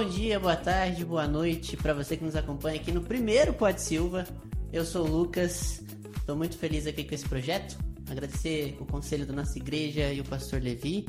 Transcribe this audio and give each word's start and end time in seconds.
Bom 0.00 0.08
dia, 0.08 0.40
boa 0.40 0.56
tarde, 0.56 1.04
boa 1.04 1.28
noite 1.28 1.76
para 1.76 1.92
você 1.92 2.16
que 2.16 2.24
nos 2.24 2.34
acompanha 2.34 2.80
aqui 2.80 2.90
no 2.90 3.02
primeiro 3.02 3.52
Pode 3.52 3.82
Silva. 3.82 4.26
Eu 4.72 4.82
sou 4.82 5.06
o 5.06 5.10
Lucas, 5.10 5.82
estou 6.16 6.34
muito 6.34 6.56
feliz 6.56 6.86
aqui 6.86 7.04
com 7.04 7.14
esse 7.14 7.28
projeto. 7.28 7.76
Agradecer 8.10 8.78
o 8.80 8.86
conselho 8.86 9.26
da 9.26 9.34
nossa 9.34 9.58
igreja 9.58 10.10
e 10.10 10.18
o 10.18 10.24
pastor 10.24 10.62
Levi 10.62 11.04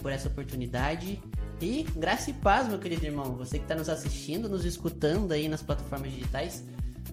por 0.00 0.10
essa 0.10 0.28
oportunidade. 0.28 1.20
E 1.60 1.82
graça 1.96 2.30
e 2.30 2.32
paz, 2.32 2.66
meu 2.66 2.78
querido 2.78 3.04
irmão. 3.04 3.36
Você 3.36 3.58
que 3.58 3.64
está 3.64 3.74
nos 3.74 3.90
assistindo, 3.90 4.48
nos 4.48 4.64
escutando 4.64 5.32
aí 5.32 5.46
nas 5.46 5.60
plataformas 5.60 6.10
digitais, 6.10 6.64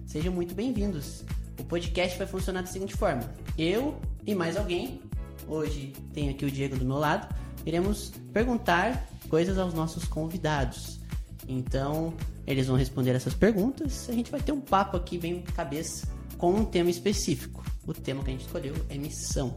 sejam 0.06 0.32
muito 0.32 0.54
bem-vindos. 0.54 1.26
O 1.60 1.64
podcast 1.64 2.16
vai 2.16 2.26
funcionar 2.26 2.62
da 2.62 2.68
seguinte 2.68 2.96
forma: 2.96 3.30
eu 3.58 4.00
e 4.26 4.34
mais 4.34 4.56
alguém, 4.56 5.02
hoje 5.46 5.92
tenho 6.14 6.30
aqui 6.30 6.46
o 6.46 6.50
Diego 6.50 6.74
do 6.74 6.86
meu 6.86 6.96
lado, 6.96 7.28
iremos 7.66 8.14
perguntar 8.32 9.06
coisas 9.26 9.58
aos 9.58 9.74
nossos 9.74 10.04
convidados. 10.04 11.00
Então, 11.48 12.14
eles 12.46 12.66
vão 12.66 12.76
responder 12.76 13.10
essas 13.10 13.34
perguntas. 13.34 14.08
A 14.08 14.12
gente 14.12 14.30
vai 14.30 14.40
ter 14.40 14.52
um 14.52 14.60
papo 14.60 14.96
aqui 14.96 15.18
bem 15.18 15.42
cabeça 15.42 16.08
com 16.38 16.52
um 16.52 16.64
tema 16.64 16.90
específico. 16.90 17.64
O 17.86 17.92
tema 17.92 18.22
que 18.22 18.30
a 18.30 18.32
gente 18.32 18.46
escolheu 18.46 18.74
é 18.88 18.96
missão. 18.96 19.54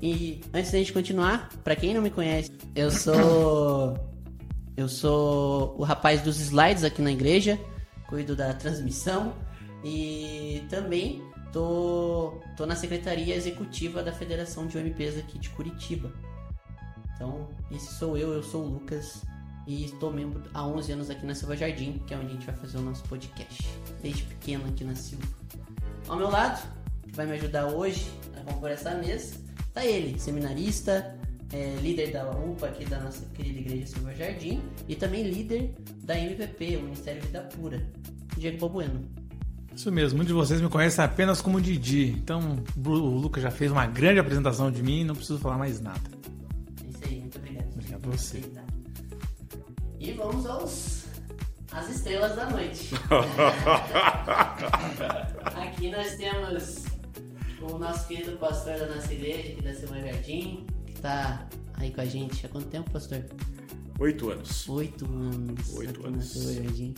E 0.00 0.40
antes 0.52 0.72
da 0.72 0.78
gente 0.78 0.92
continuar, 0.92 1.48
para 1.64 1.74
quem 1.74 1.94
não 1.94 2.02
me 2.02 2.10
conhece, 2.10 2.52
eu 2.74 2.90
sou 2.90 3.98
eu 4.76 4.88
sou 4.88 5.74
o 5.78 5.82
rapaz 5.84 6.20
dos 6.20 6.38
slides 6.38 6.84
aqui 6.84 7.00
na 7.00 7.10
igreja, 7.10 7.58
cuido 8.08 8.36
da 8.36 8.52
transmissão 8.52 9.32
e 9.82 10.62
também 10.68 11.22
tô, 11.50 12.40
tô 12.56 12.66
na 12.66 12.76
secretaria 12.76 13.34
executiva 13.34 14.02
da 14.02 14.12
Federação 14.12 14.66
de 14.66 14.76
OMPs 14.76 15.16
aqui 15.16 15.38
de 15.38 15.48
Curitiba. 15.50 16.12
Então, 17.16 17.48
esse 17.70 17.94
sou 17.94 18.16
eu, 18.16 18.32
eu 18.32 18.42
sou 18.42 18.62
o 18.62 18.68
Lucas 18.68 19.22
e 19.66 19.86
estou 19.86 20.12
membro 20.12 20.42
há 20.52 20.64
11 20.66 20.92
anos 20.92 21.10
aqui 21.10 21.26
na 21.26 21.34
Silva 21.34 21.56
Jardim, 21.56 22.00
que 22.06 22.14
é 22.14 22.16
onde 22.16 22.26
a 22.26 22.30
gente 22.30 22.46
vai 22.46 22.54
fazer 22.54 22.76
o 22.76 22.82
nosso 22.82 23.02
podcast, 23.04 23.66
desde 24.02 24.22
pequeno 24.24 24.66
aqui 24.68 24.84
na 24.84 24.94
Silva. 24.94 25.26
Ao 26.06 26.16
meu 26.16 26.30
lado, 26.30 26.62
que 27.02 27.16
vai 27.16 27.26
me 27.26 27.32
ajudar 27.32 27.66
hoje 27.66 28.06
a 28.38 28.52
compor 28.52 28.70
essa 28.70 28.94
mesa, 28.94 29.34
tá 29.72 29.84
ele, 29.84 30.18
seminarista, 30.20 31.16
é, 31.52 31.76
líder 31.80 32.12
da 32.12 32.30
UPA 32.30 32.66
aqui 32.66 32.84
da 32.84 33.00
nossa 33.00 33.24
querida 33.34 33.60
igreja 33.60 33.86
Silva 33.86 34.14
Jardim 34.14 34.60
e 34.86 34.94
também 34.94 35.22
líder 35.22 35.74
da 36.04 36.18
MPP, 36.18 36.76
o 36.76 36.82
Ministério 36.82 37.22
Vida 37.22 37.40
Pura, 37.40 37.82
Diego 38.36 38.58
Bobueno. 38.58 39.00
Isso 39.74 39.90
mesmo, 39.90 40.18
muitos 40.18 40.34
de 40.34 40.40
vocês 40.40 40.60
me 40.60 40.68
conhecem 40.68 41.04
apenas 41.04 41.40
como 41.40 41.60
Didi, 41.60 42.08
então 42.10 42.62
o 42.76 42.90
Lucas 42.90 43.42
já 43.42 43.50
fez 43.50 43.72
uma 43.72 43.86
grande 43.86 44.20
apresentação 44.20 44.70
de 44.70 44.82
mim, 44.82 45.02
não 45.02 45.14
preciso 45.14 45.38
falar 45.38 45.58
mais 45.58 45.80
nada 45.80 46.16
você. 48.06 48.42
E 49.98 50.12
vamos 50.12 50.46
aos 50.46 51.04
as 51.72 51.88
estrelas 51.90 52.36
da 52.36 52.48
noite. 52.50 52.90
aqui 55.44 55.90
nós 55.90 56.14
temos 56.16 56.84
o 57.60 57.78
nosso 57.78 58.06
querido 58.06 58.36
pastor 58.38 58.78
da 58.78 58.94
nossa 58.94 59.12
igreja, 59.12 59.52
aqui 59.52 59.62
da 59.62 59.74
Semana 59.74 60.12
Jardim, 60.12 60.66
que 60.86 60.92
está 60.92 61.46
aí 61.74 61.90
com 61.90 62.00
a 62.00 62.04
gente 62.04 62.46
há 62.46 62.48
quanto 62.48 62.68
tempo, 62.68 62.90
pastor? 62.90 63.24
Oito 63.98 64.30
anos. 64.30 64.68
Oito 64.68 65.04
anos. 65.06 65.74
Oito 65.74 66.06
anos. 66.06 66.32
Jardim. 66.32 66.94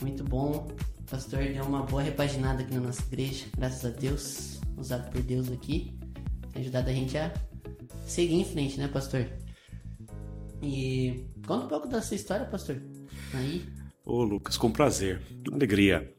Muito 0.00 0.24
bom. 0.24 0.68
O 1.00 1.10
pastor 1.10 1.44
deu 1.44 1.64
uma 1.64 1.82
boa 1.82 2.02
repaginada 2.02 2.62
aqui 2.62 2.74
na 2.74 2.80
nossa 2.80 3.02
igreja, 3.02 3.46
graças 3.56 3.84
a 3.84 3.90
Deus, 3.90 4.60
usado 4.76 5.10
por 5.10 5.20
Deus 5.22 5.50
aqui. 5.50 5.94
Tem 6.52 6.62
ajudado 6.62 6.88
a 6.88 6.92
gente 6.92 7.18
a 7.18 7.32
seguir 8.06 8.36
em 8.36 8.44
frente, 8.44 8.78
né, 8.78 8.88
pastor? 8.88 9.26
E 10.62 11.24
conta 11.46 11.64
um 11.64 11.68
pouco 11.68 11.88
da 11.88 12.02
sua 12.02 12.16
história, 12.16 12.46
pastor. 12.46 12.80
Aí. 13.34 13.64
Ô, 14.04 14.22
Lucas, 14.22 14.56
com 14.56 14.70
prazer. 14.70 15.20
Alegria. 15.52 16.12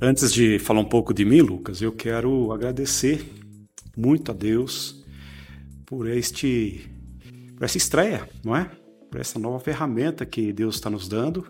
Antes 0.00 0.32
de 0.32 0.58
falar 0.58 0.80
um 0.80 0.88
pouco 0.88 1.12
de 1.12 1.24
mim, 1.24 1.40
Lucas, 1.40 1.82
eu 1.82 1.92
quero 1.92 2.52
agradecer 2.52 3.24
muito 3.96 4.30
a 4.30 4.34
Deus 4.34 5.04
por 5.84 6.08
este 6.08 6.88
por 7.56 7.64
essa 7.64 7.76
estreia, 7.76 8.28
não 8.44 8.56
é? 8.56 8.70
Por 9.10 9.20
essa 9.20 9.38
nova 9.38 9.60
ferramenta 9.60 10.24
que 10.24 10.52
Deus 10.52 10.76
está 10.76 10.88
nos 10.88 11.06
dando, 11.06 11.46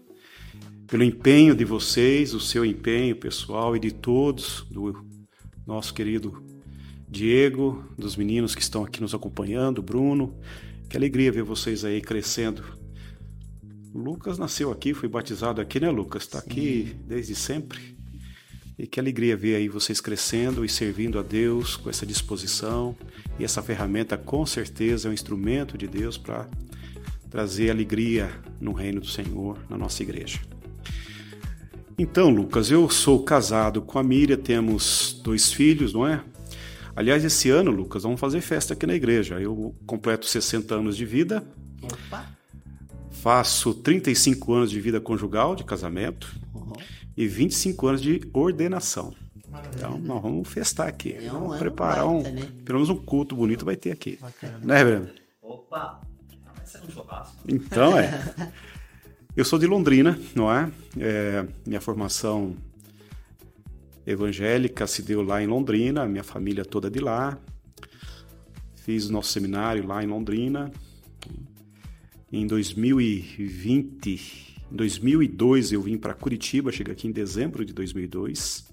pelo 0.86 1.04
empenho 1.04 1.54
de 1.54 1.64
vocês, 1.64 2.34
o 2.34 2.40
seu 2.40 2.64
empenho 2.64 3.16
pessoal 3.16 3.74
e 3.74 3.80
de 3.80 3.92
todos, 3.92 4.66
do 4.70 5.02
nosso 5.66 5.94
querido 5.94 6.42
Diego, 7.08 7.84
dos 7.96 8.16
meninos 8.16 8.54
que 8.54 8.60
estão 8.60 8.84
aqui 8.84 9.00
nos 9.00 9.14
acompanhando, 9.14 9.80
Bruno, 9.80 10.38
que 10.92 10.98
alegria 10.98 11.32
ver 11.32 11.42
vocês 11.42 11.86
aí 11.86 12.02
crescendo. 12.02 12.62
Lucas 13.94 14.36
nasceu 14.36 14.70
aqui, 14.70 14.92
foi 14.92 15.08
batizado 15.08 15.58
aqui, 15.58 15.80
né, 15.80 15.90
Lucas? 15.90 16.24
Está 16.24 16.38
aqui 16.38 16.94
desde 17.06 17.34
sempre. 17.34 17.96
E 18.78 18.86
que 18.86 19.00
alegria 19.00 19.34
ver 19.34 19.54
aí 19.54 19.70
vocês 19.70 20.02
crescendo 20.02 20.66
e 20.66 20.68
servindo 20.68 21.18
a 21.18 21.22
Deus 21.22 21.76
com 21.78 21.88
essa 21.88 22.04
disposição. 22.04 22.94
E 23.38 23.44
essa 23.44 23.62
ferramenta, 23.62 24.18
com 24.18 24.44
certeza, 24.44 25.08
é 25.08 25.10
um 25.10 25.14
instrumento 25.14 25.78
de 25.78 25.88
Deus 25.88 26.18
para 26.18 26.46
trazer 27.30 27.70
alegria 27.70 28.30
no 28.60 28.74
reino 28.74 29.00
do 29.00 29.08
Senhor, 29.08 29.58
na 29.70 29.78
nossa 29.78 30.02
igreja. 30.02 30.40
Então, 31.96 32.28
Lucas, 32.28 32.70
eu 32.70 32.90
sou 32.90 33.22
casado 33.24 33.80
com 33.80 33.98
a 33.98 34.02
Miriam, 34.02 34.36
temos 34.36 35.18
dois 35.24 35.50
filhos, 35.54 35.94
não 35.94 36.06
é? 36.06 36.22
Aliás, 36.94 37.24
esse 37.24 37.48
ano, 37.48 37.70
Lucas, 37.70 38.02
vamos 38.02 38.20
fazer 38.20 38.40
festa 38.42 38.74
aqui 38.74 38.86
na 38.86 38.94
igreja. 38.94 39.40
Eu 39.40 39.74
completo 39.86 40.26
60 40.26 40.74
anos 40.74 40.96
de 40.96 41.06
vida. 41.06 41.42
Opa. 41.82 42.26
Faço 43.10 43.72
35 43.72 44.52
anos 44.52 44.70
de 44.70 44.80
vida 44.80 45.00
conjugal, 45.00 45.56
de 45.56 45.64
casamento, 45.64 46.34
uhum. 46.54 46.72
e 47.16 47.26
25 47.26 47.86
anos 47.86 48.02
de 48.02 48.20
ordenação. 48.32 49.14
Maravilha. 49.48 49.76
Então, 49.76 49.98
nós 49.98 50.20
vamos 50.20 50.48
festar 50.48 50.88
aqui. 50.88 51.14
É 51.14 51.32
um 51.32 51.40
vamos 51.40 51.58
preparar 51.58 52.06
um, 52.06 52.22
né? 52.22 52.48
pelo 52.64 52.80
menos 52.80 52.90
um 52.90 52.96
culto 52.96 53.36
bonito 53.36 53.64
vai 53.64 53.76
ter 53.76 53.92
aqui. 53.92 54.18
Bacana. 54.20 54.58
Né, 54.62 54.84
Breno? 54.84 55.08
Opa! 55.40 56.00
Vai 56.56 56.66
ser 56.66 56.80
um 56.86 56.90
churrasco. 56.90 57.36
Então, 57.48 57.98
é. 57.98 58.10
Eu 59.34 59.46
sou 59.46 59.58
de 59.58 59.66
Londrina, 59.66 60.18
não 60.34 60.52
é? 60.52 60.70
é 60.98 61.46
minha 61.66 61.80
formação 61.80 62.54
evangélica 64.06 64.86
se 64.86 65.02
deu 65.02 65.22
lá 65.22 65.42
em 65.42 65.46
Londrina, 65.46 66.06
minha 66.06 66.24
família 66.24 66.64
toda 66.64 66.90
de 66.90 66.98
lá. 66.98 67.38
Fiz 68.76 69.08
nosso 69.08 69.32
seminário 69.32 69.86
lá 69.86 70.02
em 70.02 70.06
Londrina. 70.06 70.72
Em 72.32 72.46
2020, 72.46 74.66
em 74.72 74.76
2002 74.76 75.72
eu 75.72 75.82
vim 75.82 75.98
para 75.98 76.14
Curitiba, 76.14 76.72
cheguei 76.72 76.92
aqui 76.92 77.06
em 77.06 77.12
dezembro 77.12 77.64
de 77.64 77.72
2002. 77.72 78.72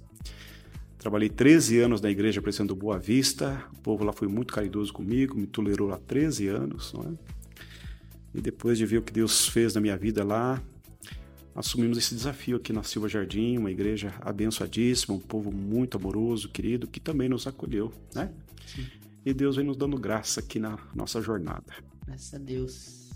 Trabalhei 0.97 1.29
13 1.29 1.79
anos 1.79 2.01
na 2.01 2.09
igreja 2.09 2.41
Presidente 2.41 2.73
Boa 2.73 2.99
Vista. 2.99 3.63
O 3.73 3.79
povo 3.79 4.03
lá 4.03 4.11
foi 4.11 4.27
muito 4.27 4.53
caridoso 4.53 4.91
comigo, 4.91 5.37
me 5.37 5.47
tolerou 5.47 5.93
há 5.93 5.97
13 5.97 6.47
anos. 6.47 6.91
Não 6.93 7.03
é? 7.03 7.13
E 8.33 8.41
depois 8.41 8.77
de 8.77 8.85
ver 8.85 8.97
o 8.97 9.01
que 9.01 9.13
Deus 9.13 9.47
fez 9.47 9.73
na 9.73 9.81
minha 9.81 9.97
vida 9.97 10.23
lá, 10.23 10.61
assumimos 11.59 11.97
esse 11.97 12.15
desafio 12.15 12.55
aqui 12.55 12.71
na 12.71 12.83
Silva 12.83 13.09
Jardim, 13.09 13.57
uma 13.57 13.69
igreja 13.69 14.13
abençoadíssima, 14.21 15.13
um 15.13 15.19
povo 15.19 15.51
muito 15.51 15.97
amoroso, 15.97 16.47
querido, 16.47 16.87
que 16.87 17.01
também 17.01 17.27
nos 17.27 17.45
acolheu, 17.47 17.91
né? 18.15 18.31
Sim. 18.65 18.87
E 19.25 19.33
Deus 19.33 19.57
vem 19.57 19.65
nos 19.65 19.75
dando 19.75 19.97
graça 19.97 20.39
aqui 20.39 20.57
na 20.57 20.79
nossa 20.95 21.21
jornada. 21.21 21.73
Graças 22.07 22.33
a 22.33 22.37
Deus. 22.37 23.09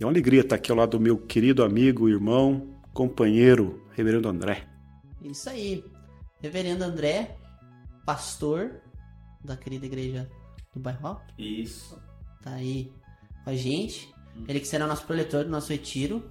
É 0.00 0.06
uma 0.06 0.10
alegria 0.10 0.40
estar 0.40 0.56
aqui 0.56 0.70
ao 0.70 0.78
lado 0.78 0.92
do 0.92 1.00
meu 1.00 1.18
querido 1.18 1.62
amigo, 1.62 2.08
irmão, 2.08 2.80
companheiro, 2.94 3.86
Reverendo 3.90 4.26
André. 4.26 4.66
Isso 5.22 5.50
aí. 5.50 5.84
Reverendo 6.40 6.82
André, 6.82 7.36
pastor 8.06 8.80
da 9.44 9.54
querida 9.54 9.84
igreja 9.84 10.30
do 10.72 10.80
bairro. 10.80 11.20
Isso. 11.38 12.00
Tá 12.42 12.54
aí 12.54 12.90
com 13.44 13.50
a 13.50 13.54
gente. 13.54 14.10
Ele 14.48 14.60
que 14.60 14.66
será 14.66 14.86
nosso 14.86 15.04
proletor 15.04 15.44
do 15.44 15.50
nosso 15.50 15.70
retiro 15.70 16.24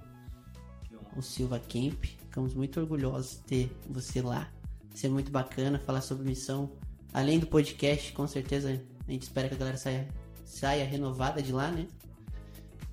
o 1.20 1.22
Silva 1.22 1.60
Camp. 1.60 2.04
Ficamos 2.04 2.54
muito 2.54 2.80
orgulhosos 2.80 3.32
de 3.32 3.66
ter 3.66 3.76
você 3.88 4.20
lá. 4.20 4.50
Vai 4.88 4.96
ser 4.96 5.08
muito 5.08 5.30
bacana 5.30 5.78
falar 5.78 6.00
sobre 6.00 6.28
missão. 6.28 6.70
Além 7.12 7.38
do 7.38 7.46
podcast, 7.46 8.12
com 8.12 8.26
certeza 8.26 8.80
a 9.06 9.10
gente 9.10 9.22
espera 9.22 9.48
que 9.48 9.54
a 9.54 9.58
galera 9.58 9.76
saia, 9.76 10.08
saia 10.44 10.84
renovada 10.84 11.42
de 11.42 11.52
lá, 11.52 11.70
né? 11.70 11.86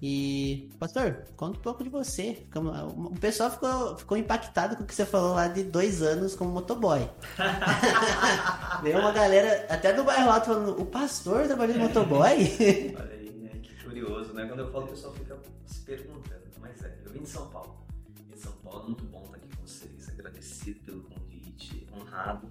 E, 0.02 0.70
pastor, 0.80 1.24
conta 1.36 1.58
um 1.58 1.62
pouco 1.62 1.84
de 1.84 1.90
você. 1.90 2.44
O 2.96 3.20
pessoal 3.20 3.50
ficou, 3.50 3.98
ficou 3.98 4.18
impactado 4.18 4.76
com 4.76 4.84
o 4.84 4.86
que 4.86 4.94
você 4.94 5.06
falou 5.06 5.34
lá 5.34 5.48
de 5.48 5.64
dois 5.64 6.04
anos 6.04 6.36
como 6.36 6.52
motoboy. 6.52 7.10
Veio 8.84 9.00
uma 9.00 9.12
galera, 9.12 9.66
até 9.70 9.94
do 9.94 10.04
bairro 10.04 10.30
alto, 10.30 10.46
falando: 10.46 10.80
o 10.80 10.86
pastor 10.86 11.48
trabalhou 11.48 11.74
de 11.74 11.80
motoboy? 11.80 12.22
Olha 12.22 13.12
aí, 13.12 13.32
né? 13.32 13.50
Que 13.62 13.84
curioso, 13.84 14.34
né? 14.34 14.46
Quando 14.46 14.60
eu 14.60 14.72
falo, 14.72 14.86
o 14.86 14.90
pessoal 14.90 15.14
fica 15.14 15.36
se 15.66 15.80
perguntando. 15.80 16.42
Mas 16.62 16.84
é, 16.84 16.96
eu 17.04 17.12
vim 17.12 17.22
de 17.22 17.30
São 17.30 17.48
Paulo. 17.48 17.87
São 18.38 18.54
Paulo. 18.58 18.86
Muito 18.86 19.04
bom 19.06 19.24
estar 19.24 19.38
aqui 19.38 19.48
com 19.56 19.66
vocês. 19.66 20.10
Agradecido 20.10 20.80
pelo 20.82 21.04
convite. 21.04 21.88
Honrado, 21.92 22.48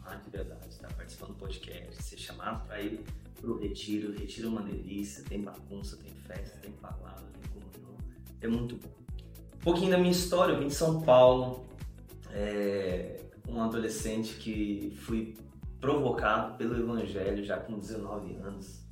honrado 0.00 0.24
de 0.24 0.30
verdade 0.30 0.68
estar 0.68 0.92
participando 0.94 1.30
do 1.30 1.36
podcast, 1.36 2.02
ser 2.02 2.18
chamado 2.18 2.66
para 2.66 2.82
ir 2.82 3.04
para 3.40 3.50
o 3.50 3.58
retiro. 3.58 4.12
Retiro 4.12 4.48
é 4.48 4.50
uma 4.50 4.62
delícia. 4.62 5.22
Tem 5.24 5.40
bagunça, 5.40 5.96
tem 5.96 6.10
festa, 6.10 6.58
tem 6.58 6.72
palavra, 6.72 7.24
tem 7.32 7.50
comunhão. 7.52 7.96
é 8.40 8.48
muito 8.48 8.76
bom. 8.76 8.88
Um 9.54 9.58
pouquinho 9.58 9.90
da 9.90 9.98
minha 9.98 10.10
história, 10.10 10.52
eu 10.52 10.58
vim 10.58 10.68
de 10.68 10.74
São 10.74 11.02
Paulo, 11.02 11.66
é, 12.30 13.20
um 13.48 13.60
adolescente 13.60 14.34
que 14.34 14.96
fui 14.96 15.34
provocado 15.80 16.56
pelo 16.56 16.76
Evangelho 16.76 17.44
já 17.44 17.58
com 17.58 17.78
19 17.78 18.34
anos. 18.36 18.86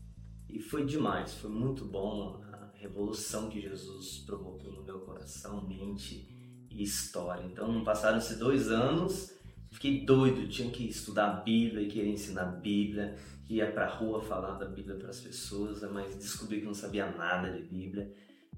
E 0.48 0.60
foi 0.60 0.84
demais, 0.84 1.34
foi 1.34 1.50
muito 1.50 1.84
bom 1.84 2.40
a 2.52 2.70
revolução 2.74 3.48
que 3.48 3.60
Jesus 3.60 4.18
provocou 4.18 4.72
no 4.72 4.82
meu 4.82 5.00
coração, 5.00 5.66
mente 5.66 6.35
e 6.76 6.82
história. 6.82 7.44
Então 7.44 7.82
passaram-se 7.82 8.36
dois 8.36 8.70
anos, 8.70 9.32
fiquei 9.70 10.04
doido, 10.04 10.46
tinha 10.48 10.70
que 10.70 10.88
estudar 10.88 11.30
a 11.30 11.40
Bíblia 11.40 11.82
e 11.82 11.88
querer 11.88 12.10
ensinar 12.10 12.42
a 12.42 12.52
Bíblia, 12.52 13.16
ia 13.48 13.70
para 13.70 13.86
a 13.86 13.94
rua 13.94 14.22
falar 14.22 14.58
da 14.58 14.66
Bíblia 14.66 14.96
para 14.96 15.10
as 15.10 15.20
pessoas, 15.20 15.82
mas 15.90 16.14
descobri 16.16 16.60
que 16.60 16.66
não 16.66 16.74
sabia 16.74 17.10
nada 17.10 17.50
de 17.50 17.62
Bíblia. 17.62 18.12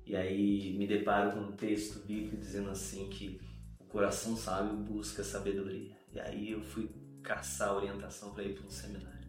E 0.04 0.16
aí 0.16 0.74
me 0.76 0.86
deparo 0.86 1.32
com 1.32 1.40
um 1.40 1.52
texto 1.52 2.04
bíblico 2.06 2.36
dizendo 2.36 2.70
assim 2.70 3.08
que 3.08 3.40
o 3.78 3.84
coração 3.84 4.36
sábio 4.36 4.76
busca 4.76 5.22
sabedoria. 5.22 5.96
E 6.12 6.18
aí 6.18 6.50
eu 6.52 6.62
fui 6.62 6.90
caçar 7.22 7.76
orientação 7.76 8.32
para 8.32 8.42
ir 8.42 8.54
para 8.54 8.66
um 8.66 8.70
seminário. 8.70 9.28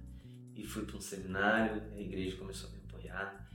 E 0.55 0.65
fui 0.65 0.85
para 0.85 0.95
um 0.95 1.01
seminário, 1.01 1.83
a 1.93 1.99
igreja 1.99 2.37
começou 2.37 2.69
a 2.69 2.73
me 2.73 2.79
apoiar. 2.87 3.48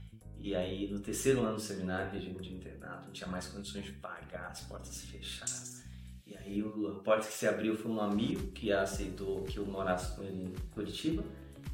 E 0.45 0.53
aí, 0.53 0.87
no 0.91 0.99
terceiro 0.99 1.41
ano 1.41 1.55
do 1.55 1.59
seminário, 1.59 2.11
regime 2.11 2.39
de 2.39 2.53
internato, 2.53 3.07
não 3.07 3.11
tinha 3.11 3.27
mais 3.27 3.47
condições 3.47 3.83
de 3.83 3.93
pagar, 3.93 4.51
as 4.51 4.61
portas 4.61 5.01
fecharam. 5.01 5.81
E 6.23 6.37
aí, 6.37 6.61
a 6.61 6.99
porta 6.99 7.25
que 7.25 7.33
se 7.33 7.47
abriu 7.47 7.75
foi 7.75 7.91
um 7.91 7.99
amigo 7.99 8.51
que 8.51 8.71
aceitou 8.71 9.41
que 9.41 9.57
eu 9.57 9.65
morasse 9.65 10.15
com 10.15 10.21
ele 10.21 10.43
em 10.43 10.53
Curitiba. 10.69 11.23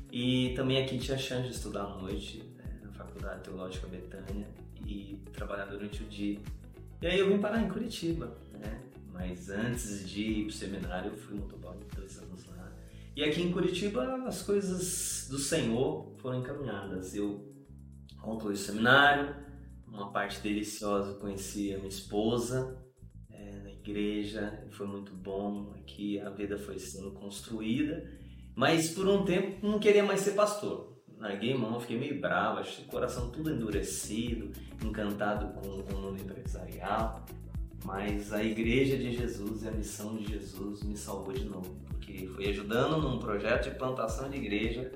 E 0.09 0.53
também 0.55 0.81
aqui 0.81 0.97
tinha 0.97 1.17
chance 1.17 1.49
de 1.49 1.53
estudar 1.53 1.83
à 1.83 1.97
noite, 1.97 2.43
né, 2.55 2.79
na 2.81 2.93
Faculdade 2.93 3.43
Teológica 3.43 3.87
Betânia, 3.87 4.47
e 4.87 5.21
trabalhar 5.33 5.65
durante 5.65 6.01
o 6.03 6.05
dia. 6.05 6.39
E 7.01 7.07
aí 7.07 7.19
eu 7.19 7.27
vim 7.27 7.41
parar 7.41 7.61
em 7.61 7.67
Curitiba, 7.67 8.37
né? 8.53 8.81
Mas 9.11 9.49
antes 9.49 10.09
de 10.09 10.21
ir 10.21 10.43
pro 10.45 10.53
seminário, 10.53 11.11
eu 11.11 11.17
fui 11.17 11.37
motoboy 11.37 11.75
dois 11.93 12.17
anos 12.19 12.45
lá. 12.45 12.71
E 13.17 13.21
aqui 13.25 13.41
em 13.41 13.51
Curitiba, 13.51 14.23
as 14.25 14.41
coisas 14.41 15.27
do 15.29 15.37
Senhor 15.37 16.09
foram 16.19 16.39
encaminhadas. 16.39 17.13
Eu 17.13 17.50
concluí 18.21 18.53
o 18.53 18.57
seminário, 18.57 19.35
uma 19.87 20.11
parte 20.11 20.39
deliciosa, 20.39 21.19
conheci 21.19 21.73
a 21.73 21.77
minha 21.77 21.89
esposa 21.89 22.81
é, 23.29 23.59
na 23.63 23.71
igreja, 23.71 24.65
foi 24.71 24.87
muito 24.87 25.13
bom. 25.13 25.73
Aqui 25.79 26.19
a 26.19 26.29
vida 26.29 26.57
foi 26.57 26.79
sendo 26.79 27.11
construída, 27.11 28.09
mas 28.55 28.91
por 28.91 29.07
um 29.07 29.25
tempo 29.25 29.65
não 29.65 29.79
queria 29.79 30.03
mais 30.03 30.21
ser 30.21 30.31
pastor. 30.31 30.91
Larguei 31.17 31.53
mão, 31.53 31.79
fiquei 31.79 31.99
meio 31.99 32.19
bravo, 32.19 32.59
achei 32.59 32.83
o 32.83 32.87
coração 32.87 33.29
tudo 33.29 33.51
endurecido, 33.51 34.51
encantado 34.83 35.53
com, 35.53 35.83
com 35.83 35.95
o 35.95 36.01
mundo 36.01 36.21
empresarial. 36.21 37.23
Mas 37.83 38.31
a 38.31 38.43
igreja 38.43 38.97
de 38.97 39.11
Jesus 39.15 39.63
e 39.63 39.67
a 39.67 39.71
missão 39.71 40.15
de 40.15 40.25
Jesus 40.25 40.83
me 40.83 40.95
salvou 40.95 41.33
de 41.33 41.45
novo, 41.45 41.75
porque 41.89 42.27
fui 42.27 42.47
ajudando 42.49 42.97
num 43.01 43.19
projeto 43.19 43.69
de 43.69 43.77
plantação 43.77 44.29
de 44.29 44.37
igreja, 44.37 44.91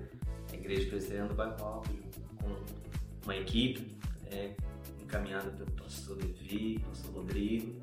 a 0.52 0.56
Igreja 0.56 0.88
Presbiteriana 0.90 1.30
do 1.30 1.36
Bairro 1.36 1.64
Alto, 1.64 1.90
com 2.38 2.85
uma 3.26 3.36
equipe 3.36 3.98
é, 4.28 4.56
encaminhada 5.02 5.50
pelo 5.52 5.72
pastor 5.72 6.18
Levi, 6.18 6.80
pastor 6.80 7.16
Rodrigo, 7.16 7.82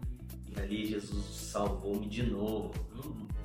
e 0.49 0.61
ali 0.61 0.87
Jesus 0.87 1.25
salvou-me 1.27 2.09
de 2.09 2.23
novo, 2.23 2.73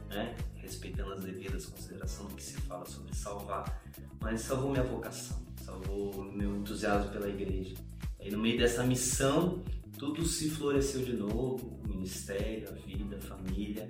né? 0.10 0.36
respeitando 0.56 1.14
as 1.14 1.24
devidas 1.24 1.66
considerações 1.66 2.34
que 2.34 2.44
se 2.44 2.62
fala 2.62 2.86
sobre 2.86 3.16
salvar, 3.16 3.82
mas 4.22 4.42
salvou 4.42 4.72
minha 4.72 4.84
vocação, 4.84 5.42
salvou 5.64 6.24
meu 6.24 6.56
entusiasmo 6.56 7.12
pela 7.12 7.28
igreja. 7.28 7.76
E 8.20 8.30
no 8.30 8.38
meio 8.38 8.58
dessa 8.58 8.84
missão, 8.84 9.64
tudo 9.98 10.26
se 10.26 10.50
floresceu 10.50 11.04
de 11.04 11.14
novo, 11.14 11.80
o 11.84 11.88
ministério, 11.88 12.70
a 12.70 12.74
vida, 12.74 13.18
a 13.18 13.22
família, 13.22 13.90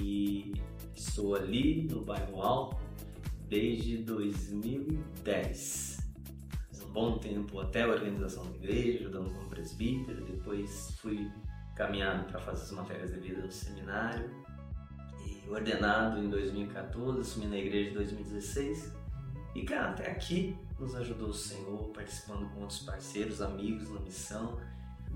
e 0.00 0.54
estou 0.94 1.34
ali 1.34 1.82
no 1.82 2.02
bairro 2.02 2.40
Alto 2.40 2.78
desde 3.48 3.98
2010. 3.98 5.97
Bom 6.92 7.18
tempo 7.18 7.60
até 7.60 7.82
a 7.82 7.88
organização 7.88 8.44
da 8.44 8.56
igreja, 8.56 9.00
ajudando 9.00 9.32
como 9.32 9.48
presbítero, 9.48 10.24
depois 10.24 10.94
fui 10.98 11.30
caminhando 11.76 12.24
para 12.24 12.40
fazer 12.40 12.62
as 12.62 12.70
matérias 12.72 13.12
de 13.12 13.20
vida 13.20 13.42
no 13.42 13.52
seminário, 13.52 14.30
e 15.24 15.48
ordenado 15.48 16.18
em 16.18 16.28
2014, 16.28 17.20
assumi 17.20 17.46
na 17.46 17.56
igreja 17.56 17.90
em 17.90 17.94
2016, 17.94 18.92
e 19.54 19.62
cara, 19.62 19.90
até 19.90 20.10
aqui 20.10 20.56
nos 20.78 20.94
ajudou 20.94 21.28
o 21.28 21.34
Senhor, 21.34 21.88
participando 21.90 22.48
com 22.52 22.60
outros 22.60 22.80
parceiros, 22.80 23.40
amigos 23.40 23.90
na 23.90 24.00
missão, 24.00 24.58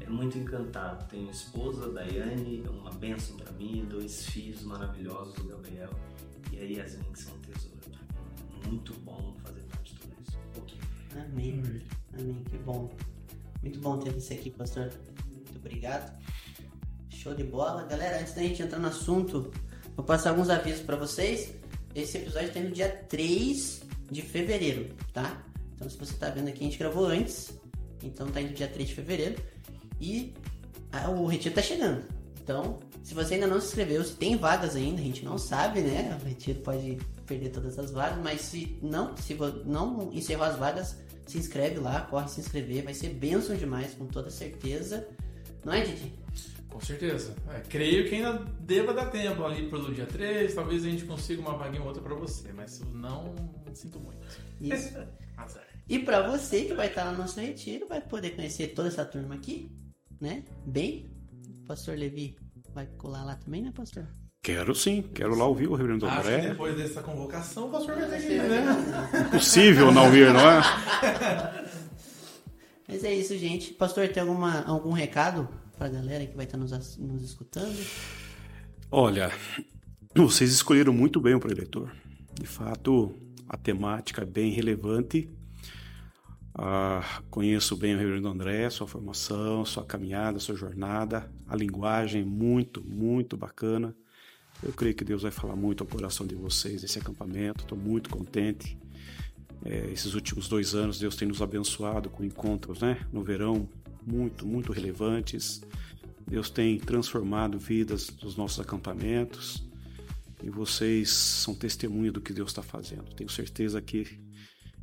é 0.01 0.09
muito 0.09 0.37
encantado. 0.39 1.07
Tenho 1.09 1.31
esposa, 1.31 1.91
Daiane, 1.93 2.65
uma 2.69 2.91
bênção 2.91 3.37
para 3.37 3.53
mim, 3.53 3.87
dois 3.89 4.27
filhos 4.27 4.63
maravilhosos, 4.63 5.37
o 5.39 5.45
Gabriel 5.45 5.91
e 6.51 6.59
a 6.59 6.63
Yasmin, 6.63 7.13
que 7.13 7.19
são 7.21 7.35
um 7.35 7.41
tesouro. 7.41 7.73
Muito 8.67 8.95
bom 9.01 9.37
Okay. 11.13 11.23
Amém. 11.31 11.63
Amém. 12.19 12.45
Que 12.51 12.59
bom. 12.59 12.91
Muito 13.63 13.79
bom 13.81 13.99
ter 13.99 14.11
você 14.11 14.35
aqui, 14.35 14.51
pastor. 14.51 14.91
Muito 15.31 15.57
obrigado. 15.57 16.19
Show 17.11 17.35
de 17.35 17.45
bola. 17.45 17.85
Galera, 17.85 18.21
antes 18.21 18.35
da 18.35 18.43
gente 18.43 18.63
entrar 18.63 18.79
no 18.79 18.89
assunto, 18.89 19.53
vou 19.95 20.05
passar 20.05 20.31
alguns 20.31 20.51
avisos 20.51 20.81
para 20.81 20.97
vocês. 20.97 21.55
Esse 21.95 22.19
episódio 22.19 22.51
tem 22.53 22.65
no 22.65 22.71
dia 22.71 22.89
3 22.89 23.83
de 24.11 24.23
fevereiro, 24.23 24.95
tá? 25.13 25.45
Então, 25.75 25.89
se 25.89 25.97
você 25.97 26.15
tá 26.15 26.31
vendo 26.31 26.49
aqui, 26.49 26.61
a 26.61 26.65
gente 26.65 26.79
gravou 26.79 27.07
antes. 27.07 27.53
Então, 28.03 28.27
tá 28.29 28.41
indo 28.41 28.55
dia 28.55 28.69
3 28.69 28.89
de 28.89 28.95
fevereiro. 28.95 29.41
E 30.01 30.35
ah, 30.91 31.11
o 31.11 31.27
retiro 31.27 31.55
tá 31.55 31.63
chegando. 31.63 32.05
Então, 32.43 32.81
se 33.03 33.15
você 33.15 33.35
ainda 33.35 33.47
não 33.47 33.61
se 33.61 33.69
inscreveu, 33.69 34.05
se 34.05 34.15
tem 34.15 34.37
vagas 34.37 34.77
ainda, 34.77 35.01
a 35.01 35.05
gente 35.05 35.25
não 35.25 35.37
sabe, 35.37 35.81
né? 35.81 36.19
O 36.23 36.25
retiro 36.25 36.61
pode 36.61 36.99
perder 37.27 37.51
todas 37.51 37.79
as 37.79 37.91
vagas, 37.91 38.23
mas 38.23 38.41
se 38.43 38.79
não, 38.81 39.17
se 39.17 39.37
não 39.65 40.11
encerrou 40.13 40.45
as 40.45 40.57
vagas, 40.57 40.97
se 41.27 41.39
inscreve 41.39 41.81
lá, 41.81 42.03
corre 42.03 42.29
se 42.29 42.41
inscrever, 42.41 42.85
vai 42.85 42.95
ser 42.95 43.09
bênção 43.11 43.57
demais, 43.57 43.95
com 43.95 44.07
toda 44.07 44.31
certeza. 44.31 45.09
Não 45.65 45.73
é, 45.73 45.81
Didi? 45.83 46.13
Com 46.69 46.81
certeza. 46.81 47.35
É, 47.51 47.61
creio 47.61 48.09
que 48.09 48.15
ainda 48.15 48.39
deva 48.61 48.95
dar 48.95 49.07
tempo 49.07 49.45
ali 49.45 49.69
pelo 49.69 49.93
dia 49.93 50.07
3, 50.07 50.55
talvez 50.55 50.85
a 50.85 50.89
gente 50.89 51.05
consiga 51.05 51.43
uma 51.43 51.57
vaguinha 51.57 51.83
ou 51.83 51.89
outra 51.89 52.03
para 52.03 52.15
você, 52.15 52.53
mas 52.53 52.81
não, 52.95 53.35
sinto 53.75 53.99
muito. 53.99 54.27
Isso. 54.61 54.97
e 55.89 55.99
para 55.99 56.29
você 56.31 56.65
que 56.65 56.75
vai 56.75 56.87
estar 56.87 57.11
no 57.11 57.19
nosso 57.19 57.39
retiro, 57.41 57.89
vai 57.89 58.01
poder 58.01 58.31
conhecer 58.31 58.69
toda 58.69 58.89
essa 58.89 59.05
turma 59.05 59.35
aqui, 59.35 59.71
né? 60.21 60.45
Bem, 60.65 61.11
pastor 61.67 61.99
Levi 61.99 62.42
vai 62.75 62.87
colar 62.99 63.25
lá 63.25 63.35
também, 63.37 63.63
né, 63.63 63.73
pastor? 63.75 64.07
Quero 64.43 64.75
sim, 64.75 65.03
quero 65.03 65.37
lá 65.37 65.47
ouvir 65.47 65.69
o 65.69 65.75
reverendo 65.75 66.07
Acho 66.07 66.21
André. 66.21 66.41
que 66.41 66.49
depois 66.49 66.77
dessa 66.77 67.01
convocação, 67.01 67.69
o 67.69 67.71
pastor 67.71 67.95
vai 67.95 68.09
ter 68.09 68.21
que 68.21 68.33
ir, 68.33 68.43
né? 68.43 68.65
Impossível 69.29 69.93
não 69.93 70.07
ouvir, 70.07 70.33
não 70.33 70.41
é? 70.41 70.61
Mas 72.89 73.05
é 73.05 73.15
isso, 73.15 73.39
gente. 73.39 73.73
Pastor, 73.75 74.09
tem 74.09 74.21
alguma, 74.21 74.63
algum 74.65 74.91
recado 74.91 75.49
pra 75.79 75.89
galera 75.89 76.27
que 76.27 76.35
vai 76.35 76.45
estar 76.45 76.59
nos, 76.59 76.97
nos 76.99 77.23
escutando? 77.23 77.79
Olha, 78.91 79.31
vocês 80.15 80.51
escolheram 80.51 80.93
muito 80.93 81.21
bem 81.21 81.35
o 81.35 81.41
preletor. 81.41 81.93
De 82.35 82.47
fato, 82.47 83.15
a 83.49 83.57
temática 83.57 84.23
é 84.23 84.27
bem 84.27 84.51
relevante 84.51 85.31
ah, 86.55 87.23
conheço 87.31 87.77
bem 87.77 87.95
o 87.95 87.99
Reverendo 87.99 88.29
André, 88.29 88.69
sua 88.69 88.87
formação, 88.87 89.65
sua 89.65 89.85
caminhada, 89.85 90.39
sua 90.39 90.55
jornada, 90.55 91.31
a 91.53 91.57
linguagem 91.57 92.25
muito, 92.25 92.83
muito 92.83 93.37
bacana. 93.37 93.95
Eu 94.63 94.73
creio 94.73 94.95
que 94.95 95.05
Deus 95.05 95.23
vai 95.23 95.31
falar 95.31 95.55
muito 95.55 95.85
ao 95.85 95.87
coração 95.87 96.27
de 96.27 96.35
vocês 96.35 96.83
esse 96.83 96.99
acampamento. 96.99 97.65
Estou 97.65 97.77
muito 97.77 98.09
contente. 98.09 98.79
É, 99.63 99.91
esses 99.93 100.15
últimos 100.15 100.49
dois 100.49 100.75
anos 100.75 100.99
Deus 100.99 101.15
tem 101.15 101.29
nos 101.29 101.43
abençoado 101.43 102.09
com 102.09 102.25
encontros, 102.25 102.81
né? 102.81 103.07
No 103.13 103.23
verão 103.23 103.69
muito, 104.07 104.47
muito 104.47 104.73
relevantes. 104.73 105.61
Deus 106.27 106.49
tem 106.49 106.79
transformado 106.79 107.59
vidas 107.59 108.07
dos 108.07 108.35
nossos 108.35 108.59
acampamentos 108.59 109.63
e 110.43 110.49
vocês 110.49 111.11
são 111.11 111.55
testemunha 111.55 112.11
do 112.11 112.21
que 112.21 112.33
Deus 112.33 112.49
está 112.51 112.63
fazendo. 112.63 113.15
Tenho 113.15 113.29
certeza 113.29 113.83
que 113.83 114.19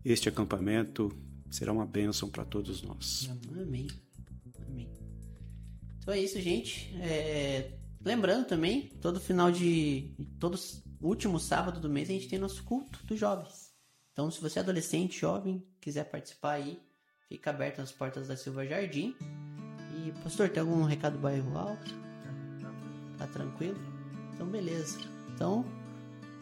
este 0.06 0.30
acampamento 0.30 1.12
será 1.50 1.74
uma 1.74 1.86
bênção 1.86 2.30
para 2.30 2.46
todos 2.46 2.84
nós. 2.84 3.28
Amém. 3.60 3.88
Então 6.10 6.18
é 6.18 6.24
isso, 6.24 6.42
gente. 6.42 6.92
É... 7.04 7.70
Lembrando 8.04 8.48
também, 8.48 8.88
todo 9.00 9.20
final 9.20 9.52
de. 9.52 10.12
Todo 10.40 10.58
último 11.00 11.40
sábado 11.40 11.80
do 11.80 11.88
mês 11.88 12.10
a 12.10 12.14
gente 12.14 12.28
tem 12.28 12.40
nosso 12.40 12.64
culto 12.64 13.06
dos 13.06 13.20
jovens. 13.20 13.70
Então, 14.12 14.32
se 14.32 14.42
você 14.42 14.58
é 14.58 14.64
adolescente, 14.64 15.20
jovem, 15.20 15.64
quiser 15.80 16.06
participar 16.06 16.54
aí, 16.54 16.80
fica 17.28 17.52
aberto 17.52 17.82
as 17.82 17.92
portas 17.92 18.28
da 18.28 18.36
Silva 18.36 18.66
Jardim. 18.66 19.16
E, 20.04 20.12
pastor, 20.24 20.50
tem 20.50 20.62
algum 20.62 20.82
recado 20.84 21.14
do 21.14 21.20
bairro 21.20 21.56
alto? 21.56 21.94
Tá 23.20 23.28
tranquilo? 23.28 23.78
Então, 24.34 24.48
beleza. 24.48 24.98
Então, 25.36 25.64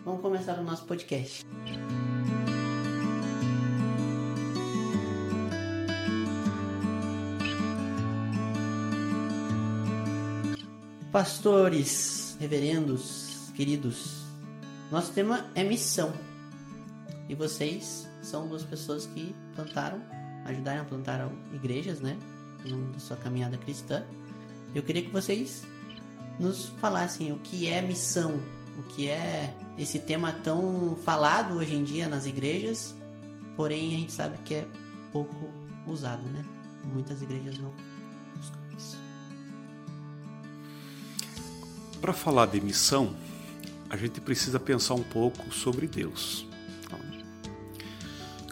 vamos 0.05 0.21
começar 0.21 0.57
o 0.57 0.63
nosso 0.63 0.85
podcast. 0.85 1.45
Pastores, 11.17 12.37
reverendos, 12.39 13.49
queridos, 13.55 14.21
nosso 14.91 15.11
tema 15.13 15.47
é 15.55 15.63
missão. 15.63 16.13
E 17.27 17.33
vocês 17.33 18.07
são 18.21 18.47
duas 18.47 18.63
pessoas 18.63 19.07
que 19.07 19.35
plantaram, 19.55 19.99
ajudaram 20.45 20.83
a 20.83 20.85
plantar 20.85 21.27
igrejas, 21.51 22.01
né? 22.01 22.15
Da 22.93 22.99
sua 22.99 23.17
caminhada 23.17 23.57
cristã. 23.57 24.05
Eu 24.75 24.83
queria 24.83 25.01
que 25.01 25.09
vocês 25.09 25.63
nos 26.39 26.67
falassem 26.79 27.31
o 27.31 27.39
que 27.39 27.67
é 27.67 27.81
missão, 27.81 28.39
o 28.77 28.83
que 28.83 29.09
é 29.09 29.55
esse 29.75 29.97
tema 29.97 30.31
tão 30.31 30.95
falado 31.03 31.55
hoje 31.55 31.73
em 31.73 31.83
dia 31.83 32.07
nas 32.07 32.27
igrejas, 32.27 32.93
porém 33.55 33.95
a 33.95 33.97
gente 33.97 34.11
sabe 34.11 34.37
que 34.45 34.53
é 34.53 34.67
pouco 35.11 35.51
usado, 35.87 36.21
né? 36.29 36.45
Muitas 36.93 37.23
igrejas 37.23 37.57
não 37.57 37.73
Para 42.07 42.13
falar 42.13 42.45
de 42.45 42.61
missão, 42.61 43.13
a 43.89 43.97
gente 43.97 44.21
precisa 44.21 44.57
pensar 44.57 44.93
um 44.93 45.03
pouco 45.03 45.53
sobre 45.53 45.87
Deus. 45.87 46.47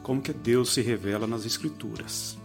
Como 0.04 0.22
que 0.22 0.34
Deus 0.34 0.74
se 0.74 0.82
revela 0.82 1.26
nas 1.26 1.46
Escrituras. 1.46 2.38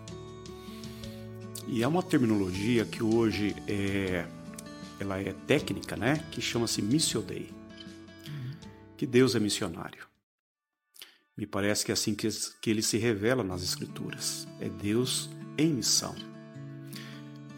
E 1.67 1.83
é 1.83 1.89
uma 1.89 2.01
terminologia 2.01 2.85
que 2.85 3.03
hoje 3.03 3.57
é, 3.67 4.25
ela 5.01 5.21
é 5.21 5.33
técnica, 5.49 5.97
né? 5.97 6.25
Que 6.31 6.41
chama-se 6.41 6.81
Missio 6.81 7.23
Dei. 7.23 7.51
Que 8.97 9.05
Deus 9.05 9.35
é 9.35 9.41
missionário. 9.41 10.07
Me 11.37 11.45
parece 11.45 11.85
que 11.85 11.91
é 11.91 11.95
assim 11.95 12.15
que, 12.15 12.29
que 12.63 12.71
ele 12.71 12.83
se 12.83 12.99
revela 12.99 13.43
nas 13.43 13.65
Escrituras. 13.65 14.47
É 14.61 14.69
Deus 14.69 15.29
em 15.59 15.75
missão. 15.75 16.30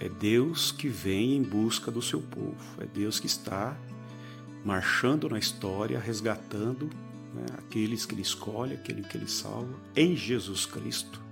É 0.03 0.09
Deus 0.09 0.73
que 0.73 0.89
vem 0.89 1.37
em 1.37 1.43
busca 1.45 1.89
do 1.89 2.03
seu 2.03 2.21
povo. 2.21 2.57
É 2.81 2.85
Deus 2.85 3.21
que 3.21 3.29
está 3.29 3.77
marchando 4.65 5.29
na 5.29 5.39
história, 5.39 5.97
resgatando 6.01 6.91
né, 7.33 7.47
aqueles 7.57 8.05
que 8.05 8.13
Ele 8.13 8.23
escolhe, 8.23 8.75
aquele 8.75 9.05
que 9.05 9.17
Ele 9.17 9.29
salva, 9.29 9.73
em 9.95 10.17
Jesus 10.17 10.67
Cristo, 10.67 11.23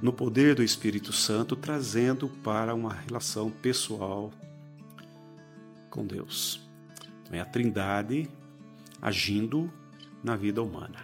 no 0.00 0.12
poder 0.12 0.54
do 0.54 0.62
Espírito 0.62 1.12
Santo, 1.12 1.56
trazendo 1.56 2.28
para 2.28 2.72
uma 2.72 2.92
relação 2.92 3.50
pessoal 3.50 4.32
com 5.90 6.06
Deus. 6.06 6.60
É 7.32 7.40
a 7.40 7.44
Trindade 7.44 8.30
agindo 9.02 9.68
na 10.22 10.36
vida 10.36 10.62
humana. 10.62 11.00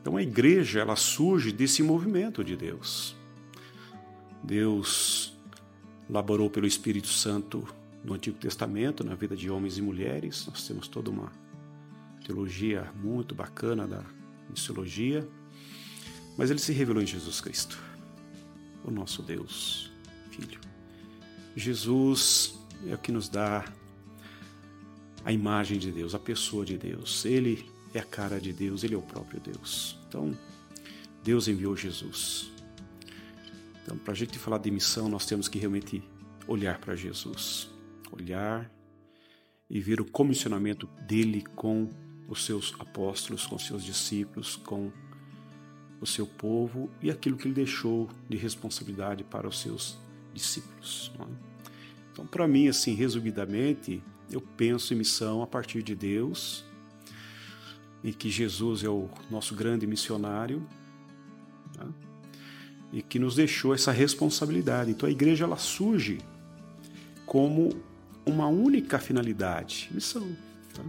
Então 0.00 0.16
a 0.16 0.22
igreja 0.22 0.78
ela 0.78 0.94
surge 0.94 1.50
desse 1.50 1.82
movimento 1.82 2.44
de 2.44 2.54
Deus. 2.54 3.18
Deus 4.42 5.36
laborou 6.08 6.50
pelo 6.50 6.66
Espírito 6.66 7.08
Santo 7.08 7.66
no 8.04 8.14
Antigo 8.14 8.38
Testamento, 8.38 9.04
na 9.04 9.14
vida 9.14 9.36
de 9.36 9.50
homens 9.50 9.78
e 9.78 9.82
mulheres. 9.82 10.46
Nós 10.46 10.66
temos 10.66 10.88
toda 10.88 11.10
uma 11.10 11.30
teologia 12.24 12.90
muito 13.02 13.34
bacana 13.34 13.86
da 13.86 14.04
missiologia. 14.48 15.26
Mas 16.36 16.50
ele 16.50 16.58
se 16.58 16.72
revelou 16.72 17.02
em 17.02 17.06
Jesus 17.06 17.40
Cristo, 17.40 17.78
o 18.84 18.90
nosso 18.90 19.22
Deus, 19.22 19.90
Filho. 20.30 20.60
Jesus 21.54 22.58
é 22.86 22.94
o 22.94 22.98
que 22.98 23.12
nos 23.12 23.28
dá 23.28 23.64
a 25.24 25.32
imagem 25.32 25.78
de 25.78 25.90
Deus, 25.90 26.14
a 26.14 26.18
pessoa 26.18 26.64
de 26.64 26.78
Deus. 26.78 27.24
Ele 27.24 27.68
é 27.92 27.98
a 27.98 28.04
cara 28.04 28.40
de 28.40 28.52
Deus, 28.52 28.84
ele 28.84 28.94
é 28.94 28.98
o 28.98 29.02
próprio 29.02 29.40
Deus. 29.40 29.98
Então, 30.08 30.36
Deus 31.22 31.48
enviou 31.48 31.76
Jesus. 31.76 32.50
Então, 33.82 33.96
para 33.98 34.12
a 34.12 34.16
gente 34.16 34.38
falar 34.38 34.58
de 34.58 34.70
missão, 34.70 35.08
nós 35.08 35.26
temos 35.26 35.48
que 35.48 35.58
realmente 35.58 36.02
olhar 36.46 36.78
para 36.78 36.94
Jesus, 36.94 37.70
olhar 38.12 38.70
e 39.68 39.80
ver 39.80 40.00
o 40.00 40.04
comissionamento 40.04 40.86
dele 41.06 41.44
com 41.54 41.90
os 42.28 42.44
seus 42.44 42.74
apóstolos, 42.78 43.46
com 43.46 43.58
seus 43.58 43.84
discípulos, 43.84 44.56
com 44.56 44.92
o 46.00 46.06
seu 46.06 46.26
povo 46.26 46.90
e 47.02 47.10
aquilo 47.10 47.36
que 47.36 47.46
ele 47.46 47.54
deixou 47.54 48.08
de 48.28 48.36
responsabilidade 48.36 49.22
para 49.22 49.46
os 49.46 49.60
seus 49.60 49.98
discípulos. 50.32 51.12
É? 51.18 51.24
Então, 52.12 52.26
para 52.26 52.48
mim, 52.48 52.68
assim, 52.68 52.94
resumidamente, 52.94 54.02
eu 54.30 54.40
penso 54.40 54.94
em 54.94 54.96
missão 54.96 55.42
a 55.42 55.46
partir 55.46 55.82
de 55.82 55.94
Deus 55.94 56.64
e 58.02 58.12
que 58.12 58.30
Jesus 58.30 58.82
é 58.82 58.88
o 58.88 59.08
nosso 59.30 59.54
grande 59.54 59.86
missionário. 59.86 60.66
Tá? 61.72 61.86
E 62.92 63.02
que 63.02 63.18
nos 63.18 63.36
deixou 63.36 63.74
essa 63.74 63.92
responsabilidade. 63.92 64.90
Então 64.90 65.08
a 65.08 65.12
igreja 65.12 65.44
ela 65.44 65.56
surge 65.56 66.18
como 67.26 67.70
uma 68.26 68.48
única 68.48 68.98
finalidade, 68.98 69.88
missão. 69.92 70.28
Tá? 70.74 70.82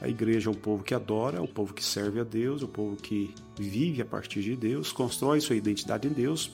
A 0.00 0.08
igreja 0.08 0.50
é 0.50 0.52
um 0.52 0.56
povo 0.56 0.84
que 0.84 0.94
adora, 0.94 1.38
é 1.38 1.40
um 1.40 1.46
povo 1.46 1.72
que 1.72 1.82
serve 1.82 2.20
a 2.20 2.24
Deus, 2.24 2.60
é 2.60 2.66
um 2.66 2.68
povo 2.68 2.96
que 2.96 3.34
vive 3.58 4.02
a 4.02 4.04
partir 4.04 4.42
de 4.42 4.54
Deus, 4.54 4.92
constrói 4.92 5.40
sua 5.40 5.56
identidade 5.56 6.06
em 6.06 6.12
Deus, 6.12 6.52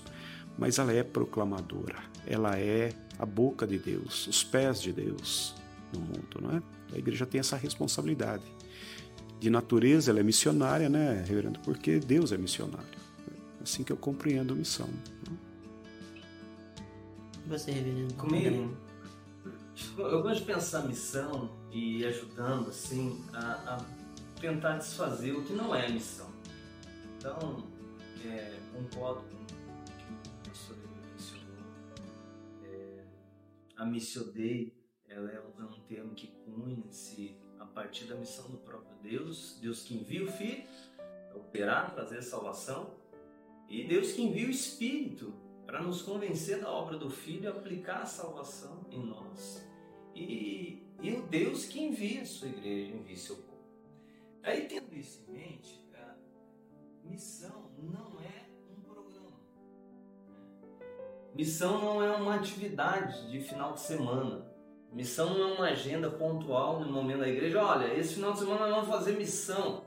mas 0.57 0.79
ela 0.79 0.93
é 0.93 1.03
proclamadora, 1.03 1.99
ela 2.25 2.57
é 2.57 2.93
a 3.19 3.27
boca 3.27 3.67
de 3.67 3.79
Deus, 3.79 4.29
os 4.29 4.45
pés 4.45 4.81
de 4.81 4.93
Deus 4.93 5.57
no 5.93 6.01
mundo, 6.01 6.41
não 6.41 6.57
é? 6.57 6.63
A 6.95 6.99
igreja 6.99 7.27
tem 7.27 7.41
essa 7.41 7.57
responsabilidade. 7.57 8.45
De 9.41 9.51
natureza 9.51 10.13
ela 10.13 10.21
é 10.21 10.23
missionária, 10.23 10.89
né, 10.89 11.25
reverendo? 11.27 11.59
Porque 11.61 11.99
Deus 11.99 12.31
é 12.31 12.39
missionário 12.39 13.02
assim 13.63 13.85
que 13.85 13.93
eu 13.93 13.97
compreendo 13.97 14.53
a 14.53 14.57
missão. 14.57 14.89
E 17.45 17.49
você, 17.49 17.71
reverendo? 17.71 18.15
Comigo? 18.15 18.77
Eu 19.99 20.23
gosto 20.23 20.41
de 20.41 20.47
pensar 20.47 20.87
missão 20.87 21.51
e 21.71 22.05
ajudando 22.05 22.69
assim 22.69 23.25
a, 23.33 23.75
a 23.75 24.41
tentar 24.41 24.79
desfazer 24.79 25.33
o 25.33 25.43
que 25.45 25.53
não 25.53 25.75
é 25.75 25.91
missão. 25.91 26.31
Então, 27.17 27.65
é, 28.25 28.59
concordo 28.73 29.23
com 29.23 29.37
o 29.37 29.47
que 29.47 30.29
o 30.29 30.43
professor 30.43 30.77
mencionou. 31.13 31.65
É, 32.65 33.05
a 33.77 33.87
Missio 33.87 34.25
Dei 34.33 34.73
ela 35.09 35.31
é 35.31 35.41
um, 35.41 35.63
é 35.63 35.67
um 35.67 35.81
termo 35.87 36.15
que 36.15 36.29
cunha-se 36.45 37.37
a 37.59 37.67
partir 37.67 38.05
da 38.07 38.15
missão 38.15 38.51
do 38.51 38.59
próprio 38.59 38.97
Deus, 39.03 39.59
Deus 39.61 39.83
que 39.83 39.95
envia 39.95 40.25
o 40.25 40.33
Filho 40.33 40.65
a 41.33 41.37
operar, 41.37 41.95
trazer 41.95 42.19
a 42.19 42.23
salvação, 42.23 42.95
e 43.73 43.85
Deus 43.85 44.13
que 44.13 44.21
envia 44.21 44.47
o 44.47 44.51
Espírito 44.51 45.33
para 45.65 45.81
nos 45.81 46.03
convencer 46.03 46.61
da 46.61 46.71
obra 46.71 46.99
do 46.99 47.09
Filho 47.09 47.45
e 47.45 47.47
aplicar 47.47 48.03
a 48.03 48.07
salvação 48.07 48.85
em 48.91 49.03
nós. 49.03 49.67
E, 50.15 50.83
e 51.01 51.13
o 51.15 51.23
Deus 51.23 51.65
que 51.65 51.81
envia 51.81 52.21
a 52.21 52.27
sua 52.27 52.49
igreja, 52.49 52.93
envia 52.93 53.17
seu 53.17 53.37
povo. 53.37 53.65
Aí, 54.43 54.67
tendo 54.67 54.95
isso 54.95 55.25
em 55.27 55.33
mente, 55.33 55.89
a 55.95 56.15
missão 57.03 57.71
não 57.79 58.21
é 58.21 58.45
um 58.71 58.83
programa. 58.83 59.41
Missão 61.35 61.81
não 61.81 62.03
é 62.03 62.15
uma 62.15 62.35
atividade 62.35 63.31
de 63.31 63.41
final 63.41 63.73
de 63.73 63.81
semana. 63.81 64.47
Missão 64.93 65.33
não 65.33 65.49
é 65.49 65.53
uma 65.55 65.69
agenda 65.69 66.11
pontual 66.11 66.79
no 66.79 66.93
momento 66.93 67.21
da 67.21 67.29
igreja. 67.29 67.65
Olha, 67.65 67.99
esse 67.99 68.17
final 68.17 68.35
de 68.35 68.41
semana 68.41 68.67
nós 68.67 68.87
vamos 68.87 68.91
fazer 68.91 69.17
missão. 69.17 69.85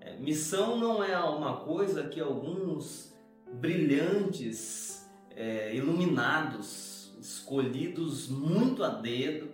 É, 0.00 0.16
missão 0.18 0.76
não 0.76 1.02
é 1.02 1.18
uma 1.18 1.64
coisa 1.64 2.06
que 2.06 2.20
alguns 2.20 3.13
brilhantes, 3.60 5.08
é, 5.30 5.74
iluminados, 5.74 7.16
escolhidos 7.20 8.28
muito 8.28 8.82
a 8.84 8.88
dedo, 8.88 9.48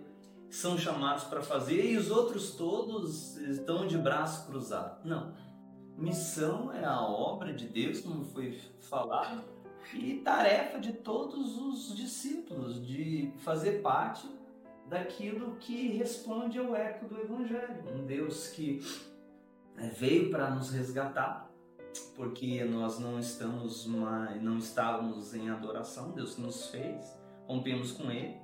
são 0.49 0.77
chamados 0.77 1.23
para 1.23 1.41
fazer 1.41 1.85
e 1.85 1.97
os 1.97 2.11
outros 2.11 2.51
todos 2.51 3.37
estão 3.37 3.87
de 3.87 3.97
braço 3.97 4.47
cruzado. 4.47 5.05
Não. 5.07 5.33
Missão 5.97 6.73
é 6.73 6.83
a 6.83 7.01
obra 7.01 7.53
de 7.53 7.67
Deus, 7.67 8.01
como 8.01 8.25
foi 8.25 8.59
falado, 8.79 9.43
e 9.93 10.15
tarefa 10.15 10.79
de 10.79 10.93
todos 10.93 11.57
os 11.57 11.95
discípulos 11.95 12.85
de 12.85 13.31
fazer 13.39 13.81
parte 13.81 14.27
daquilo 14.87 15.55
que 15.57 15.89
responde 15.89 16.59
ao 16.59 16.75
eco 16.75 17.07
do 17.07 17.19
Evangelho. 17.19 17.83
Um 17.93 18.05
Deus 18.05 18.47
que 18.47 18.79
é, 19.77 19.87
veio 19.87 20.29
para 20.29 20.49
nos 20.49 20.71
resgatar, 20.71 21.50
porque 22.15 22.63
nós 22.63 22.99
não 22.99 23.19
estamos 23.19 23.85
mais, 23.85 24.41
não 24.41 24.57
estávamos 24.57 25.33
em 25.33 25.49
adoração, 25.49 26.11
Deus 26.11 26.37
nos 26.37 26.67
fez, 26.67 27.17
rompemos 27.47 27.91
com 27.91 28.11
Ele, 28.11 28.37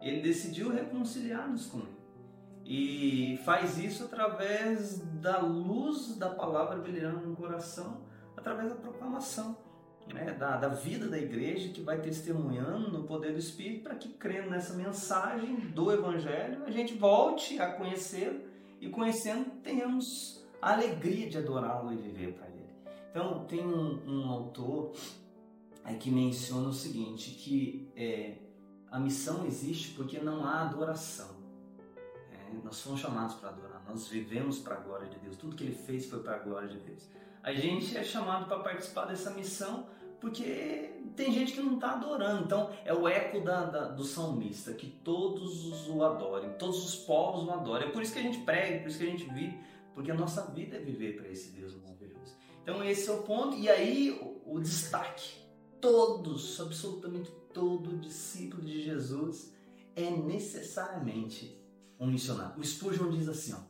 Ele 0.00 0.22
decidiu 0.22 0.70
reconciliar-nos 0.70 1.66
com 1.66 1.78
Ele. 1.78 1.98
E 2.64 3.38
faz 3.44 3.78
isso 3.78 4.04
através 4.04 4.98
da 5.20 5.40
luz 5.40 6.16
da 6.16 6.28
palavra 6.28 6.76
brilhando 6.78 7.26
no 7.26 7.34
coração, 7.34 8.02
através 8.36 8.68
da 8.68 8.74
proclamação 8.74 9.56
né, 10.12 10.32
da, 10.32 10.56
da 10.56 10.68
vida 10.68 11.08
da 11.08 11.18
igreja 11.18 11.68
que 11.68 11.80
vai 11.80 12.00
testemunhando 12.00 12.90
no 12.90 13.04
poder 13.04 13.32
do 13.32 13.38
Espírito 13.38 13.82
para 13.82 13.94
que, 13.94 14.08
crendo 14.08 14.50
nessa 14.50 14.74
mensagem 14.74 15.56
do 15.56 15.92
Evangelho, 15.92 16.64
a 16.64 16.70
gente 16.70 16.94
volte 16.94 17.60
a 17.60 17.72
conhecê-lo 17.72 18.40
e, 18.80 18.88
conhecendo, 18.88 19.50
tenhamos 19.62 20.46
a 20.60 20.72
alegria 20.72 21.28
de 21.28 21.38
adorá-lo 21.38 21.92
e 21.92 21.96
viver 21.96 22.32
para 22.32 22.48
Ele. 22.48 22.57
Então, 23.10 23.44
tem 23.46 23.66
um, 23.66 24.02
um 24.06 24.30
autor 24.30 24.92
é, 25.84 25.94
que 25.94 26.10
menciona 26.10 26.68
o 26.68 26.72
seguinte, 26.72 27.30
que 27.30 27.90
é, 27.96 28.36
a 28.90 28.98
missão 28.98 29.46
existe 29.46 29.92
porque 29.92 30.18
não 30.18 30.44
há 30.44 30.62
adoração. 30.62 31.36
É, 32.32 32.54
nós 32.64 32.80
fomos 32.80 33.00
chamados 33.00 33.36
para 33.36 33.50
adorar, 33.50 33.82
nós 33.88 34.08
vivemos 34.08 34.58
para 34.58 34.76
a 34.76 34.80
glória 34.80 35.08
de 35.08 35.18
Deus. 35.18 35.36
Tudo 35.36 35.56
que 35.56 35.64
Ele 35.64 35.74
fez 35.74 36.06
foi 36.06 36.22
para 36.22 36.36
a 36.36 36.38
glória 36.38 36.68
de 36.68 36.78
Deus. 36.78 37.08
A 37.42 37.52
gente 37.52 37.96
é 37.96 38.04
chamado 38.04 38.46
para 38.46 38.58
participar 38.60 39.06
dessa 39.06 39.30
missão 39.30 39.86
porque 40.20 40.90
tem 41.16 41.32
gente 41.32 41.52
que 41.52 41.60
não 41.60 41.74
está 41.74 41.92
adorando. 41.92 42.44
Então 42.44 42.70
é 42.84 42.92
o 42.92 43.08
eco 43.08 43.40
da, 43.40 43.64
da, 43.64 43.88
do 43.88 44.04
salmista, 44.04 44.72
que 44.72 44.86
todos 44.86 45.88
o 45.88 46.02
adorem, 46.02 46.50
todos 46.58 46.84
os 46.84 46.96
povos 46.96 47.44
o 47.44 47.50
adorem. 47.50 47.88
É 47.88 47.90
por 47.90 48.02
isso 48.02 48.12
que 48.12 48.18
a 48.18 48.22
gente 48.22 48.38
prega, 48.40 48.80
por 48.80 48.88
isso 48.88 48.98
que 48.98 49.06
a 49.06 49.10
gente 49.10 49.24
vive, 49.24 49.58
porque 49.94 50.10
a 50.10 50.14
nossa 50.14 50.50
vida 50.50 50.76
é 50.76 50.80
viver 50.80 51.16
para 51.16 51.28
esse 51.28 51.52
Deus 51.52 51.74
maravilhoso. 51.76 51.97
Então 52.68 52.84
esse 52.84 53.08
é 53.08 53.12
o 53.12 53.22
ponto. 53.22 53.56
E 53.56 53.66
aí 53.66 54.10
o, 54.20 54.56
o 54.56 54.60
destaque: 54.60 55.38
todos, 55.80 56.60
absolutamente 56.60 57.30
todo 57.54 57.96
discípulo 57.96 58.62
de 58.62 58.82
Jesus 58.82 59.54
é 59.96 60.10
necessariamente 60.10 61.58
um 61.98 62.06
missionário. 62.06 62.60
O 62.60 62.62
Spurgeon 62.64 63.10
diz 63.10 63.26
assim: 63.26 63.54
ó, 63.54 63.60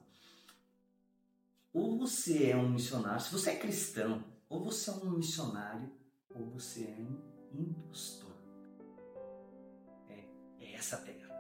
ou 1.72 1.96
você 1.96 2.50
é 2.50 2.56
um 2.56 2.70
missionário, 2.70 3.20
se 3.20 3.30
você 3.30 3.50
é 3.50 3.56
cristão, 3.56 4.24
ou 4.48 4.64
você 4.64 4.90
é 4.90 4.94
um 4.94 5.10
missionário 5.10 5.88
ou 6.34 6.46
você 6.50 6.82
é 6.82 7.00
um 7.00 7.60
impostor. 7.60 8.34
É, 10.10 10.24
é 10.60 10.74
essa 10.74 10.96
a 10.96 10.98
pegada. 10.98 11.34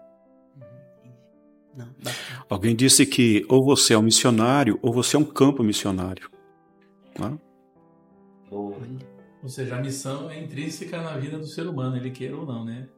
Uhum, 1.74 1.76
Não, 1.76 2.12
Alguém 2.48 2.76
disse 2.76 3.04
que 3.04 3.44
ou 3.48 3.64
você 3.64 3.94
é 3.94 3.98
um 3.98 4.02
missionário 4.02 4.78
ou 4.80 4.92
você 4.92 5.16
é 5.16 5.18
um 5.18 5.24
campo 5.24 5.64
missionário. 5.64 6.30
Né? 7.18 7.36
Boa. 8.50 8.76
Ou 9.42 9.48
seja, 9.48 9.76
a 9.76 9.80
missão 9.80 10.30
é 10.30 10.42
intrínseca 10.42 11.00
na 11.02 11.16
vida 11.16 11.38
do 11.38 11.46
ser 11.46 11.66
humano, 11.66 11.96
ele 11.96 12.10
queira 12.10 12.36
ou 12.36 12.44
não, 12.46 12.64
né? 12.64 12.88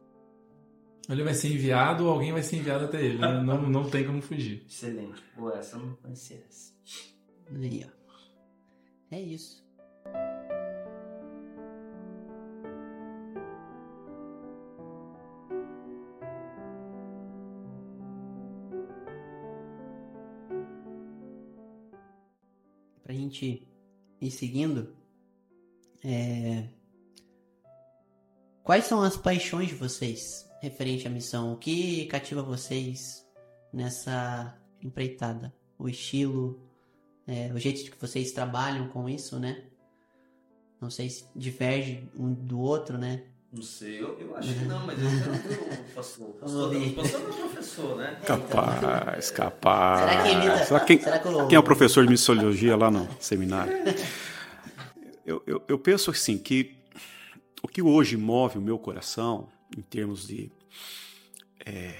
Ele 1.09 1.23
vai 1.23 1.33
ser 1.33 1.49
enviado 1.53 2.05
ou 2.05 2.11
alguém 2.11 2.31
vai 2.31 2.41
ser 2.43 2.57
enviado 2.57 2.85
até 2.85 3.01
ele. 3.03 3.17
né? 3.17 3.41
Não, 3.41 3.69
não 3.69 3.89
tem 3.89 4.05
como 4.05 4.21
fugir. 4.21 4.63
Excelente. 4.67 5.21
Boa, 5.35 5.57
essa 5.57 5.77
não 5.77 5.95
conhecia 5.95 6.41
essa. 6.47 6.71
Aí, 7.53 7.85
ó. 7.85 9.15
É 9.15 9.19
isso. 9.19 9.61
Pra 23.03 23.13
gente 23.13 23.67
ir 24.21 24.31
seguindo, 24.31 24.93
é... 26.03 26.63
quais 28.63 28.85
são 28.85 29.01
as 29.01 29.17
paixões 29.17 29.69
de 29.69 29.75
vocês 29.75 30.49
referente 30.61 31.07
à 31.07 31.09
missão? 31.09 31.53
O 31.53 31.57
que 31.57 32.05
cativa 32.05 32.41
vocês 32.41 33.25
nessa 33.73 34.55
empreitada? 34.81 35.53
O 35.77 35.89
estilo, 35.89 36.59
é, 37.27 37.51
o 37.53 37.57
jeito 37.57 37.89
que 37.91 37.99
vocês 37.99 38.31
trabalham 38.31 38.87
com 38.89 39.09
isso, 39.09 39.39
né? 39.39 39.63
Não 40.79 40.89
sei 40.89 41.09
se 41.09 41.25
diverge 41.35 42.07
um 42.17 42.33
do 42.33 42.59
outro, 42.59 42.97
né? 42.97 43.23
Não 43.53 43.61
sei, 43.63 44.01
eu, 44.01 44.17
eu 44.19 44.35
acho 44.37 44.53
que 44.53 44.63
não, 44.65 44.85
mas 44.85 44.97
eu 45.01 45.09
quero 45.09 45.33
ver 45.43 45.81
o 45.91 45.93
pastor. 45.93 46.27
Pastor, 46.39 46.75
é 46.75 46.89
professor, 46.91 47.97
né? 47.97 48.19
Capaz, 48.25 49.29
capaz. 49.31 49.99
Será 50.09 50.23
que 50.23 50.29
imita? 50.31 50.65
Será 50.65 50.79
que- 50.79 50.99
Será 50.99 51.19
que 51.19 51.27
o- 51.27 51.47
Quem 51.47 51.55
é 51.55 51.59
o 51.59 51.63
professor 51.63 52.05
de 52.05 52.11
missiologia 52.11 52.77
lá 52.77 52.89
no 52.89 53.07
seminário? 53.19 53.73
Eu, 55.31 55.41
eu, 55.47 55.63
eu 55.65 55.79
penso 55.79 56.11
assim 56.11 56.37
que 56.37 56.75
o 57.63 57.67
que 57.67 57.81
hoje 57.81 58.17
move 58.17 58.57
o 58.57 58.61
meu 58.61 58.77
coração, 58.77 59.49
em 59.77 59.81
termos 59.81 60.27
de. 60.27 60.51
é, 61.65 61.93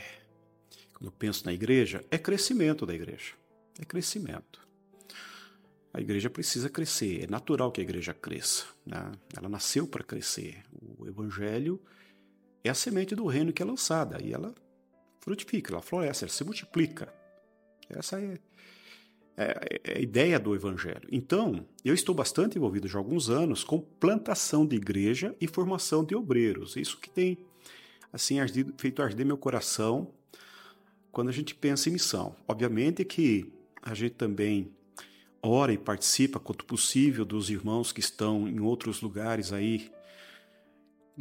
quando 0.93 1.05
eu 1.05 1.11
penso 1.11 1.45
na 1.45 1.53
igreja, 1.53 2.03
é 2.11 2.17
crescimento 2.17 2.85
da 2.85 2.93
igreja. 2.93 3.33
É 3.79 3.85
crescimento. 3.85 4.59
A 5.93 5.99
igreja 5.99 6.29
precisa 6.29 6.69
crescer, 6.69 7.23
é 7.23 7.27
natural 7.27 7.71
que 7.71 7.79
a 7.81 7.83
igreja 7.83 8.13
cresça. 8.13 8.65
né? 8.85 9.11
Ela 9.35 9.47
nasceu 9.47 9.87
para 9.87 10.03
crescer. 10.03 10.63
O 10.97 11.07
evangelho 11.07 11.81
é 12.63 12.69
a 12.69 12.73
semente 12.73 13.15
do 13.15 13.25
reino 13.27 13.53
que 13.53 13.61
é 13.61 13.65
lançada 13.65 14.21
e 14.21 14.33
ela 14.33 14.53
frutifica, 15.19 15.73
ela 15.73 15.81
floresce, 15.81 16.23
ela 16.23 16.31
se 16.31 16.43
multiplica. 16.43 17.13
Essa 17.89 18.21
é, 18.21 18.37
é- 19.37 19.79
é 19.83 19.97
a 19.97 20.01
ideia 20.01 20.39
do 20.39 20.53
Evangelho. 20.55 21.07
Então, 21.11 21.65
eu 21.83 21.93
estou 21.93 22.13
bastante 22.13 22.57
envolvido 22.57 22.87
já 22.87 22.97
há 22.97 23.01
alguns 23.01 23.29
anos 23.29 23.63
com 23.63 23.79
plantação 23.79 24.65
de 24.65 24.75
igreja 24.75 25.35
e 25.39 25.47
formação 25.47 26.03
de 26.03 26.15
obreiros. 26.15 26.75
Isso 26.75 26.97
que 26.99 27.09
tem 27.09 27.37
assim 28.11 28.39
ardido- 28.39 28.73
feito 28.77 29.01
arder 29.01 29.25
meu 29.25 29.37
coração 29.37 30.09
quando 31.11 31.29
a 31.29 31.33
gente 31.33 31.55
pensa 31.55 31.89
em 31.89 31.93
missão. 31.93 32.35
Obviamente 32.47 33.03
que 33.05 33.51
a 33.81 33.93
gente 33.93 34.15
também 34.15 34.69
ora 35.41 35.73
e 35.73 35.77
participa 35.77 36.39
quanto 36.39 36.65
possível 36.65 37.25
dos 37.25 37.49
irmãos 37.49 37.91
que 37.91 37.99
estão 37.99 38.47
em 38.47 38.59
outros 38.59 39.01
lugares 39.01 39.51
aí 39.51 39.89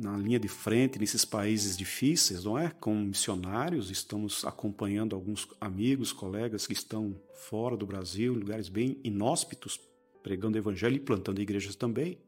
na 0.00 0.16
linha 0.16 0.40
de 0.40 0.48
frente 0.48 0.98
nesses 0.98 1.24
países 1.24 1.76
difíceis, 1.76 2.44
não 2.44 2.58
é? 2.58 2.70
Com 2.70 2.94
missionários, 2.94 3.90
estamos 3.90 4.44
acompanhando 4.44 5.14
alguns 5.14 5.46
amigos, 5.60 6.12
colegas 6.12 6.66
que 6.66 6.72
estão 6.72 7.14
fora 7.34 7.76
do 7.76 7.86
Brasil, 7.86 8.34
em 8.34 8.38
lugares 8.38 8.68
bem 8.68 8.98
inóspitos, 9.04 9.78
pregando 10.22 10.58
evangelho 10.58 10.96
e 10.96 11.00
plantando 11.00 11.40
igrejas 11.40 11.76
também. 11.76 12.18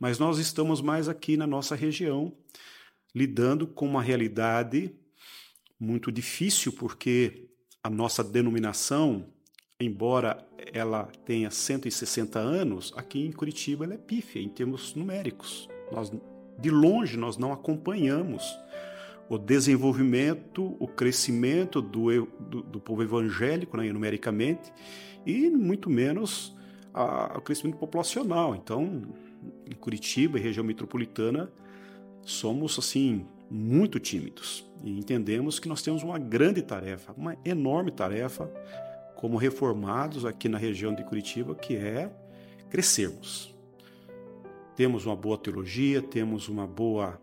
Mas 0.00 0.18
nós 0.18 0.38
estamos 0.38 0.80
mais 0.80 1.08
aqui 1.08 1.36
na 1.36 1.46
nossa 1.46 1.74
região, 1.74 2.32
lidando 3.14 3.66
com 3.66 3.86
uma 3.86 4.02
realidade 4.02 4.94
muito 5.78 6.10
difícil, 6.10 6.72
porque 6.72 7.48
a 7.82 7.90
nossa 7.90 8.24
denominação, 8.24 9.26
embora 9.78 10.46
ela 10.72 11.04
tenha 11.26 11.50
160 11.50 12.38
anos, 12.38 12.92
aqui 12.96 13.26
em 13.26 13.32
Curitiba 13.32 13.84
ela 13.84 13.94
é 13.94 13.98
pífia 13.98 14.40
em 14.40 14.48
termos 14.48 14.94
numéricos. 14.94 15.68
Nós 15.92 16.10
de 16.58 16.70
longe 16.70 17.16
nós 17.16 17.36
não 17.36 17.52
acompanhamos 17.52 18.56
o 19.28 19.38
desenvolvimento, 19.38 20.76
o 20.78 20.86
crescimento 20.86 21.80
do, 21.80 22.26
do, 22.40 22.62
do 22.62 22.80
povo 22.80 23.02
evangélico, 23.02 23.76
né, 23.76 23.90
numericamente, 23.92 24.72
e 25.24 25.48
muito 25.48 25.88
menos 25.88 26.54
a- 26.92 27.34
o 27.36 27.40
crescimento 27.40 27.78
populacional. 27.78 28.54
Então, 28.54 29.02
em 29.66 29.74
Curitiba 29.74 30.38
e 30.38 30.42
região 30.42 30.64
metropolitana, 30.64 31.50
somos 32.22 32.78
assim 32.78 33.26
muito 33.50 33.98
tímidos 33.98 34.64
e 34.82 34.98
entendemos 34.98 35.58
que 35.58 35.68
nós 35.68 35.82
temos 35.82 36.02
uma 36.02 36.18
grande 36.18 36.60
tarefa, 36.62 37.14
uma 37.16 37.36
enorme 37.44 37.90
tarefa 37.90 38.50
como 39.16 39.36
reformados 39.38 40.24
aqui 40.26 40.48
na 40.48 40.58
região 40.58 40.94
de 40.94 41.02
Curitiba, 41.04 41.54
que 41.54 41.76
é 41.76 42.10
crescermos 42.68 43.53
temos 44.76 45.06
uma 45.06 45.16
boa 45.16 45.38
teologia, 45.38 46.02
temos 46.02 46.48
uma 46.48 46.66
boa 46.66 47.20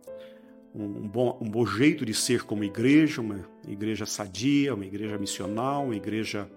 um, 0.74 1.08
bom, 1.08 1.38
um 1.42 1.50
bom 1.50 1.66
jeito 1.66 2.06
de 2.06 2.14
ser 2.14 2.44
como 2.44 2.64
igreja, 2.64 3.22
uma 3.22 3.46
igreja 3.68 4.06
sadia, 4.06 4.74
uma 4.74 4.86
igreja 4.86 5.18
missional, 5.18 5.86
uma 5.86 5.96
igreja 5.96 6.50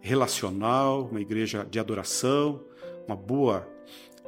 relacional, 0.00 1.06
uma 1.10 1.20
igreja 1.20 1.64
de 1.64 1.78
adoração, 1.78 2.62
uma 3.06 3.16
boa 3.16 3.68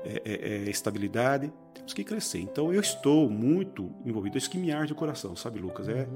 é, 0.05 0.23
é, 0.25 0.67
é, 0.67 0.71
estabilidade. 0.71 1.53
Temos 1.75 1.93
que 1.93 2.05
crescer. 2.05 2.41
Então 2.41 2.73
eu 2.73 2.81
estou 2.81 3.29
muito 3.29 3.93
envolvido. 4.05 4.39
Isso 4.39 4.51
que 4.51 4.59
me 4.59 4.71
arde 4.73 4.93
o 4.93 4.97
coração, 4.97 5.35
sabe, 5.35 5.59
Lucas? 5.59 5.89
É, 5.89 6.09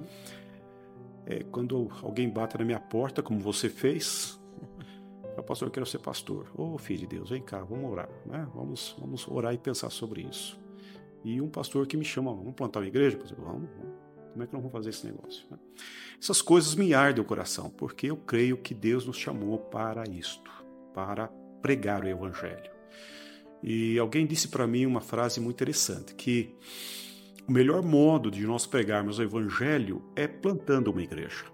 é 1.26 1.44
quando 1.50 1.90
alguém 2.02 2.28
bate 2.28 2.56
na 2.58 2.64
minha 2.64 2.80
porta, 2.80 3.22
como 3.22 3.40
você 3.40 3.68
fez, 3.68 4.40
Fala, 5.34 5.42
pastor, 5.42 5.68
eu 5.68 5.72
quero 5.72 5.86
ser 5.86 5.98
pastor. 5.98 6.46
Ô 6.54 6.76
filho 6.78 7.00
de 7.00 7.06
Deus, 7.06 7.30
vem 7.30 7.42
cá, 7.42 7.62
vamos 7.62 7.90
orar. 7.90 8.08
Né? 8.26 8.46
Vamos, 8.54 8.96
vamos 8.98 9.26
orar 9.26 9.54
e 9.54 9.58
pensar 9.58 9.90
sobre 9.90 10.22
isso. 10.22 10.60
E 11.24 11.40
um 11.40 11.48
pastor 11.48 11.86
que 11.86 11.96
me 11.96 12.04
chama, 12.04 12.34
vamos 12.34 12.54
plantar 12.54 12.80
uma 12.80 12.86
igreja? 12.86 13.16
Pastor, 13.16 13.38
vamos, 13.38 13.68
vamos. 13.78 14.02
Como 14.32 14.44
é 14.44 14.46
que 14.46 14.52
nós 14.52 14.62
vamos 14.62 14.72
fazer 14.72 14.90
esse 14.90 15.06
negócio? 15.06 15.46
né? 15.50 15.58
Essas 16.20 16.40
coisas 16.40 16.74
me 16.74 16.94
ardem 16.94 17.22
o 17.22 17.26
coração, 17.26 17.68
porque 17.70 18.06
eu 18.06 18.16
creio 18.16 18.56
que 18.56 18.74
Deus 18.74 19.06
nos 19.06 19.16
chamou 19.16 19.58
para 19.58 20.04
isto, 20.08 20.50
para 20.94 21.28
pregar 21.60 22.04
o 22.04 22.08
evangelho. 22.08 22.70
E 23.62 23.98
alguém 23.98 24.26
disse 24.26 24.48
para 24.48 24.66
mim 24.66 24.86
uma 24.86 25.00
frase 25.00 25.40
muito 25.40 25.56
interessante, 25.56 26.14
que 26.14 26.54
o 27.48 27.52
melhor 27.52 27.82
modo 27.82 28.30
de 28.30 28.46
nós 28.46 28.66
pregarmos 28.66 29.18
o 29.18 29.22
evangelho 29.22 30.02
é 30.16 30.26
plantando 30.26 30.90
uma 30.90 31.02
igreja. 31.02 31.44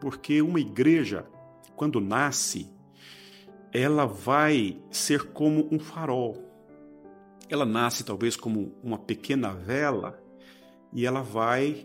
Porque 0.00 0.40
uma 0.40 0.60
igreja, 0.60 1.26
quando 1.76 2.00
nasce, 2.00 2.73
ela 3.74 4.06
vai 4.06 4.80
ser 4.92 5.24
como 5.32 5.68
um 5.72 5.80
farol. 5.80 6.40
Ela 7.50 7.66
nasce 7.66 8.04
talvez 8.04 8.36
como 8.36 8.72
uma 8.82 8.96
pequena 8.96 9.52
vela 9.52 10.22
e 10.92 11.04
ela 11.04 11.22
vai 11.22 11.84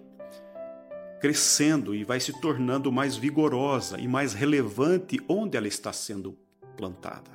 crescendo 1.20 1.96
e 1.96 2.04
vai 2.04 2.20
se 2.20 2.40
tornando 2.40 2.92
mais 2.92 3.18
vigorosa 3.18 4.00
e 4.00 4.08
mais 4.08 4.34
relevante 4.34 5.20
onde 5.28 5.58
ela 5.58 5.68
está 5.68 5.92
sendo 5.92 6.38
plantada. 6.78 7.32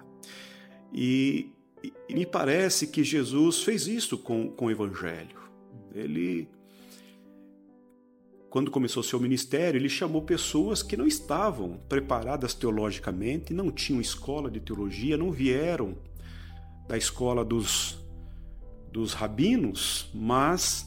E, 0.93 1.51
e 2.09 2.15
me 2.15 2.25
parece 2.25 2.87
que 2.87 3.03
Jesus 3.03 3.65
fez 3.65 3.89
isso 3.89 4.17
com, 4.17 4.49
com 4.49 4.67
o 4.67 4.71
Evangelho. 4.71 5.43
Ele 5.93 6.49
quando 8.55 8.71
começou 8.71 9.03
seu 9.03 9.19
ministério, 9.19 9.77
ele 9.77 9.89
chamou 9.89 10.23
pessoas 10.23 10.81
que 10.81 10.97
não 10.97 11.09
estavam 11.09 11.81
preparadas 11.89 12.55
teologicamente, 12.55 13.53
não 13.53 13.69
tinham 13.69 14.01
escola 14.01 14.49
de 14.49 14.61
teologia, 14.61 15.17
não 15.17 15.33
vieram 15.33 15.97
da 16.87 16.97
escola 16.97 17.45
dos, 17.45 17.99
dos 18.93 19.13
rabinos, 19.13 20.09
mas 20.15 20.87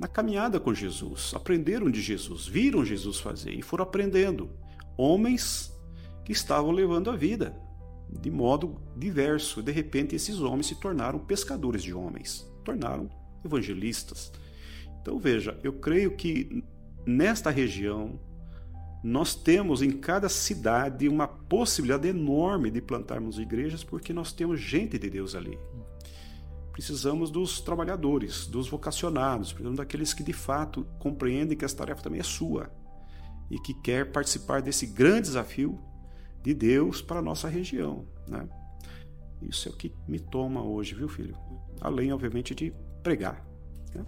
na 0.00 0.08
caminhada 0.08 0.58
com 0.58 0.74
Jesus, 0.74 1.32
aprenderam 1.36 1.88
de 1.88 2.02
Jesus, 2.02 2.48
viram 2.48 2.84
Jesus 2.84 3.20
fazer 3.20 3.52
e 3.52 3.62
foram 3.62 3.84
aprendendo. 3.84 4.50
Homens 4.96 5.72
que 6.24 6.32
estavam 6.32 6.72
levando 6.72 7.10
a 7.10 7.16
vida 7.16 7.56
de 8.10 8.28
modo 8.28 8.82
diverso. 8.96 9.62
De 9.62 9.70
repente, 9.70 10.16
esses 10.16 10.40
homens 10.40 10.66
se 10.66 10.80
tornaram 10.80 11.20
pescadores 11.20 11.84
de 11.84 11.94
homens, 11.94 12.44
tornaram 12.64 13.08
evangelistas. 13.44 14.32
Então, 15.00 15.16
veja, 15.16 15.56
eu 15.62 15.74
creio 15.74 16.16
que 16.16 16.64
nesta 17.06 17.50
região 17.50 18.18
nós 19.02 19.34
temos 19.34 19.82
em 19.82 19.90
cada 19.90 20.30
cidade 20.30 21.06
uma 21.08 21.28
possibilidade 21.28 22.08
enorme 22.08 22.70
de 22.70 22.80
plantarmos 22.80 23.38
igrejas 23.38 23.84
porque 23.84 24.14
nós 24.14 24.32
temos 24.32 24.58
gente 24.58 24.98
de 24.98 25.10
Deus 25.10 25.34
ali. 25.34 25.58
Precisamos 26.72 27.30
dos 27.30 27.60
trabalhadores, 27.60 28.46
dos 28.46 28.66
vocacionados, 28.66 29.52
precisamos 29.52 29.76
daqueles 29.76 30.14
que 30.14 30.24
de 30.24 30.32
fato 30.32 30.86
compreendem 30.98 31.56
que 31.56 31.64
essa 31.64 31.76
tarefa 31.76 32.02
também 32.02 32.20
é 32.20 32.24
sua 32.24 32.70
e 33.50 33.58
que 33.58 33.74
quer 33.74 34.10
participar 34.10 34.62
desse 34.62 34.86
grande 34.86 35.28
desafio 35.28 35.78
de 36.42 36.54
Deus 36.54 37.02
para 37.02 37.18
a 37.18 37.22
nossa 37.22 37.46
região. 37.46 38.06
Né? 38.26 38.48
Isso 39.42 39.68
é 39.68 39.72
o 39.72 39.76
que 39.76 39.92
me 40.08 40.18
toma 40.18 40.62
hoje, 40.62 40.94
viu, 40.94 41.08
filho? 41.08 41.36
Além, 41.80 42.10
obviamente, 42.10 42.54
de 42.54 42.72
pregar. 43.02 43.44
Né? 43.94 44.04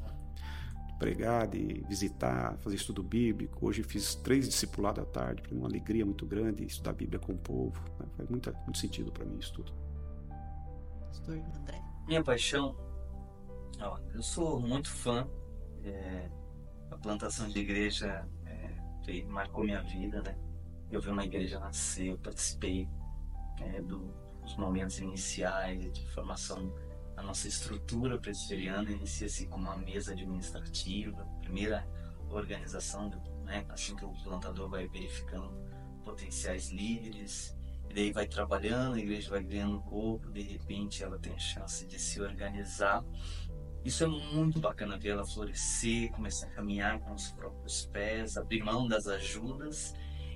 Pregar, 0.98 1.46
de 1.46 1.84
visitar, 1.88 2.56
fazer 2.58 2.76
estudo 2.76 3.02
bíblico. 3.02 3.66
Hoje 3.66 3.82
fiz 3.82 4.14
três 4.14 4.48
discipulados 4.48 5.02
à 5.02 5.06
tarde, 5.06 5.42
para 5.42 5.54
uma 5.54 5.66
alegria 5.66 6.04
muito 6.04 6.26
grande 6.26 6.64
estudar 6.64 6.90
a 6.90 6.94
Bíblia 6.94 7.18
com 7.18 7.32
o 7.32 7.38
povo. 7.38 7.80
Né? 7.98 8.06
Faz 8.16 8.28
muito, 8.28 8.52
muito 8.62 8.78
sentido 8.78 9.12
para 9.12 9.24
mim 9.24 9.38
isso 9.38 9.52
tudo. 9.54 9.72
Minha 12.06 12.22
paixão, 12.22 12.76
ó, 13.80 13.98
eu 14.14 14.22
sou 14.22 14.60
muito 14.60 14.90
fã. 14.90 15.28
É, 15.84 16.28
a 16.90 16.96
plantação 16.96 17.48
de 17.48 17.58
igreja 17.58 18.26
é, 18.44 19.22
marcou 19.24 19.64
minha 19.64 19.82
vida, 19.82 20.22
né? 20.22 20.36
Eu 20.90 21.00
vi 21.00 21.10
uma 21.10 21.24
igreja 21.24 21.58
nascer, 21.58 22.08
eu 22.08 22.18
participei 22.18 22.88
é, 23.60 23.82
do, 23.82 23.98
dos 24.42 24.56
momentos 24.56 24.98
iniciais 24.98 25.92
de 25.92 26.06
formação 26.10 26.72
a 27.16 27.22
nossa 27.22 27.48
estrutura 27.48 28.18
presbiteriana 28.18 28.90
inicia-se 28.90 29.46
com 29.46 29.56
uma 29.56 29.76
mesa 29.76 30.12
administrativa, 30.12 31.26
primeira 31.40 31.86
organização, 32.30 33.10
né, 33.44 33.64
assim 33.68 33.96
que 33.96 34.04
o 34.04 34.12
plantador 34.22 34.68
vai 34.68 34.86
verificando 34.86 35.50
potenciais 36.04 36.70
líderes, 36.70 37.56
e 37.88 37.94
daí 37.94 38.12
vai 38.12 38.26
trabalhando, 38.26 38.96
a 38.96 38.98
igreja 38.98 39.30
vai 39.30 39.42
ganhando 39.42 39.80
corpo, 39.80 40.30
de 40.30 40.42
repente 40.42 41.02
ela 41.02 41.18
tem 41.18 41.32
a 41.32 41.38
chance 41.38 41.86
de 41.86 41.98
se 41.98 42.20
organizar. 42.20 43.04
Isso 43.84 44.02
é 44.02 44.06
muito 44.06 44.58
bacana 44.58 44.98
ver 44.98 45.10
ela 45.10 45.24
florescer, 45.24 46.10
começar 46.10 46.48
a 46.48 46.50
caminhar 46.50 46.98
com 47.00 47.14
os 47.14 47.30
próprios 47.30 47.86
pés, 47.86 48.36
abrir 48.36 48.62
mão 48.62 48.86
das 48.86 49.06
ajudas 49.06 49.94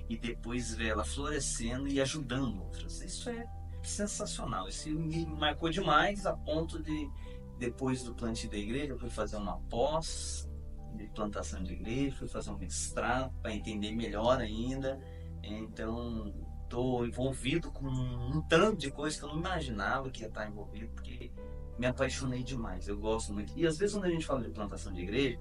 e 0.09 0.17
depois 0.17 0.73
ver 0.73 0.87
ela 0.87 1.03
florescendo 1.03 1.87
e 1.87 2.01
ajudando 2.01 2.61
outras. 2.61 3.01
Isso 3.01 3.29
é 3.29 3.45
sensacional. 3.83 4.67
Isso 4.67 4.89
me 4.89 5.25
marcou 5.25 5.69
demais 5.69 6.25
a 6.25 6.33
ponto 6.33 6.81
de, 6.81 7.09
depois 7.57 8.03
do 8.03 8.13
plantio 8.13 8.49
da 8.49 8.57
igreja, 8.57 8.93
eu 8.93 8.99
fui 8.99 9.09
fazer 9.09 9.37
uma 9.37 9.57
pós 9.69 10.49
de 10.95 11.07
plantação 11.07 11.63
de 11.63 11.73
igreja, 11.73 12.15
fui 12.17 12.27
fazer 12.27 12.51
um 12.51 12.57
mestrado 12.57 13.33
para 13.41 13.53
entender 13.53 13.91
melhor 13.91 14.39
ainda. 14.39 14.99
Então, 15.43 16.33
estou 16.63 17.05
envolvido 17.05 17.71
com 17.71 17.85
um 17.85 18.41
tanto 18.47 18.77
de 18.77 18.91
coisas 18.91 19.19
que 19.19 19.25
eu 19.25 19.29
não 19.29 19.39
imaginava 19.39 20.09
que 20.09 20.21
ia 20.21 20.27
estar 20.27 20.47
envolvido, 20.47 20.89
porque 20.93 21.31
me 21.77 21.85
apaixonei 21.85 22.43
demais. 22.43 22.87
Eu 22.87 22.97
gosto 22.97 23.33
muito. 23.33 23.51
E 23.57 23.65
às 23.65 23.77
vezes, 23.77 23.95
quando 23.95 24.05
a 24.05 24.09
gente 24.09 24.25
fala 24.25 24.41
de 24.41 24.49
plantação 24.49 24.93
de 24.93 25.01
igreja, 25.01 25.39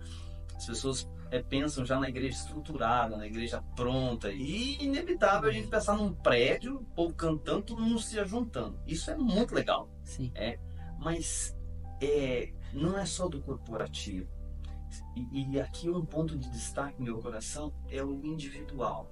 as 0.60 0.66
pessoas 0.66 1.10
é, 1.30 1.42
pensam 1.42 1.86
já 1.86 1.98
na 1.98 2.08
igreja 2.08 2.36
estruturada, 2.36 3.16
na 3.16 3.26
igreja 3.26 3.62
pronta. 3.74 4.30
E 4.30 4.76
inevitável 4.84 5.48
a 5.48 5.52
gente 5.52 5.68
pensar 5.68 5.96
num 5.96 6.12
prédio, 6.12 6.76
o 6.76 6.84
povo 6.84 7.14
cantando, 7.14 7.62
todo 7.62 7.80
mundo 7.80 7.98
se 7.98 8.22
juntando. 8.26 8.78
Isso 8.86 9.10
é 9.10 9.16
muito 9.16 9.54
legal. 9.54 9.90
Sim. 10.04 10.30
É, 10.34 10.58
mas 10.98 11.56
é, 12.02 12.52
não 12.74 12.98
é 12.98 13.06
só 13.06 13.26
do 13.26 13.40
corporativo. 13.40 14.28
E, 15.16 15.52
e 15.52 15.60
aqui 15.60 15.88
um 15.88 16.04
ponto 16.04 16.36
de 16.36 16.50
destaque 16.50 16.98
no 16.98 17.06
meu 17.06 17.18
coração 17.20 17.72
é 17.88 18.04
o 18.04 18.22
individual. 18.22 19.10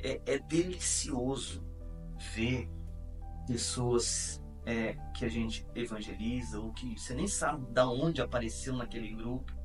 É, 0.00 0.20
é 0.26 0.38
delicioso 0.38 1.64
ver 2.34 2.68
pessoas 3.46 4.42
é, 4.66 4.94
que 5.14 5.24
a 5.24 5.28
gente 5.30 5.66
evangeliza 5.74 6.60
ou 6.60 6.74
que 6.74 6.98
você 6.98 7.14
nem 7.14 7.26
sabe 7.26 7.64
da 7.72 7.88
onde 7.88 8.20
apareceu 8.20 8.76
naquele 8.76 9.14
grupo 9.14 9.57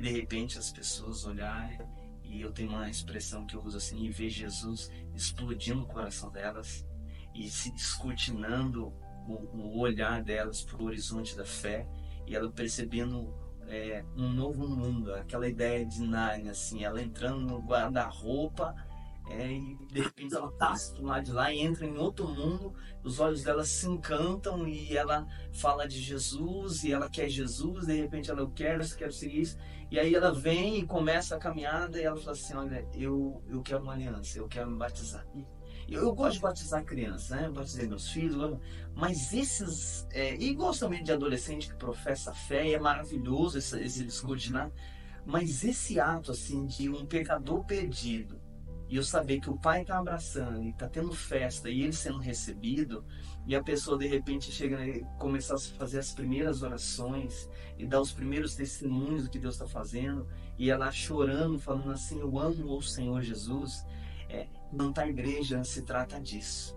e 0.00 0.02
de 0.02 0.10
repente 0.10 0.58
as 0.58 0.72
pessoas 0.72 1.26
olharem 1.26 1.78
e 2.24 2.40
eu 2.40 2.50
tenho 2.50 2.70
uma 2.70 2.88
expressão 2.88 3.46
que 3.46 3.54
eu 3.54 3.62
uso 3.62 3.76
assim, 3.76 4.02
e 4.02 4.08
ver 4.08 4.30
Jesus 4.30 4.90
explodindo 5.14 5.82
o 5.82 5.86
coração 5.86 6.30
delas 6.30 6.86
e 7.34 7.50
se 7.50 7.70
descortinando 7.72 8.94
o, 9.28 9.34
o 9.52 9.78
olhar 9.78 10.22
delas 10.22 10.62
para 10.62 10.80
o 10.80 10.86
horizonte 10.86 11.36
da 11.36 11.44
fé 11.44 11.86
e 12.26 12.34
ela 12.34 12.50
percebendo 12.50 13.34
é, 13.68 14.02
um 14.16 14.30
novo 14.30 14.66
mundo, 14.66 15.12
aquela 15.14 15.46
ideia 15.46 15.84
de 15.84 16.00
Nárnia, 16.00 16.52
assim, 16.52 16.82
ela 16.82 17.02
entrando 17.02 17.40
no 17.40 17.58
guarda-roupa 17.60 18.74
é, 19.30 19.52
e 19.52 19.78
de 19.86 20.00
repente 20.00 20.34
ela 20.34 20.50
passa 20.50 20.92
do 20.94 21.04
lado 21.04 21.24
de 21.24 21.32
lá 21.32 21.52
e 21.52 21.60
entra 21.60 21.86
em 21.86 21.96
outro 21.96 22.26
mundo, 22.26 22.74
os 23.04 23.20
olhos 23.20 23.44
dela 23.44 23.64
se 23.64 23.86
encantam 23.86 24.66
e 24.66 24.96
ela 24.96 25.24
fala 25.52 25.86
de 25.86 26.00
Jesus 26.00 26.82
e 26.82 26.92
ela 26.92 27.08
quer 27.08 27.28
Jesus, 27.28 27.86
de 27.86 27.94
repente 27.94 28.28
ela, 28.28 28.40
eu 28.40 28.50
quero, 28.50 28.82
eu 28.82 28.96
quero 28.96 29.12
seguir 29.12 29.42
isso. 29.42 29.56
E 29.88 29.98
aí 29.98 30.14
ela 30.14 30.32
vem 30.32 30.78
e 30.78 30.86
começa 30.86 31.36
a 31.36 31.38
caminhada 31.38 31.98
e 32.00 32.04
ela 32.04 32.16
fala 32.16 32.32
assim, 32.32 32.54
olha, 32.54 32.86
eu, 32.92 33.42
eu 33.48 33.62
quero 33.62 33.82
uma 33.82 33.92
aliança, 33.92 34.38
eu 34.38 34.48
quero 34.48 34.68
me 34.68 34.76
batizar. 34.76 35.24
Eu, 35.88 36.02
eu 36.02 36.14
gosto 36.14 36.34
de 36.34 36.40
batizar 36.40 36.84
crianças, 36.84 37.30
né? 37.30 37.46
Eu 37.46 37.52
batizei 37.52 37.88
meus 37.88 38.08
filhos, 38.10 38.58
mas 38.94 39.32
esses. 39.32 40.06
É, 40.12 40.34
e 40.36 40.54
gosto 40.54 40.80
também 40.80 41.02
de 41.02 41.10
adolescente 41.10 41.68
que 41.68 41.74
professa 41.74 42.32
fé, 42.32 42.68
e 42.68 42.74
é 42.74 42.78
maravilhoso 42.78 43.58
esse, 43.58 43.80
esse? 43.80 44.06
Mas 45.26 45.64
esse 45.64 45.98
ato, 45.98 46.30
assim, 46.30 46.66
de 46.66 46.88
um 46.88 47.04
pecador 47.04 47.64
perdido, 47.64 48.39
e 48.90 48.96
eu 48.96 49.04
saber 49.04 49.40
que 49.40 49.48
o 49.48 49.56
pai 49.56 49.82
está 49.82 49.98
abraçando 49.98 50.64
e 50.64 50.70
está 50.70 50.88
tendo 50.88 51.12
festa 51.12 51.70
e 51.70 51.82
ele 51.82 51.92
sendo 51.92 52.18
recebido, 52.18 53.04
e 53.46 53.54
a 53.54 53.62
pessoa 53.62 53.96
de 53.96 54.08
repente 54.08 54.50
chega 54.50 54.84
e 54.84 55.04
começar 55.16 55.54
a 55.54 55.58
fazer 55.78 56.00
as 56.00 56.12
primeiras 56.12 56.64
orações 56.64 57.48
e 57.78 57.86
dar 57.86 58.00
os 58.00 58.12
primeiros 58.12 58.56
testemunhos 58.56 59.22
do 59.22 59.30
que 59.30 59.38
Deus 59.38 59.54
está 59.54 59.66
fazendo, 59.66 60.26
e 60.58 60.70
ela 60.70 60.90
chorando, 60.90 61.56
falando 61.56 61.92
assim: 61.92 62.18
Eu 62.18 62.36
amo 62.36 62.76
o 62.76 62.82
Senhor 62.82 63.22
Jesus. 63.22 63.86
É, 64.28 64.48
plantar 64.70 65.08
igreja 65.08 65.62
se 65.62 65.82
trata 65.82 66.20
disso. 66.20 66.76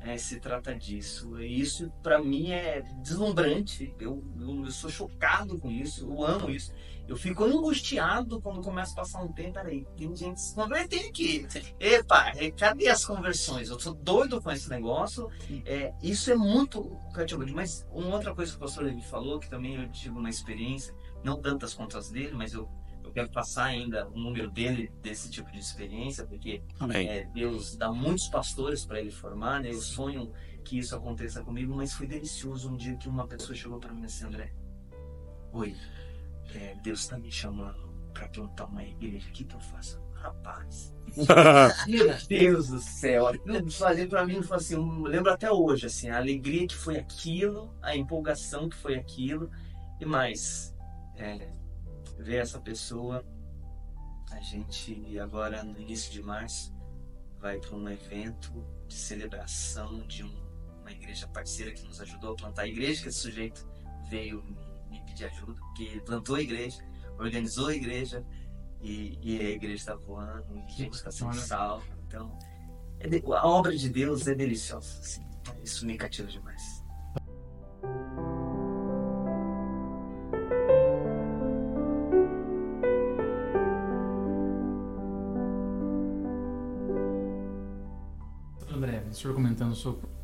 É, 0.00 0.16
se 0.16 0.40
trata 0.40 0.74
disso. 0.74 1.40
E 1.40 1.60
isso 1.60 1.90
para 2.02 2.22
mim 2.22 2.52
é 2.52 2.80
deslumbrante. 3.02 3.94
Eu, 3.98 4.24
eu, 4.38 4.64
eu, 4.64 4.70
sou 4.70 4.88
chocado 4.88 5.58
com 5.58 5.70
isso. 5.70 6.06
Eu 6.06 6.24
amo 6.24 6.48
isso. 6.48 6.72
Eu 7.10 7.16
fico 7.16 7.42
angustiado 7.42 8.40
quando 8.40 8.62
começa 8.62 8.92
a 8.92 8.94
passar 8.94 9.20
um 9.20 9.32
tempo. 9.32 9.54
Peraí, 9.54 9.84
tem 9.96 10.14
gente 10.14 10.40
se 10.40 10.54
convertendo 10.54 11.08
aqui. 11.08 11.44
Epa, 11.80 12.28
é, 12.36 12.52
cadê 12.52 12.86
as 12.86 13.04
conversões? 13.04 13.68
Eu 13.68 13.76
tô 13.76 13.92
doido 13.92 14.40
com 14.40 14.48
esse 14.52 14.70
negócio. 14.70 15.28
É, 15.66 15.92
isso 16.00 16.30
é 16.30 16.36
muito 16.36 16.96
cativante. 17.12 17.52
Mas 17.52 17.84
uma 17.90 18.14
outra 18.14 18.32
coisa 18.32 18.52
que 18.52 18.58
o 18.58 18.60
pastor 18.60 18.84
Levi 18.84 19.02
falou, 19.02 19.40
que 19.40 19.50
também 19.50 19.74
eu 19.74 19.90
tive 19.90 20.16
uma 20.16 20.30
experiência, 20.30 20.94
não 21.24 21.42
tantas 21.42 21.74
quanto 21.74 21.98
as 21.98 22.10
dele, 22.10 22.30
mas 22.32 22.52
eu, 22.52 22.68
eu 23.02 23.10
quero 23.10 23.28
passar 23.32 23.64
ainda 23.64 24.06
o 24.06 24.16
número 24.16 24.48
dele 24.48 24.92
desse 25.02 25.28
tipo 25.28 25.50
de 25.50 25.58
experiência, 25.58 26.24
porque 26.24 26.62
é, 26.94 27.24
Deus 27.34 27.74
dá 27.74 27.90
muitos 27.90 28.28
pastores 28.28 28.86
para 28.86 29.00
ele 29.00 29.10
formar, 29.10 29.60
né? 29.60 29.70
Eu 29.70 29.80
sonho 29.80 30.32
que 30.64 30.78
isso 30.78 30.94
aconteça 30.94 31.42
comigo, 31.42 31.74
mas 31.74 31.92
foi 31.92 32.06
delicioso 32.06 32.70
um 32.70 32.76
dia 32.76 32.96
que 32.96 33.08
uma 33.08 33.26
pessoa 33.26 33.56
chegou 33.56 33.80
para 33.80 33.92
mim 33.92 34.04
assim, 34.04 34.26
André, 34.26 34.52
oi, 35.52 35.74
é, 36.54 36.74
Deus 36.82 37.00
está 37.00 37.18
me 37.18 37.30
chamando 37.30 37.90
para 38.12 38.28
plantar 38.28 38.66
uma 38.66 38.84
igreja. 38.84 39.28
O 39.28 39.32
que, 39.32 39.44
que 39.44 39.54
eu 39.54 39.60
faço? 39.60 40.00
Rapaz. 40.14 40.94
Meu 41.88 42.14
Deus 42.28 42.68
do 42.68 42.78
céu. 42.78 43.32
Fazer 43.70 44.06
para 44.06 44.26
mim, 44.26 44.40
assim, 44.50 44.74
eu 44.74 45.02
lembro 45.02 45.32
até 45.32 45.50
hoje, 45.50 45.86
assim, 45.86 46.10
a 46.10 46.18
alegria 46.18 46.66
que 46.66 46.76
foi 46.76 46.98
aquilo, 46.98 47.74
a 47.80 47.96
empolgação 47.96 48.68
que 48.68 48.76
foi 48.76 48.96
aquilo, 48.96 49.50
e 49.98 50.04
mais, 50.04 50.74
é, 51.16 51.50
ver 52.18 52.36
essa 52.36 52.60
pessoa, 52.60 53.24
a 54.30 54.40
gente 54.40 55.18
agora 55.18 55.62
no 55.64 55.80
início 55.80 56.12
de 56.12 56.22
março 56.22 56.72
vai 57.38 57.58
para 57.58 57.74
um 57.74 57.88
evento 57.88 58.52
de 58.86 58.94
celebração 58.94 60.06
de 60.06 60.22
um, 60.22 60.32
uma 60.80 60.92
igreja 60.92 61.26
parceira 61.28 61.72
que 61.72 61.82
nos 61.84 62.00
ajudou 62.00 62.32
a 62.32 62.36
plantar 62.36 62.62
a 62.62 62.68
igreja, 62.68 63.02
que 63.02 63.08
esse 63.08 63.20
sujeito 63.20 63.66
veio 64.08 64.44
pedir 65.10 65.26
ajuda, 65.26 65.54
porque 65.60 65.84
ele 65.84 66.00
plantou 66.00 66.36
a 66.36 66.40
igreja, 66.40 66.82
organizou 67.18 67.68
a 67.68 67.74
igreja, 67.74 68.24
e, 68.82 69.18
e 69.22 69.38
a 69.40 69.50
igreja 69.50 69.76
está 69.76 69.94
voando, 69.94 70.56
e 70.56 70.72
gente 70.72 70.94
está 70.94 71.10
sendo 71.10 71.34
salva. 71.34 71.84
Então, 72.06 72.36
é 72.98 73.08
de- 73.08 73.22
a 73.26 73.46
obra 73.46 73.76
de 73.76 73.88
Deus 73.88 74.26
é 74.26 74.34
deliciosa. 74.34 74.98
Assim. 75.00 75.22
Isso 75.62 75.86
me 75.86 75.96
cativa 75.96 76.28
demais. 76.28 76.79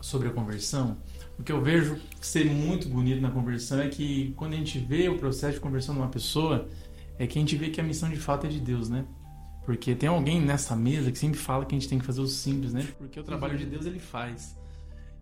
Sobre 0.01 0.29
a 0.29 0.33
conversão, 0.33 0.97
o 1.39 1.43
que 1.43 1.53
eu 1.53 1.61
vejo 1.61 2.01
ser 2.21 2.47
muito 2.47 2.89
bonito 2.89 3.21
na 3.21 3.31
conversão 3.31 3.81
é 3.81 3.89
que 3.89 4.33
quando 4.37 4.55
a 4.55 4.57
gente 4.57 4.79
vê 4.79 5.09
o 5.09 5.19
processo 5.19 5.55
de 5.55 5.61
conversão 5.61 5.95
de 5.95 6.01
uma 6.01 6.09
pessoa, 6.09 6.69
é 7.19 7.27
que 7.27 7.39
a 7.39 7.41
gente 7.41 7.57
vê 7.57 7.71
que 7.71 7.81
a 7.81 7.85
missão 7.85 8.09
de 8.09 8.17
fato 8.17 8.47
é 8.47 8.49
de 8.49 8.61
Deus, 8.61 8.89
né? 8.89 9.05
Porque 9.65 9.95
tem 9.95 10.09
alguém 10.09 10.41
nessa 10.41 10.77
mesa 10.77 11.11
que 11.11 11.19
sempre 11.19 11.39
fala 11.39 11.65
que 11.65 11.75
a 11.75 11.79
gente 11.79 11.89
tem 11.89 11.99
que 11.99 12.05
fazer 12.05 12.21
o 12.21 12.27
simples, 12.27 12.73
né? 12.73 12.87
Porque 12.99 13.19
o 13.19 13.25
trabalho 13.25 13.59
de 13.59 13.67
Deus 13.67 13.85
ele 13.85 13.99
faz. 13.99 14.57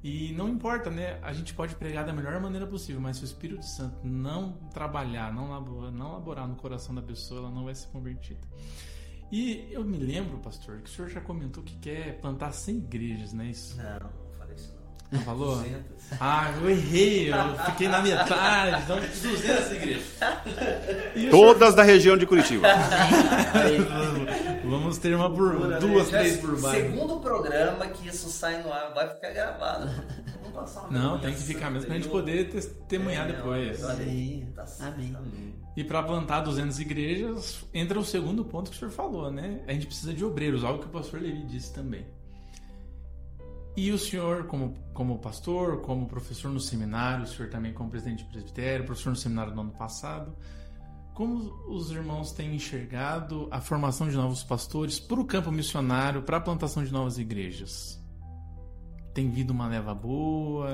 E 0.03 0.33
não 0.33 0.51
importa, 0.51 0.91
né? 0.91 1.19
A 1.23 1.33
gente 1.33 1.55
pode 1.55 1.75
pregar 1.77 2.05
da 2.05 2.13
melhor 2.13 2.39
maneira 2.39 2.67
possível, 2.67 3.01
mas 3.01 3.17
se 3.17 3.23
o 3.23 3.25
Espírito 3.25 3.65
Santo 3.65 4.07
não 4.07 4.53
trabalhar, 4.73 5.33
não 5.33 5.49
laborar, 5.49 5.91
não 5.91 6.13
laborar 6.13 6.47
no 6.47 6.57
coração 6.57 6.95
da 6.95 7.01
pessoa, 7.01 7.41
ela 7.41 7.51
não 7.51 7.65
vai 7.65 7.75
ser 7.75 7.89
convertida. 7.89 8.47
E 9.33 9.67
eu 9.71 9.83
me 9.83 9.97
lembro, 9.97 10.39
pastor, 10.39 10.81
que 10.83 10.91
o 10.91 10.93
senhor 10.93 11.09
já 11.09 11.21
comentou 11.23 11.63
que 11.63 11.77
quer 11.79 12.21
plantar 12.21 12.53
100 12.53 12.77
igrejas, 12.77 13.33
Não, 13.33 13.43
falei 13.43 13.51
isso 13.51 13.77
não. 13.77 14.24
Não 15.15 15.21
falou? 15.23 15.57
200. 15.57 15.95
Ah, 16.21 16.53
eu 16.61 16.71
errei, 16.71 17.33
eu 17.33 17.59
fiquei 17.67 17.89
na 17.89 18.01
metade, 18.03 18.83
então 18.85 18.99
200 19.01 19.73
igrejas. 19.73 20.05
Todas 21.31 21.75
da 21.75 21.83
região 21.83 22.17
de 22.17 22.27
Curitiba. 22.27 22.69
Vamos 24.65 24.99
ter 24.99 25.15
uma 25.15 25.31
por 25.31 25.79
duas, 25.79 26.11
Já 26.11 26.19
três 26.19 26.37
por 26.39 26.61
baixo. 26.61 26.81
Segundo 26.81 27.21
programa 27.21 27.87
que 27.87 28.09
isso 28.09 28.29
sai 28.29 28.63
no 28.63 28.73
ar, 28.73 28.93
vai 28.95 29.09
ficar 29.15 29.31
gravado. 29.31 29.87
Vamos 30.43 30.55
passar 30.55 30.81
uma 30.89 30.91
Não, 30.99 31.19
tem 31.19 31.35
que 31.35 31.41
ficar 31.43 31.71
mesmo 31.71 31.87
pra 31.87 31.97
gente 31.97 32.09
poder 32.09 32.51
testemunhar 32.51 33.29
É, 33.29 33.33
depois. 33.33 33.83
olha 33.83 34.05
aí. 34.05 34.47
Tá 34.55 34.65
amém. 34.81 35.17
E 35.77 35.83
para 35.83 36.03
plantar 36.03 36.41
200 36.41 36.79
igrejas, 36.81 37.65
entra 37.73 37.99
o 37.99 38.05
segundo 38.05 38.45
ponto 38.45 38.71
que 38.71 38.77
o 38.77 38.79
senhor 38.79 38.93
falou, 38.93 39.31
né? 39.31 39.61
A 39.67 39.73
gente 39.73 39.87
precisa 39.87 40.13
de 40.15 40.25
obreiros, 40.25 40.63
algo 40.63 40.79
que 40.81 40.87
o 40.87 40.91
pastor 40.91 41.21
Levi 41.21 41.43
disse 41.47 41.73
também. 41.73 42.07
E 43.77 43.91
o 43.91 43.99
senhor, 43.99 44.47
como, 44.47 44.75
como 44.93 45.19
pastor, 45.19 45.81
como 45.81 46.07
professor 46.07 46.49
no 46.51 46.61
seminário, 46.61 47.25
o 47.25 47.27
senhor 47.27 47.51
também 47.51 47.73
como 47.73 47.91
presidente 47.91 48.23
de 48.25 48.31
presbitério, 48.31 48.85
professor 48.87 49.11
no 49.11 49.17
seminário 49.17 49.53
no 49.55 49.63
ano 49.63 49.73
passado, 49.73 50.37
como 51.13 51.39
os 51.69 51.91
irmãos 51.91 52.33
têm 52.33 52.55
enxergado 52.55 53.49
a 53.51 53.61
formação 53.61 54.09
de 54.09 54.15
novos 54.17 54.45
pastores 54.45 54.99
para 55.01 55.21
o 55.21 55.25
campo 55.25 55.51
missionário, 55.51 56.23
para 56.23 56.37
a 56.37 56.41
plantação 56.41 56.85
de 56.85 56.93
novas 56.93 57.19
igrejas? 57.19 58.01
Tem 59.13 59.29
vindo 59.31 59.51
uma 59.51 59.67
leva 59.69 59.95
boa? 59.95 60.73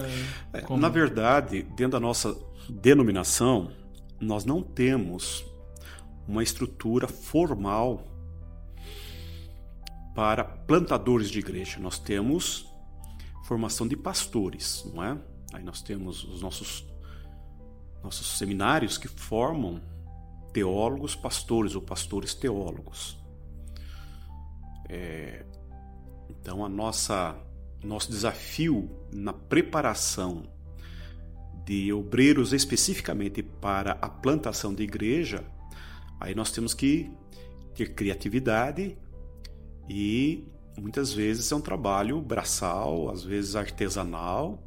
É, 0.53 0.61
Como- 0.63 0.81
Na 0.81 0.89
verdade, 0.89 1.63
dentro 1.63 1.93
da 1.93 2.01
nossa 2.01 2.35
denominação, 2.69 3.71
nós 4.19 4.45
não 4.45 4.63
temos 4.63 5.45
uma 6.29 6.43
estrutura 6.43 7.07
formal 7.09 8.07
para 10.15 10.45
plantadores 10.45 11.31
de 11.31 11.39
igreja. 11.39 11.79
Nós 11.79 11.99
temos 11.99 12.70
formação 13.51 13.89
de 13.89 13.97
pastores, 13.97 14.89
não 14.95 15.03
é? 15.03 15.19
Aí 15.53 15.65
nós 15.65 15.83
temos 15.83 16.23
os 16.23 16.41
nossos 16.41 16.89
nossos 18.01 18.39
seminários 18.39 18.97
que 18.97 19.09
formam 19.09 19.83
teólogos 20.53 21.17
pastores 21.17 21.75
ou 21.75 21.83
pastores 21.83 22.33
teólogos. 22.33 23.19
É, 24.89 25.45
então 26.29 26.65
a 26.65 26.69
nossa 26.69 27.37
nosso 27.83 28.09
desafio 28.09 28.89
na 29.13 29.33
preparação 29.33 30.45
de 31.67 31.93
obreiros 31.93 32.53
especificamente 32.53 33.43
para 33.43 33.99
a 34.01 34.09
plantação 34.09 34.73
de 34.73 34.85
igreja, 34.85 35.45
aí 36.21 36.37
nós 36.37 36.53
temos 36.53 36.73
que 36.73 37.11
ter 37.75 37.95
criatividade 37.97 38.97
e 39.89 40.47
muitas 40.81 41.13
vezes 41.13 41.51
é 41.53 41.55
um 41.55 41.61
trabalho 41.61 42.21
braçal, 42.21 43.11
às 43.11 43.23
vezes 43.23 43.55
artesanal. 43.55 44.63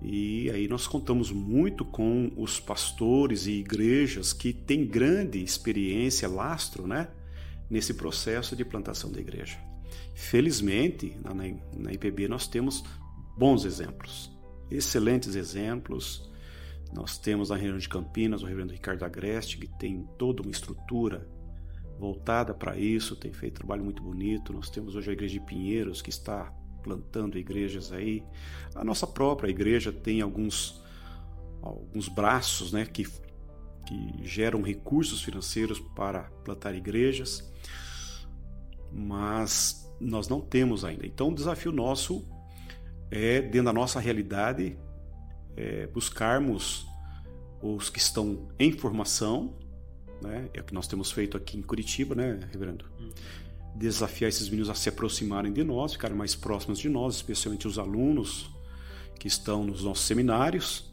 E 0.00 0.48
aí 0.50 0.68
nós 0.68 0.86
contamos 0.86 1.30
muito 1.30 1.84
com 1.84 2.32
os 2.36 2.60
pastores 2.60 3.46
e 3.46 3.52
igrejas 3.52 4.32
que 4.32 4.52
têm 4.52 4.86
grande 4.86 5.42
experiência, 5.42 6.28
lastro, 6.28 6.86
né, 6.86 7.08
nesse 7.68 7.94
processo 7.94 8.54
de 8.54 8.64
plantação 8.64 9.10
da 9.10 9.20
igreja. 9.20 9.58
Felizmente, 10.14 11.16
na, 11.22 11.92
IPB 11.92 12.28
nós 12.28 12.46
temos 12.46 12.84
bons 13.36 13.64
exemplos, 13.64 14.30
excelentes 14.70 15.34
exemplos. 15.34 16.28
Nós 16.92 17.18
temos 17.18 17.50
na 17.50 17.56
região 17.56 17.76
de 17.76 17.88
Campinas 17.88 18.42
o 18.42 18.46
reverendo 18.46 18.72
Ricardo 18.72 19.04
Agreste, 19.04 19.58
que 19.58 19.66
tem 19.78 20.08
toda 20.16 20.42
uma 20.42 20.50
estrutura 20.50 21.28
voltada 21.98 22.54
para 22.54 22.76
isso, 22.78 23.16
tem 23.16 23.32
feito 23.32 23.54
trabalho 23.56 23.84
muito 23.84 24.02
bonito. 24.02 24.52
Nós 24.52 24.70
temos 24.70 24.94
hoje 24.94 25.10
a 25.10 25.12
igreja 25.12 25.34
de 25.34 25.40
Pinheiros, 25.40 26.00
que 26.00 26.10
está 26.10 26.52
plantando 26.82 27.38
igrejas 27.38 27.92
aí. 27.92 28.22
A 28.74 28.84
nossa 28.84 29.06
própria 29.06 29.50
igreja 29.50 29.92
tem 29.92 30.20
alguns, 30.20 30.82
alguns 31.60 32.08
braços 32.08 32.72
né, 32.72 32.86
que, 32.86 33.04
que 33.86 34.14
geram 34.22 34.62
recursos 34.62 35.22
financeiros 35.22 35.80
para 35.80 36.24
plantar 36.44 36.74
igrejas, 36.74 37.52
mas 38.92 39.92
nós 40.00 40.28
não 40.28 40.40
temos 40.40 40.84
ainda. 40.84 41.06
Então, 41.06 41.28
o 41.28 41.34
desafio 41.34 41.72
nosso 41.72 42.24
é, 43.10 43.40
dentro 43.40 43.64
da 43.64 43.72
nossa 43.72 44.00
realidade, 44.00 44.78
é 45.56 45.86
buscarmos 45.88 46.86
os 47.60 47.90
que 47.90 47.98
estão 47.98 48.48
em 48.58 48.72
formação, 48.72 49.56
né? 50.20 50.48
é 50.54 50.60
o 50.60 50.64
que 50.64 50.74
nós 50.74 50.86
temos 50.86 51.10
feito 51.10 51.36
aqui 51.36 51.58
em 51.58 51.62
Curitiba, 51.62 52.14
né, 52.14 52.40
Reverendo? 52.52 52.84
Desafiar 53.74 54.28
esses 54.28 54.48
meninos 54.48 54.70
a 54.70 54.74
se 54.74 54.88
aproximarem 54.88 55.52
de 55.52 55.62
nós, 55.62 55.92
ficarem 55.92 56.16
mais 56.16 56.34
próximos 56.34 56.78
de 56.78 56.88
nós, 56.88 57.16
especialmente 57.16 57.68
os 57.68 57.78
alunos 57.78 58.50
que 59.18 59.28
estão 59.28 59.64
nos 59.64 59.84
nossos 59.84 60.04
seminários. 60.04 60.90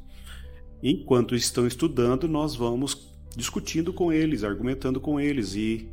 Enquanto 0.84 1.36
estão 1.36 1.66
estudando, 1.66 2.28
nós 2.28 2.56
vamos 2.56 3.10
discutindo 3.36 3.92
com 3.92 4.12
eles, 4.12 4.44
argumentando 4.44 5.00
com 5.00 5.20
eles 5.20 5.56
e 5.56 5.90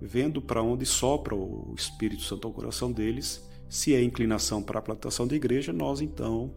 vendo 0.00 0.40
para 0.40 0.62
onde 0.62 0.84
sopra 0.86 1.34
o 1.34 1.74
Espírito 1.76 2.22
Santo 2.22 2.46
ao 2.46 2.52
coração 2.52 2.90
deles. 2.90 3.46
Se 3.68 3.94
é 3.94 4.02
inclinação 4.02 4.62
para 4.62 4.78
a 4.78 4.82
plantação 4.82 5.26
da 5.26 5.36
igreja, 5.36 5.72
nós 5.72 6.00
então 6.00 6.54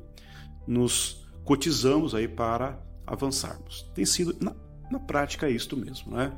nos 0.65 1.27
cotizamos 1.43 2.15
aí 2.15 2.27
para 2.27 2.81
avançarmos. 3.05 3.89
Tem 3.93 4.05
sido, 4.05 4.35
na, 4.91 4.99
prática, 4.99 5.47
é 5.47 5.51
isto 5.51 5.77
mesmo, 5.77 6.15
né? 6.15 6.31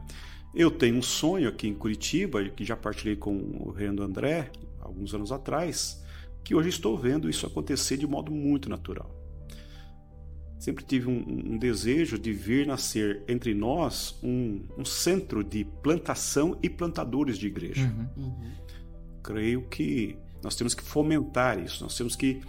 Eu 0.53 0.69
tenho 0.69 0.97
um 0.97 1.01
sonho 1.01 1.49
aqui 1.49 1.67
em 1.67 1.73
Curitiba, 1.73 2.43
que 2.49 2.63
já 2.63 2.75
partilhei 2.75 3.15
com 3.15 3.35
o 3.35 3.71
Renan 3.71 4.03
André, 4.03 4.51
alguns 4.79 5.13
anos 5.13 5.31
atrás, 5.31 6.03
que 6.43 6.53
hoje 6.53 6.69
estou 6.69 6.95
vendo 6.97 7.29
isso 7.29 7.47
acontecer 7.47 7.97
de 7.97 8.05
modo 8.05 8.31
muito 8.31 8.69
natural. 8.69 9.09
Sempre 10.59 10.85
tive 10.85 11.09
um, 11.09 11.53
um 11.53 11.57
desejo 11.57 12.17
de 12.17 12.31
vir 12.31 12.67
nascer 12.67 13.23
entre 13.27 13.53
nós 13.53 14.17
um, 14.23 14.63
um, 14.77 14.85
centro 14.85 15.43
de 15.43 15.65
plantação 15.81 16.57
e 16.61 16.69
plantadores 16.69 17.37
de 17.37 17.47
igreja. 17.47 17.83
Uhum. 18.15 18.23
Uhum. 18.23 18.51
Creio 19.21 19.67
que 19.67 20.17
nós 20.41 20.55
temos 20.55 20.73
que 20.73 20.83
fomentar 20.83 21.59
isso, 21.59 21.83
nós 21.83 21.97
temos 21.97 22.15
que 22.15 22.41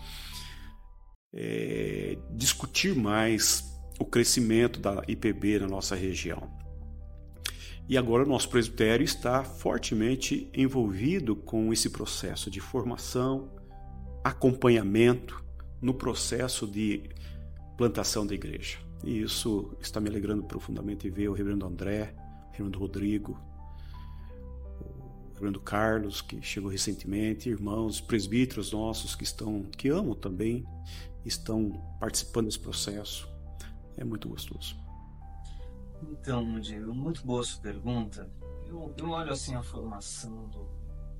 é, 1.33 2.17
discutir 2.31 2.95
mais 2.95 3.74
o 3.99 4.05
crescimento 4.05 4.81
da 4.81 5.03
IPB 5.07 5.61
na 5.61 5.67
nossa 5.67 5.95
região. 5.95 6.51
E 7.89 7.99
agora 7.99 8.25
o 8.25 8.29
nosso 8.29 8.49
presbitério 8.49 9.05
está 9.05 9.45
fortemente 9.45 10.51
envolvido 10.55 11.37
com 11.37 11.73
esse 11.73 11.91
processo 11.91 12.51
de 12.51 12.59
formação, 12.59 13.51
acompanhamento 14.23 15.45
no 15.83 15.93
processo 15.93 16.67
de 16.67 17.11
plantação 17.77 18.27
da 18.27 18.35
igreja. 18.35 18.79
E 19.05 19.21
isso 19.21 19.77
está 19.83 20.01
me 20.01 20.09
alegrando 20.09 20.45
profundamente 20.45 21.11
ver 21.11 21.29
o 21.29 21.35
reverendo 21.35 21.67
André, 21.67 22.15
o 22.49 22.53
reverendo 22.53 22.79
Rodrigo, 22.79 23.39
o 24.81 25.35
reverendo 25.35 25.61
Carlos, 25.61 26.23
que 26.23 26.41
chegou 26.41 26.71
recentemente, 26.71 27.51
irmãos, 27.51 28.01
presbíteros 28.01 28.73
nossos 28.73 29.15
que 29.15 29.25
estão, 29.25 29.63
que 29.63 29.91
amam 29.91 30.15
também, 30.15 30.65
estão 31.23 31.71
participando 32.01 32.47
desse 32.47 32.61
processo. 32.61 33.34
É 33.97 34.05
muito 34.05 34.29
gostoso. 34.29 34.77
Então, 36.03 36.59
Diego, 36.61 36.95
muito 36.95 37.25
boa 37.25 37.43
sua 37.43 37.63
pergunta. 37.63 38.31
Eu, 38.67 38.93
eu 38.97 39.11
olho 39.11 39.33
assim 39.33 39.55
a 39.55 39.63
formação 39.63 40.49
do, 40.49 40.69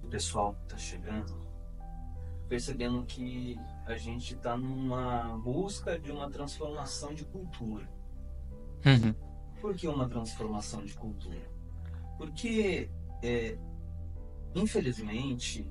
pessoal 0.09 0.55
que 0.55 0.63
está 0.63 0.77
chegando, 0.77 1.35
percebendo 2.49 3.05
que 3.05 3.59
a 3.87 3.97
gente 3.97 4.35
está 4.35 4.57
numa 4.57 5.37
busca 5.39 5.99
de 5.99 6.13
uma 6.13 6.31
transformação 6.31 7.15
de 7.15 7.25
cultura. 7.25 7.89
Uhum. 8.87 9.15
Por 9.61 9.75
que 9.75 9.89
uma 9.89 10.09
transformação 10.09 10.85
de 10.85 10.95
cultura? 10.95 11.51
Porque, 12.19 12.91
é, 13.23 13.59
infelizmente, 14.55 15.69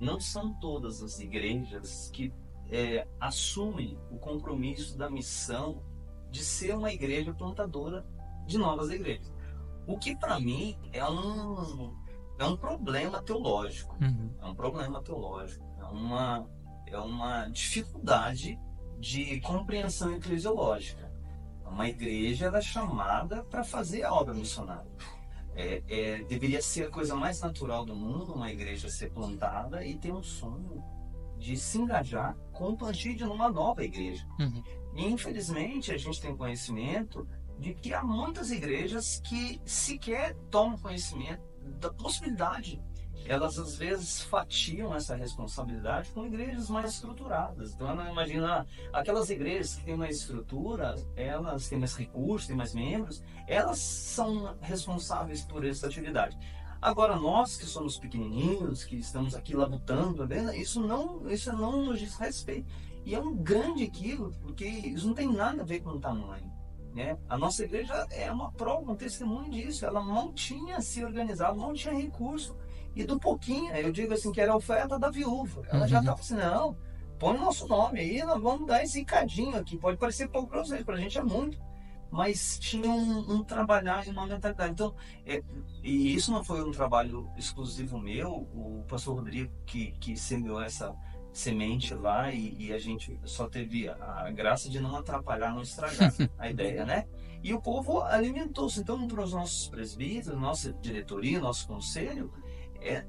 não 0.00 0.18
são 0.18 0.52
todas 0.54 1.02
as 1.02 1.20
igrejas 1.20 2.10
que 2.12 2.32
é, 2.68 3.06
assumem 3.20 3.98
o 4.10 4.18
compromisso 4.18 4.96
da 4.96 5.10
missão 5.10 5.82
de 6.34 6.44
ser 6.44 6.74
uma 6.74 6.92
igreja 6.92 7.32
plantadora 7.32 8.04
de 8.44 8.58
novas 8.58 8.90
igrejas. 8.90 9.32
O 9.86 9.96
que 9.96 10.16
para 10.16 10.40
mim 10.40 10.76
é 10.92 11.08
um, 11.08 11.96
é 12.40 12.44
um 12.44 12.56
problema 12.56 13.22
teológico. 13.22 13.96
Uhum. 14.02 14.30
É 14.42 14.46
um 14.46 14.54
problema 14.54 15.00
teológico. 15.00 15.64
É 15.78 15.84
uma, 15.84 16.44
é 16.88 16.98
uma 16.98 17.48
dificuldade 17.50 18.58
de 18.98 19.40
compreensão 19.42 20.12
eclesiológica. 20.16 21.08
Uma 21.64 21.88
igreja 21.88 22.50
é 22.52 22.60
chamada 22.60 23.44
para 23.44 23.62
fazer 23.62 24.02
a 24.02 24.12
obra 24.12 24.34
missionária. 24.34 24.90
É, 25.54 25.82
é, 25.88 26.24
deveria 26.24 26.60
ser 26.60 26.88
a 26.88 26.90
coisa 26.90 27.14
mais 27.14 27.40
natural 27.40 27.86
do 27.86 27.94
mundo 27.94 28.32
uma 28.32 28.50
igreja 28.50 28.88
ser 28.88 29.12
plantada 29.12 29.86
e 29.86 29.94
ter 29.94 30.12
um 30.12 30.22
sonho 30.22 30.82
de 31.38 31.56
se 31.56 31.78
engajar 31.78 32.36
com 32.52 32.70
o 32.70 32.76
plantio 32.76 33.14
de 33.14 33.22
uma 33.22 33.48
nova 33.48 33.84
igreja. 33.84 34.26
Uhum. 34.40 34.62
Infelizmente 34.94 35.92
a 35.92 35.98
gente 35.98 36.20
tem 36.20 36.36
conhecimento 36.36 37.26
de 37.58 37.74
que 37.74 37.92
há 37.94 38.02
muitas 38.02 38.50
igrejas 38.50 39.20
que 39.24 39.60
sequer 39.64 40.34
tomam 40.50 40.78
conhecimento 40.78 41.42
da 41.80 41.92
possibilidade 41.92 42.82
elas 43.26 43.58
às 43.58 43.76
vezes 43.76 44.22
fatiam 44.22 44.94
essa 44.94 45.16
responsabilidade 45.16 46.10
com 46.10 46.26
igrejas 46.26 46.68
mais 46.68 46.92
estruturadas. 46.94 47.72
Então, 47.72 47.90
imagina 48.10 48.66
aquelas 48.92 49.30
igrejas 49.30 49.76
que 49.76 49.84
têm 49.84 49.96
mais 49.96 50.18
estrutura, 50.18 50.94
elas 51.16 51.68
têm 51.68 51.78
mais 51.78 51.94
recursos, 51.96 52.46
têm 52.46 52.56
mais 52.56 52.74
membros, 52.74 53.22
elas 53.46 53.78
são 53.78 54.56
responsáveis 54.60 55.42
por 55.42 55.64
essa 55.64 55.86
atividade. 55.86 56.36
Agora, 56.82 57.16
nós 57.16 57.56
que 57.56 57.64
somos 57.64 57.98
pequenininhos, 57.98 58.84
que 58.84 58.96
estamos 58.96 59.34
aqui 59.34 59.56
labutando, 59.56 60.28
tá 60.28 60.54
isso 60.54 60.80
não, 60.80 61.26
isso 61.30 61.50
não 61.54 61.86
nos 61.86 61.98
diz 61.98 62.14
respeito. 62.16 62.70
E 63.04 63.14
é 63.14 63.20
um 63.20 63.34
grande 63.34 63.84
equívoco, 63.84 64.34
porque 64.40 64.64
isso 64.64 65.06
não 65.06 65.14
tem 65.14 65.30
nada 65.30 65.62
a 65.62 65.64
ver 65.64 65.80
com 65.80 65.90
o 65.90 66.00
tamanho. 66.00 66.52
Né? 66.94 67.18
A 67.28 67.36
nossa 67.36 67.64
igreja 67.64 68.06
é 68.10 68.30
uma 68.30 68.52
prova, 68.52 68.92
um 68.92 68.96
testemunho 68.96 69.50
disso. 69.50 69.84
Ela 69.84 70.02
não 70.02 70.32
tinha 70.32 70.80
se 70.80 71.04
organizado, 71.04 71.58
não 71.58 71.74
tinha 71.74 71.92
recurso 71.92 72.56
e 72.94 73.04
do 73.04 73.18
pouquinho, 73.18 73.74
eu 73.74 73.90
digo 73.90 74.14
assim, 74.14 74.30
que 74.30 74.40
era 74.40 74.52
a 74.52 74.56
oferta 74.56 74.98
da 74.98 75.10
viúva. 75.10 75.62
Ela 75.68 75.82
uhum. 75.82 75.88
já 75.88 75.98
estava 75.98 76.20
assim, 76.20 76.36
não, 76.36 76.76
põe 77.18 77.36
o 77.36 77.40
nosso 77.40 77.66
nome 77.66 77.98
aí, 77.98 78.22
nós 78.22 78.40
vamos 78.40 78.66
dar 78.66 78.84
esse 78.84 79.00
encadinho 79.00 79.56
aqui. 79.56 79.76
Pode 79.76 79.98
parecer 79.98 80.28
pouco 80.28 80.48
para 80.48 80.64
vocês, 80.64 80.84
para 80.84 80.94
a 80.94 81.00
gente 81.00 81.18
é 81.18 81.22
muito. 81.22 81.58
Mas 82.10 82.56
tinha 82.60 82.88
um, 82.88 83.32
um 83.32 83.42
trabalhar 83.42 84.06
e 84.06 84.10
uma 84.10 84.24
mentalidade. 84.24 84.70
Então, 84.70 84.94
é, 85.26 85.42
e 85.82 86.14
isso 86.14 86.30
não 86.30 86.44
foi 86.44 86.62
um 86.62 86.70
trabalho 86.70 87.28
exclusivo 87.36 87.98
meu, 87.98 88.46
o 88.54 88.84
pastor 88.86 89.16
Rodrigo 89.16 89.52
que, 89.66 89.90
que 89.98 90.16
semeou 90.16 90.62
essa 90.62 90.94
semente 91.34 91.92
lá 91.92 92.32
e, 92.32 92.54
e, 92.58 92.72
a 92.72 92.78
gente 92.78 93.18
só 93.24 93.48
teve 93.48 93.88
a 93.88 94.30
graça 94.30 94.70
de 94.70 94.80
não 94.80 94.94
atrapalhar, 94.94 95.52
não 95.52 95.62
estragar 95.62 96.14
a 96.38 96.48
ideia, 96.48 96.86
né? 96.86 97.06
E 97.42 97.52
o 97.52 97.60
povo 97.60 98.00
alimentou-se. 98.02 98.80
Então, 98.80 99.06
para 99.08 99.22
os 99.22 99.32
nossos 99.32 99.68
presbíteros, 99.68 100.40
nossa 100.40 100.72
diretoria, 100.74 101.40
nosso 101.40 101.66
conselho, 101.66 102.32
é, 102.80 103.04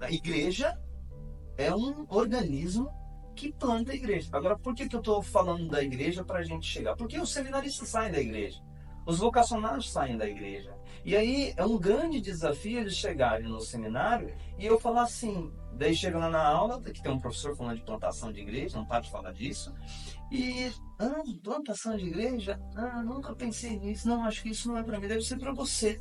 a 0.00 0.10
igreja 0.10 0.80
é 1.58 1.72
um 1.74 2.06
organismo 2.08 2.90
que 3.36 3.52
planta 3.52 3.92
a 3.92 3.94
igreja. 3.94 4.30
Agora, 4.32 4.58
por 4.58 4.74
que, 4.74 4.88
que 4.88 4.96
eu 4.96 5.00
estou 5.00 5.22
falando 5.22 5.68
da 5.68 5.82
igreja 5.82 6.24
para 6.24 6.40
a 6.40 6.42
gente 6.42 6.66
chegar? 6.66 6.96
Porque 6.96 7.18
os 7.18 7.30
seminaristas 7.30 7.88
saem 7.88 8.10
da 8.10 8.20
igreja, 8.20 8.60
os 9.10 9.18
vocacionados 9.18 9.90
saem 9.90 10.16
da 10.16 10.26
igreja. 10.26 10.72
E 11.04 11.16
aí 11.16 11.52
é 11.56 11.64
um 11.64 11.78
grande 11.78 12.20
desafio 12.20 12.78
eles 12.78 12.94
chegarem 12.94 13.48
no 13.48 13.60
seminário 13.60 14.32
e 14.58 14.66
eu 14.66 14.78
falar 14.78 15.02
assim, 15.02 15.52
daí 15.72 15.94
chega 15.94 16.18
lá 16.18 16.30
na 16.30 16.46
aula, 16.46 16.80
que 16.80 17.02
tem 17.02 17.10
um 17.10 17.18
professor 17.18 17.56
falando 17.56 17.78
de 17.78 17.84
plantação 17.84 18.32
de 18.32 18.40
igreja, 18.40 18.78
não 18.78 18.84
para 18.84 19.00
de 19.00 19.10
falar 19.10 19.32
disso, 19.32 19.74
e, 20.30 20.70
ah, 20.98 21.22
plantação 21.42 21.96
de 21.96 22.06
igreja? 22.06 22.60
Ah, 22.76 23.02
nunca 23.02 23.34
pensei 23.34 23.78
nisso, 23.78 24.06
não, 24.06 24.24
acho 24.24 24.42
que 24.42 24.50
isso 24.50 24.68
não 24.68 24.78
é 24.78 24.82
para 24.82 25.00
mim, 25.00 25.08
deve 25.08 25.22
ser 25.22 25.38
para 25.38 25.52
você. 25.52 26.00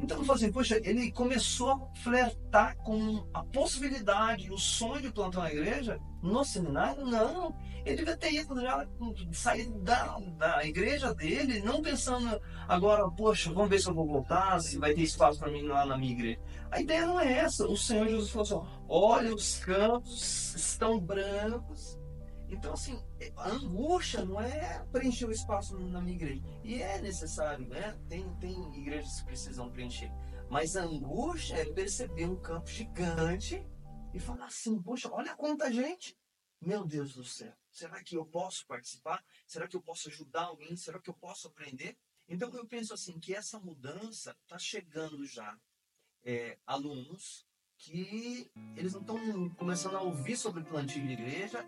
Então, 0.00 0.24
eu 0.24 0.32
assim, 0.32 0.52
poxa, 0.52 0.80
ele 0.84 1.10
começou 1.10 1.70
a 1.70 1.94
flertar 2.02 2.76
com 2.78 3.26
a 3.34 3.42
possibilidade, 3.42 4.50
o 4.50 4.56
sonho 4.56 5.02
de 5.02 5.12
plantar 5.12 5.40
uma 5.40 5.52
igreja 5.52 5.98
no 6.22 6.44
seminário? 6.44 7.04
Não. 7.04 7.54
Ele 7.84 7.96
devia 7.96 8.16
ter 8.16 8.32
ido 8.32 8.60
já 8.60 8.86
sair 9.32 9.68
da, 9.80 10.18
da 10.36 10.64
igreja 10.64 11.14
dele, 11.14 11.60
não 11.60 11.82
pensando 11.82 12.40
agora, 12.68 13.10
poxa, 13.10 13.52
vamos 13.52 13.70
ver 13.70 13.80
se 13.80 13.88
eu 13.88 13.94
vou 13.94 14.06
voltar, 14.06 14.60
se 14.60 14.78
vai 14.78 14.94
ter 14.94 15.02
espaço 15.02 15.38
para 15.38 15.50
mim 15.50 15.62
lá 15.62 15.84
na 15.84 15.96
minha 15.96 16.12
igreja. 16.12 16.40
A 16.70 16.80
ideia 16.80 17.06
não 17.06 17.18
é 17.18 17.32
essa. 17.38 17.66
O 17.66 17.76
Senhor 17.76 18.06
Jesus 18.06 18.30
falou 18.30 18.44
assim: 18.44 18.70
olha, 18.88 19.34
os 19.34 19.58
campos 19.58 20.54
estão 20.54 21.00
brancos, 21.00 21.98
então, 22.50 22.72
assim, 22.72 22.98
a 23.36 23.50
angústia 23.50 24.24
não 24.24 24.40
é 24.40 24.84
preencher 24.92 25.26
o 25.26 25.32
espaço 25.32 25.78
na 25.78 26.00
minha 26.00 26.16
igreja. 26.16 26.42
E 26.62 26.80
é 26.80 27.00
necessário, 27.00 27.66
né? 27.66 27.98
Tem, 28.08 28.32
tem 28.36 28.78
igrejas 28.78 29.20
que 29.20 29.26
precisam 29.26 29.70
preencher. 29.70 30.10
Mas 30.50 30.76
a 30.76 30.82
angústia 30.82 31.56
é 31.56 31.64
perceber 31.64 32.26
um 32.26 32.40
campo 32.40 32.68
gigante 32.68 33.66
e 34.14 34.20
falar 34.20 34.46
assim: 34.46 34.80
poxa, 34.80 35.10
olha 35.12 35.34
quanta 35.34 35.72
gente. 35.72 36.16
Meu 36.60 36.84
Deus 36.84 37.14
do 37.14 37.24
céu, 37.24 37.52
será 37.70 38.02
que 38.02 38.16
eu 38.16 38.26
posso 38.26 38.66
participar? 38.66 39.24
Será 39.46 39.68
que 39.68 39.76
eu 39.76 39.82
posso 39.82 40.08
ajudar 40.08 40.42
alguém? 40.42 40.76
Será 40.76 40.98
que 40.98 41.08
eu 41.08 41.14
posso 41.14 41.46
aprender? 41.46 41.96
Então 42.28 42.50
eu 42.54 42.66
penso 42.66 42.92
assim 42.92 43.18
que 43.20 43.34
essa 43.34 43.60
mudança 43.60 44.36
está 44.42 44.58
chegando 44.58 45.24
já. 45.24 45.58
É, 46.24 46.58
alunos 46.66 47.46
que 47.76 48.50
eles 48.76 48.92
não 48.92 49.00
estão 49.00 49.50
começando 49.50 49.96
a 49.96 50.02
ouvir 50.02 50.36
sobre 50.36 50.64
plantio 50.64 51.06
de 51.06 51.12
igreja 51.12 51.64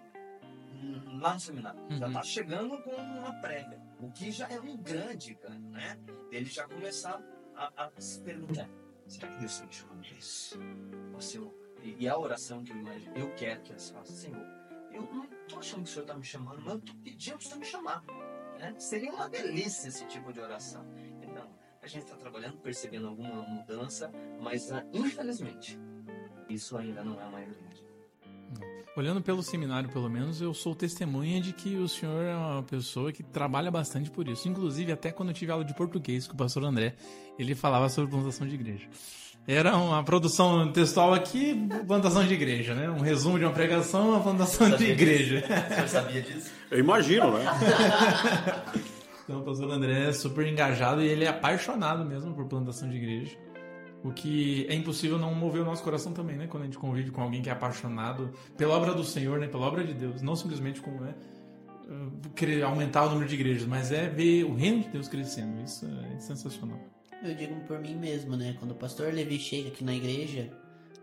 lá 1.20 1.34
no 1.34 1.40
seminário. 1.40 1.80
Uhum. 1.82 1.98
Já 1.98 2.06
está 2.08 2.22
chegando 2.22 2.82
com 2.82 2.90
uma 2.90 3.32
prévia, 3.40 3.80
o 4.00 4.10
que 4.10 4.30
já 4.30 4.48
é 4.48 4.60
um 4.60 4.76
grande 4.76 5.34
ganho, 5.34 5.70
né? 5.70 5.98
Ele 6.30 6.46
já 6.46 6.66
começar 6.66 7.20
a, 7.54 7.86
a 7.86 8.00
se 8.00 8.20
perguntar: 8.20 8.68
será 9.06 9.28
que 9.28 9.38
Deus 9.38 9.52
está 9.52 9.66
me 9.66 9.72
chamando 9.72 10.06
isso? 10.18 10.58
Ou 11.14 11.20
Senhor, 11.20 11.54
e, 11.82 12.08
a 12.08 12.18
oração 12.18 12.62
que 12.62 12.72
eu 12.72 12.76
imagino, 12.76 13.16
eu 13.16 13.34
quero 13.34 13.62
que 13.62 13.72
eles 13.72 13.90
façam, 13.90 14.14
Senhor, 14.14 14.46
eu 14.92 15.02
não 15.02 15.24
estou 15.24 15.58
achando 15.58 15.84
que 15.84 15.90
o 15.90 15.92
Senhor 15.92 16.02
está 16.02 16.14
me 16.14 16.24
chamando, 16.24 16.60
mas 16.62 16.72
eu 16.72 16.78
estou 16.78 16.96
pedindo 16.96 17.36
para 17.36 17.44
o 17.44 17.48
Senhor 17.48 17.58
me 17.58 17.66
chamar. 17.66 18.04
Né? 18.58 18.74
Seria 18.78 19.12
uma 19.12 19.28
delícia 19.28 19.88
esse 19.88 20.06
tipo 20.06 20.32
de 20.32 20.40
oração. 20.40 20.84
Então, 21.22 21.48
a 21.80 21.86
gente 21.86 22.02
está 22.04 22.16
trabalhando, 22.16 22.58
percebendo 22.58 23.08
alguma 23.08 23.42
mudança, 23.42 24.12
mas 24.40 24.70
uh, 24.70 24.82
infelizmente, 24.92 25.78
isso 26.48 26.76
ainda 26.76 27.02
não 27.02 27.18
é 27.18 27.24
a 27.24 27.30
maioria. 27.30 27.89
Olhando 28.96 29.22
pelo 29.22 29.40
seminário, 29.40 29.88
pelo 29.88 30.11
menos, 30.11 30.40
eu 30.40 30.53
sou 30.53 30.74
testemunha 30.74 31.40
de 31.40 31.53
que 31.53 31.76
o 31.76 31.88
senhor 31.88 32.24
é 32.24 32.35
uma 32.35 32.62
pessoa 32.62 33.12
que 33.12 33.22
trabalha 33.22 33.70
bastante 33.70 34.11
por 34.11 34.26
isso. 34.26 34.48
Inclusive, 34.48 34.90
até 34.90 35.12
quando 35.12 35.29
eu 35.29 35.35
tive 35.35 35.53
aula 35.53 35.64
de 35.64 35.72
português 35.74 36.26
com 36.26 36.35
o 36.35 36.37
pastor 36.37 36.64
André, 36.64 36.96
ele 37.38 37.55
falava 37.55 37.88
sobre 37.88 38.11
plantação 38.11 38.48
de 38.48 38.55
igreja. 38.55 38.88
Era 39.46 39.76
uma 39.76 40.03
produção 40.03 40.70
textual 40.72 41.14
aqui, 41.14 41.55
plantação 41.87 42.26
de 42.26 42.35
igreja, 42.35 42.74
né? 42.74 42.90
Um 42.90 43.00
resumo 43.00 43.38
de 43.38 43.44
uma 43.44 43.53
pregação, 43.53 44.11
uma 44.11 44.20
plantação 44.20 44.68
de 44.70 44.85
igreja. 44.85 45.44
O 45.70 45.74
senhor 45.74 45.88
sabia 45.88 46.22
disso? 46.22 46.50
Eu 46.70 46.81
imagino, 46.81 47.33
né? 47.33 47.44
então, 49.24 49.40
o 49.40 49.44
pastor 49.44 49.70
André 49.70 50.09
é 50.09 50.12
super 50.12 50.46
engajado 50.46 51.00
e 51.00 51.07
ele 51.07 51.24
é 51.24 51.29
apaixonado 51.29 52.05
mesmo 52.05 52.35
por 52.35 52.46
plantação 52.46 52.88
de 52.90 52.96
igreja. 52.96 53.37
O 54.02 54.12
que 54.12 54.66
é 54.68 54.74
impossível 54.74 55.18
não 55.18 55.34
mover 55.34 55.60
o 55.60 55.64
nosso 55.64 55.82
coração 55.82 56.12
também, 56.12 56.37
né? 56.37 56.46
Quando 56.46 56.62
a 56.62 56.66
gente 56.66 56.79
convive 56.79 57.10
com 57.10 57.20
alguém 57.20 57.42
que 57.42 57.50
é 57.50 57.52
apaixonado 57.52 58.33
pela 58.56 58.75
obra 58.75 58.94
do 58.94 59.04
Senhor, 59.04 59.38
né? 59.38 59.46
Pela 59.46 59.66
obra 59.66 59.85
de 59.85 59.92
Deus. 59.92 60.22
Não 60.22 60.35
simplesmente 60.35 60.81
como 60.81 61.04
é 61.04 61.14
querer 62.35 62.62
aumentar 62.62 63.06
o 63.06 63.10
número 63.10 63.29
de 63.29 63.35
igrejas, 63.35 63.66
mas 63.66 63.90
é 63.90 64.08
ver 64.08 64.44
o 64.44 64.54
reino 64.54 64.83
de 64.83 64.88
Deus 64.90 65.08
crescendo. 65.08 65.60
Isso 65.62 65.87
é 65.87 66.20
sensacional. 66.20 66.79
Eu 67.22 67.35
digo 67.35 67.54
por 67.66 67.79
mim 67.79 67.96
mesmo, 67.96 68.37
né? 68.37 68.56
Quando 68.58 68.72
o 68.72 68.75
pastor 68.75 69.12
Levi 69.12 69.38
chega 69.38 69.68
aqui 69.68 69.85
na 69.85 69.94
igreja, 69.94 70.50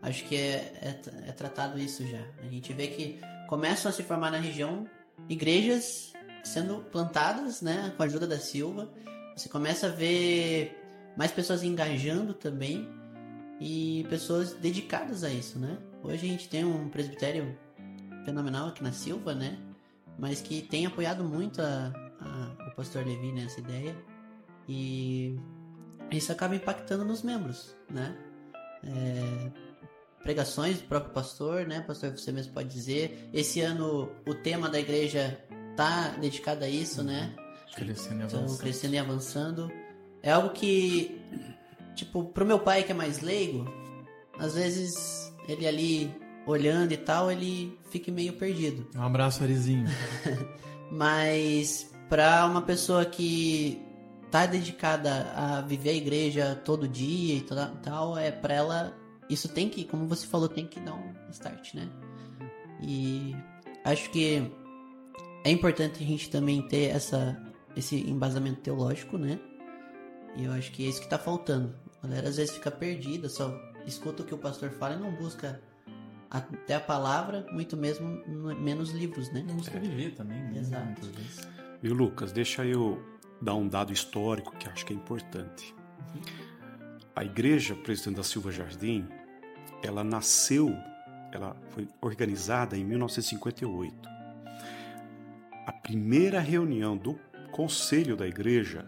acho 0.02 0.24
que 0.26 0.36
é, 0.36 0.74
é, 0.82 1.00
é 1.28 1.32
tratado 1.32 1.78
isso 1.78 2.06
já. 2.08 2.22
A 2.42 2.48
gente 2.48 2.74
vê 2.74 2.88
que 2.88 3.20
começam 3.48 3.90
a 3.90 3.94
se 3.94 4.02
formar 4.02 4.32
na 4.32 4.40
região 4.40 4.88
igrejas 5.30 6.14
sendo 6.44 6.78
plantadas, 6.92 7.62
né? 7.62 7.94
Com 7.96 8.04
a 8.04 8.06
ajuda 8.06 8.26
da 8.26 8.40
Silva. 8.40 8.90
Você 9.36 9.50
começa 9.50 9.88
a 9.88 9.90
ver 9.90 10.76
mais 11.18 11.32
pessoas 11.32 11.64
engajando 11.64 12.34
também 12.34 12.88
e 13.60 14.06
pessoas 14.10 14.54
dedicadas 14.54 15.24
a 15.24 15.30
isso, 15.30 15.58
né? 15.58 15.78
Hoje 16.04 16.28
a 16.28 16.30
gente 16.30 16.48
tem 16.48 16.64
um 16.64 16.90
presbitério 16.90 17.58
fenomenal 18.24 18.70
aqui 18.70 18.84
na 18.84 18.92
Silva, 18.92 19.34
né? 19.34 19.58
Mas 20.18 20.42
que 20.42 20.62
tem 20.62 20.86
apoiado 20.86 21.24
muito 21.24 21.60
a, 21.62 21.92
a, 22.22 22.68
o 22.68 22.76
pastor 22.76 23.06
Levi 23.06 23.32
nessa 23.32 23.60
ideia 23.60 23.96
e 24.70 25.40
isso 26.12 26.32
acaba 26.32 26.56
impactando 26.56 27.04
nos 27.04 27.24
membros, 27.24 27.76
né? 27.90 28.16
É, 28.84 29.52
pregações 30.22 30.80
do 30.80 30.88
próprio 30.88 31.14
pastor, 31.14 31.66
né? 31.66 31.82
Pastor, 31.82 32.12
você 32.12 32.32
mesmo 32.32 32.54
pode 32.54 32.70
dizer. 32.70 33.30
Esse 33.34 33.62
ano 33.62 34.12
o 34.28 34.36
tema 34.36 34.70
da 34.70 34.80
igreja 34.80 35.44
tá 35.76 36.10
dedicado 36.20 36.64
a 36.64 36.70
isso, 36.70 37.04
né? 37.04 37.36
Crescendo 37.76 38.22
e 38.22 38.26
então, 38.26 38.40
avançando. 38.40 38.44
Então, 38.44 38.58
crescendo 38.58 38.94
e 38.94 38.98
avançando. 39.00 39.87
É 40.22 40.32
algo 40.32 40.50
que 40.50 41.22
tipo, 41.98 42.24
pro 42.26 42.46
meu 42.46 42.60
pai 42.60 42.84
que 42.84 42.92
é 42.92 42.96
mais 42.96 43.22
leigo, 43.22 43.66
às 44.38 44.54
vezes 44.54 45.34
ele 45.48 45.68
ali 45.68 46.16
olhando 46.46 46.94
e 46.94 46.98
tal, 46.98 47.32
ele 47.32 47.78
fica 47.90 48.12
meio 48.12 48.34
perdido. 48.34 48.88
Um 48.96 49.04
abraço, 49.04 49.44
Arizinho. 49.44 49.86
Mas 50.92 51.92
para 52.08 52.46
uma 52.46 52.62
pessoa 52.62 53.04
que 53.04 53.82
tá 54.32 54.46
dedicada 54.46 55.32
a 55.36 55.62
viver 55.62 55.90
a 55.90 55.94
igreja 55.94 56.62
todo 56.64 56.88
dia 56.88 57.36
e 57.36 57.46
tal, 57.82 58.18
é 58.18 58.32
para 58.32 58.54
ela 58.54 58.98
isso 59.30 59.50
tem 59.50 59.68
que, 59.68 59.84
como 59.84 60.08
você 60.08 60.26
falou, 60.26 60.48
tem 60.48 60.66
que 60.66 60.80
dar 60.80 60.94
um 60.94 61.14
start, 61.32 61.74
né? 61.74 61.90
E 62.82 63.36
acho 63.84 64.10
que 64.12 64.50
é 65.44 65.52
importante 65.52 66.02
a 66.02 66.08
gente 66.08 66.30
também 66.30 66.62
ter 66.68 66.92
essa 66.92 67.44
esse 67.76 68.10
embasamento 68.10 68.62
teológico, 68.62 69.18
né? 69.18 69.40
E 70.38 70.46
eu 70.46 70.52
acho 70.54 70.72
que 70.72 70.86
é 70.86 70.90
isso 70.90 71.02
que 71.02 71.10
tá 71.10 71.18
faltando. 71.18 71.74
A 72.02 72.08
galera 72.08 72.30
às 72.30 72.38
vezes 72.38 72.54
fica 72.54 72.70
perdida, 72.70 73.28
só 73.28 73.60
escuta 73.88 74.22
o 74.22 74.26
que 74.26 74.34
o 74.34 74.38
pastor 74.38 74.70
fala 74.70 74.96
e 74.96 75.00
não 75.00 75.12
busca 75.12 75.60
até 76.30 76.76
a 76.76 76.80
palavra, 76.80 77.46
muito 77.52 77.76
mesmo 77.76 78.22
menos 78.60 78.92
livros, 78.92 79.32
né? 79.32 79.44
Não 79.48 79.56
busca 79.56 79.80
viver 79.80 80.14
também, 80.14 80.40
né? 80.44 80.60
Exato. 80.60 80.86
Muitas 80.86 81.08
vezes. 81.08 81.48
Viu, 81.82 81.94
Lucas? 81.96 82.32
Deixa 82.32 82.64
eu 82.66 83.04
dar 83.42 83.56
um 83.56 83.68
dado 83.68 83.92
histórico 83.92 84.56
que 84.58 84.70
acho 84.70 84.86
que 84.86 84.94
é 84.94 84.96
importante. 84.96 85.74
A 87.16 87.24
Igreja 87.24 87.76
Presidente 87.76 88.18
da 88.18 88.24
Silva 88.24 88.52
Jardim, 88.52 89.08
ela 89.82 90.04
nasceu, 90.04 90.70
ela 91.32 91.56
foi 91.70 91.88
organizada 92.00 92.78
em 92.78 92.84
1958. 92.84 93.96
A 95.66 95.72
primeira 95.72 96.40
reunião 96.40 96.96
do 96.96 97.20
Conselho 97.52 98.16
da 98.16 98.28
Igreja 98.28 98.86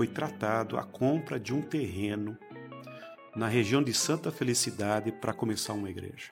foi 0.00 0.06
tratado 0.06 0.78
a 0.78 0.82
compra 0.82 1.38
de 1.38 1.52
um 1.52 1.60
terreno 1.60 2.34
na 3.36 3.46
região 3.46 3.82
de 3.82 3.92
Santa 3.92 4.32
Felicidade 4.32 5.12
para 5.12 5.34
começar 5.34 5.74
uma 5.74 5.90
igreja. 5.90 6.30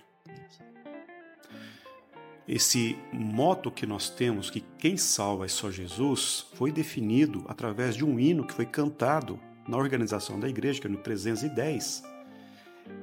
Esse 2.49 2.97
moto 3.13 3.71
que 3.71 3.85
nós 3.85 4.09
temos, 4.09 4.49
que 4.49 4.65
quem 4.79 4.97
salva 4.97 5.45
é 5.45 5.49
só 5.49 5.71
Jesus, 5.71 6.47
foi 6.55 6.73
definido 6.73 7.45
através 7.47 7.95
de 7.95 8.07
um 8.07 8.19
hino 8.19 8.47
que 8.47 8.55
foi 8.55 8.65
cantado 8.65 9.39
na 9.69 9.77
organização 9.77 10.41
da 10.41 10.49
igreja, 10.49 10.81
que 10.81 10.87
é 10.87 10.91
no 10.91 10.97
310, 10.97 12.03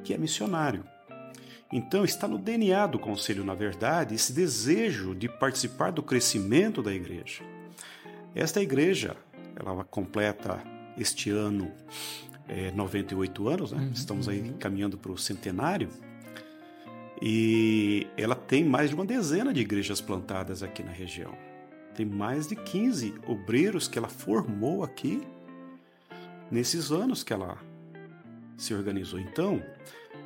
que 0.04 0.16
é 0.16 0.18
missionário. 0.18 0.84
Então, 1.72 2.04
está 2.04 2.28
no 2.28 2.40
DNA 2.40 2.88
do 2.88 2.98
conselho, 2.98 3.46
na 3.46 3.54
verdade, 3.54 4.16
esse 4.16 4.34
desejo 4.34 5.14
de 5.14 5.30
participar 5.30 5.92
do 5.92 6.02
crescimento 6.02 6.82
da 6.82 6.92
igreja. 6.92 7.44
Esta 8.34 8.62
igreja, 8.62 9.16
ela 9.56 9.84
completa 9.84 10.62
este 10.98 11.30
ano 11.30 11.72
é, 12.48 12.72
98 12.72 13.48
anos, 13.48 13.72
né? 13.72 13.90
estamos 13.94 14.30
aí 14.30 14.54
caminhando 14.60 14.98
para 14.98 15.12
o 15.12 15.18
centenário. 15.18 15.90
E 17.22 18.08
ela 18.18 18.36
tem 18.36 18.64
mais 18.64 18.90
de 18.90 18.96
uma 18.96 19.06
dezena 19.06 19.54
de 19.54 19.62
igrejas 19.62 20.02
plantadas 20.02 20.62
aqui 20.62 20.84
na 20.84 20.92
região. 20.92 21.36
Tem 21.96 22.06
mais 22.06 22.48
de 22.48 22.56
15 22.56 23.16
obreiros 23.26 23.88
que 23.88 23.98
ela 23.98 24.10
formou 24.10 24.84
aqui 24.84 25.24
nesses 26.52 26.92
anos 26.92 27.24
que 27.24 27.32
ela 27.32 27.58
se 28.58 28.74
organizou. 28.74 29.20
Então, 29.20 29.64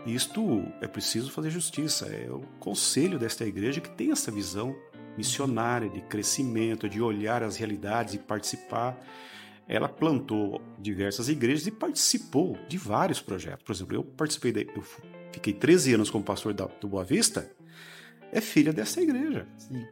isto 0.06 0.64
é 0.82 0.88
preciso 0.88 1.32
fazer 1.32 1.52
justiça. 1.52 2.08
É 2.08 2.30
o 2.32 2.42
conselho 2.60 3.20
desta 3.20 3.46
igreja 3.46 3.82
que 3.82 3.90
tem 3.90 4.12
essa 4.12 4.32
visão 4.32 4.76
missionária 5.18 5.90
de 5.90 6.02
crescimento, 6.02 6.90
de 6.90 7.02
olhar 7.02 7.44
as 7.44 7.56
realidades 7.56 8.14
e 8.14 8.18
participar. 8.18 8.98
Ela 9.68 9.88
plantou 9.88 10.62
diversas 10.80 11.30
igrejas 11.30 11.68
e 11.68 11.72
participou 11.72 12.58
de 12.68 12.78
vários 12.78 13.22
projetos. 13.22 13.64
Por 13.64 13.72
exemplo, 13.72 13.96
eu 13.96 14.04
participei, 14.04 14.52
de, 14.52 14.68
eu 14.76 14.84
fiquei 15.32 15.54
13 15.54 15.94
anos 15.94 16.10
como 16.10 16.24
pastor 16.24 16.54
da, 16.54 16.66
do 16.66 16.88
Boa 16.88 17.04
Vista, 17.04 17.52
é 18.32 18.42
filha 18.42 18.74
dessa 18.74 19.02
igreja. 19.02 19.48
Sim. 19.58 19.86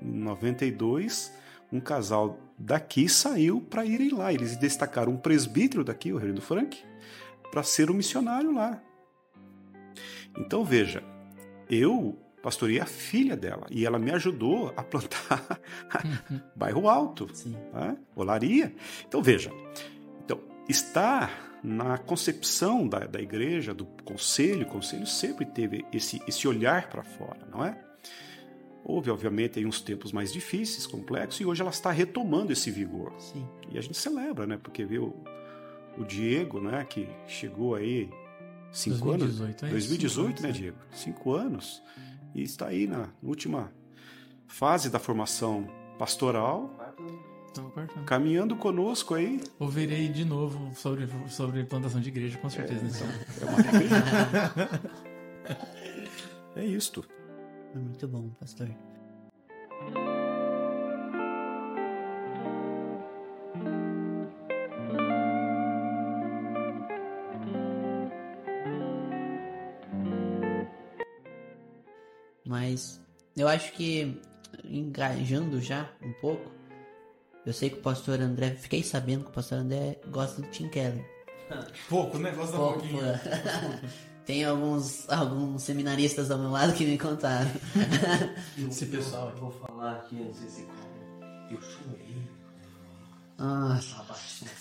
Em 0.00 0.18
92, 0.18 1.32
um 1.72 1.80
casal 1.80 2.38
daqui 2.58 3.08
saiu 3.08 3.60
para 3.60 3.84
irem 3.84 4.10
lá. 4.10 4.32
Eles 4.32 4.56
destacaram 4.56 5.12
um 5.12 5.16
presbítero 5.16 5.84
daqui, 5.84 6.12
o 6.12 6.16
Reverendo 6.16 6.42
Frank, 6.42 6.78
para 7.50 7.62
ser 7.62 7.90
um 7.90 7.94
missionário 7.94 8.52
lá. 8.52 8.82
Então 10.36 10.64
veja, 10.64 11.02
eu 11.68 12.18
pastorei 12.42 12.80
a 12.80 12.86
filha 12.86 13.36
dela 13.36 13.66
e 13.70 13.86
ela 13.86 13.98
me 13.98 14.10
ajudou 14.10 14.72
a 14.76 14.82
plantar 14.82 15.60
bairro 16.56 16.88
alto, 16.88 17.28
Sim. 17.32 17.56
tá? 17.72 17.96
olaria. 18.16 18.74
Então 19.06 19.22
veja, 19.22 19.52
então 20.24 20.40
está 20.68 21.30
na 21.62 21.96
concepção 21.96 22.88
da, 22.88 23.00
da 23.00 23.20
igreja, 23.20 23.72
do 23.72 23.84
conselho, 24.04 24.66
o 24.66 24.70
conselho 24.70 25.06
sempre 25.06 25.46
teve 25.46 25.84
esse, 25.92 26.20
esse 26.26 26.48
olhar 26.48 26.88
para 26.88 27.04
fora, 27.04 27.46
não 27.50 27.64
é? 27.64 27.78
Houve, 28.84 29.10
obviamente, 29.12 29.60
aí 29.60 29.64
uns 29.64 29.80
tempos 29.80 30.10
mais 30.10 30.32
difíceis, 30.32 30.88
complexos, 30.88 31.40
e 31.40 31.46
hoje 31.46 31.60
ela 31.62 31.70
está 31.70 31.92
retomando 31.92 32.52
esse 32.52 32.68
vigor. 32.68 33.12
Sim. 33.18 33.46
E 33.70 33.78
a 33.78 33.80
gente 33.80 33.96
celebra, 33.96 34.44
né? 34.44 34.58
Porque 34.60 34.84
viu 34.84 35.14
o 35.96 36.02
Diego, 36.02 36.60
né? 36.60 36.84
Que 36.84 37.08
chegou 37.28 37.76
aí 37.76 38.10
cinco 38.72 39.16
2018, 39.16 39.22
anos. 39.22 39.62
é 39.62 39.66
isso? 39.66 39.88
2018, 39.88 40.10
Cinco 40.10 40.42
né, 40.42 40.48
anos, 40.48 40.58
é. 40.58 40.60
Diego? 40.60 40.76
Cinco 40.90 41.32
anos. 41.32 41.82
E 42.34 42.42
está 42.42 42.66
aí 42.68 42.86
na 42.86 43.08
última 43.22 43.72
fase 44.46 44.90
da 44.90 44.98
formação 44.98 45.66
pastoral, 45.98 46.70
Então, 47.50 47.70
caminhando 48.06 48.56
conosco 48.56 49.14
aí. 49.14 49.40
Ouvirei 49.58 50.08
de 50.08 50.24
novo 50.24 50.74
sobre, 50.74 51.06
sobre 51.28 51.64
plantação 51.64 52.00
de 52.00 52.08
igreja, 52.08 52.38
com 52.38 52.48
certeza. 52.48 52.82
né? 52.82 52.90
É 53.40 53.44
uma. 53.44 55.02
É 56.54 56.64
isto. 56.64 57.02
É 57.74 57.78
muito 57.78 58.06
bom, 58.06 58.28
pastor. 58.38 58.68
Eu 73.36 73.48
acho 73.48 73.72
que 73.72 74.20
engajando 74.64 75.60
já 75.60 75.90
um 76.02 76.12
pouco, 76.14 76.50
eu 77.44 77.52
sei 77.52 77.70
que 77.70 77.78
o 77.78 77.82
pastor 77.82 78.20
André, 78.20 78.50
fiquei 78.50 78.82
sabendo 78.82 79.24
que 79.24 79.30
o 79.30 79.32
pastor 79.32 79.58
André 79.58 79.98
gosta 80.08 80.42
do 80.42 80.48
Tim 80.48 80.68
Keller. 80.68 81.04
Pouco, 81.88 82.18
né? 82.18 82.30
Gosta 82.30 82.56
Pouco, 82.56 82.82
Tem 84.24 84.44
alguns, 84.44 85.08
alguns 85.10 85.64
seminaristas 85.64 86.30
ao 86.30 86.38
meu 86.38 86.50
lado 86.50 86.72
que 86.74 86.84
me 86.86 86.96
contaram. 86.96 87.50
Esse 88.68 88.86
pessoal 88.86 89.30
Eu 89.30 89.36
vou 89.36 89.50
falar 89.50 89.96
aqui, 89.96 90.14
não 90.14 90.32
sei 90.32 90.48
se 90.48 90.68
eu 91.50 91.60
chorei. 91.60 92.22
Nossa. 93.36 93.96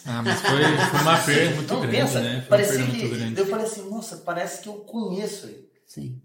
Ah, 0.07 0.23
mas 0.23 0.41
foi, 0.41 0.63
foi 0.63 0.99
uma 1.01 1.17
perda 1.19 1.55
muito 1.55 1.73
Não, 1.73 1.81
grande, 1.81 1.97
pensa, 1.97 2.21
né? 2.21 2.41
Foi 2.41 2.57
uma 2.57 2.67
perda 2.67 2.85
muito 2.85 3.09
grande. 3.15 3.39
eu 3.39 3.45
falei 3.45 3.65
assim, 3.65 3.89
nossa, 3.89 4.17
parece 4.17 4.63
que 4.63 4.69
eu 4.69 4.73
conheço 4.79 5.45
ele. 5.45 5.69
sim. 5.85 6.19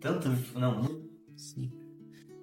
Tanto, 0.00 0.28
não, 0.54 0.78
muito. 0.78 1.07
Sim. 1.38 1.72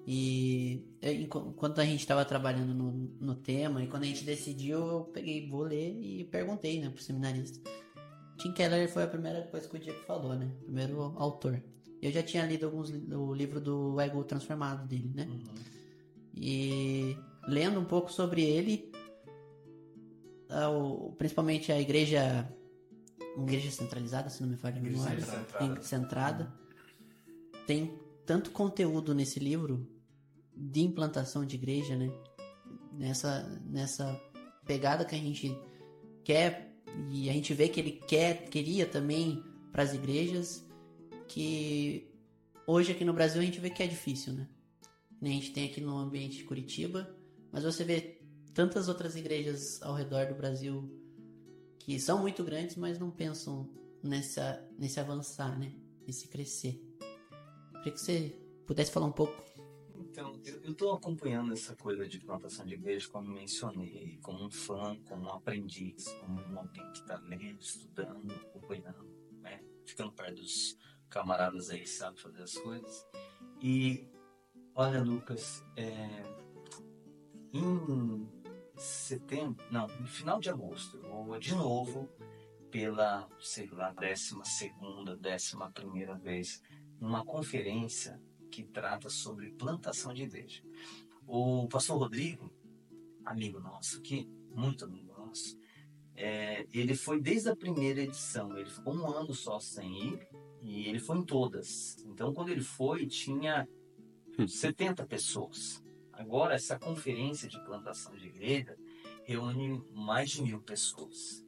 E 0.08 0.84
enqu- 1.04 1.48
enquanto 1.50 1.80
a 1.82 1.86
gente 1.86 2.00
estava 2.00 2.24
trabalhando 2.24 2.74
no, 2.74 2.92
no 3.20 3.36
tema, 3.36 3.84
e 3.84 3.88
quando 3.88 4.04
a 4.04 4.06
gente 4.06 4.24
decidiu, 4.24 4.80
eu 4.88 5.04
peguei, 5.06 5.48
vou 5.48 5.64
ler 5.64 5.92
e 6.00 6.24
perguntei, 6.26 6.80
né, 6.80 6.90
pro 6.90 7.02
seminarista. 7.02 7.60
Tim 8.38 8.52
Keller 8.54 8.88
foi 8.92 9.04
a 9.04 9.08
primeira 9.08 9.42
coisa 9.48 9.68
que 9.68 9.76
o 9.76 9.80
Diego 9.80 10.00
falou, 10.06 10.36
né? 10.36 10.52
Primeiro 10.64 11.02
autor. 11.18 11.62
Eu 12.02 12.12
já 12.12 12.22
tinha 12.22 12.46
lido 12.46 12.66
alguns 12.68 12.90
o 12.92 13.34
livro 13.34 13.60
do 13.60 14.00
Ego 14.00 14.24
Transformado 14.24 14.88
dele, 14.88 15.12
né? 15.16 15.28
E 16.36 17.18
lendo 17.48 17.80
um 17.80 17.86
pouco 17.86 18.12
sobre 18.12 18.44
ele, 18.44 18.92
o- 20.72 21.14
principalmente 21.14 21.72
a 21.72 21.80
igreja, 21.80 22.48
igreja 23.38 23.72
centralizada, 23.72 24.30
se 24.30 24.42
não 24.42 24.50
me 24.50 24.58
falha 24.58 24.78
a 24.78 24.82
memória, 24.82 25.22
centrada. 25.22 25.82
centrada, 25.82 26.54
tem 27.66 27.98
tanto 28.26 28.52
conteúdo 28.52 29.14
nesse 29.14 29.40
livro 29.40 29.88
de 30.56 30.82
implantação 30.82 31.46
de 31.46 31.56
igreja, 31.56 31.96
né? 31.96 32.10
Nessa, 32.94 33.44
nessa 33.66 34.20
pegada 34.66 35.04
que 35.04 35.16
a 35.16 35.20
gente 35.20 35.56
quer 36.24 36.74
e 37.10 37.30
a 37.30 37.34
gente 37.34 37.54
vê 37.54 37.68
que 37.68 37.80
ele 37.80 37.92
quer, 37.92 38.50
queria 38.50 38.86
também 38.86 39.44
para 39.72 39.84
as 39.84 39.94
igrejas, 39.94 40.66
que 41.28 42.10
hoje 42.66 42.94
aqui 42.94 43.04
no 43.04 43.14
Brasil 43.14 43.42
a 43.42 43.46
gente 43.46 43.60
vê 43.60 43.70
que 43.70 43.84
é 43.84 43.88
difícil, 43.88 44.34
né? 44.34 44.48
A 45.22 45.28
gente 45.28 45.52
tem 45.52 45.66
aqui 45.66 45.82
no 45.82 45.98
ambiente 45.98 46.38
de 46.38 46.44
Curitiba, 46.44 47.14
mas 47.52 47.64
você 47.64 47.84
vê 47.84 48.22
tantas 48.54 48.88
outras 48.88 49.16
igrejas 49.16 49.82
ao 49.82 49.94
redor 49.94 50.28
do 50.28 50.36
Brasil 50.36 50.90
que 51.80 52.00
são 52.00 52.20
muito 52.20 52.44
grandes, 52.44 52.76
mas 52.76 52.98
não 52.98 53.12
pensam 53.12 53.70
nessa, 54.02 54.66
nesse 54.78 55.00
avançar, 55.00 55.58
né? 55.60 55.74
Nesse 56.08 56.28
crescer. 56.28 56.85
Queria 57.86 58.00
que 58.00 58.02
você 58.02 58.36
pudesse 58.66 58.92
falar 58.92 59.06
um 59.06 59.12
pouco. 59.12 59.46
Então, 59.96 60.42
eu 60.64 60.72
estou 60.72 60.92
acompanhando 60.94 61.54
essa 61.54 61.76
coisa 61.76 62.08
de 62.08 62.20
plantação 62.20 62.66
de 62.66 62.74
igreja, 62.74 63.08
como 63.10 63.32
mencionei, 63.32 64.18
como 64.24 64.44
um 64.44 64.50
fã, 64.50 64.98
como 65.08 65.26
um 65.26 65.30
aprendiz, 65.30 66.08
como 66.14 66.40
alguém 66.58 66.92
que 66.94 67.02
está 67.02 67.16
lendo, 67.18 67.62
estudando, 67.62 68.34
acompanhando, 68.34 69.06
né? 69.40 69.64
ficando 69.86 70.12
perto 70.14 70.42
dos 70.42 70.76
camaradas 71.12 71.70
aí 71.70 71.82
que 71.82 71.90
sabem 71.90 72.20
fazer 72.20 72.42
as 72.42 72.58
coisas. 72.58 73.06
E, 73.62 74.10
olha, 74.74 75.04
Lucas, 75.04 75.64
é, 75.76 76.24
em 77.54 78.28
setembro, 78.78 79.64
não, 79.70 79.86
no 79.86 80.08
final 80.08 80.40
de 80.40 80.50
agosto, 80.50 80.98
eu 80.98 81.24
vou 81.24 81.38
de 81.38 81.54
novo 81.54 82.10
pela, 82.72 83.30
sei 83.40 83.68
lá, 83.68 83.92
décima 83.92 84.44
segunda, 84.44 85.16
décima 85.16 85.72
primeira 85.72 86.16
vez, 86.16 86.64
numa 87.00 87.26
conferência 87.26 88.22
que 88.52 88.64
trata 88.64 89.10
sobre 89.10 89.52
plantação 89.52 90.14
de 90.14 90.24
igreja. 90.24 90.64
O 91.28 91.68
pastor 91.68 91.98
Rodrigo, 91.98 92.52
amigo 93.26 93.60
nosso 93.60 93.98
aqui, 93.98 94.30
muito 94.52 94.86
amigo 94.86 95.14
nosso, 95.18 95.58
é, 96.16 96.66
ele 96.74 96.96
foi 96.96 97.20
desde 97.20 97.50
a 97.50 97.56
primeira 97.56 98.02
edição, 98.02 98.58
ele 98.58 98.70
ficou 98.70 98.96
um 98.96 99.06
ano 99.08 99.34
só 99.34 99.60
sem 99.60 100.14
ir 100.14 100.28
e 100.62 100.88
ele 100.88 101.00
foi 101.00 101.18
em 101.18 101.24
todas. 101.24 101.98
Então, 102.06 102.34
quando 102.34 102.50
ele 102.50 102.62
foi, 102.62 103.06
tinha 103.06 103.68
70 104.48 105.04
hum. 105.04 105.08
pessoas. 105.08 105.84
Agora, 106.12 106.56
essa 106.56 106.80
conferência 106.80 107.48
de 107.50 107.62
plantação 107.66 108.16
de 108.16 108.28
igreja 108.28 108.78
reúne 109.26 109.84
mais 109.94 110.32
de 110.32 110.42
mil 110.42 110.62
pessoas. 110.62 111.45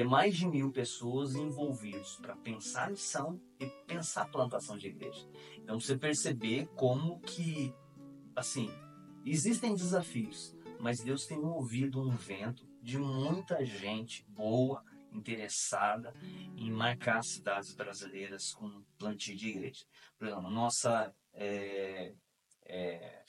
É 0.00 0.04
mais 0.04 0.36
de 0.36 0.46
mil 0.46 0.70
pessoas 0.70 1.34
envolvidas 1.34 2.16
para 2.16 2.36
pensar 2.36 2.90
missão 2.90 3.40
e 3.58 3.66
pensar 3.86 4.30
plantação 4.30 4.78
de 4.78 4.86
igreja. 4.86 5.28
Então 5.56 5.80
você 5.80 5.96
perceber 5.96 6.66
como 6.76 7.18
que, 7.20 7.74
assim, 8.36 8.70
existem 9.26 9.74
desafios, 9.74 10.56
mas 10.78 11.00
Deus 11.00 11.26
tem 11.26 11.40
movido 11.40 12.00
um 12.00 12.10
vento 12.10 12.64
de 12.80 12.96
muita 12.96 13.64
gente 13.64 14.24
boa, 14.28 14.84
interessada 15.12 16.14
em 16.56 16.70
marcar 16.70 17.18
as 17.18 17.28
cidades 17.28 17.74
brasileiras 17.74 18.52
com 18.52 18.82
plantio 18.98 19.36
de 19.36 19.48
igreja. 19.48 19.84
Por 20.18 20.28
exemplo, 20.28 20.50
nossa 20.50 21.14
é, 21.32 22.14
é, 22.66 23.24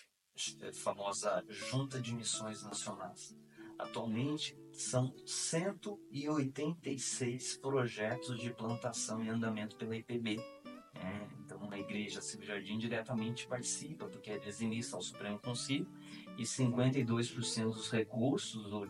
famosa 0.74 1.44
Junta 1.50 2.00
de 2.02 2.14
Missões 2.14 2.64
Nacionais. 2.64 3.36
Atualmente 3.78 4.58
são 4.72 5.14
186 5.26 7.58
projetos 7.58 8.40
de 8.40 8.54
plantação 8.54 9.24
em 9.24 9.30
andamento 9.30 9.76
pela 9.76 9.96
IPB. 9.96 10.40
É, 10.96 11.28
então, 11.40 11.68
a 11.72 11.80
Igreja 11.80 12.22
Silvio 12.22 12.48
Jardim 12.48 12.78
diretamente 12.78 13.48
participa, 13.48 14.08
porque 14.08 14.30
eles 14.32 14.62
iniciam 14.62 14.98
ao 14.98 15.04
Supremo 15.04 15.40
Conselho 15.40 15.88
e 16.38 16.44
52% 16.44 17.74
dos 17.74 17.90
recursos 17.92 18.70
do 18.70 18.88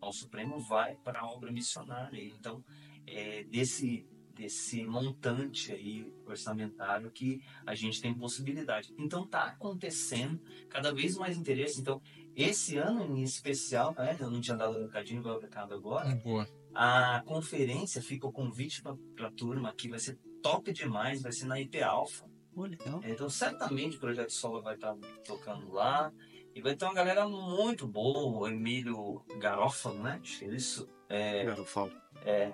ao 0.00 0.12
Supremo 0.12 0.58
vai 0.58 0.96
para 0.96 1.20
a 1.20 1.26
obra 1.26 1.52
missionária. 1.52 2.20
Então, 2.22 2.64
é, 3.06 3.44
desse 3.44 4.06
desse 4.34 4.84
montante 4.84 5.72
aí 5.72 6.10
orçamentário 6.26 7.10
que 7.10 7.42
a 7.66 7.74
gente 7.74 8.00
tem 8.00 8.14
possibilidade. 8.14 8.92
Então 8.98 9.26
tá 9.26 9.44
acontecendo 9.44 10.40
cada 10.68 10.92
vez 10.92 11.16
mais 11.16 11.36
interesse. 11.36 11.80
Então 11.80 12.00
esse 12.36 12.76
ano 12.76 13.16
em 13.16 13.22
especial, 13.22 13.94
né, 13.96 14.16
eu 14.18 14.30
não 14.30 14.40
tinha 14.40 14.56
dado 14.56 14.78
um 14.78 14.82
recadinho, 14.82 15.22
vou 15.22 15.38
recado 15.38 15.74
agora. 15.74 16.14
Boa. 16.16 16.48
A 16.74 17.22
conferência 17.26 18.00
fica 18.00 18.26
o 18.26 18.32
convite 18.32 18.82
para 18.82 19.28
a 19.28 19.32
turma 19.32 19.74
que 19.74 19.88
vai 19.88 19.98
ser 19.98 20.18
top 20.42 20.72
demais, 20.72 21.22
vai 21.22 21.32
ser 21.32 21.46
na 21.46 21.60
IP 21.60 21.82
Alpha. 21.82 22.26
Oh, 22.54 22.64
legal. 22.64 23.00
Então, 23.04 23.28
certamente 23.30 23.96
o 23.96 24.00
Projeto 24.00 24.32
Sola 24.32 24.60
vai 24.60 24.74
estar 24.74 24.94
tocando 25.24 25.70
lá. 25.72 26.12
E 26.54 26.60
vai 26.60 26.76
ter 26.76 26.84
uma 26.84 26.92
galera 26.92 27.26
muito 27.26 27.86
boa, 27.86 28.40
o 28.40 28.46
Emílio 28.46 29.24
Garófalo, 29.38 30.02
né? 30.02 30.20
Acho 30.22 30.38
que 30.38 30.44
é 30.44 30.54
isso. 30.54 30.86
É, 31.08 31.44
Garofalo. 31.46 31.92
É. 32.26 32.52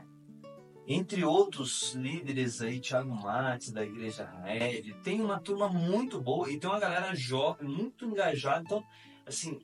Entre 0.86 1.24
outros 1.24 1.94
líderes 1.94 2.62
aí, 2.62 2.80
Thiago 2.80 3.10
Mates, 3.10 3.72
da 3.72 3.84
Igreja 3.84 4.24
Red. 4.24 4.94
Tem 5.02 5.20
uma 5.20 5.40
turma 5.40 5.68
muito 5.68 6.20
boa 6.20 6.48
e 6.48 6.58
tem 6.58 6.70
uma 6.70 6.78
galera 6.78 7.14
jovem, 7.14 7.68
muito 7.68 8.06
engajada. 8.06 8.62
Então, 8.64 8.84
assim, 9.26 9.60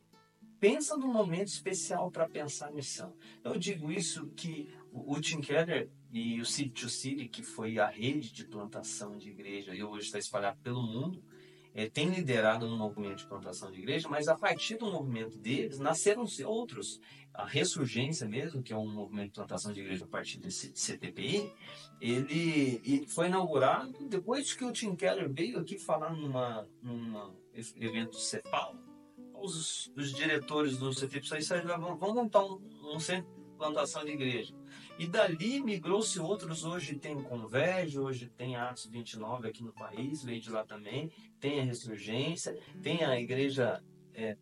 pensa 0.60 0.96
num 0.96 1.12
momento 1.12 1.48
especial 1.48 2.10
para 2.10 2.28
pensar 2.28 2.68
a 2.68 2.72
missão. 2.72 3.14
Eu 3.42 3.58
digo 3.58 3.90
isso 3.90 4.26
que 4.36 4.68
o 4.92 5.20
Tim 5.20 5.40
Keller 5.40 5.90
e 6.12 6.40
o 6.40 6.46
City 6.46 6.70
to 6.70 6.88
City, 6.88 7.28
que 7.28 7.42
foi 7.42 7.78
a 7.78 7.88
rede 7.88 8.32
de 8.32 8.44
plantação 8.44 9.16
de 9.16 9.30
igreja 9.30 9.74
e 9.74 9.82
hoje 9.82 10.06
está 10.06 10.18
espalhado 10.18 10.58
pelo 10.62 10.82
mundo, 10.82 11.22
é, 11.74 11.88
tem 11.88 12.08
liderado 12.08 12.68
no 12.68 12.76
movimento 12.76 13.18
de 13.18 13.26
plantação 13.26 13.70
de 13.72 13.80
igreja, 13.80 14.08
mas 14.08 14.28
a 14.28 14.36
partir 14.36 14.76
do 14.76 14.86
movimento 14.86 15.36
deles 15.36 15.80
nasceram 15.80 16.24
outros. 16.46 17.00
A 17.32 17.44
Ressurgência 17.44 18.28
mesmo, 18.28 18.62
que 18.62 18.72
é 18.72 18.76
um 18.76 18.88
movimento 18.88 19.26
de 19.26 19.34
plantação 19.34 19.72
de 19.72 19.80
igreja 19.80 20.04
a 20.04 20.08
partir 20.08 20.38
desse 20.38 20.70
CTPI, 20.70 21.52
ele, 22.00 22.80
ele 22.84 23.06
foi 23.08 23.26
inaugurado 23.26 24.08
depois 24.08 24.52
que 24.52 24.64
o 24.64 24.70
Tim 24.70 24.94
Keller 24.94 25.28
veio 25.28 25.58
aqui 25.58 25.76
falar 25.76 26.14
numa, 26.14 26.64
numa 26.80 27.34
evento 27.52 28.16
CEPAL, 28.20 28.76
os, 29.44 29.92
os 29.96 30.12
diretores 30.12 30.78
do 30.78 30.90
CFIP 30.90 31.20
disseram, 31.20 31.78
vamos 31.98 32.14
montar 32.14 32.44
um, 32.44 32.60
um 32.94 32.98
centro 32.98 33.30
de 33.34 33.56
plantação 33.56 34.04
de 34.04 34.12
igreja. 34.12 34.54
E 34.98 35.06
dali 35.06 35.60
migrou-se 35.60 36.18
outros, 36.20 36.64
hoje 36.64 36.96
tem 36.96 37.22
Converge, 37.22 37.98
hoje 37.98 38.30
tem 38.36 38.56
Atos 38.56 38.86
29 38.86 39.48
aqui 39.48 39.62
no 39.62 39.72
país, 39.72 40.22
veio 40.22 40.40
de 40.40 40.50
lá 40.50 40.64
também, 40.64 41.10
tem 41.40 41.60
a 41.60 41.64
Ressurgência, 41.64 42.58
tem 42.82 43.04
a 43.04 43.18
igreja 43.20 43.82
é, 44.14 44.36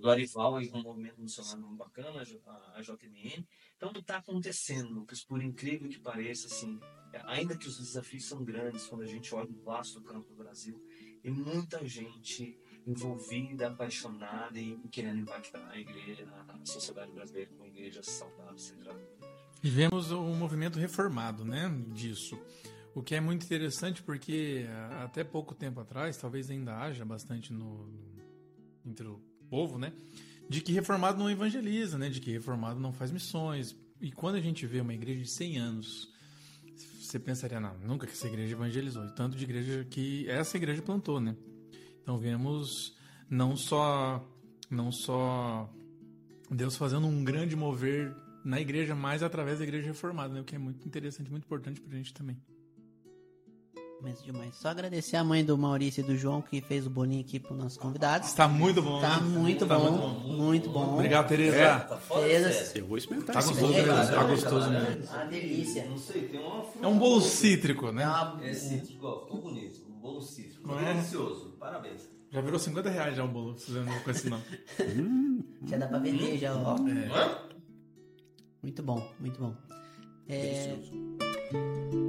do 0.00 0.10
Arival 0.10 0.56
aí 0.56 0.68
com 0.68 0.78
um 0.78 0.82
movimento 0.82 1.20
missionário 1.20 1.62
bacana, 1.76 2.22
a, 2.46 2.78
a 2.78 2.80
JNN. 2.80 3.46
Então 3.76 3.92
está 3.92 4.16
acontecendo, 4.16 4.92
Lucas, 4.94 5.22
por 5.22 5.42
incrível 5.42 5.88
que 5.88 6.00
pareça, 6.00 6.46
assim, 6.46 6.80
ainda 7.24 7.56
que 7.56 7.68
os 7.68 7.78
desafios 7.78 8.24
são 8.24 8.42
grandes, 8.42 8.86
quando 8.86 9.02
a 9.02 9.06
gente 9.06 9.34
olha 9.34 9.50
o 9.50 9.62
vasto 9.62 10.02
campo 10.02 10.28
do 10.28 10.34
Brasil, 10.34 10.82
e 11.22 11.30
muita 11.30 11.86
gente 11.86 12.58
envolvida, 12.86 13.68
apaixonada 13.68 14.58
e 14.58 14.78
querendo 14.90 15.20
impactar 15.20 15.68
a 15.70 15.78
igreja, 15.78 16.26
a 16.48 16.66
sociedade 16.66 17.12
brasileira 17.12 17.50
com 17.56 17.66
igrejas 17.66 18.06
saudáveis, 18.06 18.62
centradas. 18.62 19.02
Vivemos 19.60 20.10
um 20.10 20.34
movimento 20.34 20.78
reformado, 20.78 21.44
né, 21.44 21.72
disso. 21.92 22.38
O 22.94 23.02
que 23.02 23.14
é 23.14 23.20
muito 23.20 23.44
interessante 23.44 24.02
porque 24.02 24.66
até 25.02 25.24
pouco 25.24 25.54
tempo 25.54 25.80
atrás, 25.80 26.16
talvez 26.16 26.50
ainda 26.50 26.76
haja 26.76 27.04
bastante 27.04 27.52
no, 27.52 27.86
no 27.86 28.02
entre 28.84 29.06
o 29.06 29.20
povo, 29.48 29.78
né, 29.78 29.92
de 30.48 30.60
que 30.60 30.72
reformado 30.72 31.18
não 31.18 31.30
evangeliza, 31.30 31.96
né, 31.96 32.08
de 32.08 32.20
que 32.20 32.32
reformado 32.32 32.80
não 32.80 32.92
faz 32.92 33.10
missões. 33.12 33.76
E 34.00 34.10
quando 34.10 34.34
a 34.34 34.40
gente 34.40 34.66
vê 34.66 34.80
uma 34.80 34.92
igreja 34.92 35.22
de 35.22 35.30
100 35.30 35.58
anos, 35.58 36.12
você 37.00 37.18
pensaria, 37.18 37.60
não, 37.60 37.78
nunca 37.78 38.06
que 38.06 38.12
essa 38.12 38.26
igreja 38.26 38.52
evangelizou. 38.52 39.04
E 39.04 39.14
tanto 39.14 39.36
de 39.36 39.44
igreja 39.44 39.86
que 39.88 40.28
essa 40.28 40.56
igreja 40.56 40.82
plantou, 40.82 41.20
né? 41.20 41.36
Então 42.02 42.18
vemos 42.18 42.96
não 43.30 43.56
só 43.56 44.22
não 44.70 44.90
só 44.90 45.68
Deus 46.50 46.76
fazendo 46.76 47.06
um 47.06 47.22
grande 47.24 47.54
mover 47.54 48.14
na 48.44 48.60
igreja, 48.60 48.94
mas 48.94 49.22
através 49.22 49.58
da 49.58 49.64
igreja 49.64 49.86
reformada, 49.86 50.34
né? 50.34 50.40
o 50.40 50.44
que 50.44 50.54
é 50.54 50.58
muito 50.58 50.86
interessante, 50.86 51.30
muito 51.30 51.44
importante 51.44 51.80
para 51.80 51.92
a 51.94 51.96
gente 51.96 52.12
também. 52.12 52.36
Mas 54.02 54.20
demais. 54.20 54.56
Só 54.56 54.68
agradecer 54.68 55.16
a 55.16 55.22
mãe 55.22 55.44
do 55.44 55.56
Maurício 55.56 56.00
e 56.00 56.04
do 56.04 56.16
João 56.16 56.42
que 56.42 56.60
fez 56.60 56.88
o 56.88 56.90
bolinho 56.90 57.20
aqui 57.20 57.38
para 57.38 57.52
os 57.52 57.58
nossos 57.58 57.78
convidados. 57.78 58.28
Está 58.28 58.48
muito 58.48 58.82
bom. 58.82 58.96
Está 58.96 59.20
muito, 59.20 59.64
tá 59.64 59.78
bom, 59.78 59.90
muito 59.92 60.00
bom. 60.00 60.36
Muito 60.36 60.70
bom. 60.70 60.94
Obrigado, 60.94 61.28
Tereza. 61.28 61.56
É, 61.56 61.78
tá 61.78 61.96
Tereza. 61.96 62.78
Eu 62.78 62.86
vou 62.86 62.98
experimentar. 62.98 63.36
Tá 63.36 63.42
gostoso, 63.42 63.72
é, 63.72 63.82
mesmo. 63.86 64.12
Tá 64.12 64.24
gostoso 64.24 64.70
mesmo. 64.70 65.04
Uma 65.04 65.24
delícia. 65.26 65.84
Não 65.88 65.98
sei, 65.98 66.22
tem 66.22 66.40
uma 66.40 66.64
É 66.82 66.86
um 66.88 66.98
bolo 66.98 67.20
cítrico, 67.20 67.92
né? 67.92 68.04
É 68.42 68.52
cítrico, 68.52 69.06
ó, 69.06 69.20
ficou 69.20 69.40
bonito. 69.40 69.86
Um 69.88 70.00
bolo 70.00 70.20
cítrico. 70.20 70.72
É? 70.72 70.94
Delicioso. 70.94 71.51
Parabéns. 71.62 72.10
Já 72.28 72.40
virou 72.40 72.58
50 72.58 72.90
reais 72.90 73.14
já 73.14 73.22
um 73.22 73.32
bolo 73.32 73.56
fazendo 73.56 74.02
com 74.02 74.10
esse 74.10 74.28
nome. 74.28 74.42
já 75.64 75.76
dá 75.76 75.86
pra 75.86 76.00
vender, 76.00 76.36
já, 76.36 76.56
ó. 76.56 76.76
É. 76.88 77.52
Muito 78.60 78.82
bom, 78.82 79.14
muito 79.20 79.40
bom. 79.40 79.54
É... 80.28 80.72
Enquanto 80.72 82.01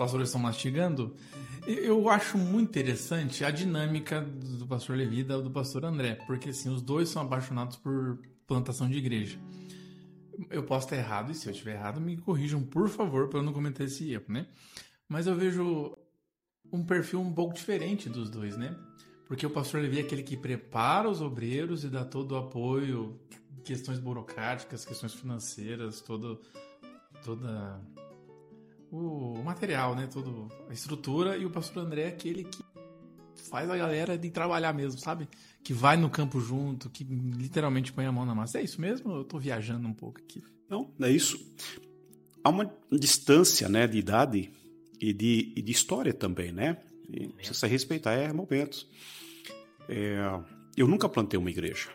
pastores 0.00 0.28
estão 0.28 0.40
mastigando, 0.40 1.14
eu 1.66 2.08
acho 2.08 2.38
muito 2.38 2.70
interessante 2.70 3.44
a 3.44 3.50
dinâmica 3.50 4.22
do 4.22 4.66
pastor 4.66 4.96
Levi 4.96 5.20
e 5.20 5.24
do 5.24 5.50
pastor 5.50 5.84
André, 5.84 6.14
porque 6.26 6.48
assim, 6.48 6.70
os 6.70 6.80
dois 6.80 7.10
são 7.10 7.20
apaixonados 7.20 7.76
por 7.76 8.18
plantação 8.46 8.88
de 8.88 8.96
igreja. 8.96 9.38
Eu 10.48 10.62
posso 10.62 10.86
estar 10.86 10.96
errado, 10.96 11.30
e 11.30 11.34
se 11.34 11.46
eu 11.46 11.52
estiver 11.52 11.74
errado, 11.74 12.00
me 12.00 12.16
corrijam, 12.16 12.62
por 12.62 12.88
favor, 12.88 13.28
para 13.28 13.40
eu 13.40 13.42
não 13.42 13.52
cometer 13.52 13.84
esse 13.84 14.10
erro, 14.10 14.24
né? 14.28 14.46
Mas 15.06 15.26
eu 15.26 15.36
vejo 15.36 15.94
um 16.72 16.82
perfil 16.82 17.20
um 17.20 17.34
pouco 17.34 17.52
diferente 17.52 18.08
dos 18.08 18.30
dois, 18.30 18.56
né? 18.56 18.74
Porque 19.26 19.44
o 19.44 19.50
pastor 19.50 19.82
Levi 19.82 19.98
é 19.98 20.00
aquele 20.00 20.22
que 20.22 20.34
prepara 20.34 21.10
os 21.10 21.20
obreiros 21.20 21.84
e 21.84 21.90
dá 21.90 22.06
todo 22.06 22.32
o 22.32 22.36
apoio, 22.38 23.20
questões 23.62 23.98
burocráticas, 23.98 24.82
questões 24.82 25.12
financeiras, 25.12 26.00
todo, 26.00 26.40
toda 27.22 27.78
o 28.90 29.42
material, 29.44 29.94
né? 29.94 30.06
Toda 30.06 30.30
a 30.68 30.72
estrutura. 30.72 31.36
E 31.36 31.44
o 31.44 31.50
pastor 31.50 31.84
André 31.84 32.02
é 32.02 32.08
aquele 32.08 32.44
que 32.44 32.62
faz 33.48 33.68
a 33.70 33.76
galera 33.76 34.18
de 34.18 34.30
trabalhar 34.30 34.72
mesmo, 34.72 35.00
sabe? 35.00 35.28
Que 35.62 35.72
vai 35.72 35.96
no 35.96 36.10
campo 36.10 36.40
junto, 36.40 36.90
que 36.90 37.04
literalmente 37.04 37.92
põe 37.92 38.06
a 38.06 38.12
mão 38.12 38.24
na 38.24 38.34
massa. 38.34 38.58
É 38.58 38.62
isso 38.62 38.80
mesmo? 38.80 39.12
Eu 39.12 39.24
tô 39.24 39.38
viajando 39.38 39.86
um 39.86 39.94
pouco 39.94 40.20
aqui. 40.20 40.42
Não, 40.68 40.92
é 41.00 41.10
isso. 41.10 41.38
Há 42.42 42.48
uma 42.48 42.72
distância, 42.90 43.68
né, 43.68 43.86
de 43.86 43.98
idade 43.98 44.52
e 45.00 45.12
de, 45.12 45.52
e 45.56 45.62
de 45.62 45.72
história 45.72 46.12
também, 46.12 46.52
né? 46.52 46.78
E 47.12 47.28
precisa 47.28 47.66
respeitar 47.66 48.12
é 48.12 48.32
momentos. 48.32 48.88
É, 49.88 50.20
eu 50.76 50.86
nunca 50.86 51.08
plantei 51.08 51.38
uma 51.38 51.50
igreja. 51.50 51.90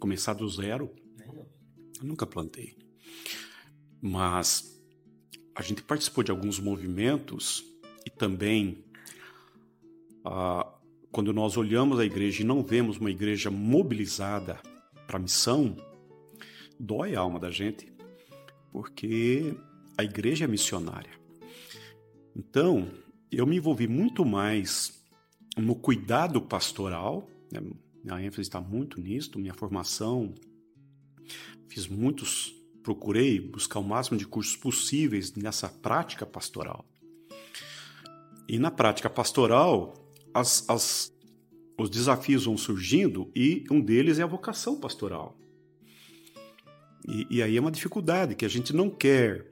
Começar 0.00 0.34
do 0.34 0.48
zero, 0.48 0.90
eu 2.00 2.04
nunca 2.04 2.26
plantei. 2.26 2.76
Mas 4.00 4.75
a 5.56 5.62
gente 5.62 5.82
participou 5.82 6.22
de 6.22 6.30
alguns 6.30 6.60
movimentos 6.60 7.64
e 8.04 8.10
também 8.10 8.84
ah, 10.22 10.70
quando 11.10 11.32
nós 11.32 11.56
olhamos 11.56 11.98
a 11.98 12.04
igreja 12.04 12.42
e 12.42 12.46
não 12.46 12.62
vemos 12.62 12.98
uma 12.98 13.10
igreja 13.10 13.50
mobilizada 13.50 14.60
para 15.06 15.16
a 15.16 15.20
missão, 15.20 15.74
dói 16.78 17.14
a 17.14 17.20
alma 17.20 17.40
da 17.40 17.50
gente, 17.50 17.90
porque 18.70 19.56
a 19.96 20.04
igreja 20.04 20.44
é 20.44 20.48
missionária. 20.48 21.12
Então, 22.36 22.90
eu 23.32 23.46
me 23.46 23.56
envolvi 23.56 23.88
muito 23.88 24.26
mais 24.26 25.02
no 25.56 25.74
cuidado 25.74 26.42
pastoral, 26.42 27.26
né? 27.50 27.62
minha 28.04 28.20
ênfase 28.20 28.42
está 28.42 28.60
muito 28.60 29.00
nisso, 29.00 29.38
minha 29.38 29.54
formação, 29.54 30.34
fiz 31.66 31.88
muitos, 31.88 32.54
procurei 32.86 33.40
buscar 33.40 33.80
o 33.80 33.82
máximo 33.82 34.16
de 34.16 34.24
cursos 34.24 34.54
possíveis 34.54 35.34
nessa 35.34 35.68
prática 35.68 36.24
pastoral. 36.24 36.86
E 38.48 38.60
na 38.60 38.70
prática 38.70 39.10
pastoral, 39.10 39.92
as, 40.32 40.64
as, 40.70 41.12
os 41.76 41.90
desafios 41.90 42.44
vão 42.44 42.56
surgindo 42.56 43.28
e 43.34 43.64
um 43.72 43.80
deles 43.80 44.20
é 44.20 44.22
a 44.22 44.26
vocação 44.26 44.78
pastoral. 44.78 45.36
E, 47.08 47.26
e 47.28 47.42
aí 47.42 47.56
é 47.56 47.60
uma 47.60 47.72
dificuldade 47.72 48.36
que 48.36 48.44
a 48.44 48.48
gente 48.48 48.72
não 48.72 48.88
quer 48.88 49.44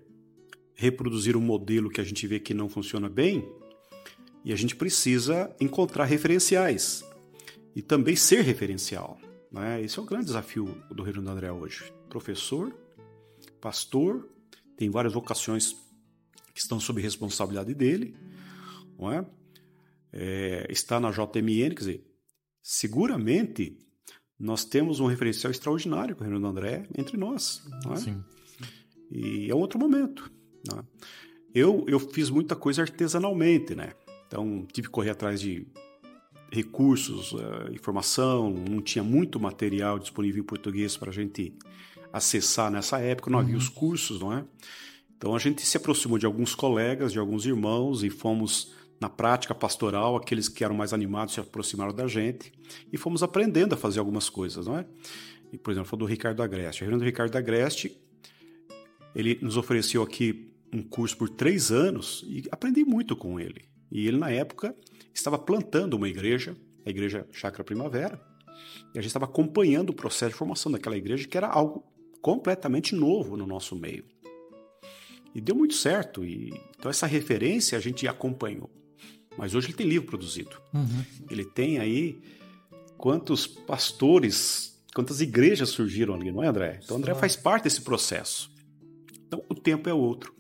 reproduzir 0.72 1.37
um 1.37 1.41
modelo 1.41 1.91
que 1.91 2.01
a 2.01 2.05
gente 2.05 2.24
vê 2.28 2.39
que 2.39 2.55
não 2.55 2.68
funciona 2.68 3.09
bem, 3.09 3.45
e 4.45 4.53
a 4.53 4.57
gente 4.57 4.76
precisa 4.76 5.53
encontrar 5.61 6.05
referenciais 6.05 7.05
e 7.74 7.82
também 7.82 8.14
ser 8.14 8.43
referencial. 8.43 9.18
Né? 9.51 9.82
Esse 9.82 9.99
é 9.99 10.03
o 10.03 10.05
grande 10.05 10.26
desafio 10.26 10.66
do 10.89 11.03
Reino 11.03 11.20
do 11.20 11.30
André 11.30 11.51
hoje. 11.51 11.93
Professor, 12.09 12.84
pastor, 13.64 14.28
tem 14.76 14.90
várias 14.90 15.14
vocações 15.14 15.72
que 16.52 16.60
estão 16.60 16.78
sob 16.78 17.00
responsabilidade 17.00 17.72
dele, 17.72 18.14
não 18.98 19.10
é? 19.10 19.24
é 20.12 20.66
está 20.68 21.00
na 21.00 21.10
JMN, 21.10 21.70
quer 21.70 21.78
dizer, 21.78 22.04
seguramente 22.62 23.78
nós 24.38 24.66
temos 24.66 25.00
um 25.00 25.06
referencial 25.06 25.50
extraordinário 25.50 26.14
com 26.14 26.24
o 26.24 26.40
do 26.40 26.46
André 26.46 26.86
entre 26.94 27.16
nós. 27.16 27.62
Não 27.82 27.94
é? 27.94 27.96
Sim. 27.96 28.22
E 29.10 29.50
é 29.50 29.54
um 29.54 29.60
outro 29.60 29.78
momento. 29.78 30.30
Né? 30.70 30.84
Eu, 31.54 31.86
eu 31.88 31.98
fiz 31.98 32.28
muita 32.28 32.54
coisa 32.54 32.82
artesanalmente, 32.82 33.74
né? 33.74 33.94
Então, 34.26 34.66
tive 34.70 34.88
que 34.88 34.92
correr 34.92 35.10
atrás 35.10 35.40
de 35.40 35.66
recursos, 36.50 37.32
uh, 37.32 37.72
informação, 37.72 38.50
não 38.50 38.82
tinha 38.82 39.02
muito 39.02 39.40
material 39.40 39.98
disponível 39.98 40.42
em 40.42 40.46
português 40.46 40.96
para 40.98 41.10
a 41.10 41.14
gente 41.14 41.56
acessar 42.14 42.70
nessa 42.70 43.00
época, 43.00 43.28
não 43.28 43.40
uhum. 43.40 43.44
havia 43.44 43.56
os 43.56 43.68
cursos, 43.68 44.20
não 44.20 44.32
é? 44.32 44.44
Então, 45.16 45.34
a 45.34 45.38
gente 45.38 45.62
se 45.62 45.76
aproximou 45.76 46.16
de 46.16 46.24
alguns 46.24 46.54
colegas, 46.54 47.12
de 47.12 47.18
alguns 47.18 47.44
irmãos 47.44 48.04
e 48.04 48.10
fomos 48.10 48.72
na 49.00 49.08
prática 49.08 49.52
pastoral, 49.52 50.14
aqueles 50.14 50.48
que 50.48 50.62
eram 50.62 50.76
mais 50.76 50.92
animados 50.92 51.34
se 51.34 51.40
aproximaram 51.40 51.92
da 51.92 52.06
gente 52.06 52.52
e 52.92 52.96
fomos 52.96 53.24
aprendendo 53.24 53.74
a 53.74 53.76
fazer 53.76 53.98
algumas 53.98 54.28
coisas, 54.28 54.66
não 54.66 54.78
é? 54.78 54.86
E, 55.52 55.58
por 55.58 55.72
exemplo, 55.72 55.98
do 55.98 56.04
Ricardo 56.04 56.40
Agreste. 56.40 56.82
O 56.82 56.84
Reverendo 56.84 57.04
Ricardo 57.04 57.36
Agreste, 57.36 58.00
ele 59.12 59.36
nos 59.42 59.56
ofereceu 59.56 60.00
aqui 60.00 60.52
um 60.72 60.82
curso 60.82 61.16
por 61.16 61.28
três 61.28 61.72
anos 61.72 62.24
e 62.28 62.44
aprendi 62.50 62.84
muito 62.84 63.16
com 63.16 63.40
ele. 63.40 63.64
E 63.90 64.06
ele, 64.06 64.18
na 64.18 64.30
época, 64.30 64.74
estava 65.12 65.36
plantando 65.36 65.94
uma 65.94 66.08
igreja, 66.08 66.56
a 66.86 66.90
Igreja 66.90 67.26
Chácara 67.32 67.64
Primavera, 67.64 68.20
e 68.94 68.98
a 68.98 69.02
gente 69.02 69.08
estava 69.08 69.24
acompanhando 69.24 69.90
o 69.90 69.94
processo 69.94 70.30
de 70.30 70.38
formação 70.38 70.70
daquela 70.70 70.96
igreja, 70.96 71.26
que 71.26 71.36
era 71.36 71.48
algo 71.48 71.84
completamente 72.24 72.94
novo 72.94 73.36
no 73.36 73.46
nosso 73.46 73.76
meio. 73.76 74.02
E 75.34 75.42
deu 75.42 75.54
muito 75.54 75.74
certo, 75.74 76.24
e 76.24 76.54
então 76.74 76.90
essa 76.90 77.06
referência 77.06 77.76
a 77.76 77.80
gente 77.82 78.08
acompanhou. 78.08 78.70
Mas 79.36 79.54
hoje 79.54 79.66
ele 79.66 79.74
tem 79.74 79.86
livro 79.86 80.08
produzido. 80.08 80.56
Uhum. 80.72 81.04
Ele 81.28 81.44
tem 81.44 81.78
aí 81.78 82.18
quantos 82.96 83.46
pastores, 83.46 84.82
quantas 84.94 85.20
igrejas 85.20 85.68
surgiram 85.68 86.14
ali, 86.14 86.32
não 86.32 86.42
é, 86.42 86.46
André? 86.46 86.80
Então, 86.82 86.96
André 86.96 87.14
faz 87.14 87.36
parte 87.36 87.64
desse 87.64 87.82
processo. 87.82 88.50
Então, 89.26 89.44
o 89.46 89.54
tempo 89.54 89.86
é 89.90 89.92
outro. 89.92 90.34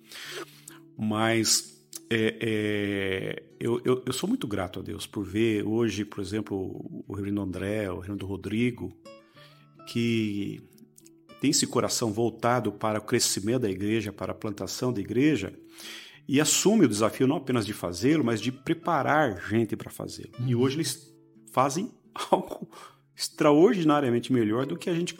Mas 0.96 1.86
é, 2.08 2.38
é, 2.40 3.42
eu, 3.60 3.82
eu, 3.84 4.02
eu, 4.06 4.12
sou 4.14 4.26
muito 4.26 4.46
grato 4.46 4.80
a 4.80 4.82
Deus 4.82 5.06
por 5.06 5.22
ver 5.22 5.66
hoje, 5.66 6.02
por 6.02 6.22
exemplo, 6.22 7.04
o 7.06 7.14
Reverendo 7.14 7.42
André, 7.42 7.90
o 7.90 7.96
Reverendo 7.96 8.24
Rodrigo, 8.24 8.90
que 9.86 10.62
tem 11.44 11.50
esse 11.50 11.66
coração 11.66 12.10
voltado 12.10 12.72
para 12.72 12.98
o 12.98 13.02
crescimento 13.02 13.60
da 13.60 13.70
igreja, 13.70 14.10
para 14.10 14.32
a 14.32 14.34
plantação 14.34 14.90
da 14.90 14.98
igreja, 14.98 15.52
e 16.26 16.40
assume 16.40 16.86
o 16.86 16.88
desafio 16.88 17.26
não 17.26 17.36
apenas 17.36 17.66
de 17.66 17.74
fazê-lo, 17.74 18.24
mas 18.24 18.40
de 18.40 18.50
preparar 18.50 19.46
gente 19.46 19.76
para 19.76 19.90
fazê-lo. 19.90 20.30
Uhum. 20.40 20.48
E 20.48 20.54
hoje 20.54 20.76
eles 20.76 21.14
fazem 21.52 21.92
algo 22.30 22.66
extraordinariamente 23.14 24.32
melhor 24.32 24.64
do 24.64 24.74
que 24.74 24.88
a 24.88 24.94
gente 24.94 25.18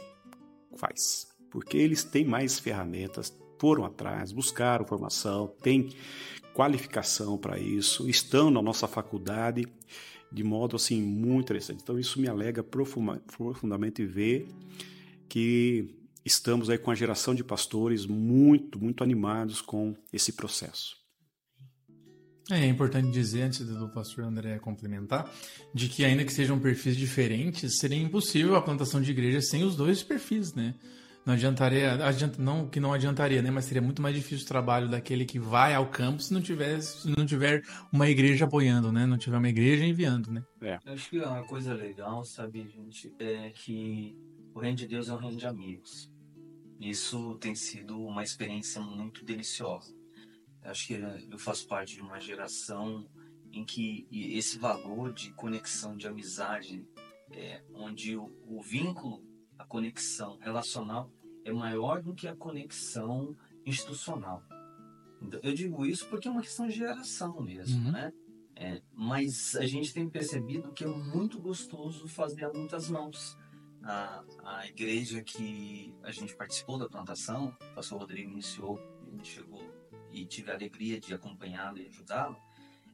faz, 0.78 1.26
porque 1.50 1.76
eles 1.76 2.02
têm 2.02 2.24
mais 2.24 2.58
ferramentas, 2.58 3.30
foram 3.60 3.84
atrás, 3.84 4.32
buscaram 4.32 4.86
formação, 4.86 5.54
têm 5.60 5.90
qualificação 6.54 7.36
para 7.36 7.58
isso, 7.58 8.08
estão 8.08 8.50
na 8.50 8.62
nossa 8.62 8.88
faculdade 8.88 9.66
de 10.32 10.42
modo 10.42 10.76
assim 10.76 11.02
muito 11.02 11.44
interessante. 11.44 11.82
Então 11.82 11.98
isso 11.98 12.18
me 12.18 12.28
alega 12.28 12.64
profundamente 12.64 14.06
ver 14.06 14.48
que 15.28 16.02
estamos 16.24 16.70
aí 16.70 16.78
com 16.78 16.90
a 16.90 16.94
geração 16.94 17.34
de 17.34 17.44
pastores 17.44 18.06
muito, 18.06 18.78
muito 18.78 19.02
animados 19.02 19.60
com 19.60 19.94
esse 20.12 20.32
processo. 20.32 20.96
É, 22.50 22.60
é 22.60 22.66
importante 22.66 23.10
dizer, 23.10 23.42
antes 23.42 23.66
do 23.66 23.88
pastor 23.88 24.24
André 24.24 24.58
complementar, 24.58 25.30
de 25.72 25.88
que 25.88 26.04
ainda 26.04 26.24
que 26.24 26.32
sejam 26.32 26.58
perfis 26.58 26.96
diferentes, 26.96 27.78
seria 27.78 27.98
impossível 27.98 28.54
a 28.56 28.62
plantação 28.62 29.00
de 29.00 29.10
igreja 29.10 29.40
sem 29.40 29.64
os 29.64 29.76
dois 29.76 30.02
perfis, 30.02 30.54
né? 30.54 30.74
Não 31.24 31.32
adiantaria, 31.32 31.94
adianta, 32.04 32.40
não 32.40 32.68
que 32.68 32.78
não 32.78 32.92
adiantaria, 32.92 33.40
né? 33.40 33.50
Mas 33.50 33.64
seria 33.64 33.80
muito 33.80 34.02
mais 34.02 34.14
difícil 34.14 34.44
o 34.44 34.48
trabalho 34.48 34.90
daquele 34.90 35.24
que 35.24 35.38
vai 35.38 35.72
ao 35.72 35.86
campo 35.86 36.22
se 36.22 36.34
não 36.34 36.42
tiver, 36.42 36.82
se 36.82 37.08
não 37.16 37.24
tiver 37.24 37.62
uma 37.90 38.10
igreja 38.10 38.44
apoiando, 38.44 38.92
né? 38.92 39.06
Não 39.06 39.16
tiver 39.16 39.38
uma 39.38 39.48
igreja 39.48 39.86
enviando, 39.86 40.30
né? 40.30 40.42
É. 40.60 40.78
Eu 40.84 40.92
acho 40.92 41.08
que 41.08 41.18
uma 41.18 41.42
coisa 41.44 41.72
legal, 41.72 42.22
sabe, 42.26 42.68
gente, 42.68 43.10
é 43.18 43.50
que 43.54 44.14
o 44.54 44.60
reino 44.60 44.76
de 44.76 44.86
Deus 44.86 45.08
é 45.08 45.14
um 45.14 45.16
reino 45.16 45.38
de 45.38 45.46
amigos. 45.46 46.12
Isso 46.84 47.34
tem 47.36 47.54
sido 47.54 47.98
uma 47.98 48.22
experiência 48.22 48.78
muito 48.78 49.24
deliciosa. 49.24 49.96
Acho 50.62 50.86
que 50.86 50.94
eu 51.30 51.38
faço 51.38 51.66
parte 51.66 51.94
de 51.94 52.02
uma 52.02 52.20
geração 52.20 53.08
em 53.50 53.64
que 53.64 54.06
esse 54.10 54.58
valor 54.58 55.12
de 55.12 55.32
conexão, 55.32 55.96
de 55.96 56.06
amizade, 56.06 56.86
é, 57.30 57.62
onde 57.72 58.16
o, 58.16 58.30
o 58.46 58.60
vínculo 58.60 59.22
a 59.58 59.64
conexão 59.64 60.36
relacional 60.38 61.10
é 61.44 61.52
maior 61.52 62.02
do 62.02 62.14
que 62.14 62.28
a 62.28 62.36
conexão 62.36 63.34
institucional. 63.64 64.42
Então, 65.22 65.40
eu 65.42 65.54
digo 65.54 65.86
isso 65.86 66.06
porque 66.08 66.28
é 66.28 66.30
uma 66.30 66.42
questão 66.42 66.66
de 66.66 66.74
geração 66.74 67.40
mesmo, 67.40 67.86
uhum. 67.86 67.92
né? 67.92 68.12
É, 68.56 68.82
mas 68.92 69.56
a 69.56 69.66
gente 69.66 69.92
tem 69.92 70.08
percebido 70.08 70.72
que 70.72 70.84
é 70.84 70.86
muito 70.86 71.40
gostoso 71.40 72.06
fazer 72.06 72.44
a 72.44 72.52
muitas 72.52 72.90
mãos. 72.90 73.36
A, 73.84 74.24
a 74.44 74.66
igreja 74.66 75.22
que 75.22 75.94
a 76.02 76.10
gente 76.10 76.34
participou 76.34 76.78
da 76.78 76.88
plantação, 76.88 77.54
o 77.60 77.74
pastor 77.74 78.00
Rodrigo 78.00 78.30
iniciou, 78.30 78.80
ele 79.06 79.24
chegou 79.24 79.62
e 80.10 80.24
tive 80.24 80.50
a 80.50 80.54
alegria 80.54 80.98
de 80.98 81.12
acompanhá-lo 81.12 81.78
e 81.78 81.86
ajudá-lo, 81.86 82.36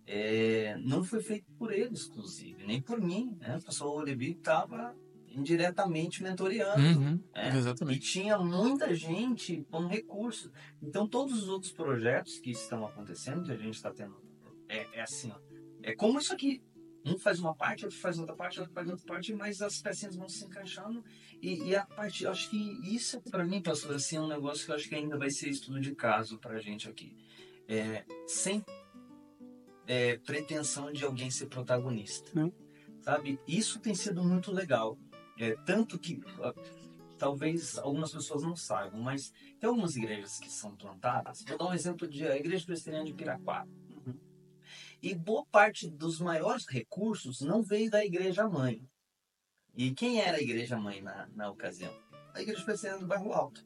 é, 0.07 0.77
não 0.79 1.05
foi 1.05 1.23
feito 1.23 1.51
por 1.53 1.73
ele, 1.73 1.95
exclusive, 1.95 2.67
nem 2.67 2.81
por 2.81 3.01
mim. 3.01 3.37
Né? 3.41 3.57
O 3.57 3.63
pastor 3.63 3.93
Rodrigo 3.93 4.39
estava 4.39 4.97
indiretamente 5.29 6.23
mentoreando. 6.23 6.83
Uhum, 6.83 7.23
é, 7.33 7.49
exatamente. 7.57 7.99
E 7.99 8.01
tinha 8.01 8.37
muita 8.39 8.93
gente 8.95 9.65
com 9.71 9.87
recursos. 9.87 10.51
Então, 10.83 11.07
todos 11.07 11.41
os 11.41 11.49
outros 11.49 11.71
projetos 11.71 12.39
que 12.41 12.51
estão 12.51 12.85
acontecendo, 12.85 13.45
que 13.45 13.53
a 13.53 13.57
gente 13.57 13.75
está 13.75 13.93
tendo, 13.93 14.21
é, 14.69 14.87
é, 14.95 15.03
assim, 15.03 15.31
ó, 15.31 15.39
É 15.83 15.95
como 15.95 16.19
isso 16.19 16.33
aqui. 16.33 16.63
Um 17.05 17.19
faz 17.19 17.41
uma 17.41 17.55
parte, 17.55 17.85
outro 17.85 17.99
faz 17.99 18.19
outra 18.19 18.35
parte, 18.35 18.61
outro 18.61 18.75
faz 18.75 18.89
outra 18.89 19.07
parte, 19.07 19.33
mas 19.35 19.63
as 19.63 19.81
pecinhas 19.81 20.17
vão 20.17 20.29
se 20.29 20.45
encaixando. 20.45 21.03
E, 21.41 21.69
e 21.69 21.77
a 21.77 21.87
parte, 21.87 22.25
eu 22.25 22.31
acho 22.31 22.51
que 22.51 22.95
isso, 22.95 23.21
para 23.23 23.45
mim, 23.45 23.63
pastor, 23.63 23.95
assim, 23.95 24.17
é 24.17 24.21
um 24.21 24.29
negócio 24.29 24.65
que 24.65 24.71
eu 24.71 24.77
acho 24.77 24.89
que 24.89 24.95
ainda 24.95 25.17
vai 25.17 25.31
ser 25.31 25.49
estudo 25.49 25.81
de 25.81 25.95
caso 25.95 26.39
pra 26.39 26.59
gente 26.59 26.89
aqui. 26.89 27.17
É, 27.67 28.05
sem 28.27 28.65
é, 29.87 30.19
pretensão 30.19 30.93
de 30.93 31.05
alguém 31.05 31.31
ser 31.31 31.47
protagonista. 31.47 32.31
Não. 32.35 32.53
Sabe? 33.01 33.41
Isso 33.49 33.81
tem 33.81 33.95
sido 33.95 34.23
muito 34.23 34.53
legal. 34.53 34.99
É, 35.39 35.57
tanto 35.65 35.99
que 35.99 36.21
talvez 37.17 37.79
algumas 37.79 38.13
pessoas 38.13 38.43
não 38.43 38.55
saibam, 38.55 39.01
mas 39.01 39.33
tem 39.59 39.69
algumas 39.69 39.97
igrejas 39.97 40.39
que 40.39 40.51
são 40.51 40.77
plantadas. 40.77 41.43
Vou 41.47 41.57
dar 41.57 41.67
um 41.67 41.75
exemplo 41.75 42.07
de 42.07 42.27
a 42.27 42.37
Igreja 42.37 42.65
Presbiteriana 42.65 43.07
de 43.07 43.15
Piraquara. 43.15 43.69
E 45.03 45.15
boa 45.15 45.47
parte 45.47 45.89
dos 45.89 46.21
maiores 46.21 46.67
recursos 46.69 47.41
não 47.41 47.63
veio 47.63 47.91
da 47.91 48.05
igreja 48.05 48.49
mãe. 48.49 48.87
E 49.75 49.93
quem 49.93 50.21
era 50.21 50.37
a 50.37 50.43
igreja 50.43 50.77
mãe 50.77 51.01
na, 51.01 51.29
na 51.35 51.51
ocasião? 51.51 51.93
A 52.35 52.43
Igreja 52.43 52.63
Presbiteriana 52.65 53.01
do 53.01 53.07
Bairro 53.07 53.33
Alto. 53.33 53.65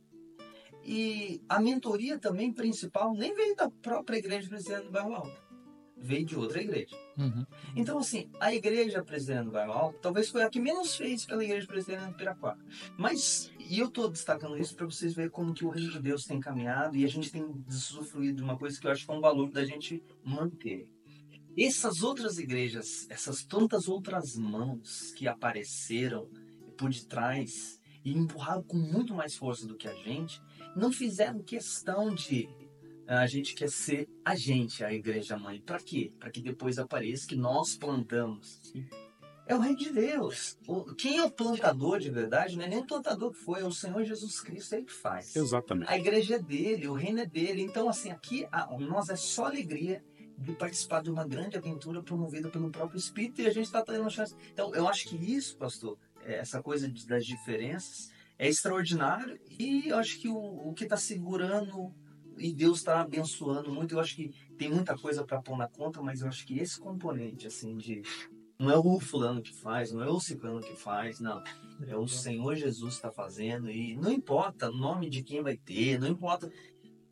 E 0.84 1.42
a 1.48 1.60
mentoria 1.60 2.18
também 2.18 2.52
principal 2.52 3.14
nem 3.14 3.34
veio 3.34 3.56
da 3.56 3.70
própria 3.70 4.18
Igreja 4.18 4.48
Presbiteriana 4.48 4.84
do 4.84 4.92
Bairro 4.92 5.14
Alto. 5.14 5.44
Veio 5.96 6.26
de 6.26 6.36
outra 6.36 6.60
igreja. 6.60 6.94
Uhum. 7.16 7.46
Então, 7.74 7.98
assim, 7.98 8.30
a 8.38 8.54
igreja 8.54 9.02
presbiteriana 9.02 9.46
do 9.46 9.52
Bairro 9.52 9.72
Alto 9.72 9.98
talvez 10.00 10.28
foi 10.28 10.42
a 10.42 10.50
que 10.50 10.60
menos 10.60 10.96
fez 10.96 11.24
pela 11.24 11.42
igreja 11.42 11.66
presbiteriana 11.66 12.12
do 12.12 12.16
Piraquara. 12.16 12.58
Mas, 12.98 13.50
e 13.58 13.78
eu 13.78 13.86
estou 13.86 14.10
destacando 14.10 14.58
isso 14.58 14.76
para 14.76 14.84
vocês 14.84 15.14
verem 15.14 15.30
como 15.30 15.54
que 15.54 15.64
o 15.64 15.70
reino 15.70 15.90
de 15.90 16.00
Deus 16.00 16.26
tem 16.26 16.38
caminhado 16.40 16.96
e 16.96 17.04
a 17.04 17.08
gente 17.08 17.32
tem 17.32 17.42
usufruído 17.66 18.36
de 18.36 18.42
uma 18.42 18.58
coisa 18.58 18.78
que 18.78 18.86
eu 18.86 18.90
acho 18.90 19.06
que 19.06 19.10
é 19.10 19.14
um 19.14 19.20
valor 19.20 19.50
da 19.50 19.64
gente 19.64 20.02
manter. 20.22 20.93
Essas 21.56 22.02
outras 22.02 22.38
igrejas, 22.38 23.06
essas 23.08 23.44
tantas 23.44 23.88
outras 23.88 24.36
mãos 24.36 25.12
que 25.12 25.28
apareceram 25.28 26.28
por 26.76 26.90
detrás 26.90 27.80
e 28.04 28.12
empurraram 28.12 28.62
com 28.62 28.76
muito 28.76 29.14
mais 29.14 29.36
força 29.36 29.66
do 29.66 29.76
que 29.76 29.88
a 29.88 29.94
gente, 29.94 30.40
não 30.76 30.92
fizeram 30.92 31.42
questão 31.42 32.12
de 32.14 32.48
a 33.06 33.26
gente 33.26 33.54
quer 33.54 33.70
ser 33.70 34.08
a 34.24 34.34
gente, 34.34 34.82
a 34.82 34.92
igreja 34.92 35.38
mãe. 35.38 35.60
Para 35.60 35.78
quê? 35.78 36.12
Para 36.18 36.30
que 36.30 36.40
depois 36.40 36.78
apareça 36.78 37.26
que 37.26 37.36
nós 37.36 37.76
plantamos. 37.76 38.60
É 39.46 39.54
o 39.54 39.58
reino 39.58 39.76
de 39.76 39.92
Deus. 39.92 40.58
Quem 40.96 41.18
é 41.18 41.24
o 41.24 41.30
plantador 41.30 41.98
de 42.00 42.10
verdade 42.10 42.56
não 42.56 42.64
é 42.64 42.68
nem 42.68 42.78
o 42.78 42.86
plantador 42.86 43.30
que 43.30 43.38
foi, 43.38 43.60
é 43.60 43.64
o 43.64 43.70
Senhor 43.70 44.02
Jesus 44.02 44.40
Cristo, 44.40 44.74
ele 44.74 44.86
que 44.86 44.92
faz. 44.92 45.36
Exatamente. 45.36 45.92
A 45.92 45.98
igreja 45.98 46.36
é 46.36 46.38
dele, 46.38 46.88
o 46.88 46.94
reino 46.94 47.20
é 47.20 47.26
dele. 47.26 47.60
Então, 47.60 47.88
assim, 47.88 48.10
aqui 48.10 48.46
a, 48.50 48.66
nós 48.78 49.10
é 49.10 49.16
só 49.16 49.44
alegria 49.44 50.02
de 50.38 50.52
participar 50.52 51.02
de 51.02 51.10
uma 51.10 51.26
grande 51.26 51.56
aventura 51.56 52.02
promovida 52.02 52.48
pelo 52.48 52.70
próprio 52.70 52.98
Espírito 52.98 53.40
e 53.40 53.46
a 53.46 53.52
gente 53.52 53.66
está 53.66 53.82
tendo 53.82 54.00
uma 54.00 54.10
chance. 54.10 54.34
Então, 54.52 54.74
eu 54.74 54.88
acho 54.88 55.08
que 55.08 55.16
isso, 55.16 55.56
pastor, 55.56 55.96
é, 56.22 56.38
essa 56.38 56.62
coisa 56.62 56.92
das 57.06 57.24
diferenças 57.24 58.10
é 58.38 58.48
extraordinário 58.48 59.38
e 59.58 59.88
eu 59.88 59.98
acho 59.98 60.18
que 60.18 60.28
o, 60.28 60.36
o 60.36 60.74
que 60.74 60.84
está 60.84 60.96
segurando 60.96 61.94
e 62.38 62.52
Deus 62.52 62.78
está 62.78 63.00
abençoando 63.00 63.72
muito. 63.72 63.94
Eu 63.94 64.00
acho 64.00 64.16
que 64.16 64.32
tem 64.58 64.68
muita 64.68 64.96
coisa 64.96 65.24
para 65.24 65.40
pôr 65.40 65.56
na 65.56 65.68
conta, 65.68 66.02
mas 66.02 66.20
eu 66.20 66.28
acho 66.28 66.46
que 66.46 66.58
esse 66.58 66.78
componente, 66.78 67.46
assim, 67.46 67.76
de. 67.76 68.02
Não 68.58 68.70
é 68.70 68.78
o 68.78 69.00
fulano 69.00 69.42
que 69.42 69.52
faz, 69.52 69.90
não 69.90 70.02
é 70.02 70.08
o 70.08 70.20
ciclano 70.20 70.60
que 70.60 70.76
faz, 70.76 71.18
não. 71.18 71.42
É 71.86 71.96
o 71.96 72.06
Senhor 72.06 72.54
Jesus 72.54 72.94
está 72.94 73.10
fazendo 73.10 73.68
e 73.68 73.96
não 73.96 74.12
importa 74.12 74.70
o 74.70 74.76
nome 74.76 75.10
de 75.10 75.22
quem 75.22 75.42
vai 75.42 75.56
ter, 75.56 75.98
não 75.98 76.08
importa. 76.08 76.50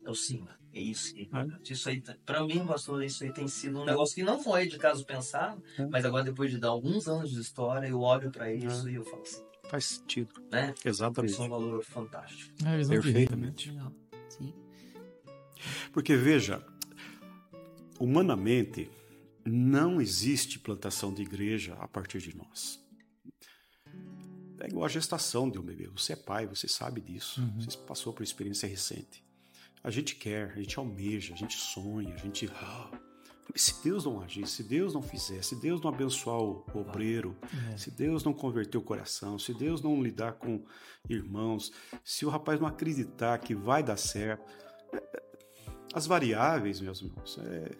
É 0.05 0.09
o 0.09 0.15
Senhor. 0.15 0.57
É 0.73 0.79
isso 0.81 1.13
que 1.13 1.19
é 1.21 1.23
importante. 1.23 1.71
Isso 1.73 1.87
aí, 1.87 2.01
para 2.25 2.43
mim, 2.43 2.65
pastor, 2.65 3.03
isso 3.03 3.23
aí 3.23 3.31
tem 3.31 3.47
sido 3.47 3.79
um 3.79 3.85
negócio 3.85 4.15
que 4.15 4.23
não 4.23 4.41
foi 4.41 4.67
de 4.67 4.77
caso 4.79 5.05
pensado, 5.05 5.61
É. 5.77 5.85
mas 5.85 6.03
agora, 6.03 6.23
depois 6.23 6.49
de 6.49 6.57
dar 6.57 6.69
alguns 6.69 7.07
anos 7.07 7.31
de 7.31 7.39
história, 7.39 7.87
eu 7.87 7.99
olho 8.01 8.31
para 8.31 8.51
isso 8.51 8.89
e 8.89 8.95
eu 8.95 9.03
falo 9.03 9.21
assim, 9.21 9.43
Faz 9.69 9.85
sentido. 9.85 10.33
né? 10.51 10.73
Exatamente. 10.83 11.31
Isso 11.31 11.41
é 11.41 11.45
um 11.45 11.49
valor 11.49 11.83
fantástico. 11.83 12.53
É 12.65 12.85
Perfeitamente. 12.87 13.69
Legal. 13.71 13.93
Sim. 14.29 14.53
Porque 15.91 16.15
veja, 16.15 16.65
humanamente 17.99 18.89
não 19.45 20.01
existe 20.01 20.59
plantação 20.59 21.13
de 21.13 21.21
igreja 21.21 21.75
a 21.79 21.87
partir 21.87 22.19
de 22.19 22.35
nós. 22.35 22.81
É 24.59 24.67
igual 24.67 24.85
a 24.85 24.89
gestação 24.89 25.49
de 25.49 25.59
um 25.59 25.61
bebê. 25.63 25.87
Você 25.89 26.13
é 26.13 26.15
pai, 26.15 26.47
você 26.47 26.67
sabe 26.67 27.01
disso. 27.01 27.41
Uhum. 27.41 27.61
Você 27.61 27.77
passou 27.79 28.13
por 28.13 28.23
experiência 28.23 28.67
recente. 28.67 29.22
A 29.83 29.89
gente 29.91 30.15
quer, 30.15 30.51
a 30.55 30.59
gente 30.61 30.79
almeja, 30.79 31.33
a 31.33 31.37
gente 31.37 31.55
sonha, 31.57 32.13
a 32.13 32.17
gente. 32.17 32.49
Ah, 32.55 32.89
se 33.55 33.83
Deus 33.83 34.05
não 34.05 34.21
agir, 34.21 34.47
se 34.47 34.63
Deus 34.63 34.93
não 34.93 35.01
fizer, 35.01 35.43
se 35.43 35.55
Deus 35.57 35.81
não 35.81 35.89
abençoar 35.89 36.39
o 36.41 36.65
obreiro, 36.73 37.35
É. 37.73 37.77
se 37.77 37.91
Deus 37.91 38.23
não 38.23 38.33
converter 38.33 38.77
o 38.77 38.81
coração, 38.81 39.37
se 39.37 39.53
Deus 39.53 39.81
não 39.81 40.01
lidar 40.01 40.33
com 40.33 40.63
irmãos, 41.09 41.71
se 42.03 42.25
o 42.25 42.29
rapaz 42.29 42.59
não 42.59 42.67
acreditar 42.67 43.37
que 43.39 43.53
vai 43.53 43.83
dar 43.83 43.97
certo. 43.97 44.43
As 45.93 46.07
variáveis, 46.07 46.79
meus 46.79 47.01
irmãos, 47.01 47.37
é, 47.39 47.71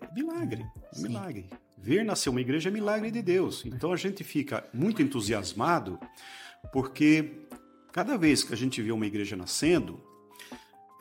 é 0.00 0.14
milagre, 0.14 0.66
é 0.94 1.00
milagre. 1.00 1.50
Ver 1.78 2.04
nascer 2.04 2.28
uma 2.28 2.40
igreja 2.40 2.68
é 2.68 2.72
milagre 2.72 3.10
de 3.10 3.22
Deus. 3.22 3.64
Então 3.64 3.92
a 3.92 3.96
gente 3.96 4.22
fica 4.22 4.68
muito 4.74 5.00
entusiasmado 5.00 5.98
porque 6.72 7.46
cada 7.92 8.16
vez 8.18 8.44
que 8.44 8.52
a 8.52 8.56
gente 8.56 8.82
vê 8.82 8.92
uma 8.92 9.06
igreja 9.06 9.34
nascendo, 9.36 10.00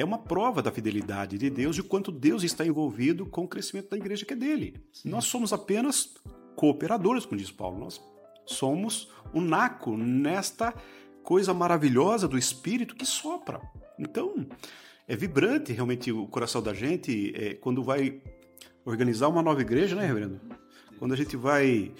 é 0.01 0.05
uma 0.05 0.17
prova 0.17 0.61
da 0.61 0.71
fidelidade 0.71 1.37
de 1.37 1.49
Deus 1.49 1.77
e 1.77 1.81
o 1.81 1.83
quanto 1.83 2.11
Deus 2.11 2.43
está 2.43 2.65
envolvido 2.65 3.25
com 3.25 3.43
o 3.43 3.47
crescimento 3.47 3.89
da 3.91 3.97
igreja 3.97 4.25
que 4.25 4.33
é 4.33 4.35
dele. 4.35 4.83
Nós 5.05 5.25
somos 5.25 5.53
apenas 5.53 6.15
cooperadores, 6.55 7.25
como 7.25 7.39
diz 7.39 7.51
Paulo. 7.51 7.79
Nós 7.79 8.01
somos 8.45 9.09
um 9.33 9.39
naco 9.41 9.95
nesta 9.95 10.73
coisa 11.23 11.53
maravilhosa 11.53 12.27
do 12.27 12.37
Espírito 12.37 12.95
que 12.95 13.05
sopra. 13.05 13.61
Então, 13.99 14.47
é 15.07 15.15
vibrante 15.15 15.71
realmente 15.71 16.11
o 16.11 16.27
coração 16.27 16.61
da 16.61 16.73
gente 16.73 17.31
é, 17.35 17.53
quando 17.53 17.83
vai 17.83 18.21
organizar 18.83 19.27
uma 19.27 19.43
nova 19.43 19.61
igreja, 19.61 19.95
né, 19.95 20.05
reverendo? 20.05 20.41
Quando 20.97 21.13
a 21.13 21.17
gente 21.17 21.37
vai 21.37 21.91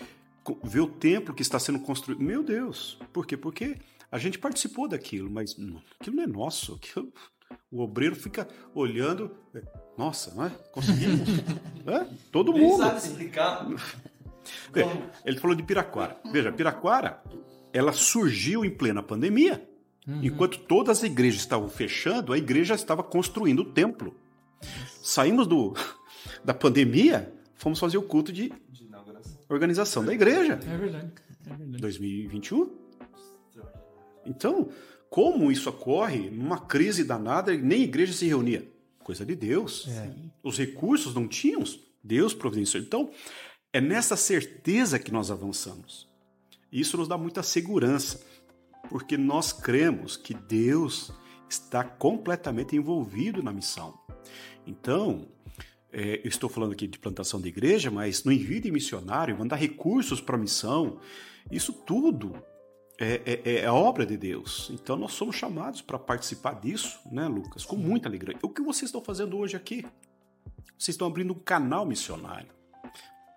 ver 0.63 0.79
o 0.79 0.87
templo 0.87 1.35
que 1.35 1.43
está 1.43 1.59
sendo 1.59 1.79
construído. 1.79 2.23
Meu 2.23 2.41
Deus! 2.41 2.97
Por 3.13 3.27
quê? 3.27 3.37
Porque 3.37 3.77
a 4.11 4.17
gente 4.17 4.39
participou 4.39 4.87
daquilo, 4.87 5.29
mas 5.29 5.55
não, 5.55 5.81
aquilo 5.99 6.15
não 6.15 6.23
é 6.23 6.27
nosso. 6.27 6.73
Aquilo, 6.73 7.13
o 7.71 7.81
obreiro 7.81 8.15
fica 8.15 8.47
olhando. 8.73 9.31
é, 9.55 9.61
Nossa, 9.97 10.33
não 10.35 10.45
é? 10.45 10.49
Conseguimos? 10.71 11.27
Hã? 11.87 12.07
Todo 12.31 12.51
Nem 12.53 12.63
mundo. 12.63 12.77
sabe 12.83 12.97
explicar. 12.97 13.67
Ele 15.25 15.37
falou 15.39 15.55
de 15.55 15.63
Piraquara. 15.63 16.17
Veja, 16.31 16.51
Piraquara, 16.51 17.21
ela 17.71 17.93
surgiu 17.93 18.65
em 18.65 18.69
plena 18.69 19.01
pandemia. 19.03 19.67
Enquanto 20.07 20.57
todas 20.57 20.97
as 20.97 21.03
igrejas 21.03 21.41
estavam 21.41 21.69
fechando, 21.69 22.33
a 22.33 22.37
igreja 22.37 22.73
estava 22.73 23.03
construindo 23.03 23.59
o 23.59 23.65
templo. 23.65 24.15
Saímos 25.01 25.45
do, 25.45 25.73
da 26.43 26.53
pandemia, 26.55 27.31
fomos 27.55 27.79
fazer 27.79 27.97
o 27.97 28.01
culto 28.01 28.33
de 28.33 28.49
De 28.71 28.89
organização 29.47 30.03
da 30.03 30.11
igreja. 30.13 30.53
É 30.53 30.77
verdade. 30.77 31.11
É 31.45 31.53
verdade. 31.53 31.81
2021. 31.81 32.71
Então, 34.25 34.69
como 35.12 35.51
isso 35.51 35.70
ocorre 35.70 36.30
numa 36.30 36.57
crise 36.57 37.03
danada, 37.03 37.53
nem 37.53 37.84
igreja 37.84 38.14
se 38.14 38.26
reunia? 38.26 38.66
Coisa 39.03 39.26
de 39.26 39.36
Deus. 39.36 39.86
É. 39.89 40.09
Os 40.41 40.57
recursos 40.57 41.14
não 41.14 41.28
tínhamos, 41.28 41.82
Deus 42.01 42.34
providenciou. 42.34 42.82
Então, 42.82 43.12
é 43.74 43.82
nessa 43.82 44.16
certeza 44.16 44.97
que 44.97 45.12
nós 45.12 45.30
avançamos. 45.30 46.09
Isso 46.72 46.95
nos 46.95 47.09
dá 47.09 47.18
muita 47.18 47.43
segurança, 47.43 48.26
porque 48.89 49.18
nós 49.18 49.51
cremos 49.51 50.16
que 50.16 50.34
Deus 50.34 51.12
está 51.49 51.84
completamente 51.84 52.78
envolvido 52.78 53.43
na 53.43 53.51
missão. 53.51 53.99
Então, 54.66 55.28
é, 55.91 56.22
eu 56.24 56.30
estou 56.30 56.49
falando 56.49 56.72
aqui 56.72 56.88
de 56.88 56.97
plantação 56.97 57.41
de 57.41 57.49
igreja, 57.49 57.91
mas 57.91 58.24
no 58.24 58.32
envio 58.32 58.62
de 58.62 58.72
missionário, 58.72 59.38
mandar 59.38 59.57
recursos 59.57 60.22
para 60.22 60.38
a 60.38 60.39
missão, 60.39 61.01
isso 61.51 61.74
tudo 61.74 62.41
é, 63.01 63.21
é, 63.25 63.55
é 63.55 63.65
a 63.65 63.73
obra 63.73 64.05
de 64.05 64.15
Deus. 64.15 64.69
Então 64.71 64.95
nós 64.95 65.13
somos 65.13 65.35
chamados 65.35 65.81
para 65.81 65.97
participar 65.97 66.59
disso, 66.59 66.99
né, 67.11 67.27
Lucas? 67.27 67.65
Com 67.65 67.75
muita 67.75 68.07
alegria. 68.07 68.37
O 68.43 68.49
que 68.49 68.61
vocês 68.61 68.89
estão 68.89 69.03
fazendo 69.03 69.37
hoje 69.37 69.57
aqui? 69.57 69.83
Vocês 70.77 70.93
estão 70.93 71.07
abrindo 71.07 71.33
um 71.33 71.39
canal 71.39 71.83
missionário. 71.85 72.49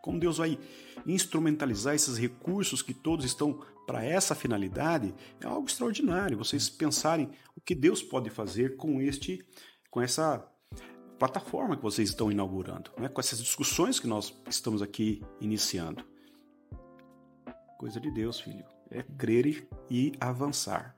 Como 0.02 0.20
Deus 0.20 0.36
vai 0.36 0.58
instrumentalizar 1.06 1.94
esses 1.94 2.18
recursos 2.18 2.82
que 2.82 2.92
todos 2.92 3.24
estão 3.24 3.62
para 3.86 4.04
essa 4.04 4.34
finalidade 4.34 5.14
é 5.40 5.46
algo 5.46 5.66
extraordinário. 5.66 6.36
Vocês 6.36 6.68
pensarem 6.68 7.30
o 7.56 7.60
que 7.60 7.74
Deus 7.74 8.02
pode 8.02 8.28
fazer 8.28 8.76
com 8.76 9.00
este, 9.00 9.42
com 9.90 10.02
essa 10.02 10.46
plataforma 11.18 11.76
que 11.76 11.82
vocês 11.82 12.10
estão 12.10 12.30
inaugurando, 12.30 12.90
né? 12.98 13.08
com 13.08 13.20
essas 13.20 13.38
discussões 13.38 13.98
que 13.98 14.06
nós 14.06 14.34
estamos 14.48 14.82
aqui 14.82 15.22
iniciando. 15.40 16.04
Coisa 17.78 17.98
de 17.98 18.10
Deus, 18.10 18.40
filho. 18.40 18.73
É 18.94 19.02
crer 19.02 19.66
e 19.90 20.12
avançar. 20.20 20.96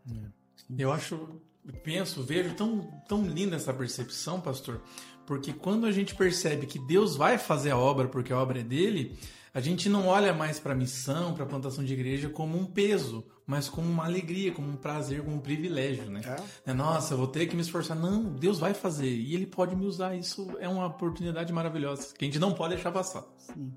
Eu 0.79 0.93
acho, 0.93 1.41
penso, 1.83 2.23
vejo 2.23 2.55
tão, 2.55 2.83
tão 3.09 3.27
linda 3.27 3.57
essa 3.57 3.73
percepção, 3.73 4.41
pastor, 4.41 4.83
Porque 5.27 5.53
quando 5.53 5.87
a 5.87 5.93
gente 5.93 6.15
percebe 6.15 6.67
que 6.67 6.79
Deus 6.79 7.17
vai 7.17 7.39
fazer 7.39 7.71
a 7.71 7.79
obra 7.79 8.07
porque 8.09 8.33
a 8.33 8.39
obra 8.39 8.61
é 8.61 8.63
dele, 8.63 9.17
a 9.57 9.61
gente 9.61 9.89
não 9.89 10.07
olha 10.07 10.35
mais 10.35 10.61
para 10.61 10.75
a 10.75 10.77
missão, 10.77 11.33
para 11.33 11.45
a 11.45 11.47
plantação 11.47 11.83
de 11.83 11.91
igreja 11.95 12.29
como 12.29 12.59
um 12.59 12.67
peso, 12.67 13.25
mas 13.47 13.71
como 13.71 13.89
uma 13.89 14.05
alegria, 14.05 14.53
como 14.53 14.69
um 14.69 14.77
prazer, 14.77 15.23
como 15.23 15.37
um 15.37 15.41
privilégio, 15.41 16.11
né? 16.11 16.21
É. 16.67 16.75
Nossa, 16.75 17.15
eu 17.15 17.19
vou 17.19 17.27
ter 17.27 17.47
que 17.47 17.57
me 17.57 17.63
esforçar. 17.63 17.97
Não, 17.97 18.23
Deus 18.23 18.59
vai 18.59 18.75
fazer 18.75 19.09
e 19.09 19.35
Ele 19.35 19.47
pode 19.47 19.75
me 19.75 19.87
usar. 19.87 20.15
Isso 20.15 20.47
é 20.61 20.69
uma 20.69 20.85
oportunidade 20.85 21.55
maravilhosa 21.55 22.15
que 22.15 22.23
a 22.25 22.29
gente 22.29 22.39
não 22.39 22.53
pode 22.53 22.75
deixar 22.75 22.93
passar. 22.93 23.25
Sim. 23.39 23.73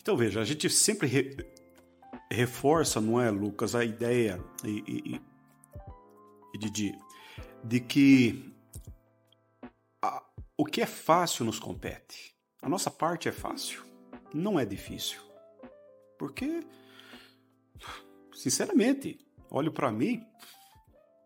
Então 0.00 0.16
veja, 0.16 0.40
a 0.40 0.44
gente 0.44 0.70
sempre 0.70 1.06
re 1.06 1.36
reforça, 2.30 3.00
não 3.00 3.20
é, 3.20 3.30
Lucas, 3.30 3.74
a 3.74 3.84
ideia 3.84 4.42
e, 4.64 4.84
e, 4.86 5.20
e 6.54 6.58
Didi, 6.58 6.96
de 7.64 7.80
que 7.80 8.54
a, 10.02 10.22
o 10.56 10.64
que 10.64 10.80
é 10.80 10.86
fácil 10.86 11.44
nos 11.44 11.58
compete. 11.58 12.34
A 12.62 12.68
nossa 12.68 12.90
parte 12.90 13.28
é 13.28 13.32
fácil 13.32 13.90
não 14.34 14.58
é 14.58 14.64
difícil. 14.64 15.20
Porque, 16.18 16.60
sinceramente, 18.34 19.18
olho 19.50 19.72
para 19.72 19.90
mim, 19.90 20.24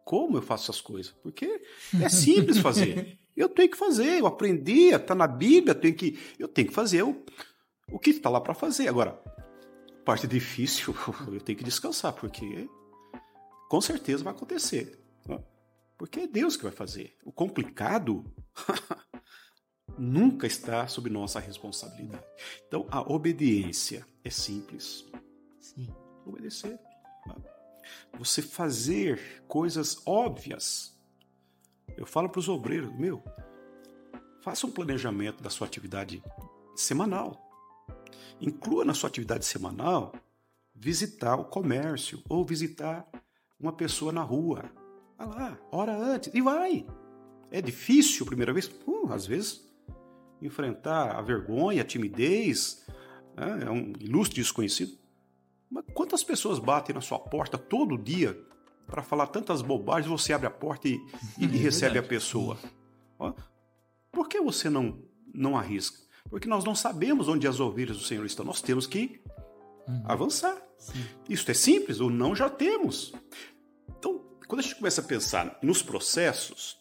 como 0.05 0.37
eu 0.37 0.43
faço 0.43 0.71
essas 0.71 0.81
coisas? 0.81 1.13
Porque 1.23 1.63
é 2.01 2.09
simples 2.09 2.59
fazer. 2.59 3.19
Eu 3.37 3.49
tenho 3.49 3.69
que 3.69 3.77
fazer, 3.77 4.21
eu 4.21 4.29
aprendi, 4.29 4.95
está 4.95 5.13
na 5.13 5.27
Bíblia, 5.27 5.73
eu 5.73 5.81
tenho 5.81 5.95
que, 5.97 6.17
eu 6.39 6.47
tenho 6.47 6.69
que 6.69 6.73
fazer 6.73 7.03
o, 7.03 7.21
o 7.91 7.99
que 7.99 8.11
está 8.11 8.31
lá 8.31 8.41
para 8.41 8.55
fazer. 8.55 8.87
Agora, 8.87 9.21
parte 10.05 10.27
difícil, 10.27 10.95
eu 11.33 11.41
tenho 11.41 11.59
que 11.59 11.65
descansar, 11.65 12.13
porque 12.13 12.69
com 13.69 13.81
certeza 13.81 14.23
vai 14.23 14.33
acontecer. 14.33 14.99
Né? 15.27 15.43
Porque 15.97 16.21
é 16.21 16.27
Deus 16.27 16.57
que 16.57 16.63
vai 16.63 16.73
fazer. 16.73 17.17
O 17.25 17.33
complicado 17.33 18.25
nunca 19.99 20.47
está 20.47 20.87
sob 20.87 21.09
nossa 21.09 21.41
responsabilidade. 21.41 22.25
Então, 22.67 22.87
a 22.91 23.01
obediência 23.01 24.07
é 24.23 24.31
simples. 24.31 25.05
Sim. 25.61 25.89
Obedecer. 26.27 26.79
Você 28.19 28.43
fazer 28.43 29.43
coisas 29.47 30.01
óbvias. 30.07 30.99
Eu 31.97 32.07
falo 32.07 32.29
para 32.29 32.39
os 32.39 32.49
obreiros, 32.49 32.93
meu, 32.99 33.23
faça 34.41 34.67
um 34.67 34.71
planejamento 34.71 35.43
da 35.43 35.51
sua 35.51 35.67
atividade 35.67 36.23
semanal. 36.75 37.44
Inclua 38.41 38.85
na 38.85 38.95
sua 38.95 39.09
atividade 39.09 39.45
semanal 39.45 40.13
visitar 40.75 41.37
o 41.37 41.45
comércio 41.45 42.23
ou 42.29 42.45
visitar 42.45 43.07
uma 43.59 43.73
pessoa 43.73 44.13
na 44.13 44.23
rua. 44.23 44.65
Vai 45.17 45.27
lá, 45.27 45.59
hora 45.71 45.97
antes 45.97 46.33
e 46.35 46.41
vai. 46.41 46.87
É 47.51 47.63
difícil 47.63 48.25
a 48.25 48.27
primeira 48.27 48.53
vez? 48.53 48.67
Uh, 48.87 49.13
às 49.13 49.27
vezes 49.27 49.65
enfrentar 50.43 51.17
a 51.17 51.23
vergonha, 51.23 51.83
a 51.83 51.85
timidez, 51.85 52.85
né? 53.37 53.65
é 53.67 53.71
um 53.71 53.93
ilustre 53.99 54.37
desconhecido. 54.37 54.93
Mas 55.71 55.85
quantas 55.95 56.23
pessoas 56.23 56.59
batem 56.59 56.95
na 56.95 57.01
sua 57.01 57.19
porta 57.19 57.57
todo 57.57 57.97
dia 57.97 58.39
para 58.87 59.03
falar 59.03 59.29
tantas 59.29 59.63
bobagens, 59.63 60.11
você 60.11 60.33
abre 60.33 60.47
a 60.47 60.51
porta 60.51 60.89
e, 60.89 61.01
e, 61.39 61.47
e 61.47 61.47
é 61.57 61.59
recebe 61.59 61.99
a 61.99 62.03
pessoa? 62.03 62.59
Por 64.13 64.29
que 64.29 64.41
você 64.41 64.69
não, 64.69 65.03
não 65.33 65.57
arrisca? 65.57 66.04
Porque 66.29 66.49
nós 66.49 66.65
não 66.65 66.75
sabemos 66.75 67.29
onde 67.29 67.47
as 67.47 67.61
ovelhas 67.61 67.99
do 67.99 68.05
Senhor 68.05 68.25
estão. 68.25 68.45
Nós 68.45 68.61
temos 68.61 68.87
que 68.87 69.21
uhum. 69.87 70.03
avançar. 70.05 70.57
Sim. 70.79 71.05
Isso 71.29 71.51
é 71.51 71.55
simples, 71.55 72.01
ou 72.01 72.11
não 72.11 72.35
já 72.35 72.49
temos. 72.49 73.13
Então, 73.89 74.19
quando 74.47 74.61
a 74.61 74.63
gente 74.63 74.77
começa 74.77 75.01
a 75.01 75.05
pensar 75.05 75.59
nos 75.63 75.83
processos, 75.83 76.79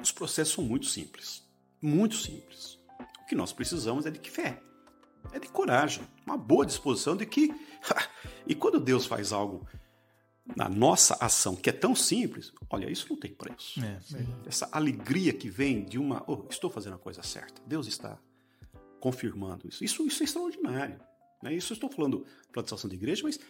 os 0.00 0.12
processos 0.12 0.54
são 0.54 0.64
muito 0.64 0.86
simples. 0.86 1.42
Muito 1.80 2.16
simples. 2.16 2.78
O 3.22 3.26
que 3.26 3.34
nós 3.34 3.52
precisamos 3.52 4.06
é 4.06 4.10
de 4.10 4.18
que 4.18 4.30
fé, 4.30 4.60
é 5.32 5.38
de 5.38 5.48
coragem, 5.48 6.02
uma 6.26 6.36
boa 6.36 6.66
disposição 6.66 7.16
de 7.16 7.26
que. 7.26 7.54
e 8.46 8.54
quando 8.54 8.80
Deus 8.80 9.06
faz 9.06 9.32
algo 9.32 9.66
na 10.56 10.68
nossa 10.68 11.16
ação 11.20 11.54
que 11.54 11.70
é 11.70 11.72
tão 11.72 11.94
simples, 11.94 12.52
olha, 12.68 12.90
isso 12.90 13.06
não 13.08 13.16
tem 13.16 13.32
preço. 13.32 13.80
É, 13.84 14.00
Essa 14.46 14.68
alegria 14.72 15.32
que 15.32 15.48
vem 15.48 15.84
de 15.84 15.98
uma. 15.98 16.24
Oh, 16.26 16.46
estou 16.50 16.70
fazendo 16.70 16.96
a 16.96 16.98
coisa 16.98 17.22
certa. 17.22 17.62
Deus 17.66 17.86
está 17.86 18.18
confirmando 19.00 19.66
isso. 19.68 19.82
Isso, 19.82 20.06
isso 20.06 20.22
é 20.22 20.24
extraordinário. 20.24 21.00
Né? 21.42 21.54
Isso 21.54 21.72
estou 21.72 21.90
falando 21.90 22.26
plantação 22.52 22.88
de 22.88 22.96
igreja, 22.96 23.22
mas 23.24 23.40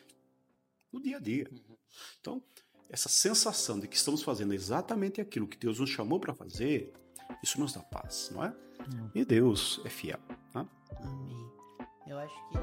no 0.93 1.01
dia 1.01 1.17
a 1.17 1.21
dia. 1.21 1.49
Uhum. 1.51 1.77
Então, 2.21 2.43
essa 2.89 3.09
sensação 3.09 3.79
de 3.79 3.87
que 3.87 3.97
estamos 3.97 4.23
fazendo 4.23 4.55
exatamente 4.55 5.21
aquilo 5.21 5.47
que 5.47 5.57
Deus 5.57 5.79
nos 5.79 5.91
chamou 5.91 6.19
para 6.19 6.35
fazer 6.35 6.93
isso 7.43 7.61
nos 7.61 7.73
dá 7.73 7.81
paz, 7.81 8.31
não 8.35 8.45
é? 8.45 8.49
Hum. 8.49 9.11
E 9.15 9.25
Deus 9.25 9.81
é 9.85 9.89
fiel. 9.89 10.19
Né? 10.55 10.67
Amém. 11.03 11.51
Eu 12.07 12.19
acho 12.19 12.35
que. 12.49 12.59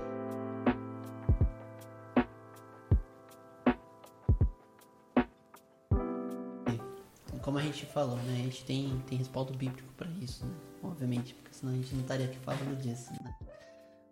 Como 7.41 7.57
a 7.59 7.61
gente 7.61 7.85
falou, 7.85 8.17
né? 8.17 8.33
A 8.33 8.43
gente 8.43 8.65
tem, 8.65 9.01
tem 9.07 9.17
respaldo 9.17 9.53
bíblico 9.57 9.93
para 9.93 10.09
isso, 10.21 10.45
né? 10.45 10.53
Obviamente, 10.83 11.33
porque 11.33 11.53
senão 11.53 11.73
a 11.73 11.75
gente 11.75 11.93
não 11.93 12.01
estaria 12.01 12.25
aqui 12.25 12.37
falando 12.39 12.81
disso, 12.81 13.11
né? 13.11 13.35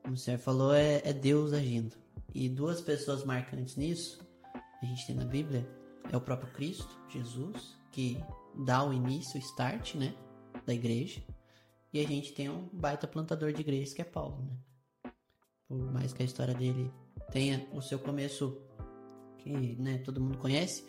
Como 0.02 0.16
o 0.16 0.18
senhor 0.18 0.38
falou, 0.38 0.74
é, 0.74 1.02
é 1.04 1.14
Deus 1.14 1.54
agindo. 1.54 1.96
E 2.34 2.50
duas 2.50 2.82
pessoas 2.82 3.24
marcantes 3.24 3.76
nisso, 3.76 4.20
a 4.82 4.86
gente 4.86 5.08
tem 5.08 5.16
na 5.16 5.26
Bíblia, 5.26 5.68
é 6.12 6.18
o 6.18 6.22
próprio 6.22 6.52
Cristo, 6.54 6.90
Jesus, 7.10 7.78
que 7.92 8.22
dá 8.66 8.84
o 8.84 8.94
início, 8.94 9.40
o 9.40 9.44
start, 9.44 9.96
né? 9.96 10.14
da 10.66 10.74
igreja. 10.74 11.22
E 11.94 12.00
a 12.00 12.08
gente 12.08 12.34
tem 12.34 12.50
um 12.50 12.68
baita 12.74 13.08
plantador 13.08 13.54
de 13.54 13.62
igrejas 13.62 13.94
que 13.94 14.02
é 14.02 14.06
Paulo, 14.06 14.44
né? 14.44 15.12
Por 15.68 15.92
mais 15.92 16.14
que 16.14 16.22
a 16.22 16.26
história 16.26 16.54
dele 16.54 16.92
tenha 17.32 17.66
o 17.74 17.82
seu 17.82 17.98
começo 17.98 18.62
que 19.40 19.76
né, 19.78 19.98
todo 20.00 20.22
mundo 20.22 20.38
conhece, 20.38 20.86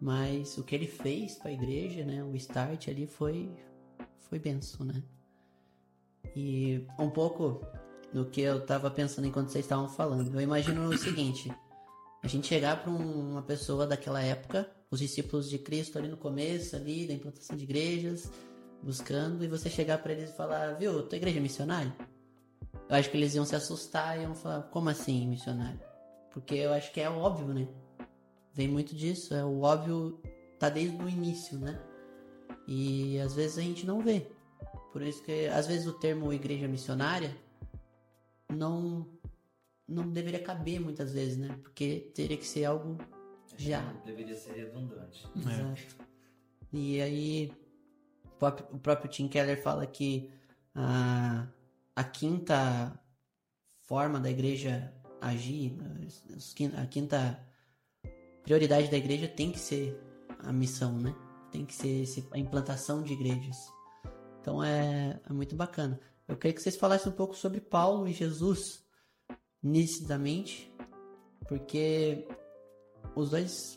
mas 0.00 0.58
o 0.58 0.64
que 0.64 0.74
ele 0.74 0.86
fez 0.86 1.36
para 1.36 1.50
a 1.50 1.52
igreja, 1.52 2.04
né, 2.04 2.24
o 2.24 2.34
start 2.34 2.88
ali 2.88 3.06
foi 3.06 3.52
foi 4.28 4.38
benção, 4.38 4.86
né? 4.86 5.02
E 6.36 6.86
um 6.98 7.10
pouco 7.10 7.64
do 8.12 8.24
que 8.26 8.40
eu 8.40 8.58
estava 8.58 8.90
pensando 8.90 9.26
enquanto 9.26 9.48
vocês 9.48 9.64
estavam 9.64 9.88
falando. 9.88 10.34
Eu 10.34 10.40
imagino 10.40 10.88
o 10.88 10.98
seguinte: 10.98 11.52
a 12.22 12.28
gente 12.28 12.46
chegar 12.46 12.82
para 12.82 12.90
um, 12.90 13.30
uma 13.30 13.42
pessoa 13.42 13.86
daquela 13.86 14.22
época, 14.22 14.70
os 14.90 15.00
discípulos 15.00 15.48
de 15.48 15.58
Cristo 15.58 15.98
ali 15.98 16.08
no 16.08 16.16
começo, 16.16 16.76
ali 16.76 17.06
da 17.06 17.14
implantação 17.14 17.56
de 17.56 17.64
igrejas, 17.64 18.30
buscando, 18.82 19.44
e 19.44 19.48
você 19.48 19.70
chegar 19.70 19.98
para 19.98 20.12
eles 20.12 20.30
e 20.30 20.36
falar, 20.36 20.74
viu, 20.74 21.02
tua 21.02 21.16
igreja 21.16 21.38
é 21.38 21.42
missionária? 21.42 21.94
Eu 22.88 22.96
acho 22.96 23.10
que 23.10 23.16
eles 23.16 23.34
iam 23.34 23.44
se 23.44 23.54
assustar 23.54 24.18
e 24.18 24.22
iam 24.22 24.34
falar, 24.34 24.62
como 24.64 24.88
assim 24.88 25.26
missionário? 25.26 25.80
Porque 26.32 26.54
eu 26.54 26.72
acho 26.72 26.92
que 26.92 27.00
é 27.00 27.08
óbvio, 27.08 27.48
né? 27.48 27.68
Vem 28.52 28.68
muito 28.68 28.94
disso, 28.94 29.34
é 29.34 29.44
o 29.44 29.62
óbvio 29.62 30.20
tá 30.58 30.68
desde 30.68 30.96
o 31.02 31.08
início, 31.08 31.58
né? 31.58 31.80
E 32.66 33.18
às 33.18 33.34
vezes 33.34 33.58
a 33.58 33.62
gente 33.62 33.86
não 33.86 34.00
vê. 34.00 34.26
Por 34.92 35.02
isso 35.02 35.22
que 35.22 35.46
às 35.46 35.66
vezes 35.66 35.86
o 35.86 35.92
termo 35.92 36.32
igreja 36.32 36.66
missionária 36.66 37.36
não 38.48 39.06
não 39.86 40.08
deveria 40.08 40.42
caber 40.42 40.80
muitas 40.80 41.12
vezes, 41.12 41.36
né? 41.36 41.58
Porque 41.62 42.10
teria 42.14 42.36
que 42.36 42.46
ser 42.46 42.64
algo 42.64 42.96
já. 43.56 43.80
Deveria 44.04 44.36
ser 44.36 44.52
redundante. 44.52 45.28
Exato. 45.36 45.96
É. 45.98 46.10
E 46.72 47.00
aí 47.00 47.52
o 48.72 48.78
próprio 48.78 49.10
Tim 49.10 49.28
Keller 49.28 49.60
fala 49.60 49.86
que 49.86 50.30
a, 50.74 51.46
a 51.96 52.04
quinta 52.04 52.98
forma 53.82 54.20
da 54.20 54.30
igreja 54.30 54.92
agir, 55.20 55.76
a 56.76 56.86
quinta 56.86 57.44
prioridade 58.42 58.90
da 58.90 58.96
igreja 58.96 59.28
tem 59.28 59.50
que 59.50 59.58
ser 59.58 60.00
a 60.38 60.52
missão, 60.52 60.96
né? 60.98 61.14
Tem 61.50 61.64
que 61.64 61.74
ser 61.74 62.04
a 62.30 62.38
implantação 62.38 63.02
de 63.02 63.12
igrejas. 63.12 63.56
Então 64.40 64.62
é, 64.62 65.20
é 65.28 65.32
muito 65.32 65.54
bacana. 65.54 66.00
Eu 66.26 66.36
queria 66.36 66.54
que 66.54 66.62
vocês 66.62 66.76
falassem 66.76 67.12
um 67.12 67.14
pouco 67.14 67.34
sobre 67.34 67.60
Paulo 67.60 68.06
e 68.06 68.12
Jesus, 68.12 68.84
nitidamente, 69.62 70.72
porque 71.48 72.26
os 73.14 73.30
dois, 73.30 73.76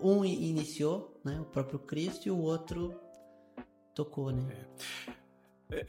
um 0.00 0.24
iniciou, 0.24 1.20
né, 1.24 1.40
o 1.40 1.44
próprio 1.44 1.78
Cristo, 1.80 2.26
e 2.26 2.30
o 2.30 2.38
outro 2.38 2.98
tocou, 3.94 4.30
né? 4.30 4.66
É. 5.70 5.86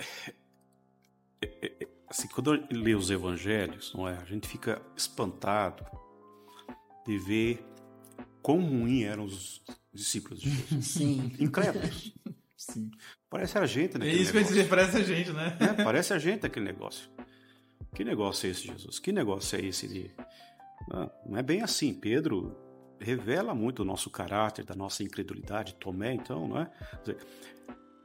É, 1.42 1.48
é, 1.62 1.84
é, 1.84 1.88
assim, 2.08 2.28
quando 2.28 2.54
eu 2.54 2.68
leio 2.72 2.98
os 2.98 3.10
evangelhos, 3.10 3.94
não 3.94 4.08
é? 4.08 4.18
A 4.18 4.26
gente 4.26 4.48
fica 4.48 4.82
espantado 4.96 5.86
de 7.06 7.18
ver 7.20 7.66
quão 8.42 8.62
ruim 8.62 9.04
eram 9.04 9.26
os 9.26 9.62
discípulos 9.94 10.42
de 10.42 10.50
Jesus. 10.50 10.86
Sim. 10.88 11.32
Incrédulos. 11.40 12.14
Sim. 12.58 12.92
Parece 13.30 13.58
a 13.58 13.66
gente, 13.66 13.98
né? 13.98 14.08
É 14.08 14.14
isso 14.14 14.32
que 14.32 14.38
eu 14.38 14.44
dizer, 14.44 14.68
parece 14.68 14.98
a 14.98 15.04
gente, 15.04 15.32
né? 15.32 15.58
É, 15.60 15.84
parece 15.84 16.14
a 16.14 16.20
gente 16.20 16.46
aquele 16.46 16.66
negócio. 16.66 17.10
Que 17.96 18.04
negócio 18.04 18.48
é 18.48 18.52
esse, 18.52 18.68
Jesus? 18.68 19.00
Que 19.00 19.12
negócio 19.12 19.58
é 19.58 19.66
esse 19.66 19.88
de. 19.88 20.12
Não, 20.88 21.12
não 21.26 21.38
é 21.38 21.44
bem 21.44 21.62
assim. 21.62 21.94
Pedro 21.94 22.56
revela 23.00 23.56
muito 23.56 23.82
o 23.82 23.86
nosso 23.86 24.10
caráter, 24.10 24.66
da 24.66 24.76
nossa 24.76 25.04
incredulidade. 25.04 25.76
Tomé, 25.76 26.14
então, 26.14 26.48
não 26.48 26.60
é? 26.60 26.72
Dizer, 27.00 27.18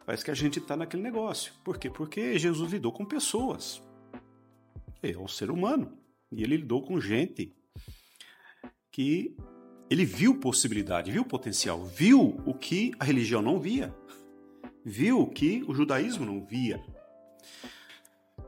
Parece 0.04 0.24
que 0.24 0.30
a 0.30 0.34
gente 0.34 0.58
está 0.58 0.76
naquele 0.76 1.02
negócio. 1.02 1.52
Por 1.64 1.78
quê? 1.78 1.88
Porque 1.88 2.38
Jesus 2.38 2.72
lidou 2.72 2.92
com 2.92 3.04
pessoas. 3.04 3.82
É 5.02 5.16
um 5.16 5.28
ser 5.28 5.50
humano. 5.50 5.96
E 6.30 6.42
ele 6.42 6.58
lidou 6.58 6.82
com 6.82 7.00
gente 7.00 7.54
que 8.92 9.34
ele 9.90 10.04
viu 10.04 10.38
possibilidade, 10.38 11.10
viu 11.10 11.24
potencial, 11.24 11.84
viu 11.84 12.40
o 12.44 12.54
que 12.54 12.92
a 12.98 13.04
religião 13.04 13.42
não 13.42 13.60
via, 13.60 13.94
viu 14.84 15.20
o 15.20 15.26
que 15.26 15.62
o 15.66 15.74
judaísmo 15.74 16.24
não 16.24 16.44
via. 16.44 16.82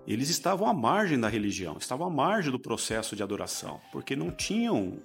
Eles 0.06 0.28
estavam 0.28 0.68
à 0.68 0.72
margem 0.72 1.18
da 1.18 1.28
religião, 1.28 1.76
estavam 1.78 2.06
à 2.06 2.10
margem 2.10 2.52
do 2.52 2.58
processo 2.58 3.16
de 3.16 3.22
adoração, 3.22 3.80
porque 3.90 4.14
não 4.14 4.30
tinham 4.30 4.98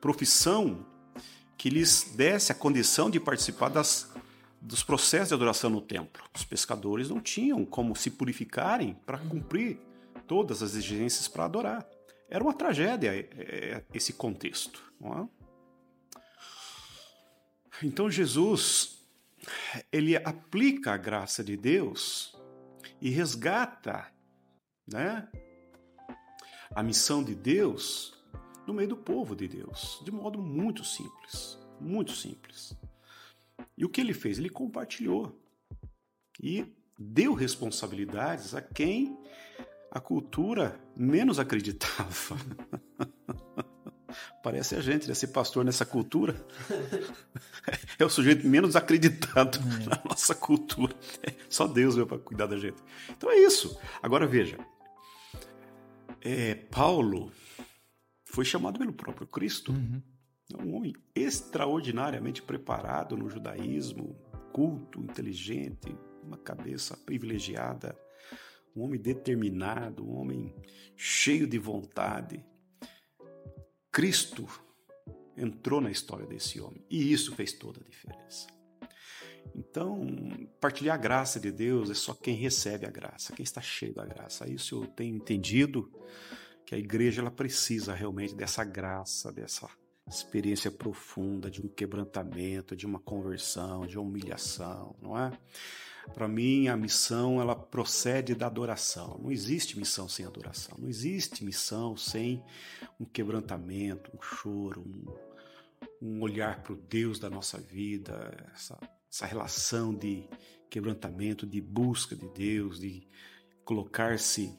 profissão 0.00 0.84
que 1.56 1.70
lhes 1.70 2.12
desse 2.16 2.52
a 2.52 2.54
condição 2.54 3.10
de 3.10 3.20
participar 3.20 3.68
das, 3.68 4.10
dos 4.60 4.82
processos 4.82 5.28
de 5.28 5.34
adoração 5.34 5.70
no 5.70 5.80
templo. 5.80 6.22
Os 6.34 6.44
pescadores 6.44 7.08
não 7.08 7.20
tinham 7.20 7.64
como 7.64 7.94
se 7.94 8.10
purificarem 8.10 8.96
para 9.06 9.18
cumprir 9.18 9.78
todas 10.26 10.62
as 10.62 10.70
exigências 10.70 11.28
para 11.28 11.44
adorar. 11.44 11.86
Era 12.28 12.42
uma 12.42 12.52
tragédia 12.52 13.14
é, 13.14 13.28
é, 13.38 13.84
esse 13.94 14.12
contexto. 14.12 14.82
É? 15.02 15.35
Então 17.82 18.10
Jesus 18.10 18.96
ele 19.92 20.16
aplica 20.16 20.92
a 20.92 20.96
graça 20.96 21.44
de 21.44 21.56
Deus 21.56 22.36
e 23.00 23.10
resgata, 23.10 24.10
né, 24.86 25.28
a 26.74 26.82
missão 26.82 27.22
de 27.22 27.34
Deus 27.34 28.14
no 28.66 28.74
meio 28.74 28.88
do 28.88 28.96
povo 28.96 29.36
de 29.36 29.46
Deus, 29.46 30.00
de 30.04 30.10
modo 30.10 30.40
muito 30.40 30.84
simples, 30.84 31.58
muito 31.80 32.12
simples. 32.12 32.76
E 33.76 33.84
o 33.84 33.88
que 33.88 34.00
ele 34.00 34.14
fez? 34.14 34.38
Ele 34.38 34.50
compartilhou 34.50 35.38
e 36.40 36.74
deu 36.98 37.34
responsabilidades 37.34 38.54
a 38.54 38.60
quem 38.60 39.16
a 39.90 40.00
cultura 40.00 40.80
menos 40.96 41.38
acreditava. 41.38 42.36
Parece 44.46 44.76
a 44.76 44.80
gente, 44.80 45.08
né? 45.08 45.14
Ser 45.14 45.26
pastor 45.26 45.64
nessa 45.64 45.84
cultura 45.84 46.36
é 47.98 48.04
o 48.04 48.08
sujeito 48.08 48.46
menos 48.46 48.76
acreditado 48.76 49.58
é. 49.58 49.88
na 49.88 50.00
nossa 50.08 50.36
cultura. 50.36 50.94
É, 51.20 51.34
só 51.48 51.66
Deus 51.66 51.96
veio 51.96 52.06
para 52.06 52.20
cuidar 52.20 52.46
da 52.46 52.56
gente. 52.56 52.76
Então 53.10 53.28
é 53.28 53.38
isso. 53.38 53.76
Agora 54.00 54.24
veja. 54.24 54.56
É, 56.20 56.54
Paulo 56.54 57.32
foi 58.24 58.44
chamado 58.44 58.78
pelo 58.78 58.92
próprio 58.92 59.26
Cristo. 59.26 59.72
Uhum. 59.72 60.00
É 60.56 60.62
um 60.62 60.76
homem 60.76 60.94
extraordinariamente 61.12 62.40
preparado 62.40 63.16
no 63.16 63.28
judaísmo, 63.28 64.16
culto, 64.52 65.00
inteligente, 65.00 65.92
uma 66.22 66.38
cabeça 66.38 66.96
privilegiada, 66.96 67.98
um 68.76 68.84
homem 68.84 69.00
determinado, 69.00 70.08
um 70.08 70.16
homem 70.16 70.54
cheio 70.94 71.48
de 71.48 71.58
vontade. 71.58 72.46
Cristo 73.96 74.46
entrou 75.34 75.80
na 75.80 75.90
história 75.90 76.26
desse 76.26 76.60
homem 76.60 76.84
e 76.90 77.10
isso 77.10 77.34
fez 77.34 77.54
toda 77.54 77.80
a 77.80 77.88
diferença. 77.88 78.46
Então, 79.54 80.06
partilhar 80.60 80.96
a 80.96 81.00
graça 81.00 81.40
de 81.40 81.50
Deus 81.50 81.88
é 81.88 81.94
só 81.94 82.12
quem 82.12 82.34
recebe 82.34 82.84
a 82.84 82.90
graça, 82.90 83.32
quem 83.32 83.42
está 83.42 83.62
cheio 83.62 83.94
da 83.94 84.04
graça. 84.04 84.46
Isso 84.46 84.82
eu 84.82 84.86
tenho 84.86 85.16
entendido 85.16 85.90
que 86.66 86.74
a 86.74 86.78
igreja 86.78 87.22
ela 87.22 87.30
precisa 87.30 87.94
realmente 87.94 88.34
dessa 88.34 88.62
graça, 88.64 89.32
dessa 89.32 89.66
experiência 90.06 90.70
profunda 90.70 91.50
de 91.50 91.62
um 91.62 91.68
quebrantamento, 91.68 92.76
de 92.76 92.84
uma 92.84 93.00
conversão, 93.00 93.86
de 93.86 93.96
uma 93.96 94.06
humilhação, 94.06 94.94
não 95.00 95.18
é? 95.18 95.32
Para 96.14 96.28
mim, 96.28 96.68
a 96.68 96.76
missão 96.76 97.40
ela 97.40 97.54
procede 97.54 98.34
da 98.34 98.46
adoração. 98.46 99.18
Não 99.22 99.30
existe 99.30 99.78
missão 99.78 100.08
sem 100.08 100.24
adoração. 100.24 100.76
Não 100.78 100.88
existe 100.88 101.44
missão 101.44 101.96
sem 101.96 102.42
um 102.98 103.04
quebrantamento, 103.04 104.10
um 104.16 104.22
choro, 104.22 104.82
um, 104.82 106.06
um 106.06 106.22
olhar 106.22 106.62
para 106.62 106.72
o 106.72 106.76
Deus 106.76 107.18
da 107.18 107.28
nossa 107.28 107.58
vida, 107.58 108.34
essa, 108.54 108.78
essa 109.10 109.26
relação 109.26 109.94
de 109.94 110.28
quebrantamento, 110.70 111.46
de 111.46 111.60
busca 111.60 112.16
de 112.16 112.28
Deus, 112.28 112.80
de 112.80 113.06
colocar-se 113.64 114.58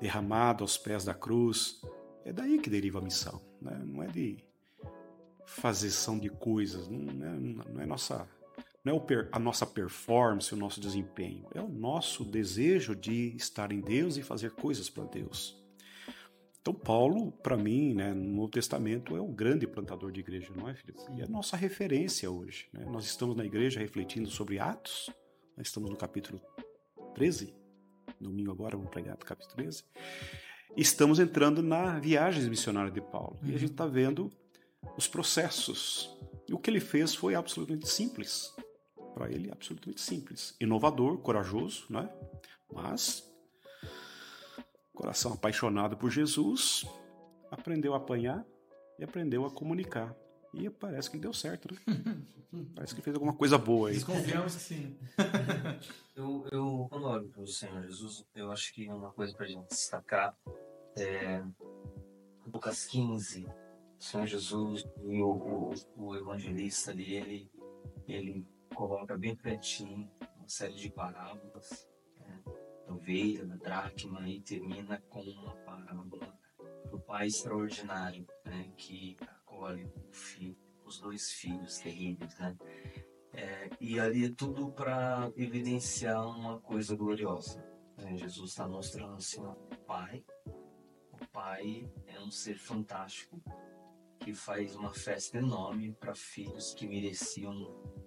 derramado 0.00 0.62
aos 0.64 0.76
pés 0.76 1.04
da 1.04 1.14
cruz. 1.14 1.80
É 2.24 2.32
daí 2.32 2.58
que 2.58 2.68
deriva 2.68 2.98
a 2.98 3.02
missão. 3.02 3.40
Né? 3.60 3.80
Não 3.84 4.02
é 4.02 4.08
de 4.08 4.44
fazeção 5.46 6.18
de 6.18 6.28
coisas, 6.28 6.88
não 6.88 7.10
é, 7.26 7.38
não 7.70 7.80
é 7.80 7.86
nossa 7.86 8.28
não 8.84 8.96
é 8.96 9.28
a 9.30 9.38
nossa 9.38 9.64
performance, 9.64 10.52
o 10.52 10.56
nosso 10.56 10.80
desempenho, 10.80 11.46
é 11.54 11.60
o 11.60 11.68
nosso 11.68 12.24
desejo 12.24 12.96
de 12.96 13.34
estar 13.36 13.70
em 13.70 13.80
Deus 13.80 14.16
e 14.16 14.22
fazer 14.22 14.50
coisas 14.52 14.90
para 14.90 15.04
Deus. 15.04 15.60
Então, 16.60 16.74
Paulo, 16.74 17.32
para 17.32 17.56
mim, 17.56 17.94
né, 17.94 18.12
no 18.12 18.24
Novo 18.24 18.48
Testamento, 18.48 19.16
é 19.16 19.20
um 19.20 19.32
grande 19.32 19.66
plantador 19.66 20.12
de 20.12 20.20
igreja, 20.20 20.52
não 20.54 20.68
é, 20.68 20.74
filho? 20.74 20.94
E 21.16 21.20
é 21.20 21.24
a 21.24 21.28
nossa 21.28 21.56
referência 21.56 22.30
hoje. 22.30 22.68
Né? 22.72 22.84
Nós 22.84 23.04
estamos 23.04 23.36
na 23.36 23.44
igreja 23.44 23.80
refletindo 23.80 24.30
sobre 24.30 24.58
Atos, 24.60 25.10
nós 25.56 25.66
estamos 25.66 25.90
no 25.90 25.96
capítulo 25.96 26.40
13, 27.14 27.52
domingo 28.20 28.52
agora 28.52 28.76
vamos 28.76 28.90
pregar 28.90 29.16
no 29.18 29.24
capítulo 29.24 29.56
13. 29.56 29.84
Estamos 30.76 31.18
entrando 31.18 31.62
na 31.62 31.98
viagem 31.98 32.48
missionária 32.48 32.90
de 32.90 33.00
Paulo. 33.00 33.38
Uhum. 33.42 33.50
E 33.50 33.54
a 33.54 33.58
gente 33.58 33.72
está 33.72 33.86
vendo 33.86 34.30
os 34.96 35.06
processos. 35.06 36.16
E 36.48 36.54
o 36.54 36.58
que 36.58 36.70
ele 36.70 36.80
fez 36.80 37.14
foi 37.14 37.34
absolutamente 37.34 37.88
simples 37.88 38.54
para 39.14 39.30
ele 39.30 39.50
absolutamente 39.50 40.00
simples, 40.00 40.56
inovador, 40.60 41.18
corajoso, 41.18 41.86
né? 41.90 42.10
Mas 42.72 43.30
coração 44.94 45.32
apaixonado 45.32 45.96
por 45.96 46.10
Jesus, 46.10 46.84
aprendeu 47.50 47.94
a 47.94 47.96
apanhar 47.96 48.44
e 48.98 49.04
aprendeu 49.04 49.44
a 49.44 49.50
comunicar. 49.50 50.14
E 50.54 50.68
parece 50.68 51.10
que 51.10 51.18
deu 51.18 51.32
certo, 51.32 51.72
né? 51.72 51.80
parece 52.74 52.94
que 52.94 53.00
fez 53.00 53.14
alguma 53.14 53.34
coisa 53.34 53.56
boa 53.56 53.88
aí. 53.88 53.94
Desconfiamos 53.94 54.54
que 54.54 54.60
sim. 54.60 54.98
eu, 56.14 56.46
eu, 56.52 56.86
quando 56.90 57.06
olho 57.06 57.28
para 57.30 57.42
o 57.42 57.46
Senhor 57.46 57.82
Jesus, 57.82 58.24
eu 58.34 58.52
acho 58.52 58.72
que 58.74 58.88
uma 58.90 59.10
coisa 59.12 59.34
para 59.34 59.46
a 59.46 59.48
gente 59.48 59.68
destacar 59.68 60.36
é 60.98 61.42
Lucas 62.46 62.84
15, 62.86 63.46
o 63.46 64.02
Senhor 64.02 64.26
Jesus 64.26 64.84
e 65.04 65.22
o, 65.22 65.30
o, 65.30 65.74
o 65.96 66.16
evangelista 66.16 66.90
ali, 66.90 67.14
ele, 67.14 67.50
ele 68.06 68.46
coloca 68.74 69.16
bem 69.16 69.34
pertinho 69.36 70.10
uma 70.36 70.48
série 70.48 70.74
de 70.74 70.90
parábolas, 70.90 71.88
né, 72.18 72.42
da 72.86 72.94
ovelha, 72.94 73.46
da 73.46 73.56
dracma, 73.56 74.28
e 74.28 74.40
termina 74.40 75.00
com 75.08 75.20
uma 75.20 75.54
parábola 75.56 76.38
do 76.90 76.98
pai 77.00 77.26
extraordinário, 77.26 78.26
né, 78.44 78.72
que 78.76 79.16
acolhe 79.20 79.84
o 79.84 80.12
filho, 80.12 80.56
os 80.84 81.00
dois 81.00 81.30
filhos 81.32 81.78
terríveis, 81.78 82.36
né? 82.38 82.56
É, 83.34 83.70
e 83.80 83.98
ali 83.98 84.26
é 84.26 84.32
tudo 84.32 84.70
para 84.72 85.32
evidenciar 85.36 86.26
uma 86.26 86.60
coisa 86.60 86.94
gloriosa. 86.94 87.64
Né? 87.96 88.14
Jesus 88.16 88.50
está 88.50 88.68
mostrando 88.68 89.14
assim 89.14 89.40
o 89.40 89.54
Pai. 89.86 90.22
O 90.44 91.26
Pai 91.32 91.90
é 92.06 92.20
um 92.20 92.30
ser 92.30 92.58
fantástico 92.58 93.40
que 94.22 94.32
faz 94.32 94.76
uma 94.76 94.94
festa 94.94 95.38
enorme 95.38 95.92
para 95.92 96.14
filhos 96.14 96.72
que 96.74 96.86
mereciam 96.86 97.52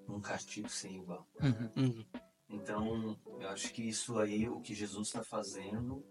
um 0.07 0.21
castigo 0.21 0.69
sem 0.69 0.95
igual. 0.95 1.27
Uhum, 1.41 1.83
uhum. 1.83 2.05
Então, 2.49 3.19
eu 3.39 3.49
acho 3.49 3.73
que 3.73 3.83
isso 3.83 4.17
aí, 4.17 4.47
o 4.47 4.61
que 4.61 4.73
Jesus 4.73 5.07
está 5.07 5.23
fazendo, 5.23 6.05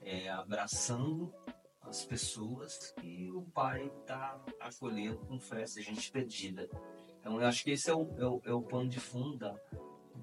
é 0.00 0.28
abraçando 0.28 1.32
as 1.80 2.04
pessoas 2.04 2.94
e 3.02 3.30
o 3.30 3.42
Pai 3.42 3.86
está 4.00 4.44
acolhendo 4.60 5.18
com 5.20 5.40
festa, 5.40 5.80
gente 5.80 6.12
perdida. 6.12 6.68
Então, 7.18 7.40
eu 7.40 7.46
acho 7.46 7.64
que 7.64 7.70
esse 7.70 7.88
é 7.88 7.94
o, 7.94 8.02
é 8.18 8.26
o, 8.26 8.42
é 8.44 8.52
o 8.52 8.62
pano 8.62 8.90
de 8.90 9.00
fundo 9.00 9.38
da, 9.38 9.52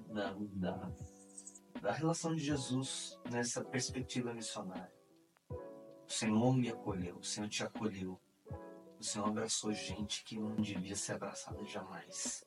da, 0.08 0.36
da, 0.52 0.92
da 1.80 1.92
relação 1.92 2.34
de 2.34 2.44
Jesus 2.44 3.18
nessa 3.30 3.64
perspectiva 3.64 4.32
missionária. 4.32 4.92
O 5.50 6.12
Senhor 6.12 6.56
me 6.56 6.68
acolheu, 6.68 7.16
o 7.16 7.24
Senhor 7.24 7.48
te 7.48 7.64
acolheu. 7.64 8.20
Senhor 9.04 9.28
abraçou 9.28 9.72
gente 9.72 10.24
que 10.24 10.38
não 10.38 10.56
devia 10.56 10.96
ser 10.96 11.12
abraçada 11.12 11.64
jamais. 11.64 12.44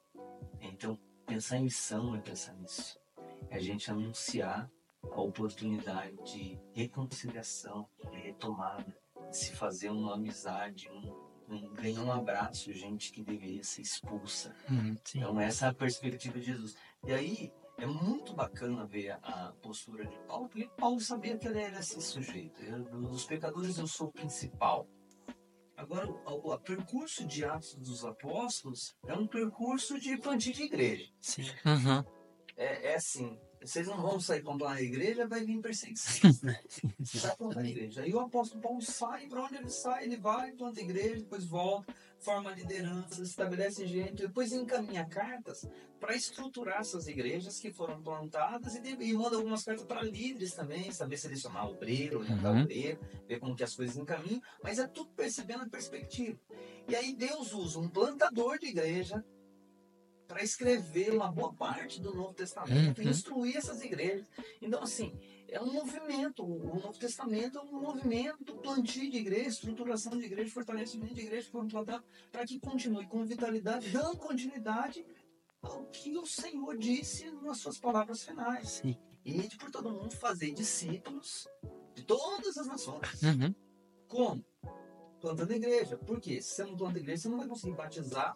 Então, 0.59 0.97
pensar 1.25 1.57
em 1.57 1.63
missão 1.63 2.15
é 2.15 2.21
pensar 2.21 2.53
nisso. 2.55 2.99
É 3.49 3.57
a 3.57 3.59
gente 3.59 3.89
anunciar 3.89 4.69
a 5.03 5.21
oportunidade 5.21 6.15
de 6.23 6.59
reconciliação, 6.73 7.87
de 8.11 8.17
retomada, 8.17 8.95
de 9.29 9.37
se 9.37 9.55
fazer 9.55 9.89
uma 9.89 10.15
amizade, 10.15 10.89
um, 10.89 11.55
um, 11.55 11.73
ganhar 11.73 12.03
um 12.03 12.11
abraço, 12.11 12.73
gente 12.73 13.11
que 13.11 13.23
deveria 13.23 13.63
ser 13.63 13.81
expulsa. 13.81 14.55
Uhum, 14.69 14.95
então, 15.15 15.39
essa 15.39 15.67
é 15.67 15.69
a 15.69 15.73
perspectiva 15.73 16.39
de 16.39 16.45
Jesus. 16.45 16.75
E 17.05 17.13
aí, 17.13 17.53
é 17.77 17.85
muito 17.85 18.33
bacana 18.33 18.85
ver 18.85 19.11
a, 19.11 19.17
a, 19.23 19.53
postura 19.53 20.05
de 20.05 20.17
Paulo, 20.27 20.49
porque 20.49 20.69
Paulo 20.77 20.99
sabia 20.99 21.37
que 21.37 21.47
ele 21.47 21.59
era 21.59 21.79
esse 21.79 22.01
sujeito. 22.01 22.61
Eu, 22.61 22.83
dos 22.83 23.25
pecadores, 23.25 23.77
eu 23.77 23.87
sou 23.87 24.07
o 24.07 24.11
principal. 24.11 24.87
Agora, 25.79 26.09
o, 26.09 26.53
o, 26.53 26.59
percurso 26.59 27.25
de 27.25 27.45
Atos 27.45 27.75
dos 27.75 28.03
Apóstolos 28.03 28.93
é 29.07 29.13
um 29.13 29.25
percurso 29.25 29.97
de 29.97 30.17
plantio 30.17 30.51
de 30.51 30.63
igreja. 30.63 31.09
Sim. 31.21 31.43
Uhum. 31.65 32.03
é, 32.57 32.91
é 32.91 32.95
assim, 32.95 33.39
vocês 33.61 33.87
não 33.87 34.01
vão 34.01 34.19
sair 34.19 34.41
plantar 34.41 34.73
a 34.73 34.81
igreja, 34.81 35.25
vai 35.25 35.45
vir 35.45 35.61
perseguição. 35.61 36.31
sai 37.05 37.35
plantar 37.37 37.61
a 37.61 37.67
igreja. 37.67 38.01
Aí 38.01 38.13
o 38.13 38.19
apóstolo 38.19 38.61
Paulo 38.61 38.81
sai, 38.81 39.27
para 39.27 39.41
onde 39.41 39.55
ele 39.55 39.69
sai, 39.69 40.03
ele 40.03 40.17
vai, 40.17 40.51
planta 40.51 40.81
a 40.81 40.83
igreja, 40.83 41.15
depois 41.15 41.45
volta, 41.45 41.95
forma 42.19 42.51
lideranças, 42.51 43.19
estabelece 43.19 43.87
gente, 43.87 44.27
depois 44.27 44.51
encaminha 44.51 45.05
cartas 45.05 45.67
para 45.99 46.15
estruturar 46.15 46.79
essas 46.79 47.07
igrejas 47.07 47.59
que 47.59 47.71
foram 47.71 48.01
plantadas 48.01 48.75
e, 48.75 48.81
e 48.81 49.13
manda 49.13 49.35
algumas 49.35 49.63
cartas 49.63 49.85
para 49.85 50.01
líderes 50.01 50.53
também, 50.53 50.91
saber 50.91 51.17
selecionar 51.17 51.67
obreiro, 51.67 52.19
orientar 52.19 52.53
uhum. 52.53 52.61
obreiro, 52.61 52.99
ver 53.27 53.39
como 53.39 53.55
que 53.55 53.63
as 53.63 53.75
coisas 53.75 53.97
encaminham, 53.97 54.41
mas 54.63 54.79
é 54.79 54.87
tudo 54.87 55.11
percebendo 55.11 55.63
a 55.63 55.69
perspectiva. 55.69 56.39
E 56.87 56.95
aí 56.95 57.15
Deus 57.15 57.53
usa 57.53 57.79
um 57.79 57.89
plantador 57.89 58.57
de 58.59 58.67
igreja 58.67 59.23
para 60.27 60.43
escrever 60.43 61.11
uma 61.11 61.31
boa 61.31 61.51
parte 61.53 61.99
do 61.99 62.13
Novo 62.13 62.33
Testamento 62.33 62.99
uhum. 62.99 63.07
e 63.07 63.09
instruir 63.09 63.57
essas 63.57 63.81
igrejas. 63.81 64.29
Então, 64.61 64.83
assim, 64.83 65.19
é 65.51 65.61
um 65.61 65.71
movimento. 65.73 66.43
O 66.43 66.79
Novo 66.79 66.97
Testamento 66.97 67.57
é 67.57 67.61
um 67.61 67.81
movimento 67.81 68.55
plantio 68.57 69.09
de 69.09 69.17
igreja, 69.17 69.49
estruturação 69.49 70.17
de 70.17 70.25
igreja, 70.25 70.51
fortalecimento 70.51 71.13
de 71.13 71.21
igreja 71.21 71.49
para 72.31 72.45
que 72.45 72.59
continue 72.59 73.07
com 73.07 73.25
vitalidade, 73.25 73.89
dando 73.91 74.17
continuidade 74.17 75.05
ao 75.61 75.85
que 75.85 76.17
o 76.17 76.25
Senhor 76.25 76.77
disse 76.77 77.29
nas 77.31 77.57
suas 77.57 77.77
palavras 77.77 78.23
finais. 78.23 78.69
Sim. 78.69 78.97
E 79.25 79.47
de 79.47 79.57
por 79.57 79.69
todo 79.69 79.91
mundo 79.91 80.15
fazer 80.15 80.51
discípulos 80.51 81.47
de 81.93 82.03
todas 82.03 82.57
as 82.57 82.67
nações. 82.67 83.21
Uhum. 83.21 83.53
Como? 84.07 84.45
Plantando 85.19 85.51
igreja. 85.51 85.97
Por 85.97 86.19
quê? 86.21 86.41
Se 86.41 86.55
você 86.55 86.63
não 86.63 86.77
planta 86.77 86.99
igreja, 86.99 87.23
você 87.23 87.29
não 87.29 87.37
vai 87.37 87.47
conseguir 87.47 87.75
batizar 87.75 88.35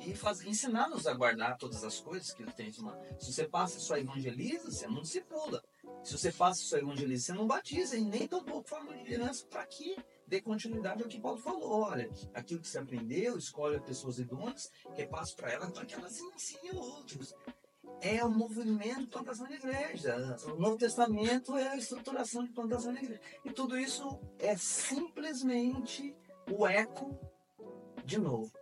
e 0.00 0.48
ensinar-nos 0.48 1.06
a 1.06 1.14
guardar 1.14 1.56
todas 1.56 1.82
as 1.82 1.98
coisas 1.98 2.32
que 2.32 2.42
ele 2.42 2.52
tem 2.52 2.70
de 2.70 2.80
uma. 2.80 2.96
Se 3.18 3.32
você 3.32 3.48
passa 3.48 3.78
e 3.78 3.80
só 3.80 3.96
evangeliza, 3.96 4.70
você 4.70 4.86
não 4.86 5.00
discipula. 5.00 5.62
Se 6.02 6.16
você 6.16 6.32
passa 6.32 6.62
e 6.62 6.64
só 6.64 6.78
evangeliza, 6.78 7.26
você 7.26 7.32
não 7.32 7.46
batiza 7.46 7.96
e 7.96 8.02
nem 8.02 8.26
tampouco 8.26 8.68
forma 8.68 8.92
de 8.94 9.04
liderança 9.04 9.44
para 9.46 9.66
que 9.66 9.96
dê 10.26 10.40
continuidade 10.40 11.02
ao 11.02 11.08
que 11.08 11.20
Paulo 11.20 11.38
falou. 11.38 11.82
Olha, 11.82 12.10
aquilo 12.34 12.60
que 12.60 12.68
você 12.68 12.78
aprendeu, 12.78 13.36
escolhe 13.36 13.80
pessoas 13.80 14.18
idôneas, 14.18 14.70
repasse 14.94 15.34
para 15.34 15.52
elas 15.52 15.70
para 15.70 15.84
que 15.84 15.94
elas 15.94 16.18
ensinem 16.18 16.76
outros. 16.76 17.34
É 18.00 18.24
o 18.24 18.30
movimento 18.30 19.00
de 19.00 19.06
plantação 19.08 19.46
de 19.46 19.54
igreja. 19.54 20.36
O 20.46 20.60
Novo 20.60 20.76
Testamento 20.76 21.56
é 21.56 21.68
a 21.68 21.76
estruturação 21.76 22.44
de 22.44 22.52
plantação 22.52 22.92
de 22.92 23.00
igreja. 23.00 23.20
E 23.44 23.50
tudo 23.50 23.78
isso 23.78 24.20
é 24.38 24.56
simplesmente 24.56 26.14
o 26.50 26.66
eco, 26.66 27.18
de 28.04 28.18
novo, 28.18 28.52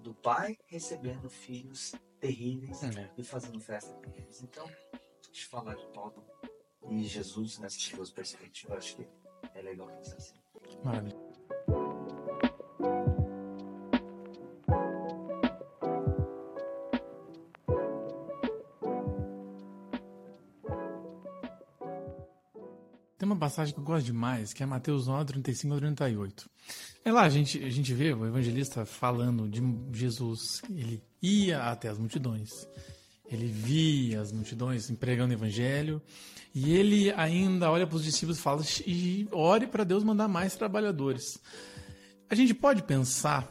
do 0.00 0.14
pai 0.14 0.56
recebendo 0.66 1.28
filhos 1.28 1.92
terríveis 2.20 2.82
é. 2.82 3.10
e 3.18 3.24
fazendo 3.24 3.60
festa 3.60 3.92
com 3.94 4.10
eles. 4.14 4.42
Então, 4.42 4.66
deixa 5.26 5.46
eu 5.46 5.50
falar 5.50 5.74
de 5.74 5.86
Paulo 5.88 6.24
e 6.88 7.04
Jesus 7.04 7.58
nessas 7.58 7.88
duas 7.90 8.10
perspectivas, 8.10 8.78
acho 8.78 8.96
que 8.96 9.06
é 9.54 9.62
legal 9.62 9.88
pensar 9.88 10.16
assim. 10.16 10.34
Maravilha. 10.84 11.16
Tem 23.24 23.30
uma 23.30 23.38
passagem 23.38 23.72
que 23.72 23.80
eu 23.80 23.84
gosto 23.84 24.04
demais, 24.04 24.52
que 24.52 24.62
é 24.62 24.66
Mateus 24.66 25.06
9, 25.06 25.24
35 25.24 25.74
a 25.74 25.78
38. 25.78 26.50
É 27.06 27.10
lá, 27.10 27.22
a 27.22 27.28
gente, 27.30 27.64
a 27.64 27.70
gente 27.70 27.94
vê 27.94 28.12
o 28.12 28.26
evangelista 28.26 28.84
falando 28.84 29.48
de 29.48 29.62
Jesus. 29.98 30.60
Ele 30.68 31.02
ia 31.22 31.70
até 31.70 31.88
as 31.88 31.98
multidões. 31.98 32.68
Ele 33.26 33.46
via 33.46 34.20
as 34.20 34.32
multidões 34.32 34.90
pregando 34.92 35.32
o 35.32 35.36
evangelho. 35.36 36.00
E 36.54 36.72
ele 36.72 37.12
ainda 37.12 37.70
olha 37.70 37.86
para 37.86 37.96
os 37.96 38.04
discípulos 38.04 38.38
e 38.38 38.42
fala: 38.42 38.62
e 38.86 39.28
ore 39.32 39.66
para 39.66 39.84
Deus 39.84 40.04
mandar 40.04 40.28
mais 40.28 40.54
trabalhadores. 40.54 41.38
A 42.28 42.34
gente 42.34 42.54
pode 42.54 42.82
pensar 42.82 43.50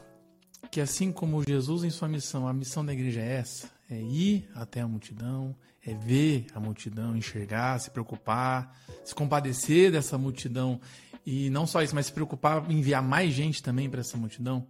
que, 0.70 0.80
assim 0.80 1.12
como 1.12 1.44
Jesus 1.46 1.84
em 1.84 1.90
sua 1.90 2.08
missão, 2.08 2.48
a 2.48 2.52
missão 2.52 2.84
da 2.84 2.92
igreja 2.92 3.20
é 3.20 3.34
essa: 3.34 3.70
é 3.90 4.00
ir 4.00 4.48
até 4.54 4.80
a 4.80 4.88
multidão, 4.88 5.54
é 5.84 5.92
ver 5.94 6.46
a 6.54 6.60
multidão, 6.60 7.16
enxergar, 7.16 7.78
se 7.78 7.90
preocupar, 7.90 8.74
se 9.04 9.14
compadecer 9.14 9.92
dessa 9.92 10.16
multidão 10.16 10.80
e 11.26 11.48
não 11.50 11.66
só 11.66 11.82
isso, 11.82 11.94
mas 11.94 12.06
se 12.06 12.12
preocupar 12.12 12.70
em 12.70 12.78
enviar 12.78 13.02
mais 13.02 13.32
gente 13.32 13.62
também 13.62 13.88
para 13.88 14.00
essa 14.00 14.16
multidão? 14.16 14.66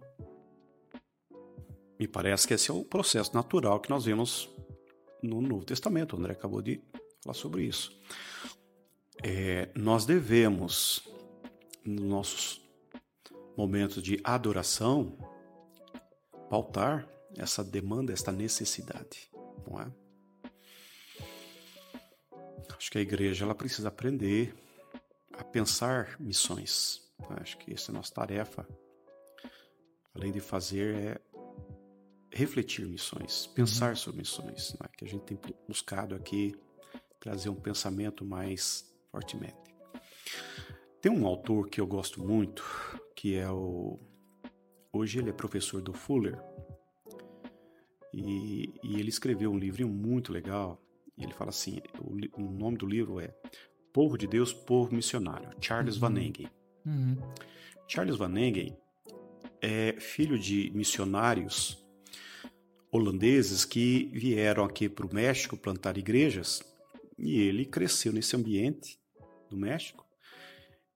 Me 1.99 2.07
parece 2.07 2.47
que 2.47 2.53
esse 2.53 2.69
é 2.69 2.73
o 2.73 2.83
processo 2.83 3.33
natural 3.33 3.79
que 3.79 3.89
nós 3.89 4.05
vemos 4.05 4.49
no 5.21 5.41
Novo 5.41 5.65
Testamento. 5.65 6.15
O 6.15 6.19
André 6.19 6.33
acabou 6.33 6.61
de 6.61 6.81
falar 7.21 7.33
sobre 7.33 7.63
isso. 7.63 7.91
É, 9.23 9.69
nós 9.75 10.05
devemos, 10.05 11.07
nos 11.83 12.03
nossos 12.03 12.61
momentos 13.57 14.03
de 14.03 14.19
adoração, 14.23 15.17
pautar 16.49 17.07
essa 17.35 17.63
demanda, 17.63 18.13
essa 18.13 18.31
necessidade, 18.31 19.29
não 19.67 19.81
é? 19.81 19.91
Acho 22.77 22.91
que 22.91 22.97
a 22.97 23.01
igreja 23.01 23.45
ela 23.45 23.55
precisa 23.55 23.87
aprender 23.87 24.53
a 25.33 25.43
pensar 25.43 26.15
missões. 26.19 27.01
Acho 27.41 27.57
que 27.57 27.73
essa 27.73 27.91
é 27.91 27.93
a 27.93 27.97
nossa 27.97 28.13
tarefa, 28.13 28.67
além 30.13 30.31
de 30.31 30.39
fazer, 30.39 30.95
é 30.95 31.21
refletir 32.35 32.85
missões, 32.85 33.47
pensar 33.47 33.91
uhum. 33.91 33.95
sobre 33.95 34.19
missões, 34.19 34.75
né? 34.79 34.87
que 34.97 35.05
a 35.05 35.07
gente 35.07 35.23
tem 35.23 35.39
buscado 35.67 36.13
aqui 36.13 36.53
trazer 37.17 37.49
um 37.49 37.55
pensamento 37.55 38.25
mais 38.25 38.93
fortemente. 39.09 39.55
Tem 41.01 41.11
um 41.11 41.25
autor 41.25 41.69
que 41.69 41.79
eu 41.79 41.87
gosto 41.87 42.21
muito, 42.21 42.63
que 43.15 43.35
é 43.35 43.49
o. 43.49 43.97
Hoje 44.91 45.19
ele 45.19 45.29
é 45.29 45.33
professor 45.33 45.81
do 45.81 45.93
Fuller, 45.93 46.37
e, 48.13 48.73
e 48.83 48.99
ele 48.99 49.09
escreveu 49.09 49.51
um 49.51 49.57
livro 49.57 49.87
muito 49.87 50.33
legal. 50.33 50.81
E 51.17 51.23
ele 51.23 51.33
fala 51.33 51.51
assim: 51.51 51.79
o, 51.99 52.41
o 52.41 52.51
nome 52.51 52.77
do 52.77 52.85
livro 52.85 53.19
é 53.19 53.33
Povo 53.93 54.17
de 54.17 54.27
Deus, 54.27 54.51
Povo 54.51 54.93
Missionário, 54.93 55.49
Charles 55.61 55.95
uhum. 55.95 56.01
Van 56.01 56.19
Engen. 56.19 56.49
Uhum. 56.85 57.17
Charles 57.87 58.17
Van 58.17 58.37
Engen 58.37 58.77
é 59.61 59.95
filho 59.99 60.37
de 60.37 60.69
missionários 60.75 61.84
holandeses 62.95 63.65
que 63.65 64.09
vieram 64.13 64.63
aqui 64.63 64.89
para 64.89 65.05
o 65.05 65.13
México 65.13 65.57
plantar 65.57 65.97
igrejas 65.97 66.63
e 67.17 67.39
ele 67.39 67.65
cresceu 67.65 68.11
nesse 68.11 68.35
ambiente 68.35 68.99
do 69.49 69.57
México 69.57 70.05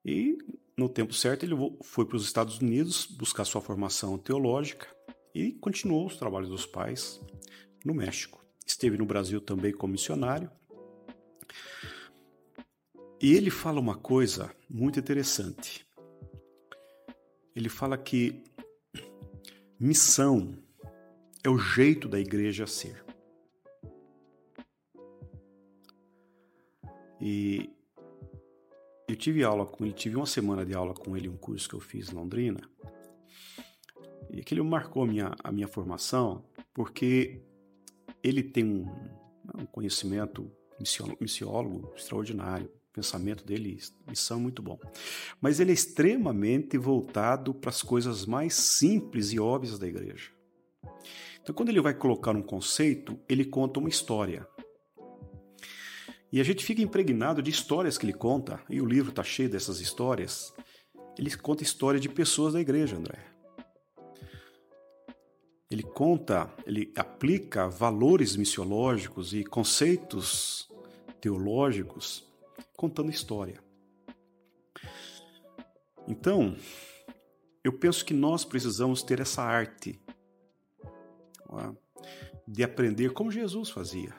e 0.06 0.38
no 0.78 0.88
tempo 0.88 1.14
certo 1.14 1.44
ele 1.44 1.56
foi 1.84 2.06
para 2.06 2.16
os 2.16 2.24
Estados 2.24 2.60
Unidos 2.60 3.06
buscar 3.06 3.46
sua 3.46 3.62
formação 3.62 4.18
teológica 4.18 4.88
e 5.36 5.52
continuou 5.54 6.08
os 6.08 6.18
trabalhos 6.18 6.50
dos 6.50 6.66
pais 6.66 7.22
no 7.86 7.94
México. 7.94 8.44
Esteve 8.66 8.98
no 8.98 9.06
Brasil 9.06 9.42
também 9.42 9.74
como 9.74 9.94
missionário 9.94 10.50
e 13.22 13.34
ele 13.34 13.50
fala 13.50 13.80
uma 13.80 13.96
coisa 13.96 14.56
muito 14.70 15.00
interessante. 15.00 15.86
Ele 17.54 17.68
fala 17.68 17.98
que 17.98 18.42
missão 19.78 20.58
é 21.44 21.50
o 21.50 21.58
jeito 21.58 22.08
da 22.08 22.20
igreja 22.20 22.68
ser. 22.68 23.04
E 27.22 27.70
eu 29.08 29.16
tive 29.16 29.44
aula 29.44 29.66
com 29.66 29.86
ele, 29.86 29.94
tive 29.94 30.16
uma 30.16 30.26
semana 30.26 30.66
de 30.66 30.74
aula 30.74 30.94
com 30.94 31.16
ele, 31.18 31.28
um 31.28 31.38
curso 31.38 31.68
que 31.68 31.76
eu 31.76 31.80
fiz 31.80 32.10
em 32.10 32.16
Londrina. 32.16 32.62
E 34.32 34.40
aquilo 34.40 34.64
marcou 34.64 35.04
a 35.04 35.08
minha, 35.08 35.36
a 35.44 35.52
minha 35.52 35.68
formação, 35.68 36.46
porque 36.74 37.42
ele 38.24 38.44
tem 38.44 38.64
um, 38.64 38.86
um 39.60 39.66
conhecimento 39.66 40.52
missiólogo 41.20 41.94
extraordinário 41.96 42.70
pensamento 42.94 43.46
dele, 43.46 43.80
missão 44.08 44.40
muito 44.40 44.62
bom. 44.62 44.78
Mas 45.40 45.60
ele 45.60 45.72
é 45.72 45.74
extremamente 45.74 46.78
voltado 46.78 47.54
para 47.54 47.70
as 47.70 47.82
coisas 47.82 48.26
mais 48.26 48.54
simples 48.54 49.32
e 49.32 49.40
óbvias 49.40 49.80
da 49.80 49.88
igreja. 49.88 50.32
Então, 51.50 51.56
quando 51.56 51.70
ele 51.70 51.82
vai 51.82 51.96
colocar 51.96 52.36
um 52.36 52.44
conceito, 52.44 53.20
ele 53.28 53.44
conta 53.44 53.80
uma 53.80 53.90
história. 53.90 54.48
E 56.32 56.40
a 56.40 56.44
gente 56.44 56.64
fica 56.64 56.84
impregnado 56.84 57.42
de 57.42 57.50
histórias 57.50 57.98
que 57.98 58.06
ele 58.06 58.14
conta, 58.14 58.64
e 58.70 58.80
o 58.80 58.86
livro 58.86 59.10
está 59.10 59.24
cheio 59.24 59.50
dessas 59.50 59.80
histórias. 59.80 60.54
Ele 61.18 61.36
conta 61.36 61.64
história 61.64 62.00
de 62.00 62.08
pessoas 62.08 62.54
da 62.54 62.62
igreja, 62.62 62.98
André. 62.98 63.18
Ele 65.72 65.82
conta, 65.82 66.54
ele 66.68 66.94
aplica 66.96 67.68
valores 67.68 68.36
missiológicos 68.36 69.34
e 69.34 69.44
conceitos 69.44 70.70
teológicos 71.20 72.32
contando 72.78 73.10
história. 73.10 73.60
Então, 76.08 76.56
eu 77.64 77.74
penso 77.74 78.06
que 78.06 78.14
nós 78.14 78.46
precisamos 78.46 79.02
ter 79.02 79.20
essa 79.20 79.42
arte 79.42 80.00
de 82.48 82.64
aprender 82.64 83.12
como 83.14 83.32
Jesus 83.32 83.70
fazia. 83.70 84.14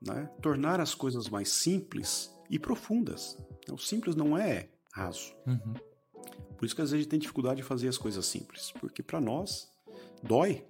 né? 0.00 0.30
tornar 0.40 0.80
as 0.80 0.94
coisas 0.94 1.28
mais 1.28 1.48
simples 1.48 2.30
e 2.50 2.58
profundas. 2.58 3.36
O 3.70 3.78
simples 3.78 4.14
não 4.14 4.36
é 4.36 4.68
raso. 4.92 5.34
Uhum. 5.46 5.74
Por 6.56 6.64
isso 6.64 6.74
que 6.74 6.82
às 6.82 6.90
vezes 6.90 6.94
a 6.94 7.02
gente 7.02 7.10
tem 7.10 7.18
dificuldade 7.18 7.56
de 7.56 7.66
fazer 7.66 7.88
as 7.88 7.98
coisas 7.98 8.24
simples, 8.24 8.72
porque 8.72 9.02
para 9.02 9.20
nós 9.20 9.70
dói. 10.22 10.64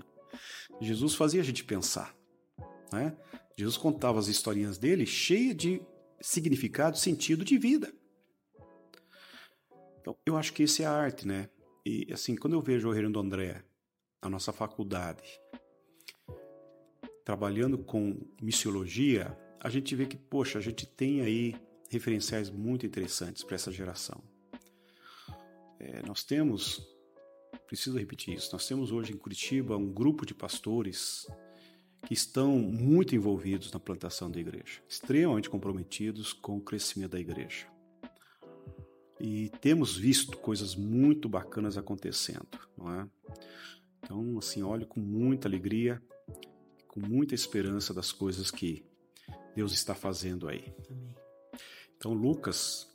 Jesus 0.80 1.14
fazia 1.14 1.40
a 1.40 1.44
gente 1.44 1.64
pensar. 1.64 2.16
Né? 2.92 3.16
Jesus 3.56 3.76
contava 3.76 4.18
as 4.18 4.26
historinhas 4.26 4.78
dele 4.78 5.06
cheia 5.06 5.54
de 5.54 5.80
significado, 6.20 6.98
sentido 6.98 7.44
de 7.44 7.58
vida. 7.58 7.92
Então, 10.00 10.16
eu 10.26 10.36
acho 10.36 10.52
que 10.52 10.64
esse 10.64 10.82
é 10.82 10.86
a 10.86 10.92
arte, 10.92 11.26
né? 11.26 11.48
E 11.86 12.12
assim, 12.12 12.34
quando 12.34 12.54
eu 12.54 12.60
vejo 12.60 12.88
o 12.88 12.90
Reverendo 12.90 13.20
André, 13.20 13.64
a 14.26 14.30
nossa 14.30 14.52
faculdade, 14.52 15.22
trabalhando 17.24 17.76
com 17.78 18.16
missiologia, 18.40 19.36
a 19.60 19.68
gente 19.68 19.94
vê 19.94 20.06
que, 20.06 20.16
poxa, 20.16 20.58
a 20.58 20.62
gente 20.62 20.86
tem 20.86 21.20
aí 21.20 21.54
referenciais 21.90 22.50
muito 22.50 22.86
interessantes 22.86 23.42
para 23.42 23.54
essa 23.54 23.70
geração. 23.70 24.22
É, 25.78 26.02
nós 26.06 26.24
temos, 26.24 26.86
preciso 27.66 27.98
repetir 27.98 28.34
isso, 28.34 28.50
nós 28.52 28.66
temos 28.66 28.92
hoje 28.92 29.12
em 29.12 29.16
Curitiba 29.16 29.76
um 29.76 29.92
grupo 29.92 30.24
de 30.24 30.34
pastores 30.34 31.26
que 32.06 32.14
estão 32.14 32.58
muito 32.58 33.14
envolvidos 33.14 33.70
na 33.72 33.80
plantação 33.80 34.30
da 34.30 34.40
igreja, 34.40 34.82
extremamente 34.88 35.50
comprometidos 35.50 36.32
com 36.32 36.56
o 36.56 36.60
crescimento 36.60 37.12
da 37.12 37.20
igreja. 37.20 37.66
E 39.20 39.50
temos 39.60 39.96
visto 39.96 40.36
coisas 40.38 40.74
muito 40.74 41.28
bacanas 41.28 41.78
acontecendo, 41.78 42.58
não 42.76 43.00
é? 43.00 43.08
Então, 44.04 44.36
assim, 44.38 44.62
olho 44.62 44.86
com 44.86 45.00
muita 45.00 45.48
alegria, 45.48 46.00
com 46.88 47.00
muita 47.00 47.34
esperança 47.34 47.94
das 47.94 48.12
coisas 48.12 48.50
que 48.50 48.86
Deus 49.56 49.72
está 49.72 49.94
fazendo 49.94 50.46
aí. 50.46 50.74
Amém. 50.90 51.14
Então, 51.96 52.12
Lucas, 52.12 52.86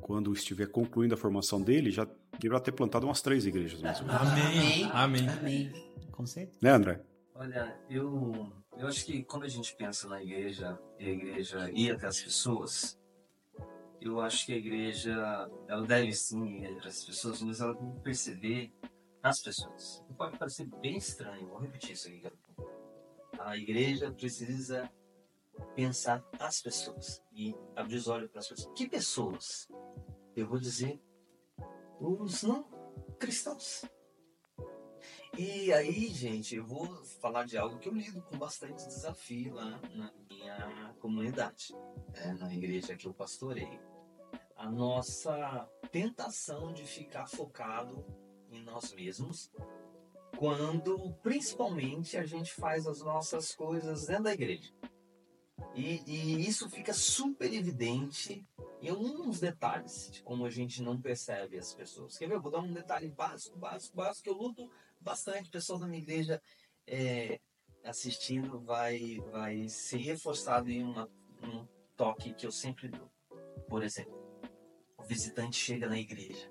quando 0.00 0.32
estiver 0.32 0.66
concluindo 0.66 1.14
a 1.14 1.16
formação 1.16 1.62
dele, 1.62 1.92
já 1.92 2.04
deverá 2.40 2.60
ter 2.60 2.72
plantado 2.72 3.06
umas 3.06 3.22
três 3.22 3.46
igrejas, 3.46 3.80
mais 3.80 4.00
ou 4.00 4.06
menos. 4.06 4.22
Amém. 4.22 4.90
Amém. 4.92 5.28
Amém. 5.28 5.72
Com 6.10 6.26
certeza. 6.26 6.58
Né, 6.60 6.70
André? 6.70 7.00
Olha, 7.34 7.78
eu, 7.88 8.52
eu 8.76 8.86
acho 8.88 9.04
que 9.04 9.22
quando 9.22 9.44
a 9.44 9.48
gente 9.48 9.74
pensa 9.76 10.08
na 10.08 10.22
igreja 10.22 10.78
e 10.98 11.06
a 11.06 11.10
igreja 11.10 11.70
ir 11.72 11.92
até 11.92 12.08
as 12.08 12.20
pessoas, 12.20 13.00
eu 14.00 14.20
acho 14.20 14.46
que 14.46 14.52
a 14.52 14.56
igreja 14.56 15.50
ela 15.68 15.86
deve 15.86 16.12
sim 16.12 16.62
ir 16.62 16.76
até 16.76 16.88
as 16.88 17.04
pessoas, 17.04 17.40
mas 17.40 17.60
ela 17.60 17.74
tem 17.74 17.90
que 17.92 18.00
perceber 18.00 18.72
nas 19.24 19.40
pessoas. 19.40 20.04
Pode 20.18 20.38
parecer 20.38 20.66
bem 20.82 20.98
estranho, 20.98 21.48
vou 21.48 21.58
repetir 21.58 21.92
isso 21.92 22.08
aqui. 22.08 22.22
A 23.38 23.56
igreja 23.56 24.12
precisa 24.12 24.92
pensar 25.74 26.22
as 26.38 26.60
pessoas 26.60 27.22
e 27.32 27.56
abrir 27.74 27.96
os 27.96 28.06
olhos 28.06 28.30
para 28.30 28.40
as 28.40 28.48
pessoas. 28.48 28.74
Que 28.76 28.86
pessoas? 28.86 29.66
Eu 30.36 30.46
vou 30.46 30.58
dizer 30.58 31.00
os 31.98 32.42
não 32.42 32.64
cristãos. 33.18 33.86
E 35.38 35.72
aí, 35.72 36.08
gente, 36.08 36.56
eu 36.56 36.66
vou 36.66 36.86
falar 37.20 37.44
de 37.44 37.56
algo 37.56 37.78
que 37.78 37.88
eu 37.88 37.94
lido 37.94 38.20
com 38.22 38.36
bastante 38.36 38.86
desafio 38.86 39.54
lá 39.54 39.80
na 39.94 40.12
minha 40.28 40.94
comunidade, 41.00 41.74
né, 42.12 42.36
na 42.38 42.54
igreja 42.54 42.94
que 42.94 43.06
eu 43.06 43.14
pastorei. 43.14 43.80
A 44.54 44.70
nossa 44.70 45.66
tentação 45.90 46.72
de 46.72 46.84
ficar 46.84 47.26
focado 47.26 48.04
em 48.54 48.62
nós 48.62 48.92
mesmos, 48.92 49.50
quando 50.36 51.12
principalmente 51.22 52.16
a 52.16 52.24
gente 52.24 52.52
faz 52.52 52.86
as 52.86 53.00
nossas 53.00 53.54
coisas 53.54 54.06
dentro 54.06 54.24
da 54.24 54.34
igreja. 54.34 54.72
E, 55.74 56.02
e 56.06 56.46
isso 56.46 56.68
fica 56.68 56.92
super 56.92 57.52
evidente 57.52 58.46
em 58.80 58.88
alguns 58.88 59.40
detalhes 59.40 60.10
de 60.10 60.22
como 60.22 60.44
a 60.44 60.50
gente 60.50 60.82
não 60.82 61.00
percebe 61.00 61.58
as 61.58 61.74
pessoas. 61.74 62.16
Quer 62.16 62.28
ver? 62.28 62.34
Eu 62.34 62.42
vou 62.42 62.50
dar 62.50 62.60
um 62.60 62.72
detalhe 62.72 63.08
básico, 63.08 63.56
básico, 63.58 63.96
básico, 63.96 64.24
que 64.24 64.30
eu 64.30 64.34
luto 64.34 64.70
bastante. 65.00 65.50
Pessoas 65.50 65.80
da 65.80 65.86
minha 65.86 66.02
igreja 66.02 66.40
é, 66.86 67.40
assistindo 67.82 68.60
vai, 68.60 69.20
vai 69.30 69.68
ser 69.68 69.98
reforçado 69.98 70.70
em 70.70 70.82
uma, 70.82 71.08
um 71.42 71.66
toque 71.96 72.34
que 72.34 72.46
eu 72.46 72.52
sempre 72.52 72.88
dou. 72.88 73.10
Por 73.68 73.82
exemplo, 73.82 74.14
o 74.98 75.02
visitante 75.02 75.56
chega 75.56 75.88
na 75.88 75.98
igreja. 75.98 76.50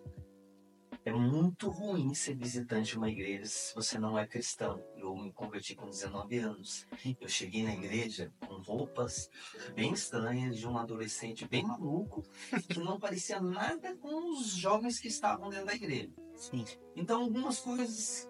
É 1.05 1.11
muito 1.11 1.69
ruim 1.69 2.13
ser 2.13 2.33
visitante 2.35 2.91
de 2.91 2.97
uma 2.97 3.09
igreja 3.09 3.45
se 3.45 3.75
você 3.75 3.99
não 3.99 4.17
é 4.17 4.25
cristão. 4.25 4.81
Eu 4.95 5.13
me 5.15 5.33
converti 5.33 5.75
com 5.75 5.89
19 5.89 6.37
anos. 6.37 6.87
Eu 7.19 7.27
cheguei 7.27 7.63
na 7.63 7.73
igreja 7.73 8.31
com 8.39 8.55
roupas 8.61 9.29
bem 9.75 9.91
estranhas 9.91 10.57
de 10.57 10.65
um 10.65 10.77
adolescente 10.77 11.45
bem 11.47 11.63
maluco 11.63 12.23
que 12.69 12.79
não 12.79 12.99
parecia 12.99 13.41
nada 13.41 13.97
com 13.97 14.31
os 14.31 14.55
jovens 14.55 14.99
que 14.99 15.09
estavam 15.09 15.49
dentro 15.49 15.65
da 15.65 15.75
igreja. 15.75 16.13
Sim. 16.35 16.63
Então, 16.95 17.21
algumas 17.21 17.59
coisas 17.59 18.29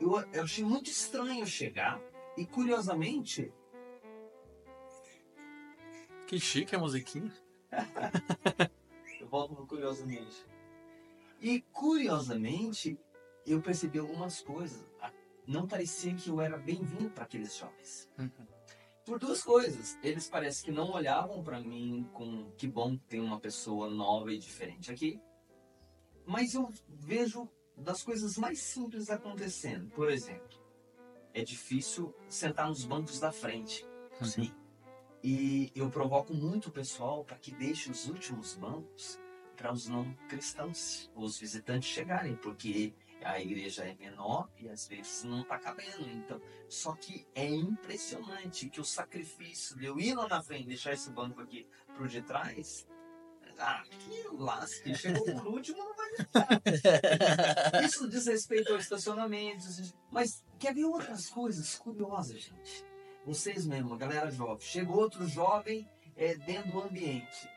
eu, 0.00 0.18
eu 0.32 0.42
achei 0.42 0.64
muito 0.64 0.88
estranho 0.90 1.46
chegar 1.46 2.00
e, 2.38 2.46
curiosamente, 2.46 3.52
Que 6.26 6.40
chique 6.40 6.74
a 6.74 6.78
musiquinha. 6.78 7.32
eu 9.20 9.28
volto 9.28 9.54
no 9.54 9.66
curiosamente. 9.66 10.53
E, 11.40 11.60
curiosamente, 11.72 12.98
eu 13.46 13.60
percebi 13.60 13.98
algumas 13.98 14.40
coisas. 14.40 14.86
Ah, 15.00 15.12
Não 15.46 15.66
parecia 15.66 16.14
que 16.14 16.30
eu 16.30 16.40
era 16.40 16.56
bem-vindo 16.56 17.10
para 17.10 17.24
aqueles 17.24 17.56
jovens. 17.56 18.08
Por 19.04 19.18
duas 19.18 19.42
coisas. 19.42 19.98
Eles 20.02 20.28
parecem 20.28 20.64
que 20.64 20.72
não 20.72 20.90
olhavam 20.90 21.42
para 21.42 21.60
mim 21.60 22.08
com 22.14 22.50
que 22.56 22.66
bom 22.66 22.96
que 22.96 23.04
tem 23.04 23.20
uma 23.20 23.38
pessoa 23.38 23.90
nova 23.90 24.32
e 24.32 24.38
diferente 24.38 24.90
aqui. 24.90 25.20
Mas 26.26 26.54
eu 26.54 26.72
vejo 26.88 27.48
das 27.76 28.02
coisas 28.02 28.38
mais 28.38 28.60
simples 28.60 29.10
acontecendo. 29.10 29.90
Por 29.90 30.10
exemplo, 30.10 30.58
é 31.34 31.42
difícil 31.42 32.14
sentar 32.28 32.68
nos 32.68 32.84
bancos 32.84 33.20
da 33.20 33.30
frente. 33.30 33.86
Sim. 34.22 34.50
E 35.22 35.70
eu 35.74 35.90
provoco 35.90 36.32
muito 36.32 36.68
o 36.68 36.72
pessoal 36.72 37.24
para 37.24 37.36
que 37.36 37.50
deixe 37.50 37.90
os 37.90 38.08
últimos 38.08 38.54
bancos 38.54 39.18
para 39.64 39.72
os 39.72 39.88
não 39.88 40.12
cristãos, 40.28 41.10
os 41.14 41.38
visitantes 41.38 41.88
chegarem, 41.88 42.36
porque 42.36 42.92
a 43.22 43.40
igreja 43.40 43.82
é 43.82 43.94
menor 43.94 44.46
e 44.58 44.68
às 44.68 44.86
vezes 44.86 45.24
não 45.24 45.40
está 45.40 45.58
cabendo. 45.58 46.06
Então, 46.06 46.38
só 46.68 46.92
que 46.92 47.26
é 47.34 47.48
impressionante 47.48 48.68
que 48.68 48.78
o 48.78 48.84
sacrifício 48.84 49.74
de 49.78 49.86
eu 49.86 49.98
ir 49.98 50.14
lá 50.14 50.28
na 50.28 50.42
frente, 50.42 50.66
deixar 50.66 50.92
esse 50.92 51.08
banco 51.08 51.40
aqui 51.40 51.66
pro 51.96 52.06
de 52.06 52.20
trás, 52.20 52.86
ah, 53.58 53.82
que 53.88 54.28
lasque, 54.36 54.94
chegou 54.94 55.24
por 55.24 55.46
último, 55.46 55.78
não 55.78 55.96
vai 55.96 56.10
deixar. 56.10 57.82
Isso 57.86 58.06
diz 58.06 58.26
respeito 58.26 58.70
ao 58.70 58.78
estacionamento, 58.78 59.64
mas 60.10 60.44
quer 60.58 60.74
ver 60.74 60.84
outras 60.84 61.30
coisas 61.30 61.74
curiosas, 61.76 62.38
gente? 62.38 62.84
Vocês 63.24 63.64
mesmo, 63.64 63.96
galera 63.96 64.30
jovem. 64.30 64.60
Chegou 64.60 64.98
outro 64.98 65.26
jovem 65.26 65.88
é, 66.16 66.34
dentro 66.34 66.70
do 66.70 66.82
ambiente 66.82 67.53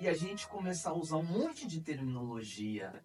e 0.00 0.08
a 0.08 0.14
gente 0.14 0.46
começar 0.48 0.90
a 0.90 0.94
usar 0.94 1.16
um 1.16 1.24
monte 1.24 1.66
de 1.66 1.80
terminologia 1.80 3.02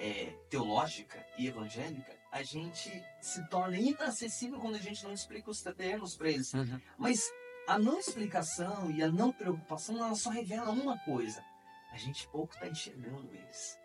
é, 0.00 0.36
teológica 0.48 1.24
e 1.38 1.46
evangélica, 1.46 2.16
a 2.30 2.42
gente 2.42 2.90
se 3.20 3.48
torna 3.48 3.78
inacessível 3.78 4.58
quando 4.58 4.76
a 4.76 4.80
gente 4.80 5.04
não 5.04 5.12
explica 5.12 5.50
os 5.50 5.62
termos 5.62 6.16
para 6.16 6.30
eles. 6.30 6.52
Uhum. 6.52 6.80
Mas 6.98 7.30
a 7.66 7.78
não 7.78 7.98
explicação 7.98 8.90
e 8.90 9.02
a 9.02 9.10
não 9.10 9.32
preocupação, 9.32 9.96
ela 9.96 10.14
só 10.14 10.30
revela 10.30 10.70
uma 10.70 10.98
coisa. 10.98 11.44
A 11.92 11.96
gente 11.96 12.26
pouco 12.28 12.54
está 12.54 12.66
enxergando 12.66 13.28
eles. 13.32 13.78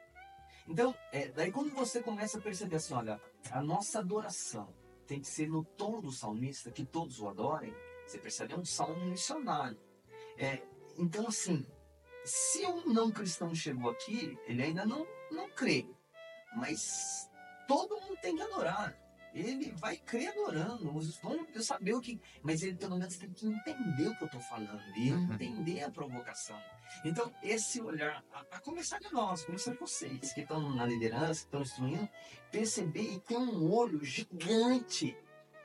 Então, 0.68 0.96
é, 1.12 1.28
daí 1.30 1.52
quando 1.52 1.74
você 1.74 2.02
começa 2.02 2.38
a 2.38 2.42
perceber 2.42 2.78
assim, 2.78 2.94
olha, 2.94 3.22
a 3.52 3.62
nossa 3.62 4.00
adoração 4.00 4.74
tem 5.06 5.22
que 5.22 5.28
ser 5.28 5.48
no 5.48 5.64
tom 5.64 6.02
do 6.02 6.12
salmista, 6.12 6.72
que 6.72 6.86
todos 6.86 7.20
o 7.20 7.30
adorem, 7.30 7.74
você 8.06 8.18
percebe, 8.18 8.54
é 8.54 8.58
um 8.58 8.66
salmo 8.66 9.06
missionário. 9.06 9.80
É, 10.38 10.62
então, 10.98 11.28
assim, 11.28 11.66
se 12.28 12.66
um 12.66 12.94
não 12.94 13.12
cristão 13.12 13.54
chegou 13.56 13.90
aqui, 13.90 14.38
ele 14.46 14.62
ainda 14.62 14.86
não, 14.86 15.08
não 15.32 15.50
crê. 15.50 15.88
Mas 16.56 17.30
todo 17.68 18.00
mundo 18.02 18.18
tem 18.22 18.36
que 18.36 18.42
adorar. 18.42 18.98
Ele 19.34 19.72
vai 19.74 19.98
crer 19.98 20.30
adorando. 20.30 20.96
Os 20.96 21.18
vão 21.20 21.46
saber 21.62 21.94
o 21.94 22.02
que. 22.02 22.20
Mas 22.42 22.64
ele 22.64 22.76
pelo 22.76 22.98
menos 22.98 23.18
tem 23.18 23.30
que 23.32 23.46
entender 23.46 24.08
o 24.08 24.16
que 24.16 24.24
eu 24.24 24.28
estou 24.28 24.42
falando. 24.42 24.82
E 24.96 25.12
Uhum. 25.12 25.34
entender 25.34 25.84
a 25.84 25.92
provocação. 25.92 26.60
Então, 27.06 27.32
esse 27.44 27.80
olhar, 27.82 28.24
a, 28.34 28.40
a 28.40 28.60
começar 28.60 29.00
de 29.00 29.12
nós, 29.14 29.46
começar 29.46 29.72
de 29.72 29.78
vocês 29.78 30.34
que 30.34 30.42
estão 30.42 30.74
na 30.74 30.86
liderança, 30.86 31.42
que 31.42 31.48
estão 31.48 31.62
instruindo, 31.62 32.10
perceber 32.52 33.14
e 33.14 33.20
ter 33.20 33.38
um 33.38 33.72
olho 33.72 34.04
gigante 34.04 35.16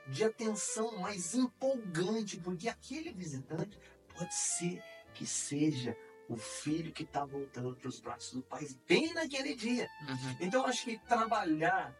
de 0.07 0.23
atenção 0.23 0.99
mais 0.99 1.33
empolgante, 1.33 2.37
porque 2.39 2.67
aquele 2.67 3.11
visitante 3.11 3.79
pode 4.15 4.35
ser 4.35 4.83
que 5.13 5.25
seja 5.25 5.97
o 6.29 6.37
filho 6.37 6.91
que 6.91 7.03
está 7.03 7.25
voltando 7.25 7.75
para 7.75 7.89
os 7.89 7.99
braços 7.99 8.33
do 8.33 8.41
pai 8.41 8.67
bem 8.87 9.13
naquele 9.13 9.55
dia. 9.55 9.89
Uhum. 10.07 10.37
Então 10.41 10.65
acho 10.65 10.85
que 10.85 10.97
trabalhar, 10.99 11.95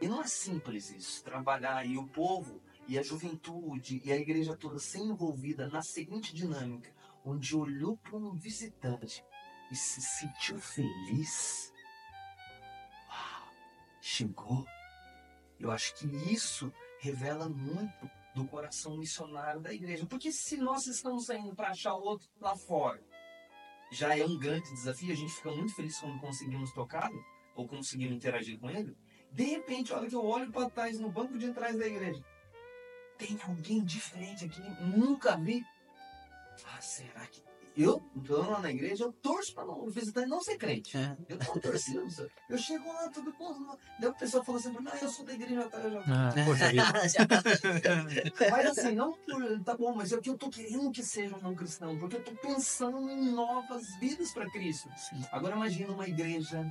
e 0.00 0.08
não 0.08 0.22
é 0.22 0.26
simples 0.26 0.90
isso, 0.90 1.22
trabalhar 1.24 1.84
e 1.86 1.96
o 1.96 2.06
povo 2.06 2.60
e 2.88 2.98
a 2.98 3.02
juventude 3.02 4.00
e 4.04 4.12
a 4.12 4.16
igreja 4.16 4.56
toda 4.56 4.78
ser 4.78 5.00
envolvida 5.00 5.68
na 5.68 5.82
seguinte 5.82 6.34
dinâmica, 6.34 6.92
onde 7.24 7.56
olhou 7.56 7.96
para 7.96 8.16
um 8.16 8.34
visitante 8.34 9.24
e 9.70 9.76
se 9.76 10.00
sentiu 10.00 10.58
feliz. 10.58 11.72
Uau, 13.08 13.48
chegou. 14.00 14.64
Eu 15.58 15.70
acho 15.70 15.94
que 15.96 16.06
isso 16.32 16.72
revela 17.00 17.48
muito 17.48 18.08
do 18.34 18.46
coração 18.46 18.96
missionário 18.96 19.60
da 19.60 19.72
igreja. 19.72 20.06
Porque 20.06 20.30
se 20.30 20.58
nós 20.58 20.86
estamos 20.86 21.24
saindo 21.24 21.54
para 21.54 21.70
achar 21.70 21.94
o 21.94 22.02
outro 22.02 22.28
lá 22.38 22.54
fora, 22.54 23.02
já 23.90 24.16
é 24.16 24.24
um 24.24 24.38
grande 24.38 24.70
desafio, 24.70 25.12
a 25.12 25.16
gente 25.16 25.32
fica 25.32 25.50
muito 25.50 25.74
feliz 25.74 25.98
quando 25.98 26.20
conseguimos 26.20 26.72
tocá-lo 26.72 27.24
ou 27.54 27.66
conseguimos 27.66 28.16
interagir 28.16 28.58
com 28.58 28.68
ele. 28.68 28.96
De 29.32 29.44
repente, 29.44 29.92
olha 29.92 30.08
que 30.08 30.14
eu 30.14 30.24
olho 30.24 30.50
para 30.50 30.70
trás 30.70 30.98
no 30.98 31.10
banco 31.10 31.38
de 31.38 31.52
trás 31.52 31.76
da 31.78 31.86
igreja. 31.86 32.22
Tem 33.18 33.38
alguém 33.46 33.82
diferente 33.84 34.44
aqui, 34.44 34.60
nunca 34.82 35.36
vi. 35.36 35.64
Ah, 36.66 36.80
será 36.80 37.26
que 37.26 37.45
eu, 37.76 38.00
tô 38.24 38.42
lá 38.42 38.60
na 38.60 38.70
igreja, 38.70 39.04
eu 39.04 39.12
torço 39.12 39.54
para 39.54 39.66
não, 39.66 39.84
o 39.84 39.90
visitante 39.90 40.28
não 40.28 40.40
ser 40.40 40.56
crente. 40.56 40.96
É. 40.96 41.16
Eu 41.28 41.38
tô 41.38 41.60
torcendo. 41.60 42.06
Eu 42.48 42.58
chego 42.58 42.86
lá, 42.92 43.08
tudo 43.10 43.32
bom. 43.38 43.76
Daí 44.00 44.10
o 44.10 44.14
pessoal 44.14 44.44
fala 44.44 44.58
assim, 44.58 44.72
não, 44.72 44.94
eu 44.94 45.08
sou 45.08 45.24
da 45.24 45.34
igreja, 45.34 45.68
tá, 45.68 45.78
eu 45.78 45.90
já 45.90 46.00
Ah, 46.06 46.34
poxa 46.44 46.68
vida. 46.68 46.84
mas 48.50 48.66
assim, 48.66 48.94
não 48.94 49.12
por. 49.12 49.64
Tá 49.64 49.76
bom, 49.76 49.94
mas 49.94 50.12
é 50.12 50.20
que 50.20 50.30
eu 50.30 50.38
tô 50.38 50.48
querendo 50.48 50.90
que 50.90 51.02
seja 51.02 51.36
um 51.36 51.40
não 51.40 51.54
cristão, 51.54 51.98
porque 51.98 52.16
eu 52.16 52.24
tô 52.24 52.32
pensando 52.32 53.10
em 53.10 53.32
novas 53.32 53.84
vidas 54.00 54.32
para 54.32 54.50
Cristo. 54.50 54.88
Sim. 54.96 55.22
Agora 55.30 55.56
imagina 55.56 55.92
uma 55.92 56.08
igreja 56.08 56.64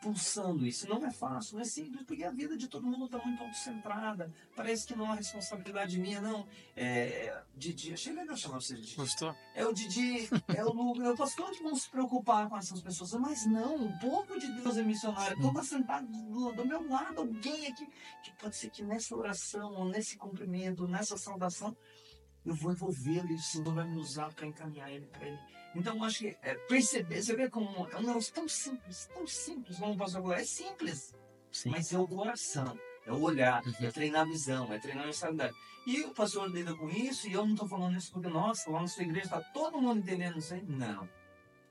pulsando 0.00 0.66
isso. 0.66 0.88
Não 0.88 1.04
é 1.04 1.10
fácil, 1.10 1.54
não 1.54 1.62
é 1.62 1.64
simples, 1.64 2.04
porque 2.04 2.24
a 2.24 2.30
vida 2.30 2.56
de 2.56 2.68
todo 2.68 2.86
mundo 2.86 3.04
está 3.04 3.18
muito 3.18 3.42
autocentrada. 3.42 4.32
Parece 4.56 4.86
que 4.86 4.96
não 4.96 5.12
é 5.12 5.16
responsabilidade 5.16 5.98
minha, 5.98 6.20
não. 6.20 6.46
É. 6.74 7.42
Didi, 7.54 7.92
achei 7.92 8.12
legal 8.12 8.36
chamar 8.36 8.60
você 8.60 8.74
de 8.74 8.82
Didi. 8.82 8.96
Gostou? 8.96 9.34
É 9.54 9.66
o 9.66 9.72
Didi, 9.72 10.28
é 10.48 10.64
o 10.64 10.72
Lucas, 10.72 11.04
é 11.04 11.10
o 11.10 11.16
pastor 11.16 11.50
que 11.50 11.62
vão 11.62 11.74
se 11.74 11.88
preocupar 11.90 12.48
com 12.48 12.56
essas 12.56 12.80
pessoas. 12.80 13.12
Mas 13.14 13.46
não, 13.46 13.86
o 13.86 13.98
povo 13.98 14.38
de 14.38 14.50
Deus 14.52 14.76
é 14.76 14.82
missionário. 14.82 15.36
Então 15.38 15.52
tá 15.52 15.62
sentado 15.62 16.06
do, 16.06 16.52
do 16.52 16.64
meu 16.64 16.88
lado 16.88 17.20
alguém 17.20 17.66
aqui 17.66 17.86
que 18.22 18.32
pode 18.38 18.56
ser 18.56 18.70
que 18.70 18.82
nessa 18.82 19.14
oração, 19.14 19.72
ou 19.74 19.84
nesse 19.84 20.16
cumprimento, 20.16 20.88
nessa 20.88 21.16
saudação, 21.16 21.76
eu 22.44 22.54
vou 22.54 22.72
envolvê-lo 22.72 23.30
e 23.30 23.34
o 23.34 23.38
Senhor 23.38 23.74
vai 23.74 23.86
me 23.86 23.98
usar 23.98 24.32
para 24.32 24.46
encaminhar 24.46 24.90
ele 24.90 25.06
para 25.06 25.26
ele. 25.26 25.59
Então 25.74 25.96
eu 25.96 26.04
acho 26.04 26.18
que 26.18 26.36
é, 26.42 26.54
perceber, 26.54 27.22
você 27.22 27.36
vê 27.36 27.48
como 27.48 27.86
é 27.92 27.96
um 27.96 28.02
negócio 28.02 28.32
tão 28.34 28.48
simples, 28.48 29.06
tão 29.14 29.26
simples, 29.26 29.78
como 29.78 29.94
o 29.94 29.96
pastor 29.96 30.20
falou, 30.22 30.36
é 30.36 30.44
simples. 30.44 31.14
Sim. 31.52 31.70
Mas 31.70 31.92
é 31.92 31.98
o 31.98 32.06
coração, 32.06 32.78
é 33.06 33.12
o 33.12 33.20
olhar, 33.20 33.64
Uhum. 33.64 33.72
é 33.80 33.90
treinar 33.90 34.22
a 34.22 34.24
visão, 34.24 34.72
é 34.72 34.78
treinar 34.78 35.04
a 35.04 35.06
mentalidade. 35.06 35.54
E 35.86 36.02
o 36.02 36.10
pastor 36.12 36.48
lida 36.50 36.74
com 36.74 36.88
isso, 36.88 37.28
e 37.28 37.32
eu 37.32 37.44
não 37.44 37.52
estou 37.54 37.68
falando 37.68 37.96
isso 37.96 38.12
porque, 38.12 38.28
nossa, 38.28 38.70
lá 38.70 38.80
na 38.80 38.86
sua 38.86 39.02
igreja 39.02 39.26
está 39.26 39.40
todo 39.40 39.80
mundo 39.80 40.00
entendendo 40.00 40.38
isso 40.38 40.54
aí. 40.54 40.62
Não. 40.62 41.08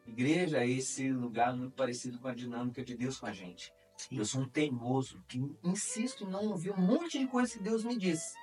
Igreja 0.07 0.57
é 0.59 0.67
esse 0.67 1.11
lugar 1.11 1.55
muito 1.55 1.75
parecido 1.75 2.17
com 2.19 2.27
a 2.27 2.33
dinâmica 2.33 2.83
de 2.83 2.95
Deus 2.95 3.19
com 3.19 3.27
a 3.27 3.31
gente. 3.33 3.71
Eu 4.11 4.25
sou 4.25 4.41
um 4.41 4.49
teimoso 4.49 5.21
que 5.27 5.39
insisto 5.63 6.23
em 6.23 6.29
não 6.29 6.45
ouvir 6.47 6.71
um 6.71 6.81
monte 6.81 7.19
de 7.19 7.27
coisa 7.27 7.51
que 7.53 7.61
Deus 7.61 7.83
me 7.83 7.97
diz. 7.97 8.33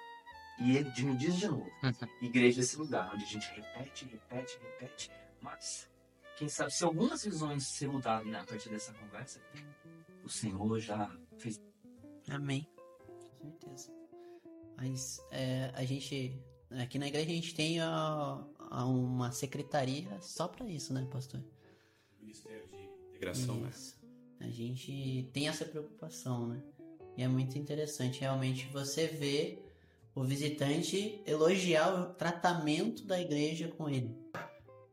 E 0.60 0.76
ele 0.76 0.90
me 1.02 1.16
diz 1.16 1.34
de 1.36 1.48
novo. 1.48 1.68
Igreja 2.22 2.60
é 2.60 2.62
esse 2.62 2.76
lugar 2.76 3.10
onde 3.12 3.24
a 3.24 3.26
gente 3.26 3.46
repete, 3.52 4.04
repete, 4.06 4.58
repete. 4.62 5.10
Mas, 5.40 5.88
quem 6.36 6.48
sabe, 6.48 6.72
se 6.72 6.84
algumas 6.84 7.24
visões 7.24 7.66
se 7.66 7.86
mudarem 7.86 8.30
né, 8.30 8.40
a 8.40 8.44
partir 8.44 8.68
dessa 8.68 8.92
conversa, 8.94 9.40
o 10.24 10.28
Senhor 10.28 10.78
já 10.80 11.10
fez 11.38 11.60
Amém. 12.28 12.66
Com 13.06 13.20
certeza. 13.20 13.92
Mas 14.76 15.20
é, 15.30 15.70
a 15.74 15.84
gente. 15.84 16.38
Aqui 16.70 16.98
na 16.98 17.06
igreja 17.06 17.30
a 17.30 17.34
gente 17.34 17.54
tem 17.54 17.80
ó, 17.80 18.44
ó, 18.58 18.86
uma 18.86 19.30
secretaria 19.30 20.20
só 20.20 20.48
pra 20.48 20.66
isso, 20.66 20.92
né, 20.92 21.06
pastor? 21.10 21.40
Ministério 22.20 22.66
de 22.68 22.76
Integração, 23.10 23.60
né? 23.60 23.70
Isso. 23.70 23.96
A 24.40 24.48
gente 24.48 25.30
tem 25.32 25.48
essa 25.48 25.64
preocupação, 25.64 26.48
né? 26.48 26.62
E 27.16 27.22
é 27.22 27.28
muito 27.28 27.56
interessante 27.56 28.20
realmente 28.20 28.66
você 28.66 29.06
ver 29.06 29.64
o 30.14 30.24
visitante 30.24 31.22
elogiar 31.26 31.94
o 31.94 32.14
tratamento 32.14 33.04
da 33.04 33.20
igreja 33.20 33.68
com 33.68 33.88
ele, 33.88 34.14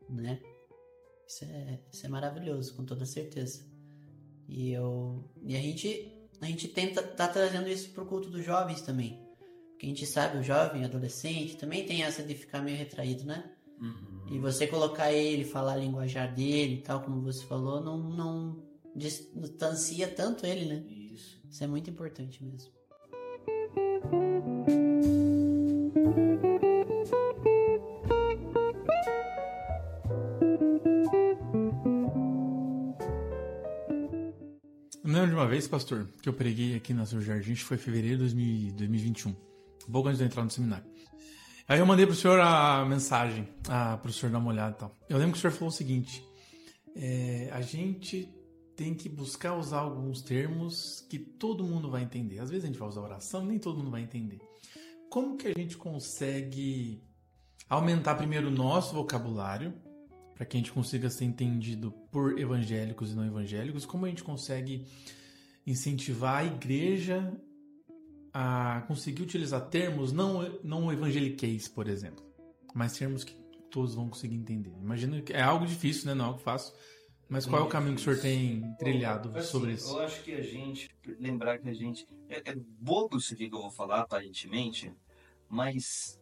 né? 0.10 0.40
Isso 1.28 1.46
é, 1.46 1.80
isso 1.92 2.06
é 2.06 2.10
maravilhoso, 2.10 2.76
com 2.76 2.86
toda 2.86 3.06
certeza. 3.06 3.66
E 4.48 4.72
eu 4.72 5.24
e 5.42 5.56
a 5.56 5.62
gente 5.62 6.12
a 6.42 6.46
gente 6.46 6.68
tenta 6.68 7.02
tá 7.02 7.28
trazendo 7.28 7.70
isso 7.70 7.90
pro 7.92 8.06
culto 8.06 8.30
dos 8.30 8.44
jovens 8.44 8.82
também. 8.82 9.22
Porque 9.72 9.86
a 9.86 9.90
gente 9.90 10.06
sabe 10.06 10.38
o 10.38 10.44
jovem, 10.44 10.84
adolescente 10.84 11.58
também 11.58 11.86
tem 11.86 12.04
essa 12.04 12.24
de 12.24 12.36
ficar 12.36 12.62
meio 12.62 12.78
retraído, 12.78 13.24
né? 13.26 13.52
E 14.32 14.40
você 14.40 14.66
colocar 14.66 15.12
ele, 15.12 15.44
falar 15.44 15.74
a 15.74 15.78
linguajar 15.78 16.34
dele 16.34 16.76
e 16.76 16.82
tal, 16.82 17.02
como 17.02 17.22
você 17.22 17.46
falou, 17.46 17.82
não, 17.82 17.98
não 17.98 18.64
distancia 18.96 20.08
tanto 20.08 20.46
ele, 20.46 20.66
né? 20.66 20.84
Isso. 20.88 21.42
Isso 21.50 21.64
é 21.64 21.68
muito 21.68 21.90
importante 21.90 22.44
mesmo. 22.44 22.72
Lembro 35.24 35.36
de 35.38 35.42
uma 35.42 35.48
vez, 35.48 35.68
pastor, 35.68 36.08
que 36.22 36.28
eu 36.28 36.34
preguei 36.34 36.76
aqui 36.76 36.94
na 36.94 37.06
Seu 37.06 37.22
Jardim, 37.22 37.56
foi 37.56 37.78
em 37.78 37.80
fevereiro 37.80 38.18
de 38.18 38.36
2000 38.36 38.74
2021, 38.74 39.36
pouco 39.92 40.10
antes 40.10 40.18
de 40.18 40.24
eu 40.24 40.28
entrar 40.28 40.44
no 40.44 40.50
seminário. 40.50 40.86
Aí 41.68 41.80
eu 41.80 41.86
mandei 41.86 42.06
pro 42.06 42.14
senhor 42.14 42.40
a 42.42 42.86
mensagem, 42.86 43.48
a, 43.70 43.98
pro 43.98 44.12
senhor 44.12 44.32
dar 44.32 44.40
uma 44.40 44.50
olhada 44.50 44.76
e 44.76 44.80
tal. 44.80 44.96
Eu 45.10 45.18
lembro 45.18 45.34
que 45.34 45.38
o 45.38 45.42
senhor 45.42 45.54
falou 45.54 45.70
o 45.70 45.72
seguinte: 45.72 46.24
é, 46.96 47.50
a 47.54 47.62
gente 47.62 48.28
tem 48.76 48.94
que 48.94 49.08
buscar 49.08 49.56
usar 49.56 49.80
alguns 49.80 50.22
termos 50.22 51.06
que 51.10 51.18
todo 51.18 51.64
mundo 51.64 51.90
vai 51.90 52.04
entender. 52.04 52.40
Às 52.40 52.50
vezes 52.50 52.66
a 52.66 52.68
gente 52.68 52.80
vai 52.80 52.90
usar 52.90 53.02
oração, 53.02 53.46
nem 53.46 53.58
todo 53.58 53.78
mundo 53.78 53.92
vai 53.92 54.02
entender. 54.02 54.42
Como 55.10 55.38
que 55.38 55.48
a 55.48 55.54
gente 55.54 55.78
consegue 55.78 57.02
aumentar 57.70 58.16
primeiro 58.16 58.50
o 58.50 58.52
nosso 58.52 58.94
vocabulário 58.94 59.74
para 60.44 60.46
que 60.46 60.58
a 60.58 60.60
gente 60.60 60.74
consiga 60.74 61.10
ser 61.10 61.24
entendido 61.24 61.92
por 62.12 62.38
evangélicos 62.38 63.12
e 63.12 63.16
não 63.16 63.26
evangélicos? 63.26 63.86
Como 63.86 64.06
a 64.06 64.10
gente 64.10 64.24
consegue 64.24 64.86
incentivar 65.66 66.40
a 66.40 66.46
igreja 66.46 67.34
a 68.34 68.84
conseguir 68.88 69.22
utilizar 69.24 69.70
termos 69.70 70.12
não, 70.12 70.42
não 70.62 70.92
evangeliqueis, 70.92 71.70
por 71.70 71.88
exemplo, 71.88 72.26
mas 72.74 72.98
termos 72.98 73.24
que 73.24 73.34
todos 73.72 73.96
vão 73.96 74.10
conseguir 74.10 74.36
entender? 74.36 74.74
Imagino 74.82 75.22
que 75.22 75.32
é 75.32 75.42
algo 75.42 75.66
difícil, 75.66 76.08
né? 76.08 76.14
Não 76.14 76.26
é 76.26 76.28
algo 76.28 76.40
fácil. 76.40 76.74
Mas 77.30 77.46
qual 77.46 77.62
é 77.62 77.66
o 77.66 77.70
caminho 77.70 77.96
que 77.96 78.02
o 78.02 78.04
senhor 78.04 78.20
tem 78.20 78.76
trilhado 78.78 79.32
Assim, 79.36 79.48
sobre 79.50 79.72
isso? 79.72 79.90
Eu 79.90 80.02
acho 80.02 80.22
que 80.24 80.34
a 80.34 80.42
gente, 80.42 80.90
lembrar 81.20 81.58
que 81.58 81.70
a 81.70 81.74
gente. 81.74 82.06
É, 82.28 82.52
é 82.52 82.56
bobo 82.56 83.18
isso 83.18 83.36
que 83.36 83.46
eu 83.46 83.50
vou 83.50 83.72
falar, 83.72 84.02
aparentemente, 84.02 84.92
mas. 85.48 86.20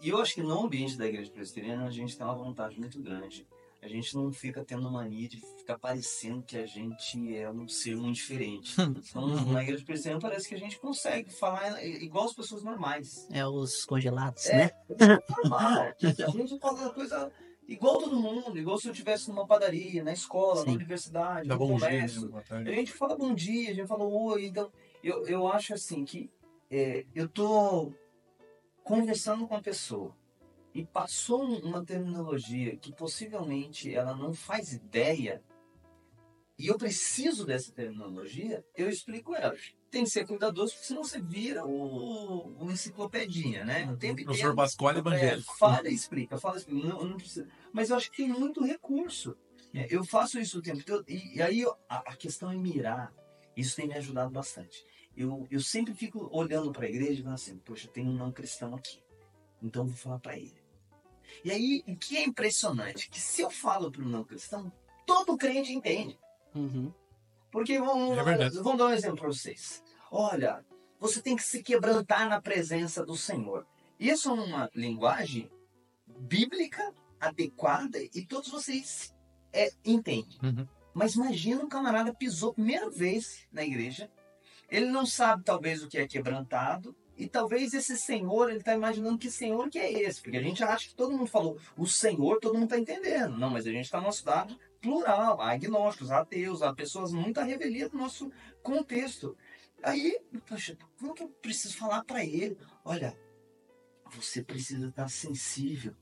E 0.00 0.08
eu 0.10 0.20
acho 0.20 0.34
que 0.34 0.42
no 0.42 0.64
ambiente 0.64 0.96
da 0.96 1.06
igreja 1.06 1.30
presbiteriana 1.30 1.86
a 1.86 1.90
gente 1.90 2.16
tem 2.16 2.26
uma 2.26 2.34
vontade 2.34 2.78
muito 2.78 3.00
grande. 3.00 3.46
A 3.82 3.88
gente 3.88 4.14
não 4.16 4.32
fica 4.32 4.64
tendo 4.64 4.90
mania 4.90 5.28
de 5.28 5.36
ficar 5.58 5.78
parecendo 5.78 6.42
que 6.42 6.56
a 6.56 6.66
gente 6.66 7.36
é 7.36 7.48
um 7.50 7.68
ser 7.68 7.94
muito 7.96 8.16
diferente. 8.16 8.74
Então, 9.10 9.26
na 9.52 9.62
igreja 9.62 9.84
presbiteriana 9.84 10.20
parece 10.20 10.48
que 10.48 10.54
a 10.54 10.58
gente 10.58 10.78
consegue 10.80 11.30
falar 11.30 11.84
igual 11.84 12.24
as 12.24 12.34
pessoas 12.34 12.62
normais. 12.64 13.28
É 13.30 13.46
os 13.46 13.84
congelados, 13.84 14.46
É. 14.46 14.56
né? 14.98 15.18
normal. 15.42 15.92
A 16.02 16.30
gente 16.30 16.58
fala 16.58 16.90
coisa 16.92 17.30
igual 17.68 17.98
todo 17.98 18.18
mundo, 18.18 18.58
igual 18.58 18.78
se 18.78 18.88
eu 18.88 18.92
estivesse 18.92 19.28
numa 19.28 19.46
padaria, 19.46 20.02
na 20.02 20.12
escola, 20.12 20.60
Sim. 20.62 20.66
na 20.66 20.72
universidade, 20.72 21.48
Dá 21.48 21.56
no 21.56 21.66
dia, 21.66 21.74
comércio. 21.78 22.32
A 22.50 22.64
gente 22.64 22.92
fala 22.92 23.16
bom 23.16 23.34
dia, 23.34 23.70
a 23.70 23.74
gente 23.74 23.86
fala 23.86 24.04
oi. 24.04 24.46
Então, 24.46 24.70
eu, 25.02 25.26
eu 25.26 25.46
acho 25.46 25.74
assim 25.74 26.04
que 26.04 26.28
é, 26.70 27.04
eu 27.14 27.28
tô 27.28 27.92
conversando 28.86 29.48
com 29.48 29.56
a 29.56 29.60
pessoa 29.60 30.16
e 30.72 30.84
passou 30.84 31.42
uma 31.42 31.84
terminologia 31.84 32.76
que 32.76 32.92
possivelmente 32.92 33.92
ela 33.92 34.14
não 34.14 34.32
faz 34.32 34.72
ideia 34.72 35.42
e 36.58 36.68
eu 36.68 36.78
preciso 36.78 37.44
dessa 37.44 37.70
terminologia, 37.72 38.64
eu 38.74 38.88
explico 38.88 39.34
ela. 39.34 39.54
Tem 39.90 40.04
que 40.04 40.10
ser 40.10 40.26
cuidadoso, 40.26 40.72
porque 40.72 40.86
senão 40.86 41.04
você 41.04 41.20
vira 41.20 41.66
o, 41.66 42.64
o 42.64 42.70
enciclopedinha, 42.70 43.64
né? 43.64 43.90
O 43.90 43.96
tempo 43.96 44.14
Professor 44.16 44.34
inteiro. 44.34 44.56
Pascoal 44.56 44.96
evangélico. 44.96 45.52
É, 45.52 45.58
fala 45.58 45.88
e 45.88 45.94
explica, 45.94 46.38
fala 46.38 46.54
e 46.54 46.58
explica. 46.58 46.88
Não, 46.88 47.04
não 47.04 47.16
precisa. 47.16 47.46
Mas 47.72 47.90
eu 47.90 47.96
acho 47.96 48.10
que 48.10 48.18
tem 48.18 48.28
muito 48.28 48.64
recurso. 48.64 49.36
É, 49.74 49.86
Eu 49.90 50.02
faço 50.02 50.38
isso 50.38 50.58
o 50.58 50.62
tempo 50.62 50.82
todo. 50.82 51.04
E, 51.06 51.36
e 51.36 51.42
aí 51.42 51.64
a, 51.88 51.98
a 51.98 52.16
questão 52.16 52.50
é 52.50 52.56
mirar. 52.56 53.12
Isso 53.54 53.76
tem 53.76 53.88
me 53.88 53.94
ajudado 53.94 54.30
bastante. 54.30 54.84
Eu, 55.16 55.46
eu 55.50 55.60
sempre 55.60 55.94
fico 55.94 56.28
olhando 56.30 56.72
para 56.72 56.86
a 56.86 56.88
igreja 56.88 57.20
e 57.20 57.22
falando 57.22 57.34
assim: 57.34 57.58
poxa, 57.58 57.88
tem 57.88 58.06
um 58.06 58.12
não 58.12 58.30
cristão 58.30 58.74
aqui. 58.74 59.02
Então 59.62 59.82
eu 59.82 59.88
vou 59.88 59.96
falar 59.96 60.18
para 60.18 60.36
ele. 60.36 60.56
E 61.44 61.50
aí, 61.50 61.82
o 61.86 61.96
que 61.96 62.16
é 62.16 62.24
impressionante? 62.24 63.08
Que 63.10 63.20
se 63.20 63.42
eu 63.42 63.50
falo 63.50 63.90
para 63.90 64.02
um 64.02 64.08
não 64.08 64.24
cristão, 64.24 64.72
todo 65.06 65.36
crente 65.36 65.72
entende. 65.72 66.18
Uhum. 66.54 66.92
Porque 67.50 67.78
vamos, 67.78 68.18
É 68.18 68.22
verdade. 68.22 68.56
vamos 68.56 68.78
dar 68.78 68.86
um 68.86 68.92
exemplo 68.92 69.18
para 69.18 69.28
vocês. 69.28 69.82
Olha, 70.10 70.64
você 70.98 71.20
tem 71.20 71.36
que 71.36 71.42
se 71.42 71.62
quebrantar 71.62 72.28
na 72.28 72.40
presença 72.40 73.04
do 73.04 73.16
Senhor. 73.16 73.66
Isso 73.98 74.28
é 74.28 74.32
uma 74.32 74.70
linguagem 74.74 75.50
bíblica 76.06 76.92
adequada 77.20 77.98
e 78.02 78.24
todos 78.26 78.50
vocês 78.50 79.14
é, 79.52 79.70
entendem. 79.84 80.38
Uhum. 80.42 80.66
Mas 80.94 81.14
imagina 81.14 81.62
um 81.62 81.68
camarada 81.68 82.14
pisou 82.14 82.54
primeira 82.54 82.88
vez 82.90 83.46
na 83.52 83.64
igreja, 83.64 84.10
ele 84.70 84.86
não 84.86 85.06
sabe 85.06 85.44
talvez 85.44 85.82
o 85.82 85.88
que 85.88 85.98
é 85.98 86.06
quebrantado, 86.06 86.94
e 87.16 87.26
talvez 87.26 87.72
esse 87.72 87.96
Senhor, 87.96 88.50
ele 88.50 88.58
está 88.58 88.74
imaginando 88.74 89.16
que 89.16 89.30
Senhor 89.30 89.70
que 89.70 89.78
é 89.78 89.90
esse, 89.90 90.20
porque 90.20 90.36
a 90.36 90.42
gente 90.42 90.62
acha 90.62 90.88
que 90.88 90.94
todo 90.94 91.16
mundo 91.16 91.26
falou 91.26 91.58
o 91.76 91.86
Senhor, 91.86 92.38
todo 92.40 92.54
mundo 92.54 92.64
está 92.64 92.78
entendendo. 92.78 93.38
Não, 93.38 93.48
mas 93.48 93.66
a 93.66 93.70
gente 93.70 93.86
está 93.86 94.00
numa 94.00 94.12
cidade 94.12 94.58
plural, 94.82 95.40
há 95.40 95.52
agnósticos, 95.52 96.10
há 96.10 96.18
ateus, 96.18 96.60
há 96.60 96.74
pessoas 96.74 97.12
muito 97.12 97.40
revelia 97.40 97.88
do 97.88 97.96
nosso 97.96 98.30
contexto. 98.62 99.36
Aí, 99.82 100.20
poxa, 100.46 100.76
como 100.98 101.14
que 101.14 101.22
eu 101.22 101.28
preciso 101.28 101.76
falar 101.76 102.04
para 102.04 102.24
ele? 102.24 102.58
Olha, 102.84 103.16
você 104.10 104.42
precisa 104.42 104.88
estar 104.88 105.08
sensível 105.08 105.94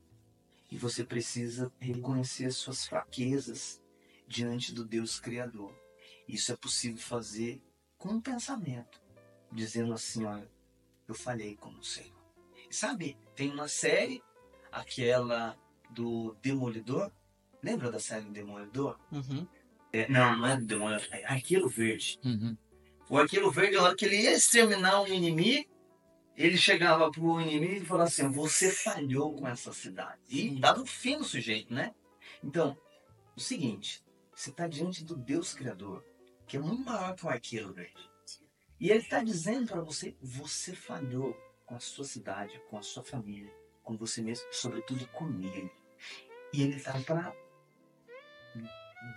e 0.69 0.77
você 0.77 1.03
precisa 1.03 1.71
reconhecer 1.79 2.45
as 2.45 2.57
suas 2.57 2.85
fraquezas 2.85 3.81
diante 4.27 4.73
do 4.73 4.83
Deus 4.83 5.19
Criador. 5.19 5.73
Isso 6.27 6.51
é 6.51 6.57
possível 6.57 6.97
fazer 6.97 7.61
com 8.05 8.13
um 8.13 8.21
pensamento, 8.21 9.01
dizendo 9.51 9.93
assim: 9.93 10.23
olha, 10.25 10.47
eu 11.07 11.15
falhei 11.15 11.55
com 11.55 11.69
o 11.69 11.83
Senhor. 11.83 12.13
Sabe, 12.69 13.17
tem 13.35 13.51
uma 13.51 13.67
série, 13.67 14.21
aquela 14.71 15.57
do 15.89 16.35
Demolidor. 16.41 17.11
Lembra 17.63 17.91
da 17.91 17.99
série 17.99 18.25
Demolidor? 18.25 18.99
Uhum. 19.11 19.47
É, 19.91 20.07
não, 20.07 20.37
não 20.37 20.45
é 20.45 20.57
do 20.57 20.65
Demolidor, 20.65 21.07
é 21.11 21.25
Arqueiro 21.25 21.67
Verde. 21.67 22.19
Uhum. 22.23 22.55
O 23.09 23.17
Arqueiro 23.17 23.49
Verde, 23.49 23.75
na 23.75 23.83
hora 23.83 23.95
que 23.95 24.05
ele 24.05 24.21
ia 24.21 24.33
exterminar 24.33 25.01
um 25.01 25.07
inimigo, 25.07 25.69
ele 26.35 26.57
chegava 26.57 27.09
pro 27.09 27.41
inimigo 27.41 27.83
e 27.83 27.85
falava 27.85 28.07
assim: 28.07 28.29
Você 28.29 28.71
falhou 28.71 29.33
com 29.35 29.47
essa 29.47 29.73
cidade. 29.73 30.21
E 30.29 30.59
dava 30.59 30.81
o 30.81 30.85
fim 30.85 31.17
no 31.17 31.23
sujeito, 31.23 31.73
né? 31.73 31.93
Então, 32.43 32.77
o 33.35 33.39
seguinte: 33.39 34.03
você 34.35 34.51
está 34.51 34.67
diante 34.67 35.03
do 35.03 35.15
Deus 35.15 35.53
Criador, 35.53 36.03
que 36.47 36.57
é 36.57 36.59
muito 36.59 36.83
maior 36.83 37.15
que 37.15 37.25
o 37.25 37.29
Arqueiro 37.29 37.73
Verde. 37.73 38.09
E 38.79 38.89
ele 38.89 38.99
está 38.99 39.23
dizendo 39.23 39.67
para 39.67 39.81
você: 39.81 40.15
Você 40.21 40.75
falhou 40.75 41.35
com 41.65 41.75
a 41.75 41.79
sua 41.79 42.05
cidade, 42.05 42.61
com 42.69 42.77
a 42.77 42.81
sua 42.81 43.03
família, 43.03 43.51
com 43.83 43.97
você 43.97 44.21
mesmo, 44.21 44.45
sobretudo 44.51 45.07
comigo. 45.07 45.69
E 46.53 46.61
ele 46.61 46.75
está 46.75 46.93
para 47.01 47.33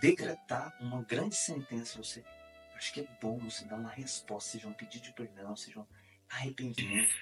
decretar 0.01 0.75
uma 0.81 1.01
grande 1.03 1.35
sentença 1.35 1.97
você. 1.97 2.23
Acho 2.75 2.93
que 2.93 3.01
é 3.01 3.07
bom 3.21 3.37
você 3.37 3.65
dar 3.65 3.75
uma 3.75 3.89
resposta, 3.89 4.51
seja 4.51 4.67
um 4.67 4.73
pedido 4.73 5.03
de 5.03 5.13
perdão, 5.13 5.55
seja 5.55 5.79
um 5.79 5.85
arrependimento. 6.29 7.13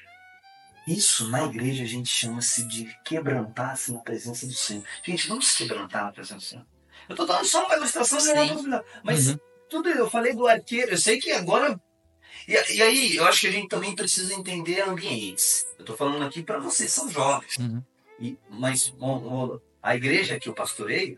Isso 0.87 1.29
na 1.29 1.43
igreja 1.43 1.83
a 1.83 1.87
gente 1.87 2.07
chama-se 2.07 2.63
de 2.65 2.85
quebrantar-se 3.03 3.91
na 3.91 3.99
presença 3.99 4.45
do 4.45 4.53
Senhor. 4.53 4.85
Gente, 5.03 5.27
vamos 5.27 5.47
se 5.47 5.57
quebrantar 5.57 6.05
na 6.05 6.11
presença 6.11 6.35
do 6.35 6.43
Senhor. 6.43 6.65
Eu 7.09 7.15
tô 7.15 7.25
dando 7.25 7.45
só 7.45 7.65
uma 7.65 7.75
ilustração, 7.75 8.19
Sim. 8.19 8.33
não 8.33 8.55
dúvida. 8.55 8.85
Mas 9.03 9.27
Uhum. 9.27 9.39
Tudo 9.69 9.89
eu 9.89 10.09
falei 10.09 10.33
do 10.33 10.47
arqueiro, 10.47 10.91
eu 10.91 10.97
sei 10.97 11.19
que 11.19 11.31
agora. 11.31 11.79
E, 12.47 12.53
e 12.75 12.81
aí, 12.81 13.15
eu 13.15 13.25
acho 13.25 13.41
que 13.41 13.47
a 13.47 13.51
gente 13.51 13.67
também 13.67 13.95
precisa 13.95 14.33
entender 14.33 14.81
ambientes. 14.81 15.65
Eu 15.77 15.85
tô 15.85 15.95
falando 15.95 16.23
aqui 16.23 16.41
para 16.41 16.59
vocês, 16.59 16.91
são 16.91 17.09
jovens. 17.09 17.57
Uhum. 17.57 17.83
E, 18.19 18.37
mas 18.49 18.89
bom, 18.89 19.59
a 19.81 19.95
igreja 19.95 20.39
que 20.39 20.49
eu 20.49 20.53
pastoreio 20.53 21.17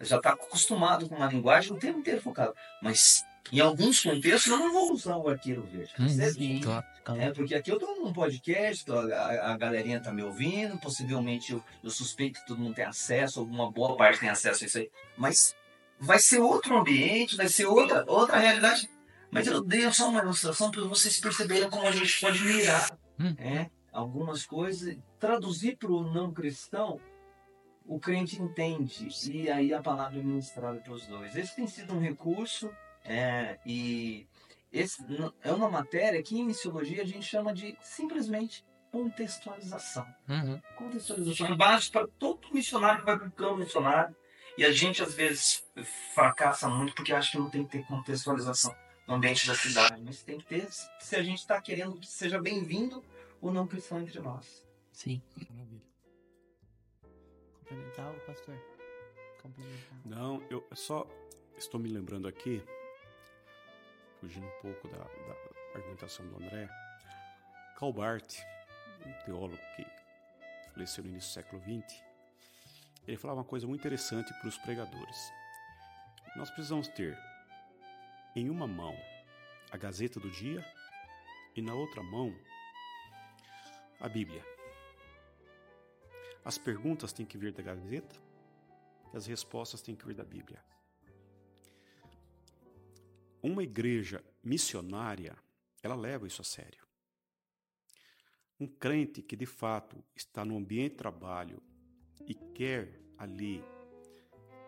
já 0.00 0.16
está 0.16 0.30
acostumado 0.30 1.08
com 1.08 1.16
uma 1.16 1.26
linguagem 1.26 1.72
o 1.72 1.78
tempo 1.78 1.98
inteiro 1.98 2.22
focado. 2.22 2.54
Mas 2.82 3.22
em 3.52 3.60
alguns 3.60 4.00
contextos 4.02 4.46
eu 4.46 4.58
não 4.58 4.72
vou 4.72 4.92
usar 4.92 5.16
o 5.16 5.28
arqueiro 5.28 5.62
verde. 5.62 5.92
Sim. 6.32 6.60
Claro. 6.60 6.86
é, 7.18 7.30
porque 7.32 7.54
aqui 7.54 7.70
eu 7.70 7.78
tô 7.78 7.94
num 7.96 8.12
podcast, 8.12 8.84
a, 8.90 9.52
a 9.52 9.56
galerinha 9.56 10.00
tá 10.00 10.12
me 10.12 10.22
ouvindo, 10.22 10.78
possivelmente 10.78 11.52
eu, 11.52 11.62
eu 11.82 11.90
suspeito 11.90 12.40
que 12.40 12.46
todo 12.46 12.60
mundo 12.60 12.74
tem 12.74 12.84
acesso, 12.84 13.40
alguma 13.40 13.70
boa 13.70 13.96
parte 13.96 14.20
tem 14.20 14.28
acesso 14.28 14.64
a 14.64 14.66
isso 14.66 14.78
aí. 14.78 14.90
Mas 15.16 15.54
vai 16.00 16.18
ser 16.18 16.40
outro 16.40 16.76
ambiente, 16.78 17.36
vai 17.36 17.48
ser 17.48 17.66
outra, 17.66 18.04
outra 18.08 18.38
realidade. 18.38 18.90
Mas 19.30 19.46
eu 19.46 19.62
dei 19.62 19.90
só 19.92 20.08
uma 20.08 20.20
ilustração 20.20 20.70
para 20.70 20.82
vocês 20.82 21.20
perceberem 21.20 21.70
como 21.70 21.86
a 21.86 21.92
gente 21.92 22.20
pode 22.20 22.42
mirar 22.42 22.90
Hum. 23.20 23.34
é, 23.38 23.70
algumas 23.92 24.46
coisas, 24.46 24.96
traduzir 25.18 25.76
para 25.76 25.92
o 25.92 26.10
não 26.10 26.32
cristão, 26.32 26.98
o 27.84 28.00
crente 28.00 28.40
entende, 28.40 29.08
e 29.30 29.50
aí 29.50 29.74
a 29.74 29.82
palavra 29.82 30.18
é 30.18 30.22
ministrada 30.22 30.80
para 30.80 30.92
os 30.92 31.06
dois. 31.06 31.36
Esse 31.36 31.54
tem 31.54 31.66
sido 31.66 31.94
um 31.94 32.00
recurso, 32.00 32.70
é, 33.04 33.58
e 33.66 34.26
esse 34.72 35.04
é 35.42 35.52
uma 35.52 35.68
matéria 35.68 36.22
que 36.22 36.38
em 36.38 36.46
missiologia 36.46 37.02
a 37.02 37.06
gente 37.06 37.26
chama 37.26 37.52
de 37.52 37.76
simplesmente 37.82 38.64
contextualização. 38.90 40.06
Uhum. 40.26 40.60
Contextualização 40.76 41.48
é 41.48 41.56
básico 41.56 41.92
para 41.92 42.08
todo 42.18 42.48
missionário 42.54 43.00
que 43.00 43.06
vai 43.06 43.18
para 43.18 43.28
o 43.28 43.32
campo 43.32 43.56
missionário, 43.56 44.16
e 44.60 44.64
a 44.66 44.70
gente 44.70 45.02
às 45.02 45.14
vezes 45.14 45.64
fracassa 46.14 46.68
muito 46.68 46.94
porque 46.94 47.14
acha 47.14 47.30
que 47.30 47.38
não 47.38 47.48
tem 47.48 47.64
que 47.64 47.78
ter 47.78 47.86
contextualização 47.86 48.76
no 49.08 49.14
ambiente 49.14 49.46
da 49.46 49.54
cidade, 49.54 50.02
mas 50.02 50.22
tem 50.22 50.36
que 50.36 50.44
ter 50.44 50.68
se 50.70 51.16
a 51.16 51.22
gente 51.22 51.38
está 51.38 51.58
querendo 51.62 51.98
que 51.98 52.06
seja 52.06 52.38
bem-vindo 52.38 53.02
o 53.40 53.50
não 53.50 53.66
cristão 53.66 53.98
entre 53.98 54.20
nós. 54.20 54.62
Sim. 54.92 55.22
Maravilha. 55.48 55.80
Complementar 57.60 58.14
o 58.14 58.20
pastor? 58.20 58.54
Complementar. 59.40 59.98
Não, 60.04 60.42
eu 60.50 60.62
só 60.74 61.08
estou 61.56 61.80
me 61.80 61.88
lembrando 61.88 62.28
aqui, 62.28 62.62
fugindo 64.20 64.46
um 64.46 64.60
pouco 64.60 64.88
da, 64.88 64.98
da 64.98 65.74
argumentação 65.74 66.26
do 66.28 66.36
André, 66.36 66.68
Karl 67.78 67.94
Barth, 67.94 68.34
um 69.06 69.24
teólogo 69.24 69.56
que 69.74 69.86
faleceu 70.74 71.02
no 71.02 71.08
início 71.08 71.30
do 71.30 71.32
século 71.32 71.62
XX, 71.62 72.09
ele 73.06 73.16
falava 73.16 73.40
uma 73.40 73.46
coisa 73.46 73.66
muito 73.66 73.80
interessante 73.80 74.32
para 74.34 74.48
os 74.48 74.58
pregadores. 74.58 75.32
Nós 76.36 76.50
precisamos 76.50 76.88
ter 76.88 77.18
em 78.36 78.48
uma 78.48 78.66
mão 78.66 78.96
a 79.70 79.76
Gazeta 79.76 80.20
do 80.20 80.30
Dia 80.30 80.64
e 81.54 81.62
na 81.62 81.74
outra 81.74 82.02
mão 82.02 82.34
a 84.00 84.08
Bíblia. 84.08 84.44
As 86.44 86.56
perguntas 86.56 87.12
têm 87.12 87.26
que 87.26 87.36
vir 87.36 87.52
da 87.52 87.62
Gazeta 87.62 88.16
e 89.12 89.16
as 89.16 89.26
respostas 89.26 89.82
têm 89.82 89.94
que 89.94 90.06
vir 90.06 90.14
da 90.14 90.24
Bíblia. 90.24 90.62
Uma 93.42 93.62
igreja 93.62 94.24
missionária, 94.42 95.36
ela 95.82 95.94
leva 95.94 96.26
isso 96.26 96.42
a 96.42 96.44
sério. 96.44 96.86
Um 98.58 98.66
crente 98.66 99.22
que 99.22 99.36
de 99.36 99.46
fato 99.46 100.02
está 100.14 100.44
no 100.44 100.56
ambiente 100.56 100.92
de 100.92 100.98
trabalho 100.98 101.62
e 102.26 102.34
quer 102.34 103.00
ali 103.18 103.64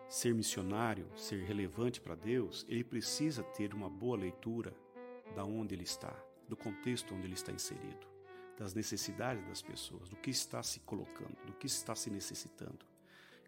ser 0.07 0.33
missionário, 0.33 1.09
ser 1.15 1.43
relevante 1.43 1.99
para 1.99 2.15
Deus, 2.15 2.65
ele 2.69 2.83
precisa 2.83 3.43
ter 3.43 3.73
uma 3.73 3.89
boa 3.89 4.17
leitura 4.17 4.75
da 5.35 5.43
onde 5.43 5.73
ele 5.73 5.83
está, 5.83 6.13
do 6.47 6.55
contexto 6.55 7.15
onde 7.15 7.25
ele 7.25 7.33
está 7.33 7.51
inserido, 7.51 8.07
das 8.57 8.73
necessidades 8.73 9.45
das 9.47 9.61
pessoas, 9.61 10.09
do 10.09 10.15
que 10.15 10.29
está 10.29 10.61
se 10.61 10.79
colocando, 10.81 11.35
do 11.45 11.53
que 11.53 11.65
está 11.65 11.95
se 11.95 12.09
necessitando 12.09 12.85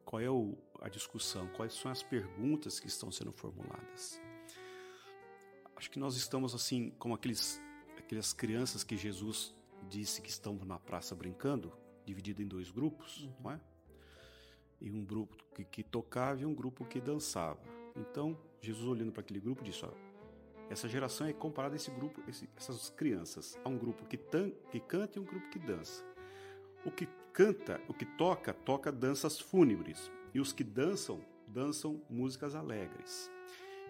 qual 0.05 0.21
é 0.21 0.29
o, 0.29 0.55
a 0.81 0.87
discussão, 0.87 1.47
quais 1.47 1.73
são 1.73 1.91
as 1.91 2.03
perguntas 2.03 2.79
que 2.79 2.87
estão 2.87 3.11
sendo 3.11 3.31
formuladas. 3.31 4.21
Acho 5.75 5.89
que 5.89 5.99
nós 5.99 6.15
estamos 6.15 6.53
assim 6.53 6.91
como 6.91 7.15
aqueles, 7.15 7.61
aquelas 7.97 8.31
crianças 8.31 8.83
que 8.83 8.95
Jesus 8.95 9.53
disse 9.89 10.21
que 10.21 10.29
estão 10.29 10.55
na 10.63 10.79
praça 10.79 11.15
brincando, 11.15 11.73
dividido 12.05 12.41
em 12.41 12.47
dois 12.47 12.71
grupos, 12.71 13.29
não 13.41 13.51
é? 13.51 13.59
E 14.81 14.91
um 14.91 15.03
grupo 15.03 15.35
que, 15.53 15.63
que 15.63 15.83
tocava 15.83 16.41
e 16.41 16.45
um 16.45 16.53
grupo 16.53 16.85
que 16.85 16.99
dançava. 16.99 17.61
Então, 17.95 18.37
Jesus 18.61 18.87
olhando 18.87 19.11
para 19.11 19.21
aquele 19.21 19.39
grupo 19.39 19.63
disse: 19.63 19.85
ó, 19.85 19.91
essa 20.69 20.87
geração 20.87 21.27
é 21.27 21.33
comparada 21.33 21.75
a 21.75 21.77
esse 21.77 21.91
grupo, 21.91 22.21
esse, 22.27 22.49
essas 22.55 22.89
crianças, 22.89 23.57
a 23.63 23.69
um 23.69 23.77
grupo 23.77 24.05
que, 24.05 24.17
tan, 24.17 24.49
que 24.71 24.79
canta 24.79 25.17
e 25.17 25.21
um 25.21 25.25
grupo 25.25 25.49
que 25.49 25.59
dança. 25.59 26.03
O 26.83 26.91
que 26.91 27.07
canta, 27.31 27.81
o 27.87 27.93
que 27.93 28.05
toca, 28.05 28.53
toca 28.53 28.91
danças 28.91 29.39
fúnebres. 29.39 30.11
E 30.33 30.39
os 30.39 30.51
que 30.51 30.63
dançam, 30.63 31.21
dançam 31.47 32.01
músicas 32.09 32.55
alegres. 32.55 33.31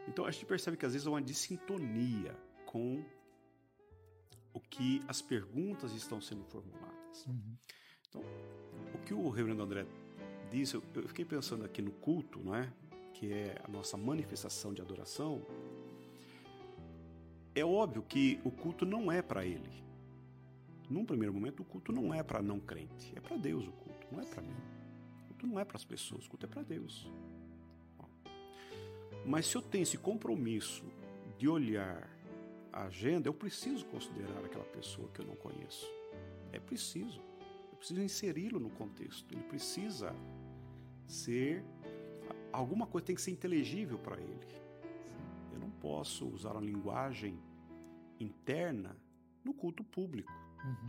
Então 0.08 0.26
a 0.26 0.32
gente 0.32 0.46
percebe 0.46 0.78
que 0.78 0.86
às 0.86 0.94
vezes 0.94 1.08
há 1.08 1.10
uma 1.10 1.22
dissintonia 1.22 2.38
com 2.66 3.04
o 4.54 4.60
que 4.60 5.02
as 5.08 5.22
perguntas 5.22 5.92
estão 5.94 6.22
sendo 6.22 6.44
formuladas. 6.46 7.26
Uhum. 7.26 7.58
Então, 8.08 8.22
o 8.94 8.98
que 9.00 9.14
o 9.14 9.30
reverendo 9.30 9.64
André 9.64 9.86
disse, 10.52 10.76
eu, 10.76 10.82
fiquei 11.08 11.26
pensando 11.26 11.66
aqui 11.66 11.82
no 11.82 11.92
culto, 11.92 12.40
não 12.40 12.56
é? 12.56 12.72
Que 13.14 13.32
é 13.32 13.62
a 13.64 13.68
nossa 13.68 13.98
manifestação 13.98 14.74
de 14.74 14.82
adoração. 14.82 15.42
É 17.54 17.64
óbvio 17.64 18.04
que 18.04 18.40
o 18.44 18.52
culto 18.52 18.86
não 18.86 19.12
é 19.12 19.22
para 19.22 19.46
ele. 19.46 19.84
Num 20.90 21.06
primeiro 21.06 21.34
momento, 21.34 21.62
o 21.62 21.66
culto 21.66 21.92
não 21.92 22.14
é 22.14 22.22
para 22.22 22.42
não 22.42 22.60
crente, 22.60 23.14
é 23.16 23.20
para 23.20 23.38
Deus 23.38 23.68
o 23.68 23.72
culto, 23.72 24.08
não 24.12 24.22
é 24.22 24.26
para 24.26 24.42
mim. 24.42 24.56
O 25.24 25.28
culto 25.30 25.48
não 25.48 25.60
é 25.60 25.66
para 25.66 25.78
as 25.78 25.86
pessoas, 25.86 26.26
o 26.26 26.30
culto 26.30 26.46
é 26.46 26.50
para 26.50 26.62
Deus. 26.62 27.10
Mas 29.26 29.48
se 29.48 29.56
eu 29.56 29.62
tenho 29.62 29.84
esse 29.84 29.98
compromisso 29.98 30.86
de 31.38 31.48
olhar 31.48 32.08
agenda, 32.72 33.28
eu 33.28 33.34
preciso 33.34 33.86
considerar 33.86 34.44
aquela 34.46 34.66
pessoa 34.66 35.10
que 35.10 35.22
eu 35.22 35.26
não 35.26 35.36
conheço. 35.36 35.90
É 36.52 36.60
preciso. 36.60 37.22
Preciso 37.86 38.02
inseri-lo 38.02 38.60
no 38.60 38.72
contexto. 38.72 39.32
Ele 39.32 39.44
precisa 39.44 40.12
ser. 41.06 41.64
Alguma 42.52 42.88
coisa 42.88 43.06
tem 43.06 43.16
que 43.16 43.22
ser 43.22 43.30
inteligível 43.30 44.00
para 44.00 44.20
ele. 44.20 44.48
Eu 45.54 45.60
não 45.60 45.70
posso 45.70 46.28
usar 46.28 46.54
uma 46.54 46.62
linguagem 46.62 47.40
interna 48.20 48.98
no 49.44 49.54
culto 49.54 49.84
público. 49.84 50.34
Uhum. 50.64 50.88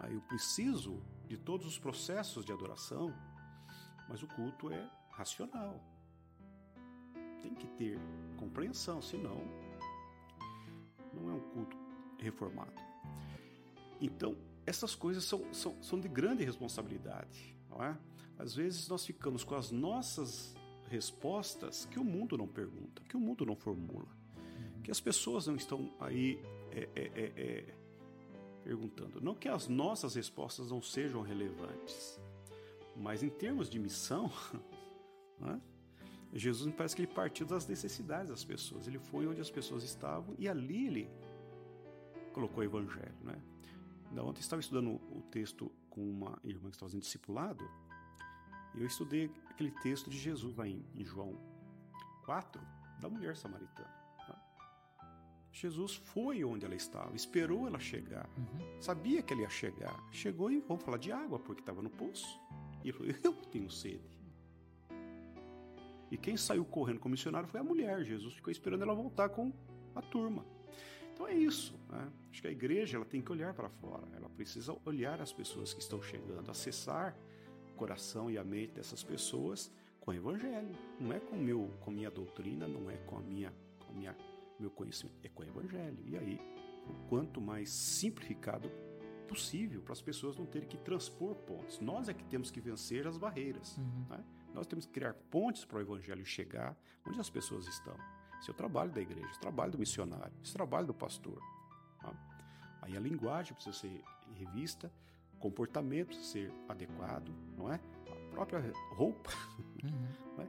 Aí 0.00 0.12
eu 0.12 0.20
preciso 0.22 1.00
de 1.28 1.36
todos 1.36 1.68
os 1.68 1.78
processos 1.78 2.44
de 2.44 2.50
adoração, 2.50 3.14
mas 4.08 4.24
o 4.24 4.26
culto 4.26 4.72
é 4.72 4.90
racional. 5.10 5.80
Tem 7.42 7.54
que 7.54 7.68
ter 7.68 7.96
compreensão, 8.36 9.00
senão 9.00 9.36
não 11.14 11.30
é 11.30 11.34
um 11.34 11.48
culto 11.50 11.76
reformado. 12.18 12.74
Então, 14.00 14.36
essas 14.70 14.94
coisas 14.94 15.24
são, 15.24 15.52
são, 15.52 15.82
são 15.82 16.00
de 16.00 16.08
grande 16.08 16.44
responsabilidade. 16.44 17.56
Não 17.68 17.82
é? 17.82 17.98
Às 18.38 18.54
vezes 18.54 18.88
nós 18.88 19.04
ficamos 19.04 19.44
com 19.44 19.56
as 19.56 19.70
nossas 19.70 20.54
respostas 20.88 21.84
que 21.84 21.98
o 21.98 22.04
mundo 22.04 22.38
não 22.38 22.46
pergunta, 22.46 23.02
que 23.08 23.16
o 23.16 23.20
mundo 23.20 23.44
não 23.44 23.56
formula, 23.56 24.08
que 24.82 24.90
as 24.90 25.00
pessoas 25.00 25.46
não 25.46 25.56
estão 25.56 25.92
aí 26.00 26.40
é, 26.70 26.88
é, 26.94 27.02
é, 27.02 27.32
é 27.36 27.74
perguntando. 28.62 29.20
Não 29.20 29.34
que 29.34 29.48
as 29.48 29.68
nossas 29.68 30.14
respostas 30.14 30.70
não 30.70 30.80
sejam 30.80 31.20
relevantes, 31.20 32.20
mas 32.96 33.22
em 33.22 33.28
termos 33.28 33.68
de 33.68 33.78
missão, 33.78 34.30
né, 35.38 35.60
Jesus 36.32 36.66
me 36.66 36.72
parece 36.72 36.94
que 36.94 37.02
ele 37.02 37.12
partiu 37.12 37.44
das 37.44 37.66
necessidades 37.66 38.30
das 38.30 38.44
pessoas. 38.44 38.86
Ele 38.86 38.98
foi 38.98 39.26
onde 39.26 39.40
as 39.40 39.50
pessoas 39.50 39.82
estavam 39.82 40.34
e 40.38 40.48
ali 40.48 40.86
ele 40.86 41.10
colocou 42.32 42.60
o 42.60 42.64
evangelho. 42.64 43.16
Né? 43.24 43.34
Da 44.10 44.22
ontem 44.22 44.38
eu 44.38 44.42
estava 44.42 44.60
estudando 44.60 44.94
o 44.94 45.22
texto 45.30 45.70
com 45.88 46.00
uma 46.00 46.38
irmã 46.42 46.68
que 46.68 46.76
estava 46.76 46.90
fazendo 46.90 47.02
discipulado 47.02 47.68
e 48.74 48.80
eu 48.80 48.86
estudei 48.86 49.30
aquele 49.48 49.70
texto 49.70 50.08
de 50.08 50.18
Jesus 50.18 50.56
lá 50.56 50.66
em, 50.66 50.84
em 50.94 51.04
João 51.04 51.38
4, 52.24 52.60
da 53.00 53.08
mulher 53.08 53.36
samaritana. 53.36 54.00
Jesus 55.52 55.96
foi 55.96 56.44
onde 56.44 56.64
ela 56.64 56.76
estava, 56.76 57.14
esperou 57.16 57.66
ela 57.66 57.78
chegar, 57.78 58.28
uhum. 58.38 58.80
sabia 58.80 59.20
que 59.20 59.32
ela 59.32 59.42
ia 59.42 59.50
chegar. 59.50 60.00
Chegou 60.12 60.50
e 60.50 60.60
vamos 60.60 60.84
falar 60.84 60.98
de 60.98 61.10
água, 61.10 61.38
porque 61.40 61.60
estava 61.60 61.82
no 61.82 61.90
poço. 61.90 62.40
E 62.84 62.88
ele 62.88 62.92
falou: 62.92 63.12
Eu 63.24 63.32
tenho 63.50 63.68
sede. 63.68 64.20
E 66.10 66.16
quem 66.16 66.36
saiu 66.36 66.64
correndo 66.64 67.00
com 67.00 67.08
o 67.08 67.10
missionário 67.10 67.48
foi 67.48 67.60
a 67.60 67.64
mulher. 67.64 68.04
Jesus 68.04 68.34
ficou 68.34 68.50
esperando 68.50 68.82
ela 68.82 68.94
voltar 68.94 69.28
com 69.28 69.52
a 69.94 70.02
turma. 70.02 70.44
Então 71.20 71.28
é 71.28 71.34
isso. 71.34 71.78
Né? 71.90 72.10
Acho 72.30 72.40
que 72.40 72.48
a 72.48 72.50
igreja 72.50 72.96
ela 72.96 73.04
tem 73.04 73.20
que 73.20 73.30
olhar 73.30 73.52
para 73.52 73.68
fora. 73.68 74.08
Ela 74.16 74.30
precisa 74.30 74.74
olhar 74.86 75.20
as 75.20 75.30
pessoas 75.30 75.74
que 75.74 75.80
estão 75.80 76.00
chegando, 76.00 76.50
acessar 76.50 77.14
o 77.70 77.74
coração 77.74 78.30
e 78.30 78.38
a 78.38 78.42
mente 78.42 78.72
dessas 78.72 79.04
pessoas 79.04 79.70
com 80.00 80.12
o 80.12 80.14
evangelho. 80.14 80.74
Não 80.98 81.12
é 81.12 81.20
com 81.20 81.36
meu, 81.36 81.70
com 81.80 81.90
minha 81.90 82.10
doutrina, 82.10 82.66
não 82.66 82.90
é 82.90 82.96
com 82.96 83.18
a 83.18 83.20
minha, 83.20 83.52
com 83.78 83.92
a 83.92 83.94
minha 83.94 84.16
meu 84.58 84.70
conhecimento 84.70 85.18
é 85.22 85.28
com 85.28 85.42
o 85.42 85.46
Evangelho. 85.46 85.98
E 86.06 86.16
aí, 86.16 86.40
o 86.86 87.08
quanto 87.08 87.40
mais 87.40 87.70
simplificado 87.70 88.70
possível 89.26 89.80
para 89.80 89.92
as 89.92 90.02
pessoas 90.02 90.36
não 90.36 90.44
terem 90.44 90.68
que 90.68 90.76
transpor 90.76 91.34
pontes. 91.34 91.80
Nós 91.80 92.08
é 92.08 92.14
que 92.14 92.24
temos 92.24 92.50
que 92.50 92.60
vencer 92.60 93.06
as 93.06 93.16
barreiras. 93.16 93.76
Uhum. 93.76 94.06
Né? 94.08 94.24
Nós 94.52 94.66
temos 94.66 94.84
que 94.84 94.92
criar 94.92 95.14
pontes 95.30 95.64
para 95.64 95.78
o 95.78 95.80
Evangelho 95.80 96.24
chegar 96.24 96.76
onde 97.06 97.20
as 97.20 97.30
pessoas 97.30 97.66
estão. 97.66 97.96
Esse 98.40 98.50
é 98.50 98.52
o 98.52 98.56
trabalho 98.56 98.90
da 98.90 99.00
igreja, 99.00 99.26
esse 99.26 99.34
é 99.34 99.38
o 99.38 99.40
trabalho 99.40 99.72
do 99.72 99.78
missionário, 99.78 100.32
esse 100.42 100.50
é 100.50 100.54
o 100.54 100.54
trabalho 100.54 100.86
do 100.86 100.94
pastor. 100.94 101.40
Tá? 102.00 102.12
Aí 102.82 102.96
a 102.96 103.00
linguagem 103.00 103.52
precisa 103.54 103.76
ser 103.76 104.02
revista, 104.34 104.90
o 105.34 105.36
comportamento 105.36 106.08
precisa 106.08 106.28
ser 106.28 106.52
adequado, 106.68 107.30
não 107.56 107.70
é? 107.70 107.80
A 108.10 108.30
própria 108.30 108.72
roupa. 108.92 109.30
Uhum. 109.82 110.36
Né? 110.38 110.48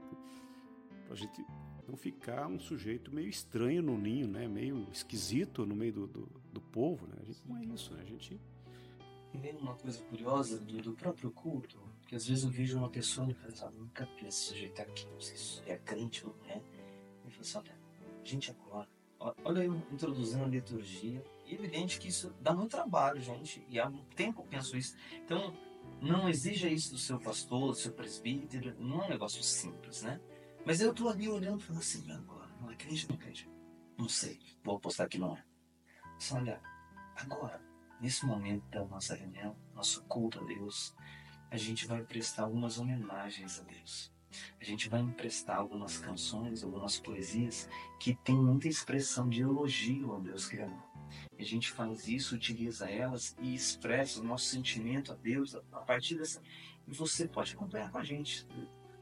Para 1.05 1.13
a 1.13 1.15
gente 1.15 1.45
não 1.88 1.97
ficar 1.97 2.47
um 2.47 2.59
sujeito 2.59 3.13
meio 3.13 3.27
estranho 3.27 3.81
no 3.81 3.97
ninho, 3.97 4.27
né? 4.27 4.47
Meio 4.47 4.88
esquisito 4.91 5.65
no 5.65 5.76
meio 5.76 5.93
do, 5.93 6.07
do, 6.07 6.41
do 6.53 6.61
povo, 6.61 7.05
né? 7.07 7.15
A 7.19 7.26
gente 7.26 7.41
não 7.45 7.57
é 7.57 7.65
isso, 7.65 7.93
né? 7.93 8.01
A 8.01 8.05
gente... 8.05 8.39
E 9.34 9.38
vem 9.38 9.55
uma 9.57 9.76
coisa 9.76 10.01
curiosa 10.03 10.59
do, 10.59 10.81
do, 10.81 10.93
próprio 10.93 11.31
culto, 11.31 11.80
que 12.07 12.15
às 12.15 12.26
vezes 12.27 12.43
eu 12.43 12.49
vejo 12.49 12.77
uma 12.77 12.89
pessoa 12.89 13.30
e 13.30 13.34
falo 13.34 13.53
assim, 13.53 13.77
nunca 13.77 14.05
vi 14.18 14.27
esse 14.27 14.39
sujeito 14.39 14.81
aqui, 14.81 15.05
não 15.09 15.22
sei 15.22 15.38
se 15.38 15.61
é 15.69 15.77
crente 15.77 16.26
ou 16.26 16.35
não 16.38 16.49
é. 16.49 16.61
E 17.26 17.31
falo 17.31 17.41
assim, 17.41 17.57
olha, 17.57 17.80
gente 18.23 18.52
agora, 18.52 18.88
olha 19.43 19.64
eu 19.64 19.76
introduzindo 19.91 20.43
a 20.43 20.48
liturgia, 20.48 21.23
é 21.45 21.53
evidente 21.53 21.99
que 21.99 22.07
isso 22.07 22.34
dá 22.41 22.53
muito 22.53 22.72
trabalho, 22.72 23.22
gente, 23.22 23.65
e 23.68 23.80
há 23.80 23.88
um 23.88 24.03
tempo 24.15 24.41
eu 24.41 24.45
penso 24.45 24.77
isso. 24.77 24.95
Então, 25.14 25.53
não 26.02 26.30
exija 26.30 26.69
isso 26.69 26.91
do 26.91 26.98
seu 26.98 27.19
pastor, 27.19 27.72
do 27.72 27.76
seu 27.76 27.91
presbítero, 27.91 28.76
não 28.80 29.03
é 29.03 29.06
um 29.06 29.10
negócio 29.10 29.43
simples, 29.43 30.02
né? 30.02 30.19
Mas 30.65 30.80
eu 30.80 30.93
tô 30.93 31.10
ali 31.10 31.27
olhando 31.27 31.60
e 31.60 31.64
falando 31.64 31.81
assim, 31.81 32.11
agora, 32.11 32.49
não 32.60 32.72
é 32.72 32.76
crente, 32.76 33.07
não 33.10 33.15
é 33.15 33.19
crente. 33.19 33.49
Não 33.98 34.10
sei, 34.10 34.39
vou 34.64 34.77
apostar 34.77 35.07
que 35.07 35.18
não 35.18 35.35
é. 35.35 35.43
Mas 36.14 36.31
olha, 36.31 36.61
agora, 37.15 37.61
nesse 37.99 38.26
momento 38.26 38.68
da 38.69 38.85
nossa 38.85 39.15
reunião, 39.15 39.56
nosso 39.73 40.03
culto 40.06 40.39
a 40.39 40.43
Deus, 40.43 40.95
a 41.49 41.57
gente 41.57 41.85
vai 41.85 42.03
prestar 42.03 42.43
algumas 42.43 42.80
homenagens 42.80 43.60
a 43.60 43.64
Deus. 43.64 44.11
A 44.59 44.63
gente 44.63 44.89
vai 44.89 45.01
emprestar 45.01 45.57
algumas 45.57 45.97
canções, 45.97 46.63
algumas 46.63 46.99
poesias 46.99 47.67
que 47.99 48.15
tem 48.15 48.35
muita 48.35 48.67
expressão 48.67 49.27
de 49.29 49.41
elogio 49.41 50.11
ao 50.11 50.21
Deus 50.21 50.45
Criador. 50.45 50.83
E 51.37 51.41
a 51.41 51.45
gente 51.45 51.71
faz 51.71 52.07
isso, 52.07 52.35
utiliza 52.35 52.89
elas 52.89 53.35
e 53.41 53.53
expressa 53.53 54.21
o 54.21 54.23
nosso 54.23 54.45
sentimento 54.45 55.11
a 55.11 55.15
Deus 55.15 55.55
a 55.55 55.79
partir 55.81 56.15
dessa. 56.15 56.41
E 56.87 56.93
você 56.93 57.27
pode 57.27 57.53
acompanhar 57.53 57.91
com 57.91 57.97
a 57.97 58.03
gente 58.03 58.47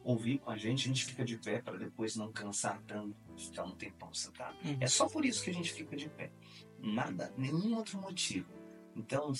ouvir 0.03 0.39
com 0.39 0.49
a 0.49 0.57
gente, 0.57 0.85
a 0.85 0.87
gente 0.87 1.05
fica 1.05 1.23
de 1.23 1.37
pé 1.37 1.61
para 1.61 1.77
depois 1.77 2.15
não 2.15 2.31
cansar 2.31 2.81
tanto, 2.87 3.15
ficar 3.37 3.63
um 3.63 3.75
tempão 3.75 4.13
sentado. 4.13 4.55
Uhum. 4.65 4.77
É 4.79 4.87
só 4.87 5.07
por 5.07 5.25
isso 5.25 5.43
que 5.43 5.49
a 5.49 5.53
gente 5.53 5.71
fica 5.71 5.95
de 5.95 6.09
pé. 6.09 6.31
Nada, 6.79 7.33
nenhum 7.37 7.75
outro 7.75 7.99
motivo. 7.99 8.51
Então, 8.95 9.31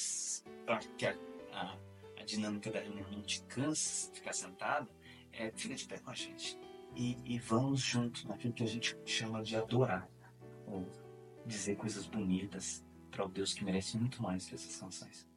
para 0.66 0.78
que 0.80 1.06
a, 1.06 1.18
a, 1.54 1.78
a, 2.20 2.24
dinâmica 2.24 2.72
da 2.72 2.80
reunião 2.80 3.10
não 3.12 3.22
te 3.22 3.42
canse 3.44 4.12
ficar 4.14 4.34
sentado, 4.34 4.88
é, 5.34 5.52
fica 5.56 5.76
de 5.76 5.86
pé 5.86 5.98
com 6.00 6.12
a 6.12 6.16
gente. 6.16 6.58
E, 6.96 7.18
e 7.24 7.40
vamos 7.40 7.82
junto 7.82 8.28
naquilo 8.28 8.54
que 8.54 8.64
a 8.64 8.68
gente 8.68 8.98
chama 9.06 9.44
de 9.44 9.56
adorar, 9.56 10.10
ou 10.66 10.88
dizer 11.46 11.76
coisas 11.76 12.06
bonitas 12.06 12.84
para 13.12 13.26
o 13.26 13.30
Deus 13.30 13.54
que 13.54 13.64
merece 13.64 13.98
muito 13.98 14.22
mais 14.22 14.48
que 14.48 14.56
essas 14.56 14.76
canções. 14.76 15.28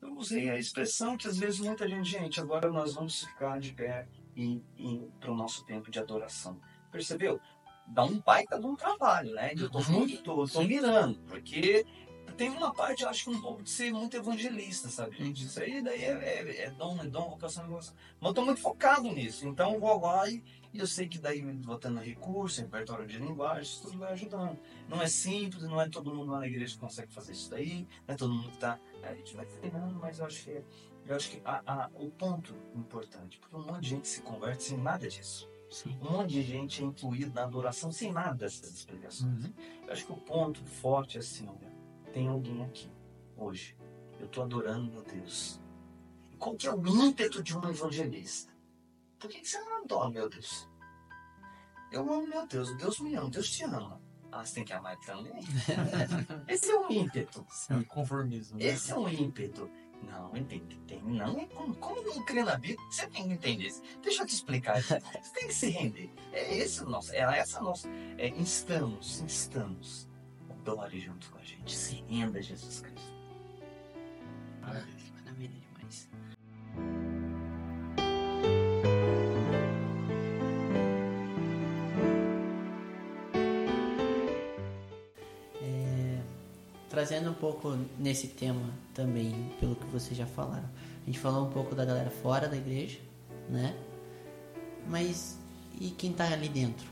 Eu 0.00 0.16
usei 0.16 0.50
a 0.50 0.58
expressão 0.58 1.16
que 1.16 1.26
às 1.26 1.38
vezes 1.38 1.60
muita 1.60 1.88
gente, 1.88 2.10
gente, 2.10 2.40
agora 2.40 2.70
nós 2.70 2.94
vamos 2.94 3.24
ficar 3.24 3.58
de 3.58 3.72
pé 3.72 4.06
e, 4.36 4.62
e 4.76 5.10
para 5.18 5.32
o 5.32 5.34
nosso 5.34 5.64
tempo 5.64 5.90
de 5.90 5.98
adoração. 5.98 6.60
Percebeu? 6.90 7.40
Dá 7.86 8.04
um 8.04 8.20
baita 8.20 8.58
de 8.58 8.66
um 8.66 8.76
trabalho, 8.76 9.32
né? 9.34 9.52
Eu 9.56 9.70
tô 9.70 9.78
uhum. 9.78 10.00
muito, 10.00 10.22
tô, 10.22 10.46
tô 10.46 10.62
mirando, 10.62 11.18
porque 11.20 11.86
tem 12.36 12.50
uma 12.50 12.72
parte, 12.72 13.02
eu 13.02 13.08
acho 13.08 13.24
que 13.24 13.30
um 13.30 13.40
pouco 13.40 13.62
de 13.62 13.70
ser 13.70 13.92
muito 13.92 14.16
evangelista, 14.16 14.88
sabe, 14.88 15.16
gente? 15.16 15.44
Isso 15.44 15.60
aí 15.60 15.82
daí 15.82 16.04
é, 16.04 16.12
é, 16.12 16.64
é 16.64 16.70
dom, 16.70 16.98
é 17.00 17.06
dom, 17.06 17.30
vocação, 17.30 17.66
vocação. 17.66 17.94
Mas 18.20 18.28
eu 18.28 18.34
tô 18.34 18.44
muito 18.44 18.60
focado 18.60 19.10
nisso. 19.10 19.46
Então 19.46 19.74
eu 19.74 19.80
vou 19.80 20.00
lá 20.00 20.28
e, 20.28 20.42
e 20.72 20.78
eu 20.78 20.86
sei 20.86 21.08
que 21.08 21.18
daí 21.18 21.42
botando 21.42 21.98
recurso, 21.98 22.60
repertório 22.60 23.06
de 23.06 23.18
linguagem, 23.18 23.62
isso 23.62 23.82
tudo 23.82 23.98
vai 23.98 24.12
ajudando. 24.12 24.58
Não 24.88 25.00
é 25.00 25.06
simples, 25.06 25.62
não 25.62 25.80
é 25.80 25.88
todo 25.88 26.14
mundo 26.14 26.32
lá 26.32 26.40
na 26.40 26.46
igreja 26.46 26.74
que 26.74 26.80
consegue 26.80 27.12
fazer 27.12 27.32
isso 27.32 27.50
daí, 27.50 27.86
não 28.06 28.14
é 28.14 28.16
todo 28.16 28.34
mundo 28.34 28.50
que 28.50 28.58
tá. 28.58 28.78
A 29.02 29.14
gente 29.14 29.36
vai 29.36 29.46
treinando, 29.46 29.94
mas 29.94 30.18
eu 30.18 30.26
acho 30.26 30.44
que, 30.44 30.64
eu 31.06 31.16
acho 31.16 31.30
que 31.30 31.42
a, 31.44 31.62
a, 31.66 31.90
o 31.94 32.10
ponto 32.10 32.54
importante, 32.74 33.38
porque 33.38 33.56
um 33.56 33.64
monte 33.64 33.82
de 33.82 33.88
gente 33.90 34.08
se 34.08 34.22
converte 34.22 34.64
sem 34.64 34.78
nada 34.78 35.06
disso. 35.08 35.48
Sim. 35.70 35.98
Um 36.00 36.12
monte 36.12 36.34
de 36.34 36.42
gente 36.42 36.82
é 36.82 36.86
incluído 36.86 37.34
na 37.34 37.42
adoração 37.42 37.90
sem 37.90 38.12
nada 38.12 38.34
dessas 38.34 38.72
explicações. 38.72 39.44
Uhum. 39.44 39.52
Eu 39.86 39.92
acho 39.92 40.06
que 40.06 40.12
o 40.12 40.16
ponto 40.16 40.64
forte 40.64 41.16
é 41.16 41.20
assim, 41.20 41.48
olha, 41.48 41.73
tem 42.14 42.28
alguém 42.28 42.64
aqui 42.64 42.88
hoje. 43.36 43.76
Eu 44.20 44.26
estou 44.26 44.44
adorando 44.44 44.90
meu 44.90 45.02
Deus. 45.02 45.60
Qual 46.38 46.54
que 46.54 46.68
é 46.68 46.72
o 46.72 46.86
ímpeto 46.86 47.42
de 47.42 47.58
um 47.58 47.68
evangelista? 47.68 48.54
Por 49.18 49.28
que 49.28 49.44
você 49.44 49.58
não 49.58 49.82
adora 49.82 50.10
meu 50.10 50.28
Deus? 50.28 50.68
Eu 51.90 52.02
amo 52.02 52.26
meu 52.26 52.46
Deus, 52.46 52.74
Deus 52.76 53.00
me 53.00 53.16
ama, 53.16 53.28
Deus 53.30 53.50
te 53.50 53.64
ama. 53.64 54.00
Ah, 54.30 54.44
você 54.44 54.54
tem 54.54 54.64
que 54.64 54.72
amar 54.72 54.96
também. 55.00 55.32
Esse 56.46 56.70
é 56.70 56.78
um 56.78 56.90
ímpeto. 56.90 57.44
É 57.68 57.74
um 57.74 57.84
conformismo. 57.84 58.58
Né? 58.58 58.66
Esse 58.66 58.92
é 58.92 58.96
um 58.96 59.08
ímpeto. 59.08 59.68
Não, 60.02 60.36
entende? 60.36 60.76
Tem, 60.86 61.02
não 61.02 61.38
é 61.38 61.46
como, 61.46 61.74
como 61.76 62.02
não 62.02 62.24
crê 62.24 62.44
na 62.44 62.56
Bíblia, 62.56 62.86
você 62.90 63.06
tem 63.08 63.26
que 63.26 63.32
entender 63.32 63.66
isso. 63.66 63.82
Deixa 64.02 64.22
eu 64.22 64.26
te 64.26 64.34
explicar. 64.34 64.80
Você 64.82 65.00
tem 65.34 65.48
que 65.48 65.54
se 65.54 65.70
render. 65.70 66.12
É 66.32 66.58
esse 66.58 66.82
o 66.84 66.88
nosso, 66.88 67.12
é 67.12 67.20
essa 67.38 67.60
nossa. 67.60 67.88
É, 68.18 68.28
instamos, 68.28 69.20
instamos 69.20 70.08
adore 70.64 70.98
junto 70.98 71.30
com 71.30 71.38
a 71.38 71.42
gente. 71.42 71.76
Se 71.76 72.02
renda 72.08 72.40
Jesus 72.40 72.80
Cristo. 72.80 73.12
Maravilha. 74.62 75.12
Maravilha 75.22 75.52
demais. 75.60 76.08
trazendo 86.88 87.28
um 87.28 87.34
pouco 87.34 87.76
nesse 87.98 88.28
tema 88.28 88.72
também, 88.94 89.52
pelo 89.58 89.74
que 89.74 89.84
vocês 89.86 90.16
já 90.16 90.26
falaram. 90.26 90.70
A 91.02 91.06
gente 91.06 91.18
falou 91.18 91.44
um 91.44 91.50
pouco 91.50 91.74
da 91.74 91.84
galera 91.84 92.08
fora 92.08 92.48
da 92.48 92.56
igreja, 92.56 93.00
né? 93.50 93.76
Mas 94.88 95.36
e 95.80 95.90
quem 95.90 96.12
tá 96.12 96.32
ali 96.32 96.48
dentro? 96.48 96.86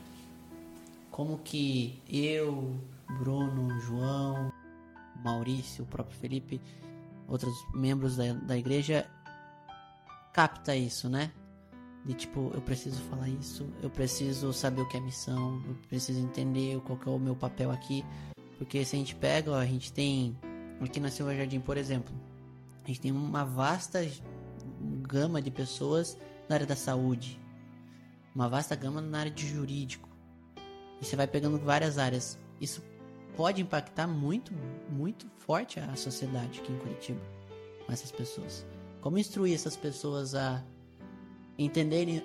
Como 1.09 1.37
que 1.37 2.01
eu, 2.09 2.75
Bruno, 3.19 3.79
João, 3.81 4.51
Maurício, 5.23 5.83
o 5.83 5.87
próprio 5.87 6.17
Felipe, 6.17 6.61
outros 7.27 7.53
membros 7.73 8.17
da, 8.17 8.33
da 8.33 8.57
igreja 8.57 9.09
capta 10.33 10.75
isso, 10.75 11.09
né? 11.09 11.31
De 12.05 12.13
tipo, 12.13 12.51
eu 12.53 12.61
preciso 12.61 13.01
falar 13.03 13.29
isso, 13.29 13.69
eu 13.81 13.89
preciso 13.89 14.51
saber 14.51 14.81
o 14.81 14.87
que 14.87 14.97
é 14.97 14.99
missão, 14.99 15.61
eu 15.65 15.75
preciso 15.87 16.19
entender 16.19 16.79
qual 16.81 16.99
é 17.05 17.09
o 17.09 17.19
meu 17.19 17.35
papel 17.35 17.71
aqui. 17.71 18.03
Porque 18.57 18.83
se 18.83 18.95
a 18.95 18.99
gente 18.99 19.15
pega, 19.15 19.51
ó, 19.51 19.55
a 19.55 19.65
gente 19.65 19.93
tem 19.93 20.37
aqui 20.81 20.99
na 20.99 21.09
Silva 21.09 21.35
Jardim, 21.35 21.59
por 21.59 21.77
exemplo, 21.77 22.13
a 22.83 22.87
gente 22.87 22.99
tem 22.99 23.11
uma 23.11 23.45
vasta 23.45 24.05
gama 25.01 25.41
de 25.41 25.49
pessoas 25.49 26.17
na 26.49 26.55
área 26.55 26.67
da 26.67 26.75
saúde, 26.75 27.39
uma 28.35 28.49
vasta 28.49 28.75
gama 28.75 28.99
na 28.99 29.19
área 29.19 29.31
de 29.31 29.47
jurídico. 29.47 30.09
E 31.01 31.05
você 31.05 31.15
vai 31.15 31.27
pegando 31.27 31.57
várias 31.57 31.97
áreas. 31.97 32.37
Isso 32.59 32.81
pode 33.35 33.61
impactar 33.61 34.07
muito, 34.07 34.53
muito 34.89 35.27
forte 35.37 35.79
a 35.79 35.95
sociedade 35.95 36.59
aqui 36.59 36.71
em 36.71 36.77
Curitiba 36.77 37.21
com 37.85 37.91
essas 37.91 38.11
pessoas. 38.11 38.65
Como 39.01 39.17
instruir 39.17 39.53
essas 39.53 39.75
pessoas 39.75 40.33
a 40.35 40.63
entenderem 41.57 42.23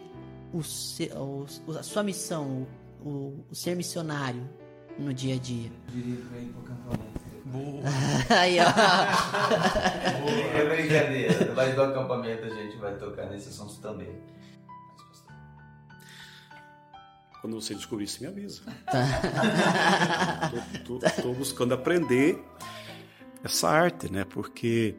o, 0.53 0.61
o, 0.61 1.47
a 1.77 1.83
sua 1.83 2.03
missão, 2.03 2.67
o, 3.05 3.45
o, 3.51 3.55
ser 3.55 3.75
missionário 3.77 4.49
no 4.99 5.13
dia 5.13 5.35
a 5.35 5.39
dia? 5.39 5.71
Boa. 7.45 7.83
Aí, 8.39 8.59
ó. 8.61 8.65
É 10.57 10.69
brincadeira. 10.69 11.53
Mas 11.55 11.75
do 11.75 11.83
acampamento 11.83 12.45
a 12.45 12.51
gente 12.51 12.77
vai 12.77 12.97
tocar 12.97 13.27
nesse 13.27 13.49
assunto 13.49 13.77
também. 13.81 14.15
Quando 17.41 17.61
você 17.61 17.75
descobrir 17.75 18.05
isso, 18.05 18.21
me 18.21 18.29
avisa. 18.29 18.63
Estou 21.07 21.35
buscando 21.35 21.75
aprender 21.75 22.43
essa 23.45 23.69
arte, 23.69 24.11
né? 24.11 24.25
Porque 24.25 24.97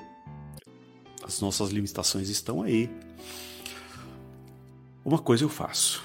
as 1.23 1.41
nossas 1.41 1.69
limitações 1.69 2.29
estão 2.29 2.61
aí. 2.61 2.89
Uma 5.03 5.19
coisa 5.19 5.43
eu 5.43 5.49
faço, 5.49 6.03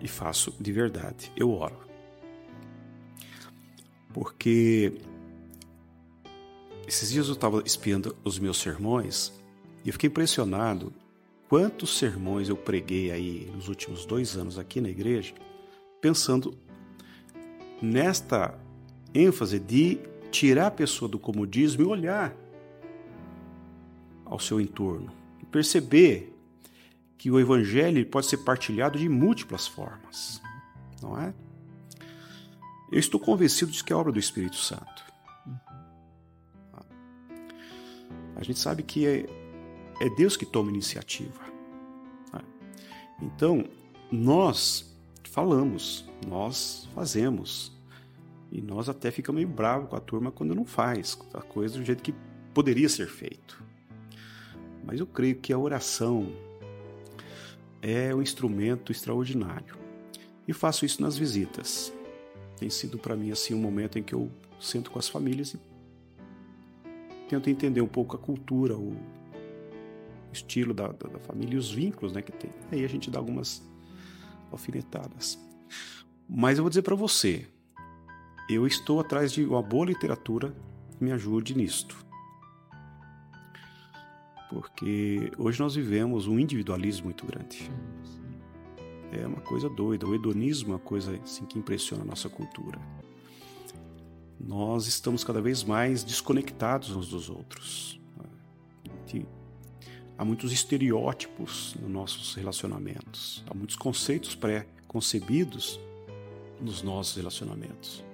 e 0.00 0.08
faço 0.08 0.54
de 0.58 0.72
verdade: 0.72 1.30
eu 1.36 1.50
oro. 1.50 1.78
Porque 4.12 4.94
esses 6.86 7.10
dias 7.10 7.28
eu 7.28 7.34
estava 7.34 7.62
espiando 7.64 8.16
os 8.24 8.38
meus 8.38 8.58
sermões 8.58 9.32
e 9.84 9.88
eu 9.88 9.92
fiquei 9.92 10.08
impressionado 10.08 10.92
quantos 11.48 11.98
sermões 11.98 12.48
eu 12.48 12.56
preguei 12.56 13.10
aí 13.10 13.50
nos 13.54 13.68
últimos 13.68 14.04
dois 14.04 14.36
anos 14.36 14.58
aqui 14.58 14.80
na 14.80 14.88
igreja 14.88 15.34
pensando 16.00 16.56
nesta 17.80 18.58
ênfase 19.14 19.58
de 19.58 19.98
tirar 20.30 20.66
a 20.66 20.70
pessoa 20.70 21.08
do 21.08 21.18
comodismo 21.18 21.82
e 21.82 21.86
olhar 21.86 22.34
ao 24.24 24.38
seu 24.38 24.60
entorno 24.60 25.12
e 25.40 25.46
perceber 25.46 26.34
que 27.16 27.30
o 27.30 27.40
evangelho 27.40 28.04
pode 28.06 28.26
ser 28.26 28.38
partilhado 28.38 28.98
de 28.98 29.08
múltiplas 29.08 29.66
formas, 29.66 30.40
não 31.02 31.20
é? 31.20 31.34
Eu 32.90 32.98
estou 32.98 33.20
convencido 33.20 33.70
de 33.70 33.82
que 33.82 33.92
é 33.92 33.96
obra 33.96 34.12
do 34.12 34.18
Espírito 34.18 34.56
Santo. 34.56 35.08
A 38.36 38.42
gente 38.44 38.58
sabe 38.58 38.82
que 38.82 39.06
é, 39.06 39.26
é 40.00 40.08
Deus 40.16 40.36
que 40.36 40.46
toma 40.46 40.70
iniciativa. 40.70 41.40
Tá? 42.30 42.40
Então, 43.20 43.68
nós 44.10 44.96
falamos, 45.28 46.04
nós 46.26 46.88
fazemos. 46.94 47.72
E 48.50 48.60
nós 48.62 48.88
até 48.88 49.10
ficamos 49.10 49.42
meio 49.42 49.48
bravos 49.48 49.90
com 49.90 49.96
a 49.96 50.00
turma 50.00 50.32
quando 50.32 50.54
não 50.54 50.64
faz 50.64 51.18
a 51.34 51.42
coisa 51.42 51.78
do 51.78 51.84
jeito 51.84 52.02
que 52.02 52.14
poderia 52.54 52.88
ser 52.88 53.08
feito. 53.08 53.62
Mas 54.84 55.00
eu 55.00 55.06
creio 55.06 55.36
que 55.36 55.52
a 55.52 55.58
oração 55.58 56.32
é 57.82 58.14
um 58.14 58.22
instrumento 58.22 58.90
extraordinário. 58.90 59.76
E 60.46 60.52
faço 60.52 60.86
isso 60.86 61.02
nas 61.02 61.16
visitas. 61.16 61.92
Tem 62.56 62.70
sido 62.70 62.98
para 62.98 63.14
mim 63.14 63.30
assim 63.30 63.54
um 63.54 63.60
momento 63.60 63.98
em 63.98 64.02
que 64.02 64.14
eu 64.14 64.30
sento 64.58 64.90
com 64.90 64.98
as 64.98 65.08
famílias 65.08 65.54
e 65.54 65.60
tento 67.28 67.50
entender 67.50 67.82
um 67.82 67.86
pouco 67.86 68.16
a 68.16 68.18
cultura, 68.18 68.76
o 68.76 68.96
estilo 70.32 70.72
da, 70.72 70.88
da, 70.88 71.08
da 71.08 71.18
família 71.18 71.54
e 71.54 71.58
os 71.58 71.70
vínculos 71.70 72.12
né, 72.12 72.22
que 72.22 72.32
tem. 72.32 72.50
Aí 72.72 72.84
a 72.84 72.88
gente 72.88 73.10
dá 73.10 73.18
algumas 73.18 73.62
alfinetadas. 74.50 75.38
Mas 76.28 76.58
eu 76.58 76.64
vou 76.64 76.68
dizer 76.68 76.82
para 76.82 76.94
você, 76.94 77.46
eu 78.48 78.66
estou 78.66 79.00
atrás 79.00 79.32
de 79.32 79.44
uma 79.44 79.62
boa 79.62 79.86
literatura 79.86 80.54
que 80.90 81.04
me 81.04 81.12
ajude 81.12 81.56
nisto. 81.56 81.96
Porque 84.50 85.30
hoje 85.36 85.60
nós 85.60 85.74
vivemos 85.74 86.26
um 86.26 86.38
individualismo 86.38 87.04
muito 87.04 87.26
grande. 87.26 87.70
É 89.12 89.26
uma 89.26 89.40
coisa 89.40 89.68
doida. 89.68 90.06
O 90.06 90.14
hedonismo 90.14 90.70
é 90.70 90.72
uma 90.72 90.78
coisa 90.78 91.14
assim, 91.22 91.44
que 91.44 91.58
impressiona 91.58 92.02
a 92.02 92.06
nossa 92.06 92.28
cultura. 92.28 92.78
Nós 94.40 94.86
estamos 94.86 95.24
cada 95.24 95.40
vez 95.40 95.64
mais 95.64 96.04
desconectados 96.04 96.90
uns 96.90 97.08
dos 97.08 97.28
outros. 97.28 98.00
Há 100.18 100.24
muitos 100.24 100.50
estereótipos 100.50 101.76
nos 101.80 101.88
nossos 101.88 102.34
relacionamentos, 102.34 103.44
há 103.48 103.54
muitos 103.54 103.76
conceitos 103.76 104.34
pré-concebidos 104.34 105.78
nos 106.60 106.82
nossos 106.82 107.16
relacionamentos. 107.16 108.04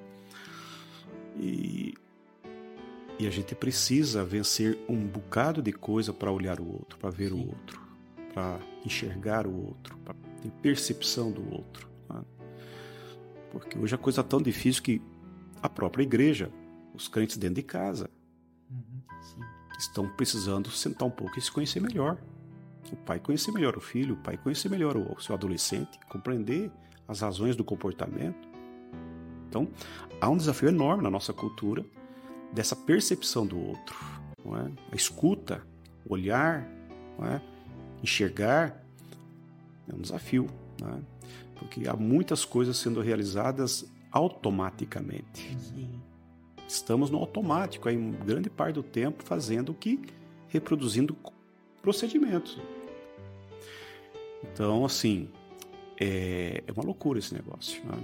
E, 1.41 1.95
e 3.19 3.27
a 3.27 3.31
gente 3.31 3.55
precisa 3.55 4.23
vencer 4.23 4.79
um 4.87 5.07
bocado 5.07 5.63
de 5.63 5.73
coisa 5.73 6.13
para 6.13 6.31
olhar 6.31 6.61
o 6.61 6.71
outro, 6.71 6.99
para 6.99 7.09
ver 7.09 7.31
Sim. 7.31 7.37
o 7.37 7.47
outro, 7.47 7.81
para 8.35 8.61
enxergar 8.85 9.47
o 9.47 9.69
outro, 9.69 9.97
para 10.05 10.15
ter 10.43 10.51
percepção 10.61 11.33
do 11.33 11.55
outro. 11.55 11.89
Né? 12.11 12.23
Porque 13.51 13.79
hoje 13.79 13.95
a 13.95 13.99
coisa 13.99 14.21
é 14.21 14.25
tão 14.25 14.43
difícil 14.43 14.83
que 14.83 15.01
a 15.63 15.71
própria 15.71 16.03
igreja, 16.03 16.51
os 16.93 17.09
crentes 17.09 17.39
dentro 17.39 17.55
de 17.55 17.63
casa, 17.63 18.11
estão 19.79 20.09
precisando 20.09 20.71
sentar 20.71 21.07
um 21.07 21.11
pouco 21.11 21.39
e 21.39 21.43
se 21.43 21.51
conhecer 21.51 21.81
melhor. 21.81 22.17
O 22.93 22.97
pai 22.97 23.19
conhecer 23.19 23.51
melhor 23.51 23.77
o 23.77 23.81
filho, 23.81 24.15
o 24.15 24.19
pai 24.19 24.37
conhecer 24.37 24.69
melhor 24.69 24.97
o 24.97 25.21
seu 25.21 25.35
adolescente, 25.35 25.99
compreender 26.09 26.71
as 27.09 27.21
razões 27.21 27.57
do 27.57 27.65
comportamento. 27.65 28.49
Então, 29.49 29.69
há 30.21 30.29
um 30.29 30.37
desafio 30.37 30.69
enorme 30.69 31.03
na 31.03 31.11
nossa 31.11 31.33
cultura 31.33 31.85
dessa 32.53 32.77
percepção 32.77 33.47
do 33.47 33.59
outro, 33.59 33.97
é? 34.47 34.71
a 34.93 34.97
escuta, 34.97 35.67
olhar, 36.09 36.69
é? 37.23 37.41
enxergar. 38.03 38.83
É 39.89 39.95
um 39.95 40.01
desafio, 40.01 40.47
é? 40.83 41.01
porque 41.57 41.89
há 41.89 41.95
muitas 41.95 42.45
coisas 42.45 42.77
sendo 42.77 43.01
realizadas 43.01 43.85
automaticamente. 44.11 45.57
Sim. 45.59 46.01
Estamos 46.67 47.11
no 47.11 47.19
automático, 47.19 47.89
aí, 47.89 47.97
grande 47.97 48.49
parte 48.49 48.75
do 48.75 48.83
tempo 48.83 49.23
fazendo 49.23 49.71
o 49.71 49.75
que? 49.75 50.01
Reproduzindo 50.49 51.17
procedimentos. 51.83 52.59
Então, 54.43 54.85
assim, 54.85 55.29
é, 56.01 56.63
é 56.67 56.73
uma 56.73 56.85
loucura 56.85 57.19
esse 57.19 57.35
negócio. 57.35 57.85
Né? 57.85 57.99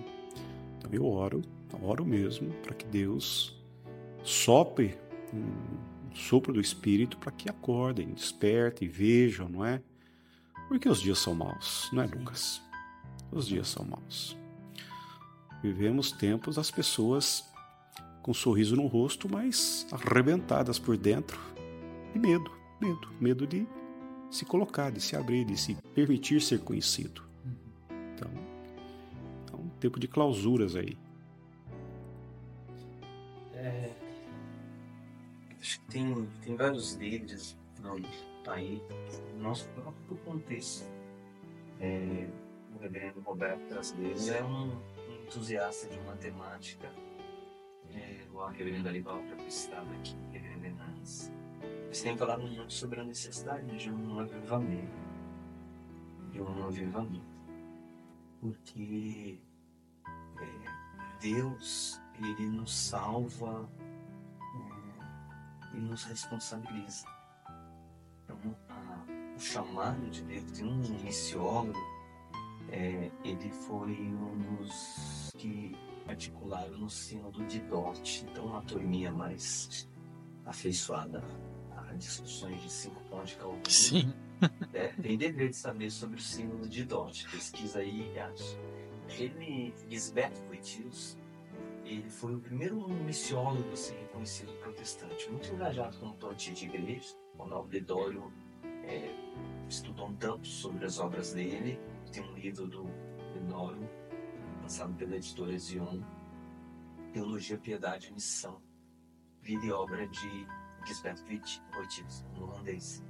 Então, 0.78 0.90
eu 0.92 1.06
oro, 1.06 1.42
oro 1.82 2.04
mesmo, 2.04 2.52
para 2.62 2.74
que 2.74 2.84
Deus 2.86 3.56
sopre 4.22 4.98
um 5.32 6.14
sopro 6.14 6.52
do 6.52 6.60
Espírito 6.60 7.16
para 7.18 7.30
que 7.30 7.48
acordem, 7.48 8.08
despertem, 8.08 8.88
vejam, 8.88 9.48
não 9.48 9.64
é? 9.64 9.80
Porque 10.68 10.88
os 10.88 11.00
dias 11.00 11.18
são 11.18 11.34
maus, 11.34 11.88
não 11.92 12.02
é, 12.02 12.06
Lucas? 12.06 12.62
Os 13.32 13.46
dias 13.46 13.68
são 13.68 13.84
maus. 13.84 14.36
Vivemos 15.62 16.10
tempos 16.10 16.58
as 16.58 16.70
pessoas 16.70 17.49
com 18.22 18.30
um 18.30 18.34
sorriso 18.34 18.76
no 18.76 18.86
rosto, 18.86 19.28
mas 19.30 19.86
arrebentadas 19.90 20.78
por 20.78 20.96
dentro 20.96 21.40
de 22.12 22.18
medo, 22.18 22.50
medo, 22.80 23.08
medo 23.20 23.46
de 23.46 23.66
se 24.30 24.44
colocar, 24.44 24.90
de 24.90 25.00
se 25.00 25.16
abrir, 25.16 25.44
de 25.44 25.56
se 25.56 25.74
permitir 25.94 26.40
ser 26.40 26.60
conhecido. 26.60 27.22
Então, 28.14 28.30
é 29.52 29.56
um 29.56 29.68
tempo 29.80 29.98
de 29.98 30.06
clausuras 30.06 30.76
aí. 30.76 30.96
É, 33.54 33.90
acho 35.60 35.80
que 35.80 35.86
tem, 35.86 36.28
tem 36.42 36.56
vários 36.56 36.94
líderes 36.94 37.56
não, 37.82 37.96
aí, 38.46 38.82
no 39.34 39.42
nosso 39.42 39.68
próprio 39.70 40.16
contexto. 40.24 40.86
É, 41.80 42.28
o 43.16 43.20
Roberto, 43.20 43.78
às 43.78 43.92
vezes, 43.92 44.28
é 44.28 44.42
um 44.42 44.70
entusiasta 45.24 45.88
de 45.88 45.98
matemática 46.06 46.90
a 48.50 48.50
reverenda 48.50 48.88
Alival 48.88 49.22
para 49.22 49.44
estar 49.46 49.82
aqui, 49.82 50.16
reverenda 50.32 50.84
Nancy. 50.84 51.32
Eles 51.84 52.02
têm 52.02 52.16
falado 52.16 52.42
muito 52.42 52.72
sobre 52.72 53.00
a 53.00 53.04
necessidade 53.04 53.66
de 53.76 53.90
um 53.90 54.18
avivamento. 54.18 54.92
De 56.32 56.40
um 56.40 56.66
avivamento. 56.66 57.24
Porque 58.40 59.40
é, 60.04 61.20
Deus, 61.20 62.00
Ele 62.18 62.48
nos 62.48 62.74
salva 62.74 63.68
é, 65.72 65.76
e 65.76 65.80
nos 65.80 66.04
responsabiliza. 66.04 67.06
Então, 68.24 68.56
a, 68.68 69.36
o 69.36 69.38
chamado 69.38 70.08
de 70.10 70.22
Deus, 70.22 70.50
tem 70.52 70.66
um 70.66 71.02
missiólogo, 71.04 71.78
é, 72.70 73.10
ele 73.24 73.50
foi 73.50 73.92
um 73.92 74.56
dos 74.56 75.32
que 75.36 75.76
articularam 76.10 76.76
no 76.78 76.90
sínodo 76.90 77.44
de 77.46 77.60
Dort, 77.60 78.22
então 78.22 78.46
uma 78.46 78.62
turminha 78.62 79.10
mais 79.10 79.88
afeiçoada 80.44 81.22
a 81.76 81.94
discussões 81.94 82.60
de 82.62 82.70
cinco 82.70 83.02
pontos 83.04 83.30
de 83.30 83.36
Calvino. 83.36 83.70
Sim. 83.70 84.12
É, 84.72 84.88
tem 84.88 85.18
dever 85.18 85.50
de 85.50 85.56
saber 85.56 85.90
sobre 85.90 86.16
o 86.16 86.22
sínodo 86.22 86.66
de 86.66 86.82
Dort, 86.84 87.30
pesquisa 87.30 87.80
aí 87.80 88.10
e 88.14 88.18
acha. 88.18 88.58
Ele, 89.18 89.74
Gisbert 89.86 90.32
Voitius, 90.46 91.18
ele 91.84 92.08
foi 92.08 92.34
o 92.36 92.40
primeiro 92.40 92.88
missiólogo 92.88 93.70
a 93.70 93.76
ser 93.76 93.96
reconhecido 93.96 94.50
protestante, 94.60 95.28
muito 95.30 95.52
engajado 95.52 95.98
com 95.98 96.06
o 96.06 96.34
de 96.34 96.64
igreja. 96.64 97.14
O 97.36 97.44
Nobre 97.44 97.80
Dório 97.80 98.32
é, 98.64 99.14
estudou 99.68 100.08
um 100.08 100.14
tanto 100.14 100.46
sobre 100.46 100.86
as 100.86 100.98
obras 100.98 101.34
dele, 101.34 101.78
tem 102.10 102.22
um 102.22 102.34
livro 102.34 102.66
do 102.66 102.84
Denório, 103.34 103.89
lançado 104.70 104.94
pela 104.94 105.16
editora 105.16 105.58
Zion, 105.58 106.00
Teologia, 107.12 107.58
Piedade 107.58 108.06
e 108.06 108.12
Missão, 108.12 108.62
vida 109.42 109.66
e 109.66 109.72
obra 109.72 110.06
de 110.06 110.46
Gisbert 110.86 111.18
Voitius, 111.72 112.24
um 112.36 112.44
holandês. 112.44 113.02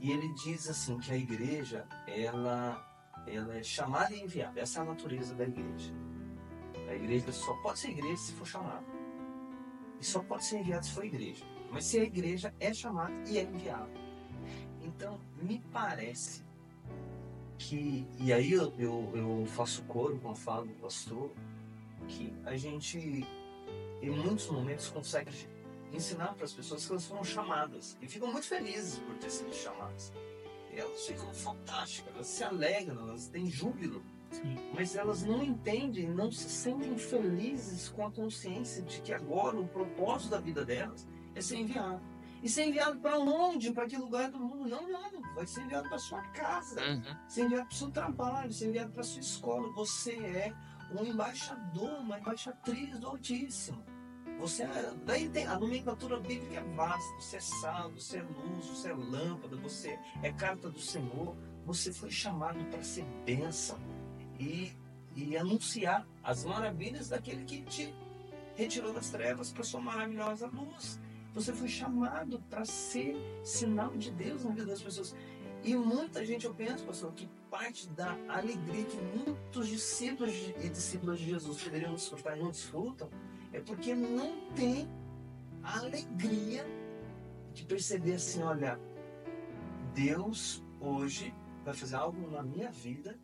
E 0.00 0.10
ele 0.10 0.32
diz 0.32 0.66
assim 0.66 0.98
que 0.98 1.12
a 1.12 1.16
igreja, 1.16 1.86
ela, 2.06 2.82
ela 3.26 3.54
é 3.54 3.62
chamada 3.62 4.14
e 4.14 4.22
enviada. 4.22 4.58
Essa 4.58 4.78
é 4.78 4.82
a 4.82 4.86
natureza 4.86 5.34
da 5.34 5.44
igreja. 5.44 5.92
A 6.88 6.94
igreja 6.94 7.32
só 7.32 7.52
pode 7.60 7.80
ser 7.80 7.90
igreja 7.90 8.16
se 8.16 8.32
for 8.32 8.46
chamada. 8.46 8.86
E 10.00 10.06
só 10.06 10.22
pode 10.22 10.46
ser 10.46 10.60
enviada 10.60 10.84
se 10.84 10.92
for 10.92 11.04
igreja. 11.04 11.44
Mas 11.70 11.84
se 11.84 12.00
a 12.00 12.04
igreja 12.04 12.54
é 12.58 12.72
chamada 12.72 13.12
e 13.28 13.36
é 13.36 13.42
enviada. 13.42 13.92
Então, 14.80 15.20
me 15.36 15.60
parece 15.70 16.47
que, 17.58 18.06
e 18.18 18.32
aí 18.32 18.52
eu, 18.52 18.72
eu, 18.78 19.10
eu 19.14 19.46
faço 19.46 19.82
coro 19.82 20.18
com 20.18 20.30
a 20.30 20.34
fala 20.34 20.64
do 20.64 20.72
pastor, 20.74 21.30
que 22.06 22.32
a 22.44 22.56
gente, 22.56 23.26
em 24.00 24.10
muitos 24.10 24.48
momentos, 24.48 24.88
consegue 24.88 25.30
ensinar 25.92 26.34
para 26.34 26.44
as 26.44 26.52
pessoas 26.52 26.86
que 26.86 26.92
elas 26.92 27.06
foram 27.06 27.24
chamadas 27.24 27.96
e 28.00 28.06
ficam 28.06 28.30
muito 28.30 28.46
felizes 28.46 28.98
por 29.00 29.16
ter 29.16 29.30
sido 29.30 29.52
chamadas. 29.52 30.12
E 30.72 30.78
elas 30.78 31.04
ficam 31.06 31.32
fantásticas, 31.34 32.14
elas 32.14 32.26
se 32.26 32.44
alegram, 32.44 33.08
elas 33.08 33.26
têm 33.28 33.50
júbilo, 33.50 34.02
Sim. 34.30 34.56
mas 34.74 34.94
elas 34.94 35.22
não 35.24 35.42
entendem, 35.42 36.08
não 36.08 36.30
se 36.30 36.48
sentem 36.48 36.96
felizes 36.96 37.88
com 37.88 38.06
a 38.06 38.10
consciência 38.10 38.82
de 38.82 39.00
que 39.00 39.12
agora 39.12 39.58
o 39.58 39.66
propósito 39.66 40.30
da 40.30 40.38
vida 40.38 40.64
delas 40.64 41.06
é 41.34 41.40
ser 41.40 41.56
enviado. 41.56 42.00
E 42.42 42.48
ser 42.48 42.66
enviado 42.66 42.98
para 43.00 43.18
onde? 43.18 43.72
Para 43.72 43.86
que 43.86 43.96
lugar 43.96 44.30
do 44.30 44.38
mundo? 44.38 44.68
Não, 44.68 44.88
não. 44.88 45.34
Vai 45.34 45.46
ser 45.46 45.62
enviado 45.62 45.88
para 45.88 45.98
sua 45.98 46.22
casa, 46.28 46.80
ser 47.26 47.44
enviado 47.44 47.66
para 47.66 47.74
o 47.74 47.78
seu 47.78 47.90
trabalho, 47.90 48.52
ser 48.52 48.68
enviado 48.68 48.92
para 48.92 49.02
sua 49.02 49.20
escola. 49.20 49.72
Você 49.74 50.12
é 50.12 50.54
um 50.92 51.04
embaixador, 51.04 52.00
uma 52.00 52.18
embaixatriz 52.18 52.98
do 52.98 53.08
Altíssimo. 53.08 53.84
Você 54.38 54.62
é, 54.62 54.94
daí 55.04 55.28
tem 55.28 55.46
a 55.46 55.58
nomenclatura 55.58 56.20
bíblica 56.20 56.60
é 56.60 56.74
vasta. 56.74 57.14
Você 57.20 57.36
é 57.36 57.40
sal, 57.40 57.90
você 57.90 58.18
é 58.18 58.22
luz, 58.22 58.66
você 58.66 58.90
é 58.90 58.94
lâmpada, 58.94 59.56
você 59.56 59.98
é 60.22 60.32
carta 60.32 60.70
do 60.70 60.80
Senhor. 60.80 61.36
Você 61.66 61.92
foi 61.92 62.10
chamado 62.10 62.64
para 62.70 62.82
ser 62.82 63.04
bênção 63.26 63.78
e, 64.38 64.72
e 65.14 65.36
anunciar 65.36 66.06
as 66.22 66.44
maravilhas 66.44 67.08
daquele 67.08 67.44
que 67.44 67.62
te 67.62 67.92
retirou 68.54 68.92
das 68.92 69.10
trevas 69.10 69.52
para 69.52 69.64
sua 69.64 69.80
maravilhosa 69.80 70.46
luz. 70.46 70.98
Você 71.38 71.52
foi 71.52 71.68
chamado 71.68 72.40
para 72.50 72.64
ser 72.64 73.14
sinal 73.44 73.96
de 73.96 74.10
Deus 74.10 74.44
na 74.44 74.50
vida 74.50 74.66
das 74.66 74.82
pessoas. 74.82 75.14
E 75.62 75.72
muita 75.76 76.26
gente, 76.26 76.46
eu 76.46 76.52
penso, 76.52 76.84
pastor, 76.84 77.12
que 77.12 77.28
parte 77.48 77.88
da 77.90 78.18
alegria 78.28 78.84
que 78.84 78.96
muitos 78.96 79.68
discípulos 79.68 80.32
e 80.60 80.68
discípulas 80.68 81.20
de 81.20 81.26
Jesus 81.26 81.62
poderiam 81.62 81.94
desfrutar 81.94 82.36
e 82.36 82.42
não 82.42 82.50
desfrutam, 82.50 83.08
é 83.52 83.60
porque 83.60 83.94
não 83.94 84.48
tem 84.56 84.88
a 85.62 85.78
alegria 85.78 86.66
de 87.54 87.64
perceber 87.64 88.14
assim, 88.14 88.42
olha, 88.42 88.76
Deus 89.94 90.64
hoje 90.80 91.32
vai 91.64 91.72
fazer 91.72 91.94
algo 91.94 92.28
na 92.32 92.42
minha 92.42 92.72
vida 92.72 93.16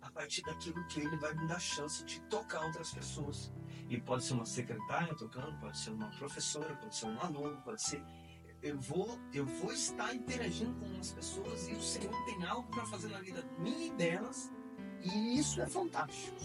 a 0.00 0.10
partir 0.10 0.40
daquilo 0.44 0.82
que 0.86 1.00
ele 1.00 1.16
vai 1.18 1.34
me 1.34 1.46
dar 1.46 1.60
chance 1.60 2.02
de 2.06 2.22
tocar 2.22 2.64
outras 2.64 2.90
pessoas. 2.90 3.52
E 3.92 4.00
pode 4.00 4.24
ser 4.24 4.32
uma 4.32 4.46
secretária 4.46 5.14
tocando, 5.14 5.54
pode 5.60 5.76
ser 5.76 5.90
uma 5.90 6.08
professora, 6.12 6.74
pode 6.76 6.96
ser 6.96 7.04
um 7.04 7.20
aluno, 7.20 7.60
pode 7.60 7.82
ser. 7.82 8.02
Eu 8.62 8.80
vou, 8.80 9.20
eu 9.34 9.44
vou 9.44 9.70
estar 9.70 10.14
interagindo 10.14 10.72
com 10.80 10.98
as 10.98 11.12
pessoas 11.12 11.68
e 11.68 11.72
o 11.74 11.82
Senhor 11.82 12.24
tem 12.24 12.42
algo 12.46 12.66
para 12.70 12.86
fazer 12.86 13.08
na 13.08 13.20
vida 13.20 13.44
minha 13.58 13.88
e 13.88 13.90
delas, 13.90 14.50
e 15.02 15.38
isso 15.38 15.60
é 15.60 15.66
fantástico. 15.66 16.38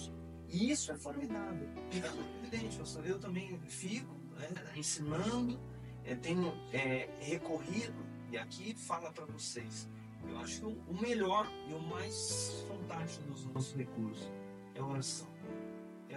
Isso 0.50 0.92
é 0.92 0.98
formidável. 0.98 1.70
Então, 1.94 2.12
evidente, 2.44 2.80
pastor, 2.80 3.06
eu 3.06 3.18
também 3.18 3.58
fico 3.62 4.14
né, 4.38 4.50
ensinando, 4.76 5.58
é, 6.04 6.16
tenho 6.16 6.52
é, 6.74 7.10
recorrido, 7.22 8.06
e 8.30 8.38
aqui 8.38 8.76
fala 8.76 9.10
para 9.10 9.26
vocês, 9.26 9.88
eu 10.28 10.38
acho 10.40 10.60
que 10.60 10.66
o 10.66 11.02
melhor 11.02 11.50
e 11.70 11.74
o 11.74 11.82
mais 11.82 12.66
fantástico 12.68 13.26
dos 13.32 13.46
nossos 13.46 13.74
recursos 13.74 14.30
é 14.76 14.82
a 14.82 14.86
oração. 14.86 15.37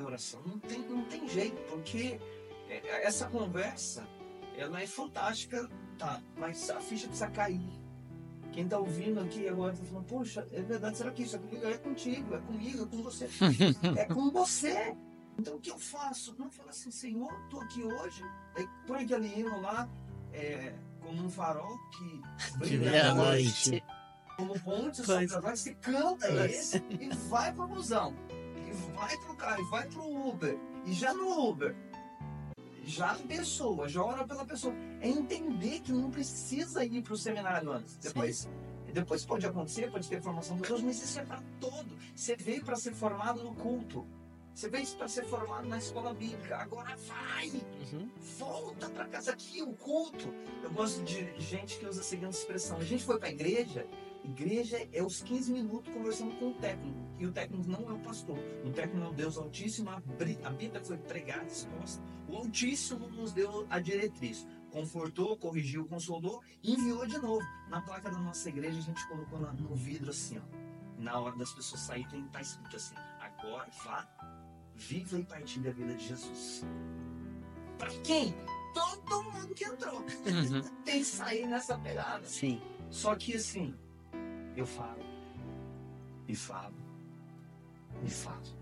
É 0.00 0.02
oração. 0.02 0.40
Não 0.46 0.58
tem, 0.58 0.80
não 0.88 1.04
tem 1.04 1.28
jeito, 1.28 1.60
porque 1.68 2.18
essa 3.02 3.26
conversa 3.26 4.06
ela 4.56 4.80
é 4.80 4.86
fantástica, 4.86 5.68
tá? 5.98 6.22
Mas 6.36 6.70
a 6.70 6.80
ficha 6.80 7.06
precisa 7.06 7.30
cair. 7.30 7.68
Quem 8.52 8.64
está 8.64 8.78
ouvindo 8.78 9.20
aqui 9.20 9.46
agora 9.46 9.74
está 9.74 9.84
falando, 9.84 10.06
poxa, 10.06 10.46
é 10.52 10.62
verdade, 10.62 10.96
será 10.96 11.10
que 11.10 11.22
isso 11.22 11.36
é 11.36 11.38
comigo? 11.38 11.66
É 11.66 11.78
contigo, 11.78 12.34
é 12.34 12.40
comigo, 12.40 12.82
é 12.82 12.86
com 12.86 13.02
você. 13.02 13.28
é 13.96 14.04
com 14.06 14.30
você. 14.30 14.96
Então 15.38 15.56
o 15.56 15.60
que 15.60 15.70
eu 15.70 15.78
faço? 15.78 16.34
Não 16.38 16.50
falo 16.50 16.70
assim, 16.70 16.90
Senhor, 16.90 17.32
estou 17.44 17.60
aqui 17.60 17.82
hoje, 17.82 18.22
aí 18.56 18.66
põe 18.86 19.04
aquele 19.04 19.28
hino 19.28 19.60
lá, 19.60 19.88
é, 20.32 20.74
como 21.00 21.24
um 21.24 21.30
farol 21.30 21.78
que 21.90 22.58
brilha 22.58 23.10
à 23.10 23.14
noite. 23.14 23.84
Como 24.36 24.58
ponte, 24.60 25.02
você 25.02 25.74
canta 25.74 26.46
esse 26.46 26.82
e 26.98 27.10
vai 27.28 27.52
pro 27.52 27.68
busão. 27.68 28.16
E 28.70 28.96
vai 28.96 29.16
pro 29.18 29.34
carro, 29.34 29.60
e 29.60 29.70
vai 29.70 29.86
pro 29.88 30.28
Uber. 30.28 30.56
E 30.86 30.92
já 30.92 31.12
no 31.12 31.48
Uber, 31.48 31.74
já 32.84 33.12
abençoa, 33.12 33.88
já 33.88 34.02
ora 34.02 34.26
pela 34.26 34.44
pessoa. 34.44 34.74
É 35.00 35.08
entender 35.08 35.80
que 35.80 35.92
não 35.92 36.10
precisa 36.10 36.84
ir 36.84 37.02
pro 37.02 37.16
seminário 37.16 37.72
antes. 37.72 37.96
Depois, 37.96 38.48
depois 38.92 39.24
pode 39.24 39.46
acontecer, 39.46 39.90
pode 39.90 40.08
ter 40.08 40.22
formação 40.22 40.56
de 40.56 40.62
Deus, 40.62 40.82
mas 40.82 41.02
isso 41.02 41.18
é 41.18 41.24
para 41.24 41.42
todo. 41.60 41.96
Você 42.14 42.36
veio 42.36 42.64
para 42.64 42.76
ser 42.76 42.94
formado 42.94 43.42
no 43.42 43.54
culto. 43.54 44.06
Você 44.54 44.68
veio 44.68 44.86
para 44.88 45.08
ser 45.08 45.24
formado 45.24 45.68
na 45.68 45.78
escola 45.78 46.12
bíblica. 46.12 46.58
Agora 46.58 46.96
vai! 46.96 47.48
Uhum. 47.92 48.10
volta 48.38 48.90
para 48.90 49.06
casa 49.06 49.32
aqui, 49.32 49.62
o 49.62 49.72
culto. 49.72 50.32
Eu 50.62 50.70
gosto 50.70 51.02
de 51.02 51.32
gente 51.40 51.78
que 51.78 51.86
usa 51.86 52.00
a 52.00 52.04
seguinte 52.04 52.34
expressão: 52.34 52.76
a 52.76 52.84
gente 52.84 53.04
foi 53.04 53.18
para 53.18 53.28
a 53.28 53.32
igreja, 53.32 53.86
igreja 54.24 54.88
é 54.92 55.02
os 55.02 55.22
15 55.22 55.52
minutos 55.52 55.92
conversando 55.92 56.36
com 56.38 56.50
o 56.50 56.54
técnico, 56.54 56.98
e 57.18 57.26
o 57.26 57.32
técnico 57.32 57.68
não 57.68 57.88
é 57.90 57.92
o 57.92 57.98
pastor, 57.98 58.38
o 58.64 58.70
técnico 58.70 59.06
é 59.06 59.08
o 59.08 59.12
Deus 59.12 59.36
Altíssimo, 59.36 59.90
a 59.90 60.00
Bíblia 60.50 60.84
foi 60.84 60.98
pregada, 60.98 61.46
exposta, 61.46 62.02
o 62.28 62.36
Altíssimo 62.36 63.08
nos 63.08 63.32
deu 63.32 63.66
a 63.68 63.78
diretriz. 63.80 64.46
Confortou, 64.70 65.36
corrigiu, 65.36 65.84
consolou 65.86 66.40
e 66.62 66.74
enviou 66.74 67.04
de 67.04 67.18
novo. 67.18 67.44
Na 67.68 67.80
placa 67.80 68.08
da 68.08 68.18
nossa 68.18 68.48
igreja, 68.48 68.78
a 68.78 68.82
gente 68.82 69.08
colocou 69.08 69.40
no 69.40 69.74
vidro 69.74 70.10
assim, 70.10 70.38
ó. 70.38 70.42
Na 70.96 71.18
hora 71.18 71.36
das 71.36 71.52
pessoas 71.52 71.80
saírem, 71.80 72.08
tem 72.08 72.24
tá 72.28 72.40
escrito 72.40 72.76
assim: 72.76 72.94
agora 73.18 73.68
vá, 73.84 74.06
viva 74.76 75.18
e 75.18 75.24
partilhe 75.24 75.68
a 75.68 75.72
vida 75.72 75.94
de 75.94 76.06
Jesus. 76.06 76.64
Pra 77.78 77.88
quem? 78.04 78.34
Todo 78.74 79.22
mundo 79.24 79.54
que 79.54 79.64
entrou. 79.64 80.00
Uhum. 80.00 80.62
Tem 80.84 81.00
que 81.00 81.04
sair 81.04 81.46
nessa 81.46 81.76
pegada. 81.78 82.24
Sim. 82.24 82.60
Só 82.90 83.16
que 83.16 83.34
assim, 83.34 83.74
eu 84.60 84.66
falo, 84.66 85.02
e 86.28 86.36
falo, 86.36 86.74
e 88.04 88.10
falo. 88.10 88.60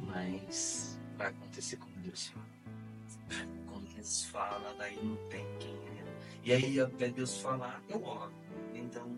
Mas 0.00 1.00
vai 1.16 1.28
acontecer 1.28 1.76
como 1.78 1.96
Deus 1.98 2.28
fala. 2.28 2.46
Quando 3.66 3.94
Deus 3.94 4.24
fala, 4.26 4.74
daí 4.78 5.02
não 5.02 5.16
tem 5.28 5.46
quem 5.58 5.74
é. 5.74 6.04
E 6.44 6.52
aí, 6.52 6.78
até 6.78 7.08
Deus 7.08 7.38
falar, 7.38 7.82
eu 7.88 8.04
oro. 8.04 8.32
Então, 8.74 9.10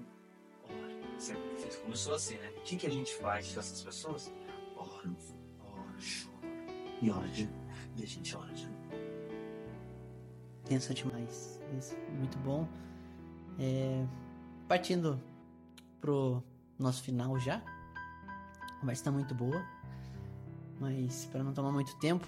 ora. 0.64 1.18
Você 1.18 1.34
começou 1.82 2.14
assim, 2.14 2.36
né? 2.36 2.52
O 2.58 2.60
que, 2.60 2.76
que 2.76 2.86
a 2.86 2.90
gente 2.90 3.12
faz 3.16 3.52
com 3.52 3.58
essas 3.58 3.82
pessoas? 3.82 4.32
Oro, 4.76 5.16
oro, 5.60 6.00
choro. 6.00 6.36
E 7.02 7.10
oro 7.10 7.28
de 7.28 7.46
novo. 7.46 7.66
E 7.96 8.04
a 8.04 8.06
gente 8.06 8.36
ora 8.36 8.52
de 8.52 8.66
novo. 8.66 8.76
Tenso 10.64 10.94
demais. 10.94 11.60
Isso, 11.76 11.96
muito 12.16 12.38
bom. 12.38 12.68
É, 13.58 14.06
partindo 14.68 15.20
pro 16.06 16.42
nosso 16.78 17.02
final 17.02 17.38
já. 17.40 17.56
A 17.56 18.80
conversa 18.80 19.04
tá 19.04 19.10
muito 19.10 19.34
boa. 19.34 19.60
Mas 20.80 21.24
para 21.32 21.42
não 21.42 21.52
tomar 21.52 21.72
muito 21.72 21.96
tempo, 21.96 22.26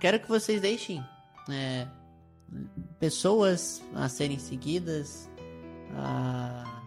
quero 0.00 0.20
que 0.20 0.28
vocês 0.28 0.60
deixem 0.60 1.02
é, 1.48 1.86
pessoas 3.00 3.82
a 3.94 4.08
serem 4.08 4.38
seguidas, 4.38 5.30
a- 5.96 6.82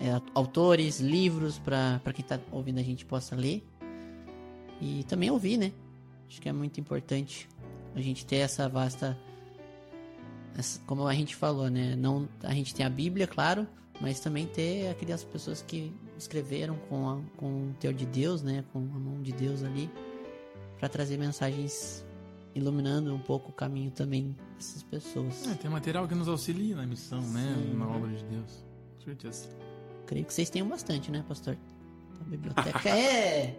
é, 0.00 0.10
autores, 0.34 1.00
livros 1.00 1.58
para 1.58 2.00
quem 2.14 2.24
tá 2.24 2.38
ouvindo 2.52 2.78
a 2.78 2.82
gente 2.82 3.04
possa 3.04 3.34
ler 3.34 3.66
e 4.80 5.02
também 5.04 5.30
ouvir, 5.30 5.56
né? 5.56 5.72
Acho 6.28 6.40
que 6.40 6.48
é 6.48 6.52
muito 6.52 6.78
importante 6.78 7.48
a 7.96 8.00
gente 8.00 8.24
ter 8.24 8.36
essa 8.36 8.68
vasta 8.68 9.18
essa- 10.56 10.78
como 10.86 11.06
a 11.08 11.14
gente 11.14 11.34
falou, 11.34 11.68
né? 11.70 11.96
Não, 11.96 12.28
a 12.44 12.52
gente 12.52 12.74
tem 12.74 12.84
a 12.84 12.90
Bíblia, 12.90 13.26
claro, 13.26 13.66
mas 14.00 14.20
também 14.20 14.46
ter 14.46 14.88
aquelas 14.88 15.24
pessoas 15.24 15.62
que 15.62 15.92
escreveram 16.16 16.76
com, 16.88 17.08
a, 17.08 17.20
com 17.36 17.70
o 17.70 17.74
teor 17.80 17.94
de 17.94 18.06
Deus, 18.06 18.42
né? 18.42 18.64
Com 18.72 18.78
a 18.78 18.98
mão 18.98 19.20
de 19.22 19.32
Deus 19.32 19.62
ali, 19.62 19.90
para 20.78 20.88
trazer 20.88 21.16
mensagens 21.16 22.04
iluminando 22.54 23.14
um 23.14 23.18
pouco 23.18 23.50
o 23.50 23.52
caminho 23.52 23.90
também 23.90 24.36
dessas 24.56 24.82
pessoas. 24.82 25.46
É, 25.46 25.54
tem 25.54 25.70
material 25.70 26.06
que 26.08 26.14
nos 26.14 26.28
auxilia 26.28 26.76
na 26.76 26.86
missão, 26.86 27.20
né? 27.20 27.56
Sim. 27.56 27.74
Na 27.76 27.88
obra 27.88 28.10
de 28.10 28.24
Deus. 28.24 28.64
Com 28.96 29.04
certeza. 29.04 29.48
Creio 30.06 30.24
que 30.24 30.32
vocês 30.32 30.50
tenham 30.50 30.68
bastante, 30.68 31.10
né, 31.10 31.24
pastor? 31.26 31.56
A 32.20 32.24
biblioteca 32.24 32.88
é. 32.88 33.58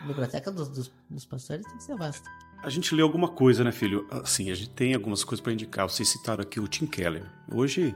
A 0.00 0.06
biblioteca 0.06 0.50
dos, 0.50 0.68
dos, 0.68 0.92
dos 1.08 1.24
pastores 1.24 1.64
tem 1.66 1.76
que 1.76 1.82
ser 1.82 1.96
vasta. 1.96 2.28
A 2.62 2.70
gente 2.70 2.94
lê 2.94 3.02
alguma 3.02 3.28
coisa, 3.28 3.62
né, 3.62 3.70
filho? 3.70 4.06
Assim, 4.10 4.50
a 4.50 4.54
gente 4.54 4.70
tem 4.70 4.94
algumas 4.94 5.22
coisas 5.22 5.42
para 5.42 5.52
indicar. 5.52 5.88
Vocês 5.88 6.08
citaram 6.08 6.42
aqui 6.42 6.58
o 6.58 6.66
Tim 6.66 6.86
Keller. 6.86 7.24
Hoje, 7.52 7.94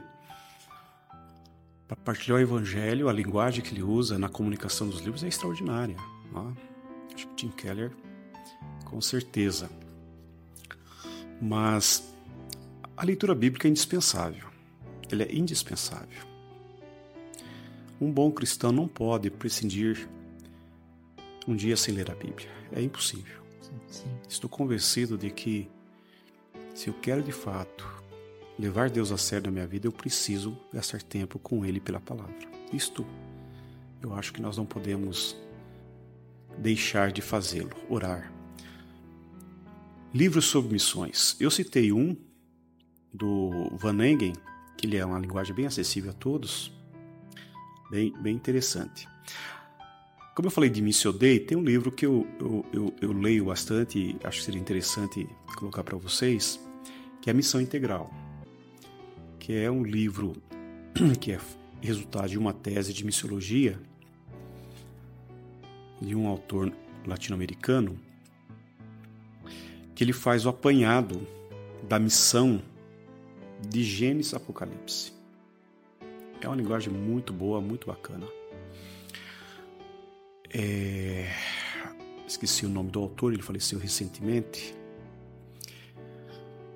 para 1.91 1.97
partilhar 1.97 2.39
o 2.39 2.41
evangelho, 2.41 3.09
a 3.09 3.13
linguagem 3.13 3.61
que 3.61 3.73
ele 3.73 3.83
usa 3.83 4.17
na 4.17 4.29
comunicação 4.29 4.87
dos 4.87 5.01
livros 5.01 5.25
é 5.25 5.27
extraordinária. 5.27 5.97
ó. 6.33 6.49
Acho 7.13 7.27
que 7.27 7.35
Tim 7.35 7.49
Keller, 7.49 7.91
com 8.85 9.01
certeza. 9.01 9.69
Mas 11.41 12.15
a 12.95 13.03
leitura 13.03 13.35
bíblica 13.35 13.67
é 13.67 13.69
indispensável. 13.69 14.47
Ela 15.11 15.23
é 15.23 15.35
indispensável. 15.35 16.25
Um 17.99 18.09
bom 18.09 18.31
cristão 18.31 18.71
não 18.71 18.87
pode 18.87 19.29
prescindir 19.29 20.07
um 21.45 21.53
dia 21.53 21.75
sem 21.75 21.93
ler 21.93 22.09
a 22.09 22.15
Bíblia. 22.15 22.49
É 22.71 22.81
impossível. 22.81 23.41
Sim. 23.89 24.07
Estou 24.29 24.49
convencido 24.49 25.17
de 25.17 25.29
que 25.29 25.69
se 26.73 26.87
eu 26.87 26.93
quero 26.93 27.21
de 27.21 27.33
fato 27.33 28.00
levar 28.57 28.89
Deus 28.89 29.11
a 29.11 29.17
sério 29.17 29.45
na 29.45 29.51
minha 29.51 29.67
vida, 29.67 29.87
eu 29.87 29.91
preciso 29.91 30.57
gastar 30.73 31.01
tempo 31.01 31.39
com 31.39 31.65
Ele 31.65 31.79
pela 31.79 31.99
palavra. 31.99 32.35
Isto 32.71 33.05
eu 34.01 34.13
acho 34.15 34.33
que 34.33 34.41
nós 34.41 34.57
não 34.57 34.65
podemos 34.65 35.37
deixar 36.57 37.11
de 37.11 37.21
fazê-lo. 37.21 37.71
Orar. 37.89 38.31
Livros 40.13 40.45
sobre 40.45 40.73
missões. 40.73 41.37
Eu 41.39 41.51
citei 41.51 41.91
um 41.91 42.17
do 43.13 43.69
Van 43.77 44.05
Engen, 44.05 44.33
que 44.77 44.87
ele 44.87 44.97
é 44.97 45.05
uma 45.05 45.19
linguagem 45.19 45.53
bem 45.53 45.65
acessível 45.65 46.11
a 46.11 46.13
todos, 46.13 46.71
bem, 47.89 48.11
bem 48.21 48.35
interessante. 48.35 49.07
Como 50.35 50.47
eu 50.47 50.51
falei 50.51 50.69
de 50.69 50.81
Missio 50.81 51.13
Dei, 51.13 51.39
tem 51.39 51.57
um 51.57 51.63
livro 51.63 51.91
que 51.91 52.05
eu, 52.05 52.27
eu, 52.39 52.65
eu, 52.73 52.95
eu 53.01 53.11
leio 53.11 53.45
bastante 53.45 53.99
e 53.99 54.17
acho 54.23 54.39
que 54.39 54.45
seria 54.45 54.59
interessante 54.59 55.27
colocar 55.57 55.83
para 55.83 55.97
vocês, 55.97 56.59
que 57.21 57.29
é 57.29 57.31
a 57.31 57.33
Missão 57.33 57.61
Integral, 57.61 58.09
que 59.41 59.53
é 59.57 59.71
um 59.71 59.83
livro 59.83 60.33
que 61.19 61.31
é 61.31 61.39
resultado 61.81 62.29
de 62.29 62.37
uma 62.37 62.53
tese 62.53 62.93
de 62.93 63.03
missiologia 63.03 63.79
de 65.99 66.15
um 66.15 66.27
autor 66.27 66.71
latino-americano, 67.07 67.99
que 69.95 70.03
ele 70.03 70.13
faz 70.13 70.45
o 70.45 70.49
apanhado 70.49 71.27
da 71.89 71.97
missão 71.97 72.61
de 73.67 73.83
Gênesis 73.83 74.35
Apocalipse. 74.35 75.11
É 76.39 76.47
uma 76.47 76.55
linguagem 76.55 76.93
muito 76.93 77.33
boa, 77.33 77.59
muito 77.59 77.87
bacana. 77.87 78.27
É, 80.53 81.31
Esqueci 82.27 82.65
o 82.65 82.69
nome 82.69 82.91
do 82.91 82.99
autor, 82.99 83.33
ele 83.33 83.41
faleceu 83.41 83.79
recentemente. 83.79 84.75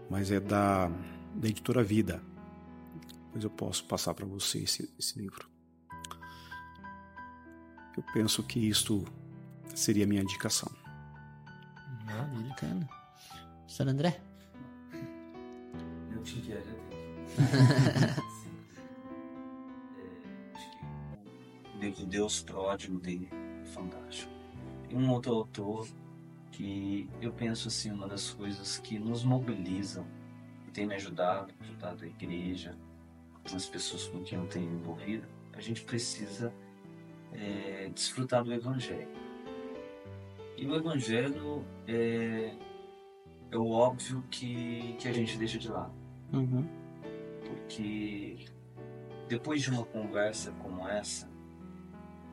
Mas 0.10 0.32
é 0.32 0.40
da, 0.40 0.92
da 1.36 1.48
editora 1.48 1.84
Vida. 1.84 2.22
Depois 3.36 3.44
eu 3.44 3.50
posso 3.50 3.84
passar 3.84 4.14
para 4.14 4.26
você 4.26 4.60
esse, 4.60 4.90
esse 4.98 5.20
livro. 5.20 5.50
Eu 7.98 8.04
penso 8.14 8.42
que 8.42 8.60
isto 8.60 9.04
seria 9.76 10.06
a 10.06 10.08
minha 10.08 10.22
indicação. 10.22 10.72
Maravilha. 12.06 12.48
Bacana. 12.48 12.90
Pastor 13.64 13.90
André? 13.90 14.22
Sim. 16.24 16.50
É, 19.98 20.56
acho 20.56 20.72
que 20.72 21.76
O 21.76 21.80
livro 21.82 22.06
Deus 22.06 22.42
Pródigo 22.42 23.00
dele 23.00 23.28
é 23.34 23.66
fantástico. 23.66 24.32
E 24.90 24.96
um 24.96 25.12
outro 25.12 25.34
autor 25.34 25.90
que 26.54 27.10
eu 27.20 27.34
penso 27.34 27.68
assim, 27.68 27.92
uma 27.92 28.08
das 28.08 28.30
coisas 28.30 28.78
que 28.78 28.98
nos 28.98 29.26
mobilizam 29.26 30.08
tem 30.72 30.86
me 30.86 30.96
ajudado, 30.96 31.54
ajudado 31.60 32.06
a 32.06 32.08
igreja, 32.08 32.78
as 33.54 33.66
pessoas 33.68 34.08
com 34.08 34.24
quem 34.24 34.40
eu 34.40 34.48
tenho 34.48 34.72
envolvido, 34.72 35.28
a 35.54 35.62
gente 35.62 35.82
precisa 35.82 36.54
é, 37.34 37.90
desfrutar 37.94 38.44
do 38.44 38.54
Evangelho. 38.54 39.08
E 40.58 40.66
o 40.66 40.76
Evangelho 40.76 41.66
é, 41.88 42.56
é 43.52 43.58
o 43.58 43.70
óbvio 43.70 44.24
que, 44.32 44.96
que 45.00 45.08
a 45.08 45.14
gente 45.14 45.38
deixa 45.38 45.60
de 45.60 45.70
lado 45.70 45.94
Uhum. 46.34 46.68
porque 47.48 48.46
depois 49.30 49.62
de 49.62 49.70
uma 49.70 49.86
conversa 49.86 50.52
como 50.54 50.88
essa, 50.88 51.30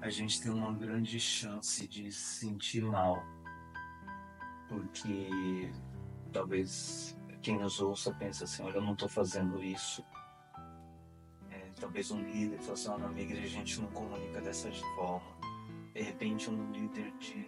a 0.01 0.11
gente 0.11 0.43
tem 0.43 0.51
uma 0.51 0.73
grande 0.73 1.21
chance 1.21 1.87
de 1.87 2.11
se 2.11 2.41
sentir 2.41 2.83
mal, 2.83 3.23
porque 4.69 5.71
talvez 6.33 7.17
quem 7.43 7.59
nos 7.59 7.81
ouça 7.81 8.13
pense 8.15 8.43
assim, 8.43 8.63
olha, 8.63 8.77
eu 8.77 8.83
não 8.83 8.95
estou 8.95 9.09
fazendo 9.09 9.63
isso. 9.63 10.05
Talvez 11.83 12.13
um 12.13 12.23
líder 12.23 12.59
fale 12.59 12.73
assim, 12.73 12.89
"Ah, 12.91 12.99
na 12.99 13.09
minha 13.09 13.25
igreja 13.25 13.47
a 13.47 13.51
gente 13.51 13.81
não 13.81 13.89
comunica 13.89 14.41
dessa 14.41 14.71
forma. 14.95 15.21
De 15.93 16.01
repente 16.01 16.49
um 16.49 16.71
líder 16.71 17.13
de 17.19 17.45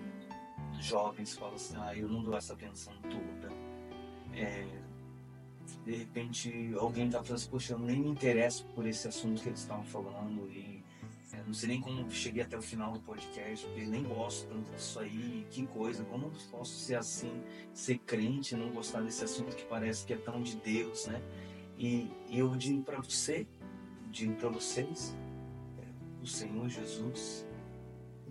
jovens 0.80 1.36
fala 1.36 1.54
assim, 1.54 1.76
ah, 1.78 1.96
eu 1.96 2.08
não 2.08 2.22
dou 2.22 2.36
essa 2.36 2.52
atenção 2.52 2.92
toda. 3.02 3.54
É, 4.32 4.66
de 5.84 5.96
repente 5.96 6.74
alguém 6.78 7.08
tá 7.08 7.22
falando 7.22 7.36
assim, 7.36 7.50
poxa, 7.50 7.74
eu 7.74 7.78
nem 7.78 8.00
me 8.00 8.10
interesso 8.10 8.66
por 8.74 8.86
esse 8.86 9.06
assunto 9.06 9.40
que 9.40 9.48
eles 9.48 9.60
estavam 9.60 9.84
falando 9.84 10.50
e 10.50 10.82
é, 11.32 11.42
não 11.46 11.54
sei 11.54 11.70
nem 11.70 11.80
como 11.80 12.10
cheguei 12.10 12.42
até 12.42 12.56
o 12.56 12.62
final 12.62 12.92
do 12.92 13.00
podcast, 13.00 13.64
porque 13.66 13.86
nem 13.86 14.02
gosto 14.02 14.48
tanto 14.48 14.70
disso 14.72 14.98
aí, 14.98 15.46
que 15.50 15.66
coisa, 15.68 16.04
como 16.04 16.30
posso 16.50 16.76
ser 16.78 16.96
assim, 16.96 17.42
ser 17.72 17.98
crente 17.98 18.56
não 18.56 18.70
gostar 18.70 19.00
desse 19.00 19.24
assunto 19.24 19.54
que 19.54 19.64
parece 19.64 20.04
que 20.04 20.12
é 20.12 20.16
tão 20.16 20.42
de 20.42 20.56
Deus, 20.56 21.06
né? 21.06 21.22
E 21.76 22.08
eu 22.30 22.54
digo 22.54 22.82
para 22.82 23.00
você, 23.00 23.46
digo 24.14 24.36
para 24.36 24.48
vocês, 24.48 25.14
é, 25.76 26.22
o 26.22 26.26
Senhor 26.26 26.68
Jesus 26.68 27.44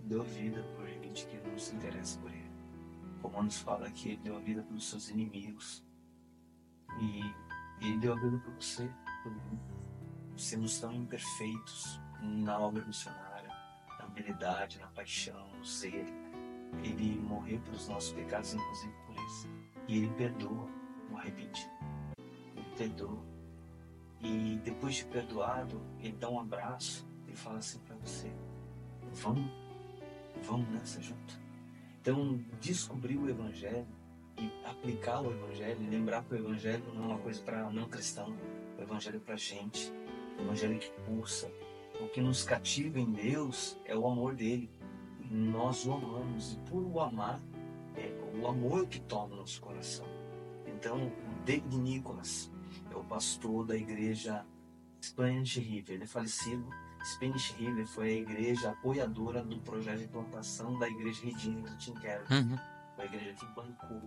deu 0.04 0.22
vida 0.22 0.62
por 0.74 0.88
gente 0.88 1.26
que 1.26 1.36
não 1.46 1.58
se 1.58 1.74
interessa 1.74 2.18
por 2.20 2.30
ele. 2.30 2.50
Romanos 3.22 3.58
fala 3.58 3.90
que 3.90 4.08
ele 4.08 4.16
deu 4.24 4.36
a 4.36 4.40
vida 4.40 4.62
pelos 4.62 4.88
seus 4.88 5.10
inimigos. 5.10 5.84
E 6.98 7.20
ele 7.86 7.98
deu 7.98 8.14
a 8.14 8.16
vida 8.16 8.38
por 8.38 8.54
você, 8.54 8.90
por 9.22 9.32
mim. 9.32 9.60
Sermos 10.38 10.80
tão 10.80 10.92
imperfeitos 10.92 12.00
na 12.22 12.58
obra 12.58 12.84
missionária, 12.86 13.48
na 13.98 14.06
habilidade, 14.06 14.78
na 14.78 14.86
paixão, 14.88 15.48
no 15.54 15.64
zelo. 15.64 16.12
Ele 16.82 17.18
morreu 17.20 17.60
pelos 17.60 17.88
nossos 17.88 18.12
pecados, 18.12 18.54
inclusive 18.54 18.94
por 19.06 19.16
isso. 19.26 19.48
E 19.86 19.98
ele 19.98 20.10
perdoa 20.14 20.66
o 21.10 21.16
arrependido. 21.18 21.70
Ele 22.56 22.76
perdoa. 22.76 23.33
E 24.24 24.58
depois 24.64 24.94
de 24.94 25.04
perdoado, 25.04 25.78
ele 26.00 26.16
dá 26.18 26.30
um 26.30 26.40
abraço 26.40 27.06
e 27.28 27.36
fala 27.36 27.58
assim 27.58 27.78
para 27.80 27.94
você: 27.96 28.32
Vamos, 29.12 29.50
vamos 30.42 30.66
nessa 30.70 31.00
junto. 31.02 31.38
Então, 32.00 32.42
descobrir 32.60 33.18
o 33.18 33.28
Evangelho 33.28 33.86
e 34.38 34.50
aplicar 34.66 35.20
o 35.20 35.30
Evangelho, 35.30 35.78
lembrar 35.90 36.24
que 36.24 36.34
o 36.34 36.38
Evangelho 36.38 36.84
não 36.94 37.04
é 37.04 37.06
uma 37.08 37.18
coisa 37.18 37.42
para 37.42 37.70
não 37.70 37.86
cristão, 37.86 38.34
o 38.78 38.82
Evangelho 38.82 39.16
é 39.16 39.20
para 39.20 39.36
gente, 39.36 39.92
o 40.38 40.42
Evangelho 40.42 40.78
que 40.78 40.90
pulsa. 41.02 41.52
O 42.00 42.08
que 42.08 42.20
nos 42.20 42.42
cativa 42.42 42.98
em 42.98 43.12
Deus 43.12 43.78
é 43.84 43.96
o 43.96 44.06
amor 44.06 44.34
dele. 44.34 44.68
Nós 45.30 45.86
o 45.86 45.92
amamos 45.92 46.54
e 46.54 46.56
por 46.70 46.82
o 46.82 47.00
amar, 47.00 47.40
é 47.96 48.12
o 48.40 48.48
amor 48.48 48.86
que 48.86 49.00
toma 49.00 49.36
nosso 49.36 49.60
coração. 49.60 50.06
Então, 50.66 51.12
David 51.44 51.76
Nicholas 51.76 52.50
é 52.94 52.98
o 52.98 53.04
pastor 53.04 53.66
da 53.66 53.76
igreja 53.76 54.44
Spanish 55.02 55.56
River, 55.56 55.94
ele 55.96 56.04
é 56.04 56.06
falecido. 56.06 56.66
Spanish 57.04 57.52
River 57.58 57.86
foi 57.86 58.08
a 58.08 58.12
igreja 58.20 58.70
apoiadora 58.70 59.42
do 59.44 59.58
projeto 59.60 59.98
de 60.00 60.08
plantação 60.08 60.78
da 60.78 60.88
igreja 60.88 61.22
Redeemer 61.24 61.70
do 61.70 61.76
Tim 61.78 61.94
Keller, 61.94 62.26
Uhum. 62.30 62.58
a 62.98 63.04
igreja 63.04 63.34
que 63.34 63.46
bancou. 63.54 64.02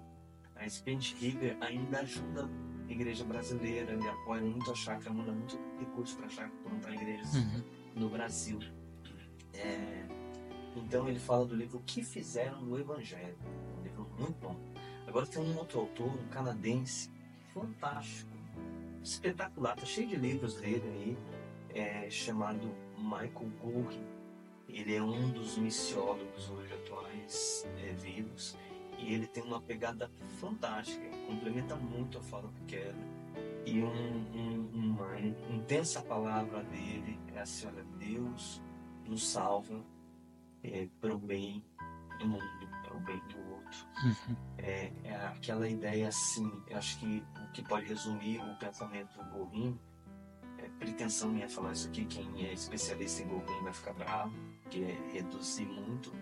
A 0.55 0.67
Spanish 0.67 1.13
River 1.19 1.55
ainda 1.61 1.99
ajuda 1.99 2.49
a 2.87 2.91
igreja 2.91 3.23
brasileira, 3.23 3.91
ele 3.93 4.07
apoia 4.07 4.41
muito 4.41 4.71
a 4.71 4.75
chácara, 4.75 5.13
manda 5.13 5.31
muito 5.31 5.59
recurso 5.79 6.17
para 6.17 6.25
a 6.25 6.29
chácara 6.29 6.53
plantar 6.63 6.93
igrejas 6.93 7.35
Uhum. 7.35 7.63
no 7.95 8.09
Brasil. 8.09 8.59
É, 9.53 10.05
então 10.75 11.07
ele 11.07 11.19
fala 11.19 11.45
do 11.45 11.55
livro 11.55 11.77
O 11.79 11.83
que 11.83 12.03
Fizeram 12.03 12.61
no 12.61 12.79
Evangelho. 12.79 13.37
Um 13.77 13.83
livro 13.83 14.07
muito 14.17 14.39
bom. 14.39 14.55
Agora 15.07 15.25
tem 15.27 15.41
um 15.43 15.55
outro 15.57 15.79
autor, 15.81 16.07
um 16.07 16.27
canadense, 16.29 17.11
fantástico, 17.53 18.31
espetacular, 19.07 19.75
tá 19.75 19.85
cheio 19.85 20.07
de 20.07 20.15
livros 20.15 20.55
dele 20.59 20.83
aí, 20.85 21.17
é, 21.73 22.09
chamado 22.09 22.69
Michael 22.97 23.51
Gorin. 23.61 24.03
Ele 24.67 24.95
é 24.95 25.01
um 25.01 25.29
dos 25.31 25.57
missiólogos 25.57 26.49
hoje 26.49 26.73
atuais 26.73 27.65
é, 27.77 27.93
vivos 27.93 28.57
e 28.99 29.13
ele 29.13 29.25
tem 29.27 29.43
uma 29.43 29.61
pegada 29.61 30.11
fantástica, 30.39 31.05
complementa 31.25 31.75
muito 31.75 32.17
a 32.17 32.21
fala 32.21 32.47
do 32.49 32.61
Keller. 32.65 32.95
E 33.65 33.81
um, 33.81 33.87
um- 34.35 34.69
uma 34.73 35.19
intensa 35.19 36.01
palavra 36.01 36.63
dele 36.63 37.19
é 37.33 37.39
assim: 37.39 37.67
olha, 37.67 37.83
Deus 37.97 38.61
nos 39.05 39.27
salva 39.27 39.83
é, 40.63 40.87
para 40.99 41.13
o 41.15 41.17
bem 41.17 41.63
do 42.19 42.27
mundo, 42.27 42.43
para 42.83 42.97
o 42.97 42.99
bem 43.01 43.19
do 43.29 43.39
outro. 43.53 43.87
Uhum. 44.03 44.35
É, 44.57 44.91
é 45.03 45.15
aquela 45.27 45.67
ideia 45.67 46.07
assim, 46.07 46.49
eu 46.67 46.77
acho 46.77 46.99
que 46.99 47.23
que 47.57 47.63
pode 47.63 47.87
resumir 47.87 48.39
o 48.39 48.55
pensamento 48.57 49.19
Gorin, 49.33 49.79
é 50.59 50.69
pretensão 50.77 51.31
minha 51.31 51.49
falar 51.49 51.71
isso 51.71 51.87
aqui, 51.87 52.05
quem 52.05 52.45
é 52.45 52.53
especialista 52.53 53.23
em 53.23 53.27
Gorin 53.27 53.63
vai 53.63 53.73
ficar 53.73 53.93
bravo, 53.93 54.31
que 54.69 54.83
é 54.83 54.95
reduzir 55.11 55.65
muito, 55.65 56.13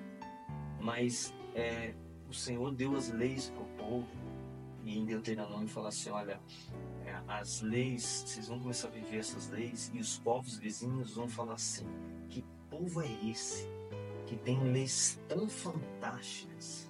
mas 0.80 1.34
é, 1.54 1.94
o 2.30 2.34
Senhor 2.34 2.72
deu 2.74 2.96
as 2.96 3.10
leis 3.10 3.50
para 3.50 3.64
o 3.64 3.66
povo, 3.66 4.08
e 4.86 4.98
em 4.98 5.04
Deuteronômio 5.04 5.68
fala 5.68 5.90
assim, 5.90 6.10
olha, 6.10 6.40
é, 7.06 7.22
as 7.28 7.60
leis, 7.60 8.24
vocês 8.26 8.48
vão 8.48 8.58
começar 8.58 8.88
a 8.88 8.92
viver 8.92 9.18
essas 9.18 9.50
leis, 9.50 9.92
e 9.94 10.00
os 10.00 10.18
povos 10.18 10.58
vizinhos 10.58 11.16
vão 11.16 11.28
falar 11.28 11.56
assim, 11.56 11.86
que 12.30 12.46
povo 12.70 13.02
é 13.02 13.12
esse 13.30 13.68
que 14.26 14.38
tem 14.38 14.58
leis 14.72 15.20
tão 15.28 15.50
fantásticas? 15.50 16.90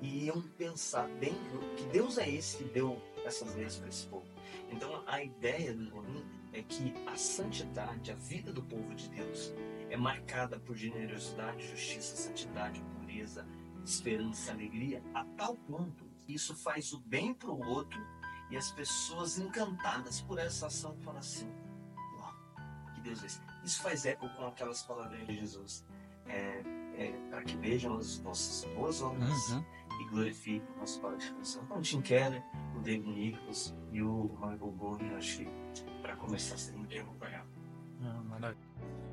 E 0.00 0.26
iam 0.26 0.40
pensar 0.56 1.08
bem 1.18 1.34
que 1.76 1.84
Deus 1.92 2.16
é 2.18 2.30
esse 2.30 2.56
que 2.56 2.64
deu 2.64 2.96
essas 3.24 3.54
leis 3.54 3.76
para 3.76 3.88
esse 3.88 4.06
povo. 4.06 4.26
Então 4.70 5.02
a 5.06 5.22
ideia 5.22 5.74
do 5.74 5.90
Gorim 5.90 6.24
é 6.52 6.62
que 6.62 6.92
a 7.06 7.16
santidade, 7.16 8.10
a 8.10 8.14
vida 8.14 8.52
do 8.52 8.62
povo 8.62 8.94
de 8.94 9.08
Deus 9.08 9.52
é 9.88 9.96
marcada 9.96 10.58
por 10.58 10.76
generosidade, 10.76 11.66
justiça, 11.68 12.16
santidade, 12.16 12.80
pureza, 12.98 13.46
esperança, 13.84 14.52
alegria, 14.52 15.02
a 15.14 15.24
tal 15.36 15.56
ponto 15.56 16.04
que 16.18 16.34
isso 16.34 16.54
faz 16.54 16.92
o 16.92 17.00
bem 17.00 17.34
para 17.34 17.50
o 17.50 17.66
outro 17.66 18.00
e 18.50 18.56
as 18.56 18.70
pessoas 18.70 19.38
encantadas 19.38 20.20
por 20.20 20.38
essa 20.38 20.66
ação 20.66 20.96
falam 21.02 21.20
assim: 21.20 21.48
Uau, 22.16 22.34
que 22.94 23.00
Deus 23.00 23.22
é 23.22 23.26
esse? 23.26 23.40
Isso 23.64 23.82
faz 23.82 24.04
eco 24.06 24.28
com 24.30 24.46
aquelas 24.46 24.82
palavras 24.82 25.26
de 25.26 25.34
Jesus. 25.34 25.84
É, 26.26 26.62
é, 26.96 27.12
para 27.30 27.42
que 27.42 27.56
vejam 27.56 27.96
as 27.96 28.18
vossas 28.18 28.64
boas 28.74 29.02
obras 29.02 29.48
Uhum. 29.50 29.64
e 30.00 30.04
glorifiquem 30.10 30.62
o 30.76 30.80
nosso 30.80 31.00
Pai 31.00 31.16
de 31.16 31.30
coração. 31.32 31.62
Então, 31.64 31.78
o 31.78 31.80
Tim 31.80 32.00
Keller, 32.02 32.42
o 32.80 32.82
David 32.82 33.08
Nichols 33.10 33.74
e 33.92 34.02
o 34.02 34.30
Michael 34.40 34.72
Gordon, 34.78 35.16
acho 35.16 35.38
que 35.38 35.48
para 36.00 36.16
começar 36.16 36.56
seria 36.56 36.80
um 36.80 36.84
tempo 36.86 37.12
para 37.18 37.44
Ah, 38.02 38.22
maravilha. 38.28 38.66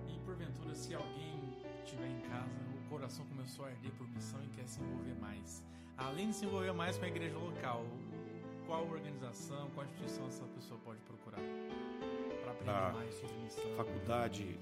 E 0.07 0.18
porventura, 0.19 0.73
se 0.73 0.94
alguém 0.95 1.57
estiver 1.84 2.07
em 2.07 2.19
casa, 2.22 2.49
o 2.85 2.89
coração 2.89 3.26
começou 3.26 3.65
a 3.65 3.69
arder 3.69 3.91
por 3.98 4.07
missão 4.10 4.39
e 4.44 4.48
quer 4.56 4.65
se 4.68 4.80
envolver 4.81 5.15
mais. 5.19 5.64
Além 5.98 6.30
de 6.30 6.35
se 6.38 6.45
envolver 6.45 6.72
mais 6.73 6.98
com 6.98 7.03
a 7.06 7.07
igreja 7.10 7.38
local, 7.38 7.84
qual 8.65 8.88
organização, 8.88 9.69
qual 9.72 9.85
instituição 9.85 10.26
essa 10.27 10.45
pessoa 10.45 10.80
pode 10.85 11.02
procurar? 11.02 11.41
Para 12.44 12.52
aprender 12.52 12.72
Ah, 12.72 12.91
mais 12.94 13.14
sobre 13.15 13.35
missão. 13.39 13.76
faculdade. 13.76 14.57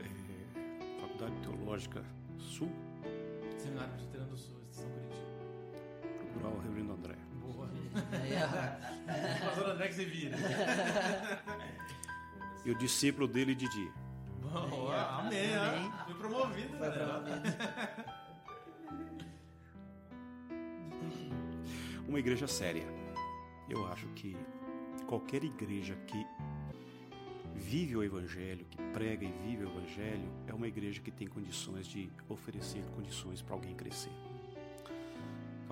É, 0.00 1.00
Faculdade 1.00 1.34
Teológica 1.42 2.02
Sul, 2.38 2.70
Seminário 3.58 3.90
Presbiteriano 3.92 4.30
do 4.30 4.36
Sul. 4.38 4.61
Procurar 6.42 6.48
o 6.48 6.58
Reverendo 6.60 6.92
André. 6.92 7.14
Boa. 7.40 7.68
Pastor 9.44 9.70
André 9.70 9.88
que 9.88 9.94
você 9.94 10.04
vira. 10.04 10.36
E 12.64 12.70
o 12.70 12.78
discípulo 12.78 13.28
dele, 13.28 13.54
Didi. 13.54 13.90
Ó. 14.44 14.92
amém, 15.20 15.54
Amém. 15.54 15.90
ó. 16.00 16.04
Fui 16.04 16.14
promovido, 16.14 16.76
Foi 16.76 16.88
né? 16.88 16.94
promovido. 16.94 17.42
Uma 22.08 22.18
igreja 22.18 22.46
séria. 22.46 22.84
Eu 23.70 23.86
acho 23.86 24.06
que 24.08 24.36
qualquer 25.06 25.44
igreja 25.44 25.94
que 26.06 26.26
vive 27.54 27.96
o 27.96 28.02
Evangelho, 28.02 28.66
que 28.68 28.76
prega 28.92 29.24
e 29.24 29.32
vive 29.44 29.64
o 29.64 29.68
Evangelho, 29.68 30.28
é 30.46 30.52
uma 30.52 30.66
igreja 30.68 31.00
que 31.00 31.10
tem 31.10 31.26
condições 31.26 31.86
de 31.86 32.10
oferecer 32.28 32.84
condições 32.94 33.40
para 33.40 33.54
alguém 33.54 33.74
crescer. 33.74 34.12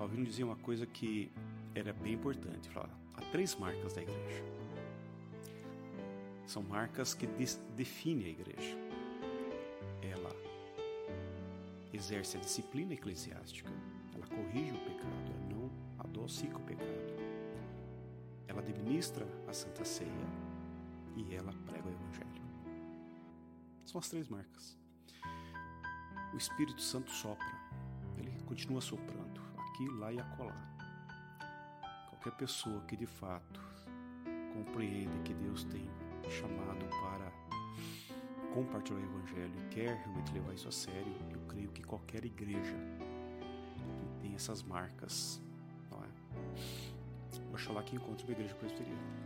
Calvino 0.01 0.25
dizia 0.25 0.43
uma 0.43 0.55
coisa 0.55 0.83
que 0.87 1.31
era 1.75 1.93
bem 1.93 2.13
importante. 2.13 2.67
Falava, 2.69 2.91
há 3.13 3.21
três 3.25 3.55
marcas 3.55 3.93
da 3.93 4.01
igreja. 4.01 4.43
São 6.47 6.63
marcas 6.63 7.13
que 7.13 7.27
definem 7.75 8.25
a 8.25 8.29
igreja. 8.29 8.75
Ela 10.01 10.35
exerce 11.93 12.35
a 12.35 12.39
disciplina 12.39 12.95
eclesiástica, 12.95 13.69
ela 14.15 14.25
corrige 14.25 14.71
o 14.71 14.79
pecado, 14.79 15.31
ela 15.35 15.55
não 15.55 15.71
adocica 15.99 16.57
o 16.57 16.61
pecado. 16.61 16.89
Ela 18.47 18.61
administra 18.61 19.27
a 19.47 19.53
Santa 19.53 19.85
Ceia 19.85 20.09
e 21.15 21.35
ela 21.35 21.53
prega 21.67 21.87
o 21.87 21.91
Evangelho. 21.91 22.41
São 23.85 23.99
as 23.99 24.09
três 24.09 24.27
marcas. 24.27 24.75
O 26.33 26.37
Espírito 26.37 26.81
Santo 26.81 27.11
sopra, 27.11 27.53
ele 28.17 28.31
continua 28.47 28.81
soprando 28.81 29.30
aqui, 29.81 29.89
lá 29.97 30.11
e 30.11 30.19
acolá. 30.19 30.55
Qualquer 32.09 32.31
pessoa 32.37 32.81
que 32.81 32.95
de 32.95 33.07
fato 33.07 33.59
compreende 34.53 35.17
que 35.23 35.33
Deus 35.33 35.63
tem 35.65 35.89
chamado 36.29 36.85
para 36.89 37.31
compartilhar 38.53 38.99
o 38.99 39.03
Evangelho 39.03 39.53
e 39.59 39.69
quer 39.69 39.95
realmente 40.03 40.33
levar 40.33 40.53
isso 40.53 40.67
a 40.67 40.71
sério, 40.71 41.15
eu 41.31 41.39
creio 41.47 41.71
que 41.71 41.81
qualquer 41.83 42.25
igreja 42.25 42.75
que 44.09 44.21
tem 44.21 44.35
essas 44.35 44.61
marcas, 44.61 45.41
não 45.89 46.03
é? 46.03 47.53
Oxalá 47.53 47.81
que 47.83 47.95
encontre 47.95 48.25
uma 48.25 48.33
igreja 48.33 48.53
presbiteriana. 48.55 49.21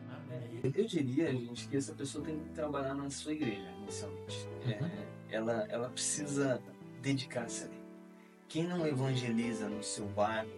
Eu 0.64 0.86
diria, 0.86 1.32
gente, 1.32 1.68
que 1.68 1.78
essa 1.78 1.94
pessoa 1.94 2.24
tem 2.24 2.40
que 2.40 2.50
trabalhar 2.50 2.94
na 2.94 3.10
sua 3.10 3.34
igreja, 3.34 3.70
inicialmente. 3.82 4.48
É, 4.66 5.36
ela, 5.36 5.66
ela 5.70 5.90
precisa 5.90 6.62
dedicar-se 7.02 7.66
ali. 7.66 7.85
Quem 8.56 8.64
não 8.64 8.88
evangeliza 8.88 9.68
no 9.68 9.84
seu 9.84 10.08
bairro 10.08 10.50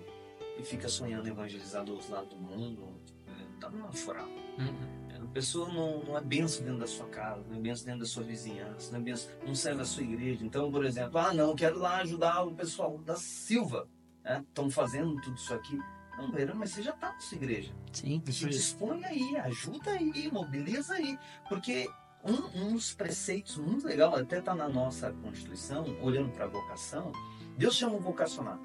e 0.55 0.61
fica 0.61 0.87
sonhando 0.87 1.27
evangelizar 1.27 1.83
do 1.83 1.93
outro 1.93 2.11
lado 2.11 2.27
do 2.27 2.35
mundo, 2.35 2.93
é, 3.25 3.59
tá 3.59 3.71
numa 3.71 3.91
furada. 3.91 4.29
Uhum. 4.59 5.23
A 5.23 5.27
pessoa 5.33 5.67
não, 5.73 6.03
não 6.03 6.15
é 6.15 6.21
benção 6.21 6.63
dentro 6.63 6.81
da 6.81 6.85
sua 6.85 7.07
casa, 7.07 7.43
não 7.49 7.57
é 7.57 7.59
benção 7.59 7.85
dentro 7.85 8.01
da 8.01 8.05
sua 8.05 8.21
vizinhança, 8.21 8.91
não 8.91 8.99
é 8.99 9.01
benção, 9.01 9.31
não 9.47 9.55
serve 9.55 9.79
da 9.79 9.85
sua 9.85 10.03
igreja. 10.03 10.45
Então, 10.45 10.71
por 10.71 10.85
exemplo, 10.85 11.17
ah, 11.17 11.33
não, 11.33 11.55
quero 11.55 11.79
lá 11.79 11.97
ajudar 12.01 12.43
o 12.43 12.53
pessoal 12.53 12.99
da 12.99 13.15
Silva, 13.15 13.89
estão 14.23 14.69
fazendo 14.69 15.19
tudo 15.19 15.35
isso 15.35 15.55
aqui. 15.55 15.79
Não, 16.19 16.53
mas 16.53 16.69
você 16.69 16.83
já 16.83 16.91
está 16.91 17.13
na 17.13 17.19
sua 17.19 17.37
igreja. 17.37 17.73
Sim. 17.91 18.21
Se 18.27 18.47
dispõe 18.47 19.03
aí, 19.05 19.37
ajuda 19.37 19.89
aí, 19.89 20.29
mobiliza 20.31 20.93
aí. 20.93 21.17
Porque 21.49 21.89
um, 22.23 22.61
um 22.61 22.73
dos 22.73 22.93
preceitos 22.93 23.57
muito 23.57 23.87
legal, 23.87 24.15
até 24.15 24.37
está 24.37 24.53
na 24.53 24.69
nossa 24.69 25.11
Constituição, 25.13 25.97
olhando 25.99 26.31
para 26.31 26.45
a 26.45 26.47
vocação, 26.47 27.11
Deus 27.57 27.75
chama 27.75 27.95
o 27.95 27.99
vocacionado. 27.99 28.61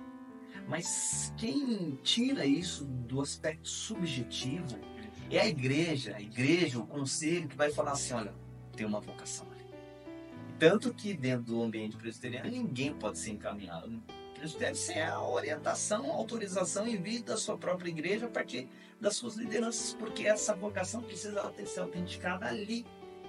Mas 0.69 1.32
quem 1.36 1.98
tira 2.02 2.47
isso 2.47 2.85
do 2.85 3.20
aspecto 3.20 3.69
subjetivo 3.69 4.78
é 5.31 5.40
a 5.40 5.47
igreja, 5.47 6.14
a 6.14 6.20
igreja, 6.20 6.78
o 6.78 6.86
conselho 6.86 7.48
que 7.48 7.56
vai 7.56 7.70
falar 7.70 7.93
assim, 7.93 8.12
olha, 8.12 8.35
tem 8.77 8.86
uma 8.86 9.01
vocação 9.01 9.51
ali. 9.51 9.64
Tanto 10.59 10.93
que 10.94 11.14
dentro 11.14 11.47
do 11.47 11.62
ambiente 11.62 11.97
presbiteriano 11.97 12.51
ninguém 12.51 12.94
pode 12.94 13.19
ser 13.19 13.31
encaminhado. 13.31 14.01
Isso 14.43 14.59
deve 14.59 14.74
ser 14.74 15.01
a 15.01 15.20
orientação, 15.23 16.10
a 16.10 16.14
autorização 16.14 16.86
e 16.86 16.97
vida 16.97 17.32
da 17.32 17.39
sua 17.39 17.56
própria 17.56 17.89
igreja 17.89 18.27
a 18.27 18.28
partir 18.28 18.69
das 19.01 19.16
suas 19.16 19.36
lideranças, 19.36 19.94
porque 19.94 20.27
essa 20.27 20.55
vocação 20.55 21.01
precisa 21.01 21.43
ter 21.51 21.66
ser 21.66 21.81
autenticada 21.81 22.47
ali, 22.47 22.85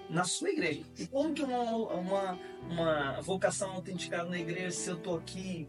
na 0.10 0.24
sua 0.24 0.50
igreja. 0.50 0.84
E 0.98 1.08
como 1.08 1.34
que 1.34 1.44
uma, 1.44 1.62
uma, 1.76 2.40
uma 2.70 3.22
vocação 3.22 3.72
autenticada 3.72 4.30
na 4.30 4.40
igreja, 4.40 4.72
se 4.72 4.90
eu 4.90 4.96
estou 4.96 5.18
aqui 5.18 5.68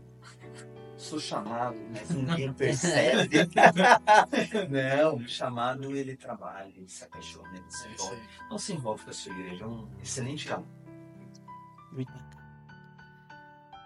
sou 0.96 1.20
chamado, 1.20 1.76
mas 1.90 2.08
ninguém 2.10 2.52
percebe. 2.54 3.48
não, 4.70 5.16
o 5.16 5.28
chamado 5.28 5.94
ele 5.94 6.16
trabalha, 6.16 6.72
ele 6.76 6.88
se 6.88 7.04
apaixona, 7.04 7.56
ele 7.56 7.70
se 7.70 7.88
envolve. 7.88 8.22
Não 8.50 8.58
se 8.58 8.72
envolve 8.72 9.04
com 9.04 9.10
a 9.10 9.12
sua 9.12 9.32
igreja, 9.32 9.64
é 9.64 9.66
um 9.66 9.88
excelente 10.02 10.46
canal. 10.46 10.66
Muito. 11.92 12.12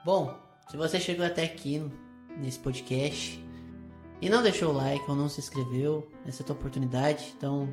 Bom, 0.04 0.38
se 0.70 0.76
você 0.76 1.00
chegou 1.00 1.26
até 1.26 1.44
aqui 1.44 1.82
nesse 2.36 2.58
podcast 2.58 3.44
e 4.20 4.30
não 4.30 4.42
deixou 4.42 4.70
o 4.70 4.76
like 4.76 5.04
ou 5.08 5.16
não 5.16 5.28
se 5.28 5.40
inscreveu, 5.40 6.08
essa 6.24 6.42
é 6.42 6.44
a 6.44 6.46
tua 6.46 6.56
oportunidade. 6.56 7.34
Então, 7.36 7.68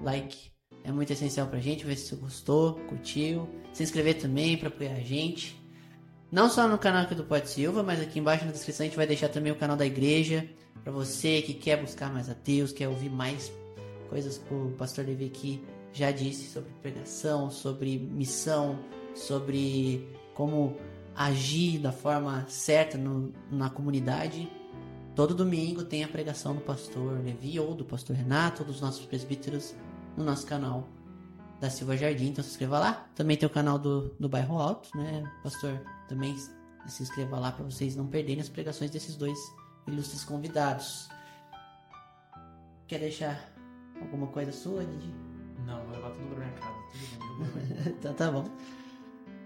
like 0.00 0.53
é 0.84 0.92
muito 0.92 1.10
essencial 1.10 1.46
pra 1.46 1.58
gente, 1.58 1.86
ver 1.86 1.96
se 1.96 2.08
você 2.08 2.16
gostou, 2.16 2.74
curtiu. 2.88 3.48
Se 3.72 3.82
inscrever 3.82 4.18
também 4.18 4.56
pra 4.56 4.68
apoiar 4.68 4.92
a 4.92 5.00
gente. 5.00 5.60
Não 6.30 6.50
só 6.50 6.68
no 6.68 6.76
canal 6.76 7.04
aqui 7.04 7.14
do 7.14 7.24
Pode 7.24 7.48
Silva, 7.48 7.82
mas 7.82 8.00
aqui 8.00 8.18
embaixo 8.18 8.44
na 8.44 8.52
descrição 8.52 8.84
a 8.84 8.88
gente 8.88 8.96
vai 8.96 9.06
deixar 9.06 9.30
também 9.30 9.50
o 9.50 9.56
canal 9.56 9.76
da 9.76 9.86
igreja. 9.86 10.46
Pra 10.82 10.92
você 10.92 11.40
que 11.40 11.54
quer 11.54 11.80
buscar 11.80 12.12
mais 12.12 12.28
a 12.28 12.34
Deus, 12.34 12.70
quer 12.70 12.86
ouvir 12.86 13.08
mais 13.08 13.50
coisas 14.10 14.36
que 14.36 14.52
o 14.52 14.74
pastor 14.76 15.06
Levi 15.06 15.24
aqui 15.24 15.64
já 15.90 16.10
disse 16.10 16.52
sobre 16.52 16.70
pregação, 16.82 17.50
sobre 17.50 17.98
missão, 17.98 18.78
sobre 19.14 20.06
como 20.34 20.76
agir 21.16 21.78
da 21.78 21.92
forma 21.92 22.44
certa 22.46 22.98
no, 22.98 23.32
na 23.50 23.70
comunidade. 23.70 24.50
Todo 25.14 25.34
domingo 25.34 25.84
tem 25.84 26.04
a 26.04 26.08
pregação 26.08 26.54
do 26.54 26.60
pastor 26.60 27.22
Levi 27.24 27.58
ou 27.58 27.74
do 27.74 27.84
pastor 27.84 28.16
Renato, 28.16 28.62
ou 28.62 28.68
dos 28.68 28.82
nossos 28.82 29.06
presbíteros 29.06 29.74
no 30.16 30.24
nosso 30.24 30.46
canal 30.46 30.88
da 31.60 31.70
Silva 31.70 31.96
Jardim, 31.96 32.28
então 32.28 32.42
se 32.42 32.50
inscreva 32.50 32.78
lá. 32.78 33.06
Também 33.14 33.36
tem 33.36 33.46
o 33.46 33.50
canal 33.50 33.78
do, 33.78 34.14
do 34.20 34.28
Bairro 34.28 34.58
Alto, 34.58 34.96
né, 34.96 35.24
pastor? 35.42 35.80
Também 36.08 36.36
se 36.86 37.02
inscreva 37.02 37.38
lá 37.38 37.52
para 37.52 37.64
vocês 37.64 37.96
não 37.96 38.06
perderem 38.06 38.40
as 38.40 38.48
pregações 38.48 38.90
desses 38.90 39.16
dois 39.16 39.38
ilustres 39.86 40.24
convidados. 40.24 41.08
Quer 42.86 43.00
deixar 43.00 43.52
alguma 44.00 44.26
coisa 44.26 44.52
sua, 44.52 44.84
Didi? 44.84 45.12
Não, 45.66 45.82
vou 45.84 45.94
levar 45.94 46.10
tudo 46.10 46.26
pra 46.28 46.44
minha 46.44 46.52
casa. 46.52 46.74
Tudo 47.18 47.52
bem. 47.54 47.94
então 47.98 48.14
tá 48.14 48.30
bom. 48.30 48.44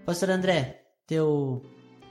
Pastor 0.05 0.29
André, 0.31 0.83
teu, 1.07 1.63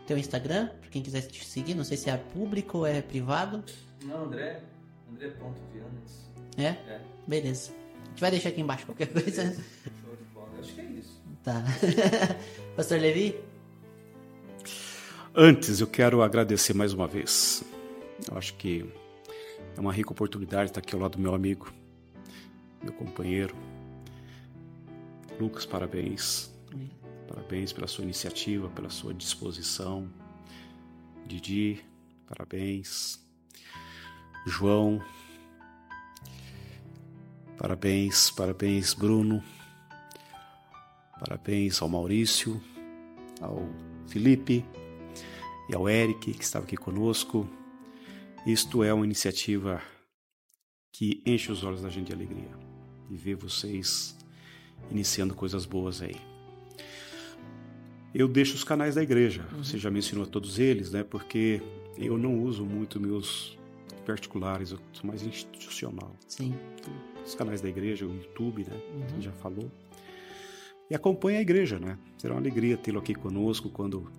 teu 0.06 0.16
Instagram, 0.16 0.68
pra 0.80 0.88
quem 0.88 1.02
quiser 1.02 1.22
te 1.22 1.44
seguir, 1.44 1.74
não 1.74 1.84
sei 1.84 1.96
se 1.96 2.08
é 2.08 2.16
público 2.16 2.78
ou 2.78 2.86
é 2.86 3.02
privado. 3.02 3.62
Não, 4.04 4.24
André. 4.24 4.62
André 5.10 5.28
ponto. 5.30 5.58
É? 6.56 6.70
É. 6.90 7.00
Beleza. 7.26 7.72
Gente 8.18 8.22
vai 8.22 8.30
deixar 8.32 8.48
aqui 8.48 8.60
embaixo 8.60 8.84
qualquer 8.84 9.06
coisa. 9.12 9.44
Show 9.44 10.16
de 10.16 10.24
bola. 10.34 10.50
Acho 10.58 10.74
que 10.74 10.80
é 10.80 10.84
isso. 10.86 11.22
Tá. 11.44 11.62
Pastor 12.74 12.98
Levi? 12.98 13.38
Antes, 15.32 15.80
eu 15.80 15.86
quero 15.86 16.20
agradecer 16.20 16.74
mais 16.74 16.92
uma 16.92 17.06
vez. 17.06 17.62
Eu 18.28 18.36
acho 18.36 18.54
que 18.54 18.84
é 19.76 19.80
uma 19.80 19.92
rica 19.92 20.10
oportunidade 20.10 20.70
estar 20.70 20.80
aqui 20.80 20.96
ao 20.96 21.00
lado 21.00 21.12
do 21.12 21.20
meu 21.20 21.32
amigo, 21.32 21.72
meu 22.82 22.92
companheiro. 22.92 23.54
Lucas, 25.38 25.64
parabéns. 25.64 26.52
Parabéns 27.28 27.72
pela 27.72 27.86
sua 27.86 28.02
iniciativa, 28.02 28.68
pela 28.70 28.90
sua 28.90 29.14
disposição. 29.14 30.10
Didi, 31.24 31.84
parabéns. 32.26 33.24
João, 34.44 35.00
parabéns, 37.58 38.30
parabéns, 38.30 38.94
Bruno. 38.94 39.42
Parabéns 41.18 41.82
ao 41.82 41.88
Maurício, 41.88 42.62
ao 43.40 43.68
Felipe 44.06 44.64
e 45.68 45.74
ao 45.74 45.88
Eric, 45.88 46.32
que 46.32 46.42
estava 46.44 46.64
aqui 46.64 46.76
conosco. 46.76 47.48
Isto 48.46 48.84
é 48.84 48.94
uma 48.94 49.04
iniciativa 49.04 49.82
que 50.92 51.22
enche 51.26 51.50
os 51.50 51.64
olhos 51.64 51.82
da 51.82 51.90
gente 51.90 52.06
de 52.06 52.12
alegria 52.12 52.50
e 53.10 53.16
ver 53.16 53.34
vocês 53.34 54.16
iniciando 54.90 55.34
coisas 55.34 55.66
boas 55.66 56.00
aí. 56.00 56.16
Eu 58.14 58.26
deixo 58.26 58.54
os 58.54 58.64
canais 58.64 58.94
da 58.94 59.02
igreja, 59.02 59.42
você 59.52 59.76
já 59.76 59.90
mencionou 59.90 60.26
todos 60.26 60.58
eles, 60.58 60.92
né? 60.92 61.02
Porque 61.02 61.60
eu 61.96 62.16
não 62.16 62.42
uso 62.42 62.64
muito 62.64 62.98
meus 62.98 63.58
particulares, 64.06 64.70
eu 64.70 64.78
sou 64.92 65.06
mais 65.06 65.22
institucional. 65.22 66.16
Sim. 66.26 66.54
Os 67.28 67.34
canais 67.34 67.60
da 67.60 67.68
igreja, 67.68 68.06
o 68.06 68.14
YouTube, 68.14 68.64
né? 68.64 68.74
Uhum. 68.94 69.20
Já 69.20 69.30
falou. 69.32 69.70
E 70.90 70.94
acompanhe 70.94 71.36
a 71.36 71.42
igreja, 71.42 71.78
né? 71.78 71.98
Será 72.16 72.32
uma 72.32 72.40
alegria 72.40 72.74
tê-lo 72.78 72.98
aqui 72.98 73.14
conosco 73.14 73.68
quando 73.68 74.10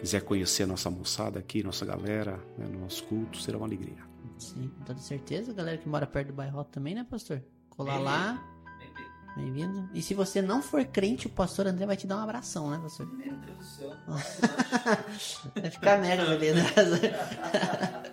quiser 0.00 0.22
conhecer 0.22 0.62
a 0.62 0.66
nossa 0.68 0.88
moçada 0.88 1.40
aqui, 1.40 1.64
nossa 1.64 1.84
galera, 1.84 2.38
né, 2.56 2.64
no 2.70 2.78
nosso 2.80 3.02
culto, 3.04 3.40
será 3.40 3.58
uma 3.58 3.66
alegria. 3.66 3.98
Sim, 4.38 4.70
com 4.78 4.84
toda 4.84 5.00
certeza. 5.00 5.52
Galera 5.52 5.76
que 5.76 5.88
mora 5.88 6.06
perto 6.06 6.28
do 6.28 6.34
bairro 6.34 6.62
também, 6.64 6.94
né, 6.94 7.04
pastor? 7.10 7.42
Colar 7.70 7.98
lá, 7.98 8.40
Bem-vindo. 8.78 9.66
bem-vindo. 9.66 9.90
E 9.92 10.00
se 10.00 10.14
você 10.14 10.40
não 10.40 10.62
for 10.62 10.84
crente, 10.84 11.26
o 11.26 11.30
pastor 11.30 11.66
André 11.66 11.84
vai 11.84 11.96
te 11.96 12.06
dar 12.06 12.18
um 12.18 12.20
abração, 12.20 12.70
né, 12.70 12.78
pastor? 12.80 13.08
Meu 13.12 13.34
Deus 13.38 13.58
do 13.58 13.64
céu. 13.64 13.90
Vai 15.60 15.70
ficar 15.70 16.00
mega 16.00 16.36
beleza. 16.36 17.00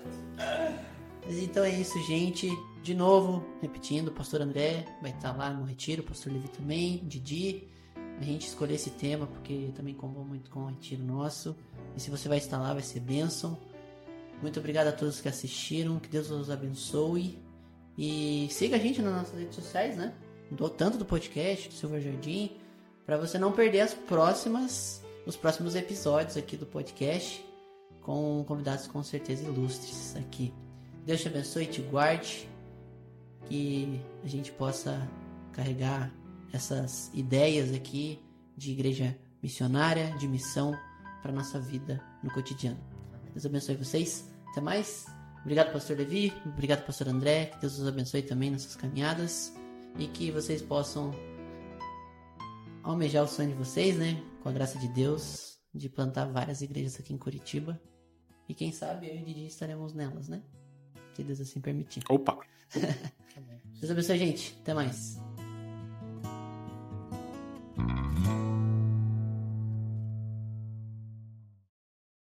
Mas 1.23 1.37
então 1.37 1.63
é 1.63 1.69
isso, 1.69 2.01
gente. 2.07 2.49
De 2.83 2.93
novo, 2.93 3.45
repetindo, 3.61 4.09
o 4.09 4.11
pastor 4.11 4.41
André 4.41 4.85
vai 5.01 5.11
estar 5.11 5.31
lá 5.31 5.49
no 5.49 5.63
retiro, 5.63 6.01
o 6.01 6.05
pastor 6.05 6.33
Levi 6.33 6.49
também, 6.49 6.97
Didi. 7.05 7.69
A 8.19 8.23
gente 8.23 8.45
escolheu 8.45 8.75
esse 8.75 8.89
tema 8.89 9.25
porque 9.25 9.71
também 9.73 9.93
combou 9.95 10.25
muito 10.25 10.51
com 10.51 10.63
o 10.63 10.65
retiro 10.65 11.01
nosso. 11.01 11.55
E 11.95 12.01
se 12.01 12.11
você 12.11 12.27
vai 12.27 12.39
estar 12.39 12.59
lá, 12.59 12.73
vai 12.73 12.83
ser 12.83 12.99
bênção. 12.99 13.57
Muito 14.41 14.59
obrigado 14.59 14.87
a 14.87 14.91
todos 14.91 15.21
que 15.21 15.29
assistiram. 15.29 15.97
Que 15.97 16.09
Deus 16.09 16.29
os 16.29 16.49
abençoe. 16.49 17.41
E 17.97 18.49
siga 18.51 18.75
a 18.75 18.79
gente 18.79 19.01
nas 19.01 19.13
nossas 19.13 19.39
redes 19.39 19.55
sociais, 19.55 19.95
né? 19.95 20.13
Do, 20.51 20.69
tanto 20.69 20.97
do 20.97 21.05
podcast, 21.05 21.69
do 21.69 21.73
Silver 21.73 22.01
Jardim, 22.01 22.51
para 23.05 23.17
você 23.17 23.39
não 23.39 23.53
perder 23.53 23.79
as 23.79 23.93
próximas, 23.93 25.01
os 25.25 25.37
próximos 25.37 25.73
episódios 25.73 26.35
aqui 26.35 26.57
do 26.57 26.65
podcast, 26.65 27.43
com 28.01 28.43
convidados 28.45 28.87
com 28.87 29.01
certeza 29.01 29.45
ilustres 29.45 30.17
aqui. 30.17 30.53
Deus 31.05 31.21
te 31.21 31.29
abençoe 31.29 31.63
e 31.63 31.67
te 31.67 31.81
guarde, 31.81 32.49
que 33.53 34.01
a 34.23 34.27
gente 34.27 34.51
possa 34.51 35.07
carregar 35.51 36.11
essas 36.51 37.11
ideias 37.13 37.71
aqui 37.71 38.19
de 38.57 38.71
igreja 38.71 39.15
missionária, 39.43 40.09
de 40.17 40.27
missão 40.27 40.75
para 41.21 41.31
nossa 41.31 41.59
vida 41.59 42.03
no 42.23 42.31
cotidiano. 42.31 42.79
Deus 43.31 43.45
abençoe 43.45 43.75
vocês. 43.75 44.27
Até 44.49 44.59
mais. 44.59 45.05
Obrigado, 45.41 45.71
pastor 45.71 45.97
Levi. 45.97 46.33
Obrigado, 46.47 46.83
pastor 46.83 47.09
André. 47.09 47.45
Que 47.45 47.59
Deus 47.61 47.77
os 47.77 47.87
abençoe 47.87 48.23
também 48.23 48.49
nessas 48.49 48.75
caminhadas 48.75 49.53
e 49.99 50.07
que 50.07 50.31
vocês 50.31 50.59
possam 50.63 51.11
almejar 52.81 53.23
o 53.23 53.27
sonho 53.27 53.49
de 53.49 53.55
vocês, 53.55 53.95
né? 53.99 54.19
Com 54.41 54.49
a 54.49 54.51
graça 54.51 54.79
de 54.79 54.87
Deus, 54.87 55.59
de 55.71 55.89
plantar 55.89 56.25
várias 56.25 56.63
igrejas 56.63 56.99
aqui 56.99 57.13
em 57.13 57.19
Curitiba. 57.19 57.79
E 58.49 58.55
quem 58.55 58.71
sabe 58.71 59.09
eu 59.09 59.15
e 59.15 59.21
o 59.21 59.25
Didi 59.25 59.45
estaremos 59.45 59.93
nelas, 59.93 60.27
né? 60.27 60.41
Se 61.13 61.23
Deus 61.23 61.39
assim 61.39 61.61
permitir. 61.61 62.01
Opa! 62.09 62.39
Deus 63.79 63.91
abençoe, 63.91 64.17
gente. 64.17 64.55
Até 64.61 64.73
mais. 64.73 65.21